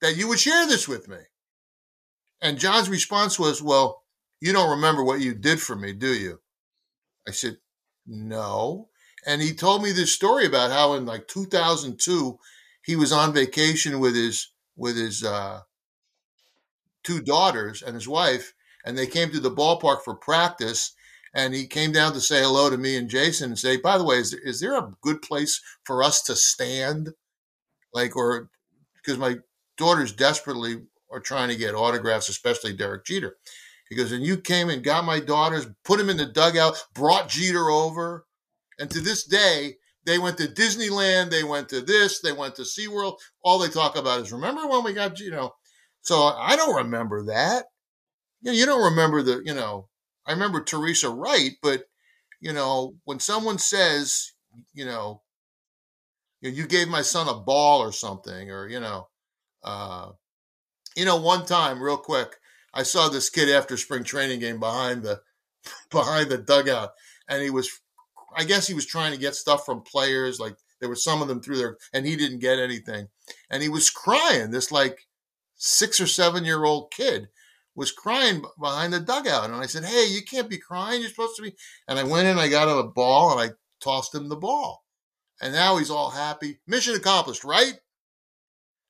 that 0.00 0.16
you 0.16 0.26
would 0.26 0.40
share 0.40 0.66
this 0.66 0.88
with 0.88 1.06
me. 1.08 1.18
And 2.42 2.58
John's 2.58 2.90
response 2.90 3.38
was, 3.38 3.62
Well, 3.62 4.02
you 4.40 4.52
don't 4.52 4.70
remember 4.70 5.04
what 5.04 5.20
you 5.20 5.32
did 5.32 5.60
for 5.60 5.76
me, 5.76 5.92
do 5.92 6.12
you? 6.12 6.40
I 7.28 7.30
said, 7.30 7.58
No. 8.04 8.88
And 9.24 9.40
he 9.40 9.54
told 9.54 9.84
me 9.84 9.92
this 9.92 10.12
story 10.12 10.44
about 10.46 10.72
how 10.72 10.94
in 10.94 11.06
like 11.06 11.28
2002, 11.28 12.36
he 12.84 12.96
was 12.96 13.12
on 13.12 13.32
vacation 13.32 14.00
with 14.00 14.16
his, 14.16 14.50
with 14.76 14.96
his, 14.96 15.22
uh, 15.22 15.60
two 17.06 17.22
daughters 17.22 17.82
and 17.82 17.94
his 17.94 18.08
wife, 18.08 18.52
and 18.84 18.98
they 18.98 19.06
came 19.06 19.30
to 19.30 19.40
the 19.40 19.50
ballpark 19.50 20.02
for 20.02 20.14
practice. 20.14 20.92
And 21.34 21.52
he 21.52 21.66
came 21.66 21.92
down 21.92 22.14
to 22.14 22.20
say 22.20 22.42
hello 22.42 22.70
to 22.70 22.78
me 22.78 22.96
and 22.96 23.10
Jason 23.10 23.50
and 23.50 23.58
say, 23.58 23.76
by 23.76 23.98
the 23.98 24.04
way, 24.04 24.16
is 24.16 24.30
there, 24.30 24.40
is 24.40 24.58
there 24.58 24.74
a 24.74 24.94
good 25.02 25.20
place 25.20 25.60
for 25.84 26.02
us 26.02 26.22
to 26.22 26.34
stand? 26.34 27.10
Like, 27.92 28.16
or 28.16 28.48
because 28.94 29.18
my 29.18 29.36
daughters 29.76 30.12
desperately 30.12 30.82
are 31.12 31.20
trying 31.20 31.50
to 31.50 31.56
get 31.56 31.74
autographs, 31.74 32.30
especially 32.30 32.72
Derek 32.72 33.04
Jeter. 33.04 33.36
He 33.90 33.96
goes, 33.96 34.12
and 34.12 34.24
you 34.24 34.38
came 34.38 34.70
and 34.70 34.82
got 34.82 35.04
my 35.04 35.20
daughters, 35.20 35.66
put 35.84 35.98
them 35.98 36.08
in 36.08 36.16
the 36.16 36.24
dugout, 36.24 36.82
brought 36.94 37.28
Jeter 37.28 37.68
over. 37.68 38.24
And 38.78 38.90
to 38.90 39.00
this 39.00 39.24
day, 39.24 39.76
they 40.06 40.18
went 40.18 40.38
to 40.38 40.46
Disneyland, 40.46 41.30
they 41.30 41.44
went 41.44 41.68
to 41.68 41.82
this, 41.82 42.20
they 42.20 42.32
went 42.32 42.54
to 42.56 42.62
SeaWorld. 42.62 43.18
All 43.42 43.58
they 43.58 43.68
talk 43.68 43.96
about 43.96 44.20
is, 44.20 44.32
remember 44.32 44.66
when 44.66 44.84
we 44.84 44.94
got, 44.94 45.20
you 45.20 45.30
know, 45.30 45.54
so 46.06 46.22
I 46.22 46.54
don't 46.54 46.76
remember 46.76 47.24
that. 47.24 47.64
You, 48.40 48.52
know, 48.52 48.56
you 48.56 48.64
don't 48.64 48.92
remember 48.92 49.22
the, 49.22 49.42
you 49.44 49.54
know, 49.54 49.88
I 50.24 50.30
remember 50.30 50.62
Teresa 50.62 51.10
Wright, 51.10 51.56
but, 51.60 51.82
you 52.40 52.52
know, 52.52 52.94
when 53.06 53.18
someone 53.18 53.58
says, 53.58 54.30
you 54.72 54.84
know, 54.84 55.22
you 56.42 56.64
gave 56.68 56.86
my 56.86 57.02
son 57.02 57.26
a 57.26 57.34
ball 57.34 57.80
or 57.80 57.90
something, 57.90 58.52
or, 58.52 58.68
you 58.68 58.78
know, 58.78 59.08
uh, 59.64 60.10
you 60.94 61.04
know, 61.04 61.16
one 61.16 61.44
time, 61.44 61.82
real 61.82 61.96
quick, 61.96 62.36
I 62.72 62.84
saw 62.84 63.08
this 63.08 63.28
kid 63.28 63.50
after 63.50 63.76
spring 63.76 64.04
training 64.04 64.38
game 64.38 64.60
behind 64.60 65.02
the 65.02 65.20
behind 65.90 66.30
the 66.30 66.38
dugout, 66.38 66.90
and 67.28 67.42
he 67.42 67.50
was, 67.50 67.68
I 68.36 68.44
guess 68.44 68.68
he 68.68 68.74
was 68.74 68.86
trying 68.86 69.12
to 69.12 69.18
get 69.18 69.34
stuff 69.34 69.66
from 69.66 69.82
players. 69.82 70.38
Like 70.38 70.54
there 70.78 70.88
were 70.88 70.94
some 70.94 71.20
of 71.20 71.26
them 71.26 71.42
through 71.42 71.56
there, 71.56 71.78
and 71.92 72.06
he 72.06 72.14
didn't 72.14 72.38
get 72.38 72.60
anything, 72.60 73.08
and 73.50 73.60
he 73.60 73.68
was 73.68 73.90
crying. 73.90 74.52
This 74.52 74.70
like 74.70 75.05
six 75.56 76.00
or 76.00 76.06
seven 76.06 76.44
year 76.44 76.64
old 76.64 76.90
kid 76.90 77.28
was 77.74 77.92
crying 77.92 78.42
behind 78.58 78.92
the 78.92 79.00
dugout, 79.00 79.44
and 79.44 79.54
I 79.54 79.66
said, 79.66 79.84
"Hey, 79.84 80.06
you 80.06 80.22
can't 80.22 80.48
be 80.48 80.58
crying. 80.58 81.00
You're 81.00 81.10
supposed 81.10 81.36
to 81.36 81.42
be." 81.42 81.54
And 81.88 81.98
I 81.98 82.04
went 82.04 82.26
in, 82.26 82.38
I 82.38 82.48
got 82.48 82.68
him 82.68 82.78
a 82.78 82.88
ball, 82.88 83.32
and 83.38 83.50
I 83.50 83.54
tossed 83.80 84.14
him 84.14 84.28
the 84.28 84.36
ball, 84.36 84.84
and 85.40 85.52
now 85.52 85.76
he's 85.76 85.90
all 85.90 86.10
happy. 86.10 86.60
Mission 86.66 86.94
accomplished, 86.94 87.44
right? 87.44 87.78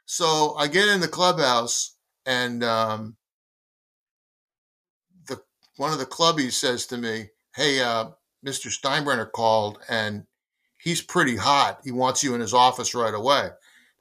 So 0.07 0.55
I 0.57 0.69
get 0.69 0.89
in 0.89 1.01
the 1.01 1.09
clubhouse, 1.09 1.97
and 2.25 2.63
um, 2.63 3.17
the 5.27 5.43
one 5.77 5.93
of 5.93 5.99
the 5.99 6.07
clubbies 6.07 6.53
says 6.53 6.87
to 6.87 6.97
me, 6.97 7.31
"Hey, 7.57 7.81
uh, 7.81 8.11
Mr. 8.45 8.69
Steinbrenner 8.71 9.31
called, 9.33 9.81
and 9.89 10.27
he's 10.79 11.03
pretty 11.03 11.37
hot. 11.37 11.81
He 11.83 11.91
wants 11.91 12.23
you 12.23 12.35
in 12.35 12.41
his 12.41 12.55
office 12.55 12.95
right 12.95 13.15
away." 13.15 13.51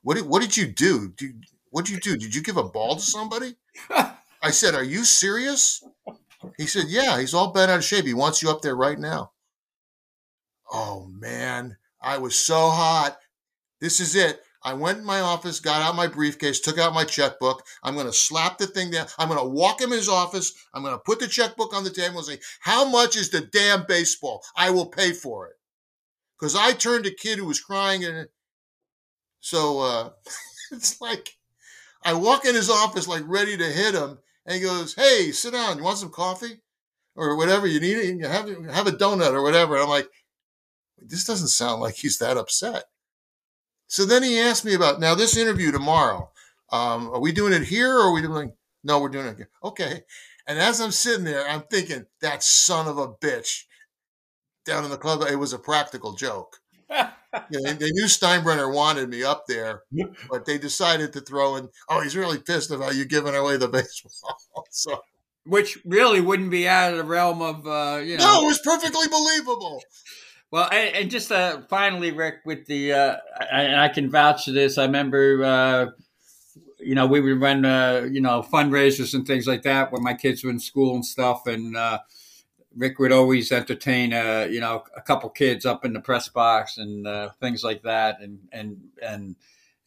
What 0.04 0.18
did, 0.18 0.28
what 0.28 0.44
did 0.44 0.56
you 0.56 0.68
do? 0.68 1.12
Did, 1.18 1.44
what 1.76 1.84
did 1.84 1.94
you 1.96 2.00
do? 2.00 2.16
Did 2.16 2.34
you 2.34 2.42
give 2.42 2.56
a 2.56 2.64
ball 2.64 2.96
to 2.96 3.02
somebody? 3.02 3.58
I 3.90 4.52
said, 4.52 4.76
Are 4.76 4.84
you 4.84 5.04
serious? 5.04 5.84
He 6.58 6.68
said, 6.68 6.86
Yeah, 6.88 7.20
he's 7.20 7.34
all 7.34 7.52
bent 7.52 7.70
out 7.70 7.80
of 7.80 7.84
shape. 7.84 8.06
He 8.06 8.14
wants 8.14 8.42
you 8.42 8.50
up 8.50 8.62
there 8.62 8.78
right 8.78 8.98
now. 8.98 9.34
Oh, 10.72 11.10
man. 11.12 11.76
I 12.02 12.20
was 12.20 12.38
so 12.38 12.70
hot. 12.70 13.18
This 13.82 14.00
is 14.00 14.16
it. 14.16 14.40
I 14.64 14.74
went 14.74 15.00
in 15.00 15.04
my 15.04 15.20
office, 15.20 15.60
got 15.60 15.82
out 15.82 15.98
my 15.98 16.08
briefcase, 16.08 16.62
took 16.62 16.80
out 16.80 16.94
my 16.94 17.04
checkbook. 17.04 17.62
I'm 17.84 17.96
going 17.96 18.06
to 18.06 18.14
slap 18.14 18.58
the 18.58 18.68
thing 18.68 18.92
down. 18.92 19.08
I'm 19.20 19.28
going 19.28 19.42
to 19.42 19.46
walk 19.46 19.82
him 19.82 19.92
in 19.92 19.98
his 19.98 20.08
office. 20.08 20.54
I'm 20.74 20.82
going 20.82 20.96
to 20.96 21.04
put 21.06 21.20
the 21.20 21.28
checkbook 21.28 21.74
on 21.74 21.84
the 21.84 21.90
table 21.90 22.20
and 22.20 22.26
say, 22.26 22.40
How 22.62 22.88
much 22.88 23.18
is 23.18 23.32
the 23.32 23.42
damn 23.42 23.84
baseball? 23.86 24.46
I 24.56 24.70
will 24.70 24.86
pay 24.86 25.12
for 25.12 25.48
it. 25.48 25.56
Because 26.40 26.56
I 26.56 26.72
turned 26.72 27.06
a 27.06 27.12
kid 27.12 27.38
who 27.38 27.46
was 27.46 27.60
crying. 27.60 28.06
And 28.06 28.30
so 29.42 29.82
uh, 29.82 30.10
it's 30.72 31.02
like 31.02 31.36
I 32.06 32.14
walk 32.14 32.46
in 32.46 32.56
his 32.56 32.70
office, 32.70 33.08
like 33.08 33.24
ready 33.26 33.58
to 33.58 33.66
hit 33.66 33.96
him. 33.96 34.20
And 34.46 34.56
he 34.56 34.62
goes, 34.62 34.94
Hey, 34.94 35.32
sit 35.32 35.54
down. 35.54 35.78
You 35.78 35.84
want 35.84 35.98
some 35.98 36.12
coffee? 36.12 36.62
Or 37.16 37.36
whatever 37.36 37.66
you 37.66 37.80
need. 37.80 38.24
Have, 38.24 38.48
have 38.70 38.88
a 38.88 38.92
donut 38.92 39.34
or 39.34 39.42
whatever. 39.42 39.76
I'm 39.78 39.90
like, 39.90 40.10
This 41.00 41.26
doesn't 41.26 41.48
sound 41.48 41.82
like 41.82 41.96
he's 41.96 42.20
that 42.20 42.38
upset. 42.38 42.86
So 43.88 44.06
then 44.06 44.24
he 44.24 44.40
asked 44.40 44.66
me 44.66 44.74
about 44.74 45.00
now 45.00 45.16
this 45.16 45.36
interview 45.36 45.72
tomorrow. 45.72 46.30
Um, 46.72 47.10
are 47.10 47.20
we 47.20 47.32
doing 47.32 47.54
it 47.54 47.64
here 47.64 47.92
or 47.92 48.10
are 48.10 48.14
we 48.14 48.22
doing? 48.22 48.54
No, 48.84 49.00
we're 49.00 49.10
doing 49.10 49.28
it 49.28 49.38
here. 49.38 49.50
Okay. 49.64 50.04
And 50.48 50.60
as 50.60 50.80
I'm 50.80 50.92
sitting 50.92 51.26
there, 51.26 51.48
I'm 51.48 51.64
thinking 51.72 52.06
that 52.22 52.44
son 52.44 52.88
of 52.88 52.98
a 52.98 53.08
bitch 53.08 53.64
down 54.66 54.84
in 54.84 54.92
the 54.92 54.98
club. 54.98 55.24
It 55.30 55.38
was 55.38 55.54
a 55.54 55.60
practical 55.60 56.14
joke. 56.14 56.58
You 56.90 57.62
know, 57.62 57.74
they 57.74 57.92
knew 57.92 58.06
Steinbrenner 58.06 58.74
wanted 58.74 59.10
me 59.10 59.24
up 59.24 59.46
there, 59.48 59.84
but 60.30 60.46
they 60.46 60.58
decided 60.58 61.14
to 61.14 61.22
throw 61.22 61.56
in. 61.56 61.70
Oh, 61.90 62.02
he's 62.02 62.16
really 62.16 62.40
pissed 62.40 62.72
about 62.72 62.96
you 62.96 63.06
giving 63.06 63.36
away 63.36 63.58
the 63.58 63.68
baseball. 63.70 64.38
so, 64.72 65.02
which 65.46 65.80
really 65.86 66.22
wouldn't 66.22 66.52
be 66.52 66.68
out 66.68 66.92
of 66.92 66.98
the 66.98 67.04
realm 67.04 67.42
of 67.42 67.68
uh, 67.68 68.00
you 68.02 68.18
know. 68.18 68.24
No, 68.24 68.44
it 68.44 68.48
was 68.48 68.60
perfectly 68.64 69.08
believable. 69.08 69.82
Well, 70.52 70.70
and, 70.72 70.96
and 70.96 71.12
just 71.12 71.32
uh, 71.32 71.64
finally, 71.70 72.12
Rick, 72.12 72.36
with 72.46 72.66
the, 72.66 72.94
uh, 72.94 73.16
I, 73.52 73.86
I, 73.86 73.90
can 73.90 74.10
vouch 74.10 74.46
for 74.46 74.52
this. 74.52 74.78
I 74.78 74.86
remember, 74.86 75.44
uh, 75.44 75.86
you 76.80 76.96
know, 76.96 77.08
we 77.08 77.20
would 77.20 77.42
run, 77.42 77.66
uh, 77.66 78.08
you 78.10 78.22
know, 78.22 78.42
fundraisers 78.42 79.14
and 79.14 79.28
things 79.28 79.48
like 79.48 79.64
that 79.64 79.92
when 79.92 80.04
my 80.04 80.14
kids 80.14 80.44
were 80.44 80.52
in 80.52 80.60
school 80.60 80.96
and 80.96 81.06
stuff. 81.06 81.48
And 81.48 81.76
uh, 81.76 82.00
Rick 82.76 83.00
would 83.00 83.12
always 83.12 83.52
entertain, 83.52 84.14
uh, 84.14 84.48
you 84.50 84.60
know, 84.60 84.84
a 84.96 85.02
couple 85.02 85.30
kids 85.30 85.66
up 85.66 85.86
in 85.86 85.94
the 85.94 86.02
press 86.02 86.30
box 86.30 86.78
and 86.78 87.08
things 87.40 87.64
like 87.64 87.84
that. 87.84 88.20
And, 88.22 88.40
and, 88.52 88.78
and, 89.02 89.36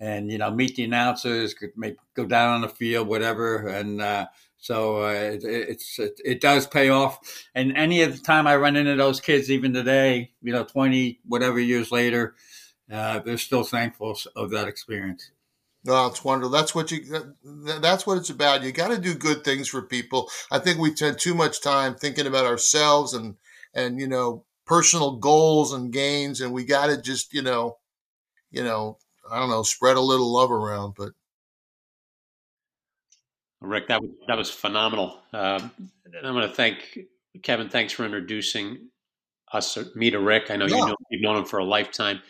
and, 0.00 0.30
you 0.30 0.38
know, 0.38 0.50
meet 0.50 0.76
the 0.76 0.84
announcers, 0.84 1.54
could 1.54 1.76
make, 1.76 1.96
go 2.14 2.24
down 2.24 2.54
on 2.54 2.60
the 2.62 2.68
field, 2.68 3.08
whatever. 3.08 3.66
And, 3.66 4.28
so 4.58 5.04
uh, 5.04 5.12
it, 5.12 5.44
it's 5.44 5.98
it, 5.98 6.20
it, 6.24 6.40
does 6.40 6.66
pay 6.66 6.88
off. 6.88 7.20
And 7.54 7.76
any 7.76 8.02
of 8.02 8.12
the 8.16 8.22
time 8.22 8.46
I 8.46 8.56
run 8.56 8.76
into 8.76 8.96
those 8.96 9.20
kids, 9.20 9.50
even 9.50 9.72
today, 9.72 10.32
you 10.42 10.52
know, 10.52 10.64
twenty 10.64 11.20
whatever 11.24 11.60
years 11.60 11.92
later, 11.92 12.34
uh, 12.92 13.20
they're 13.20 13.38
still 13.38 13.62
thankful 13.62 14.18
of 14.34 14.50
that 14.50 14.68
experience. 14.68 15.30
No, 15.88 16.06
it's 16.06 16.22
wonderful. 16.22 16.50
That's 16.50 16.74
what 16.74 16.90
you. 16.90 17.00
That's 17.80 18.06
what 18.06 18.18
it's 18.18 18.28
about. 18.28 18.62
You 18.62 18.72
got 18.72 18.88
to 18.88 18.98
do 18.98 19.14
good 19.14 19.42
things 19.42 19.68
for 19.68 19.80
people. 19.80 20.30
I 20.50 20.58
think 20.58 20.78
we 20.78 20.94
spend 20.94 21.18
too 21.18 21.32
much 21.32 21.62
time 21.62 21.94
thinking 21.94 22.26
about 22.26 22.44
ourselves 22.44 23.14
and 23.14 23.36
and 23.72 23.98
you 23.98 24.06
know 24.06 24.44
personal 24.66 25.16
goals 25.16 25.72
and 25.72 25.90
gains, 25.90 26.42
and 26.42 26.52
we 26.52 26.66
got 26.66 26.88
to 26.88 27.00
just 27.00 27.32
you 27.32 27.40
know, 27.40 27.78
you 28.50 28.62
know, 28.62 28.98
I 29.30 29.38
don't 29.38 29.48
know, 29.48 29.62
spread 29.62 29.96
a 29.96 30.02
little 30.02 30.30
love 30.30 30.52
around. 30.52 30.92
But 30.94 31.12
Rick, 33.62 33.88
that 33.88 34.02
was 34.02 34.10
that 34.26 34.36
was 34.36 34.50
phenomenal. 34.50 35.22
Um, 35.32 35.70
and 36.04 36.26
I'm 36.26 36.34
going 36.34 36.46
to 36.46 36.54
thank 36.54 36.98
Kevin. 37.42 37.70
Thanks 37.70 37.94
for 37.94 38.04
introducing 38.04 38.90
us, 39.54 39.78
me 39.94 40.10
to 40.10 40.20
Rick. 40.20 40.50
I 40.50 40.56
know, 40.56 40.66
yeah. 40.66 40.76
you 40.76 40.86
know 40.86 40.96
you've 41.10 41.22
known 41.22 41.38
him 41.38 41.44
for 41.46 41.60
a 41.60 41.64
lifetime. 41.64 42.20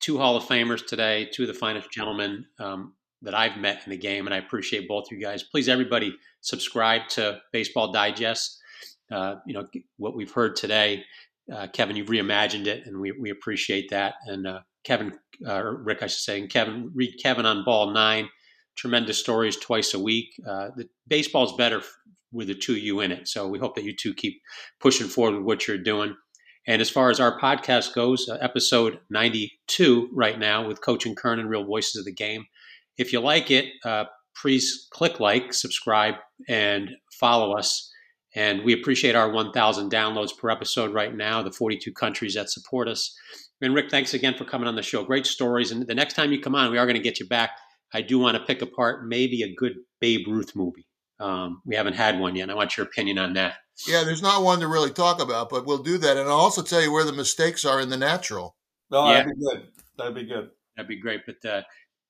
Two 0.00 0.18
Hall 0.18 0.36
of 0.36 0.44
Famers 0.44 0.86
today, 0.86 1.28
two 1.32 1.42
of 1.42 1.48
the 1.48 1.54
finest 1.54 1.90
gentlemen 1.90 2.44
um, 2.58 2.94
that 3.22 3.34
I've 3.34 3.56
met 3.56 3.82
in 3.84 3.90
the 3.90 3.96
game, 3.96 4.26
and 4.26 4.34
I 4.34 4.38
appreciate 4.38 4.88
both 4.88 5.04
of 5.04 5.18
you 5.18 5.24
guys. 5.24 5.42
Please, 5.42 5.68
everybody, 5.68 6.14
subscribe 6.40 7.08
to 7.10 7.40
Baseball 7.52 7.92
Digest. 7.92 8.58
Uh, 9.10 9.36
you 9.46 9.54
know 9.54 9.66
what 9.96 10.16
we've 10.16 10.32
heard 10.32 10.56
today, 10.56 11.04
uh, 11.52 11.66
Kevin. 11.72 11.96
You've 11.96 12.08
reimagined 12.08 12.66
it, 12.66 12.86
and 12.86 13.00
we 13.00 13.12
we 13.12 13.30
appreciate 13.30 13.90
that. 13.90 14.14
And 14.26 14.46
uh, 14.46 14.60
Kevin, 14.84 15.18
uh, 15.46 15.62
Rick, 15.62 16.02
I 16.02 16.06
should 16.06 16.20
say, 16.20 16.40
and 16.40 16.50
Kevin, 16.50 16.90
read 16.94 17.14
Kevin 17.22 17.46
on 17.46 17.64
Ball 17.64 17.92
Nine 17.92 18.28
tremendous 18.76 19.18
stories 19.18 19.56
twice 19.56 19.94
a 19.94 19.98
week. 19.98 20.28
Uh, 20.46 20.68
the 20.76 20.88
baseball's 21.08 21.56
better 21.56 21.82
with 22.32 22.48
the 22.48 22.54
two 22.54 22.72
of 22.72 22.78
you 22.78 23.00
in 23.00 23.10
it. 23.10 23.26
So 23.26 23.48
we 23.48 23.58
hope 23.58 23.74
that 23.74 23.84
you 23.84 23.94
two 23.96 24.14
keep 24.14 24.40
pushing 24.80 25.08
forward 25.08 25.36
with 25.38 25.44
what 25.44 25.66
you're 25.66 25.78
doing. 25.78 26.14
And 26.66 26.82
as 26.82 26.90
far 26.90 27.10
as 27.10 27.20
our 27.20 27.38
podcast 27.38 27.94
goes, 27.94 28.28
uh, 28.28 28.38
episode 28.40 28.98
92 29.10 30.10
right 30.12 30.38
now 30.38 30.66
with 30.66 30.80
Coach 30.80 31.06
and 31.06 31.16
Kernan, 31.16 31.48
Real 31.48 31.64
Voices 31.64 31.96
of 31.96 32.04
the 32.04 32.12
Game. 32.12 32.46
If 32.98 33.12
you 33.12 33.20
like 33.20 33.50
it, 33.50 33.66
uh, 33.84 34.04
please 34.40 34.88
click 34.90 35.20
like, 35.20 35.52
subscribe, 35.52 36.14
and 36.48 36.90
follow 37.12 37.56
us. 37.56 37.90
And 38.34 38.64
we 38.64 38.72
appreciate 38.72 39.14
our 39.14 39.30
1,000 39.30 39.90
downloads 39.90 40.36
per 40.36 40.50
episode 40.50 40.92
right 40.92 41.14
now, 41.14 41.42
the 41.42 41.52
42 41.52 41.92
countries 41.92 42.34
that 42.34 42.50
support 42.50 42.88
us. 42.88 43.16
And 43.62 43.74
Rick, 43.74 43.90
thanks 43.90 44.12
again 44.12 44.34
for 44.36 44.44
coming 44.44 44.68
on 44.68 44.76
the 44.76 44.82
show. 44.82 45.04
Great 45.04 45.26
stories. 45.26 45.70
And 45.70 45.86
the 45.86 45.94
next 45.94 46.14
time 46.14 46.32
you 46.32 46.40
come 46.40 46.54
on, 46.54 46.70
we 46.70 46.78
are 46.78 46.84
going 46.84 46.96
to 46.96 47.02
get 47.02 47.20
you 47.20 47.26
back 47.26 47.52
I 47.92 48.02
do 48.02 48.18
want 48.18 48.36
to 48.36 48.44
pick 48.44 48.62
apart 48.62 49.06
maybe 49.06 49.42
a 49.42 49.54
good 49.54 49.76
Babe 50.00 50.26
Ruth 50.28 50.54
movie. 50.54 50.86
Um, 51.18 51.62
we 51.64 51.74
haven't 51.76 51.94
had 51.94 52.18
one 52.18 52.36
yet. 52.36 52.44
And 52.44 52.52
I 52.52 52.54
want 52.54 52.76
your 52.76 52.86
opinion 52.86 53.18
on 53.18 53.34
that. 53.34 53.56
Yeah, 53.86 54.04
there's 54.04 54.22
not 54.22 54.42
one 54.42 54.60
to 54.60 54.68
really 54.68 54.90
talk 54.90 55.20
about, 55.20 55.50
but 55.50 55.66
we'll 55.66 55.82
do 55.82 55.98
that. 55.98 56.16
And 56.16 56.28
I'll 56.28 56.36
also 56.36 56.62
tell 56.62 56.82
you 56.82 56.92
where 56.92 57.04
the 57.04 57.12
mistakes 57.12 57.64
are 57.64 57.80
in 57.80 57.90
the 57.90 57.96
natural. 57.96 58.56
Oh, 58.90 59.10
yeah. 59.10 59.18
that'd 59.18 59.36
be 59.36 59.44
good. 59.44 59.68
That'd 59.98 60.14
be 60.14 60.24
good. 60.24 60.50
That'd 60.76 60.88
be 60.88 61.00
great. 61.00 61.22
But 61.26 61.48
uh, 61.48 61.62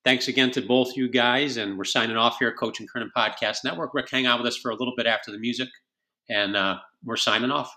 thanks 0.05 0.29
again 0.29 0.51
to 0.53 0.63
both 0.63 0.97
you 0.97 1.09
guys. 1.09 1.57
And 1.57 1.77
we're 1.77 1.85
signing 1.85 2.17
off 2.17 2.39
here, 2.39 2.53
Coach 2.53 2.81
and 2.81 2.89
Kernan 2.89 3.11
Podcast 3.17 3.65
Network. 3.65 3.95
Rick, 3.95 4.11
hang 4.11 4.27
out 4.27 4.39
with 4.39 4.49
us 4.49 4.57
for 4.57 4.71
a 4.71 4.77
little 4.77 4.95
bit 4.97 5.07
after 5.07 5.33
the 5.33 5.39
music. 5.39 5.69
And 6.29 6.57
uh, 6.57 6.79
we're 7.05 7.17
signing 7.17 7.51
off. 7.51 7.75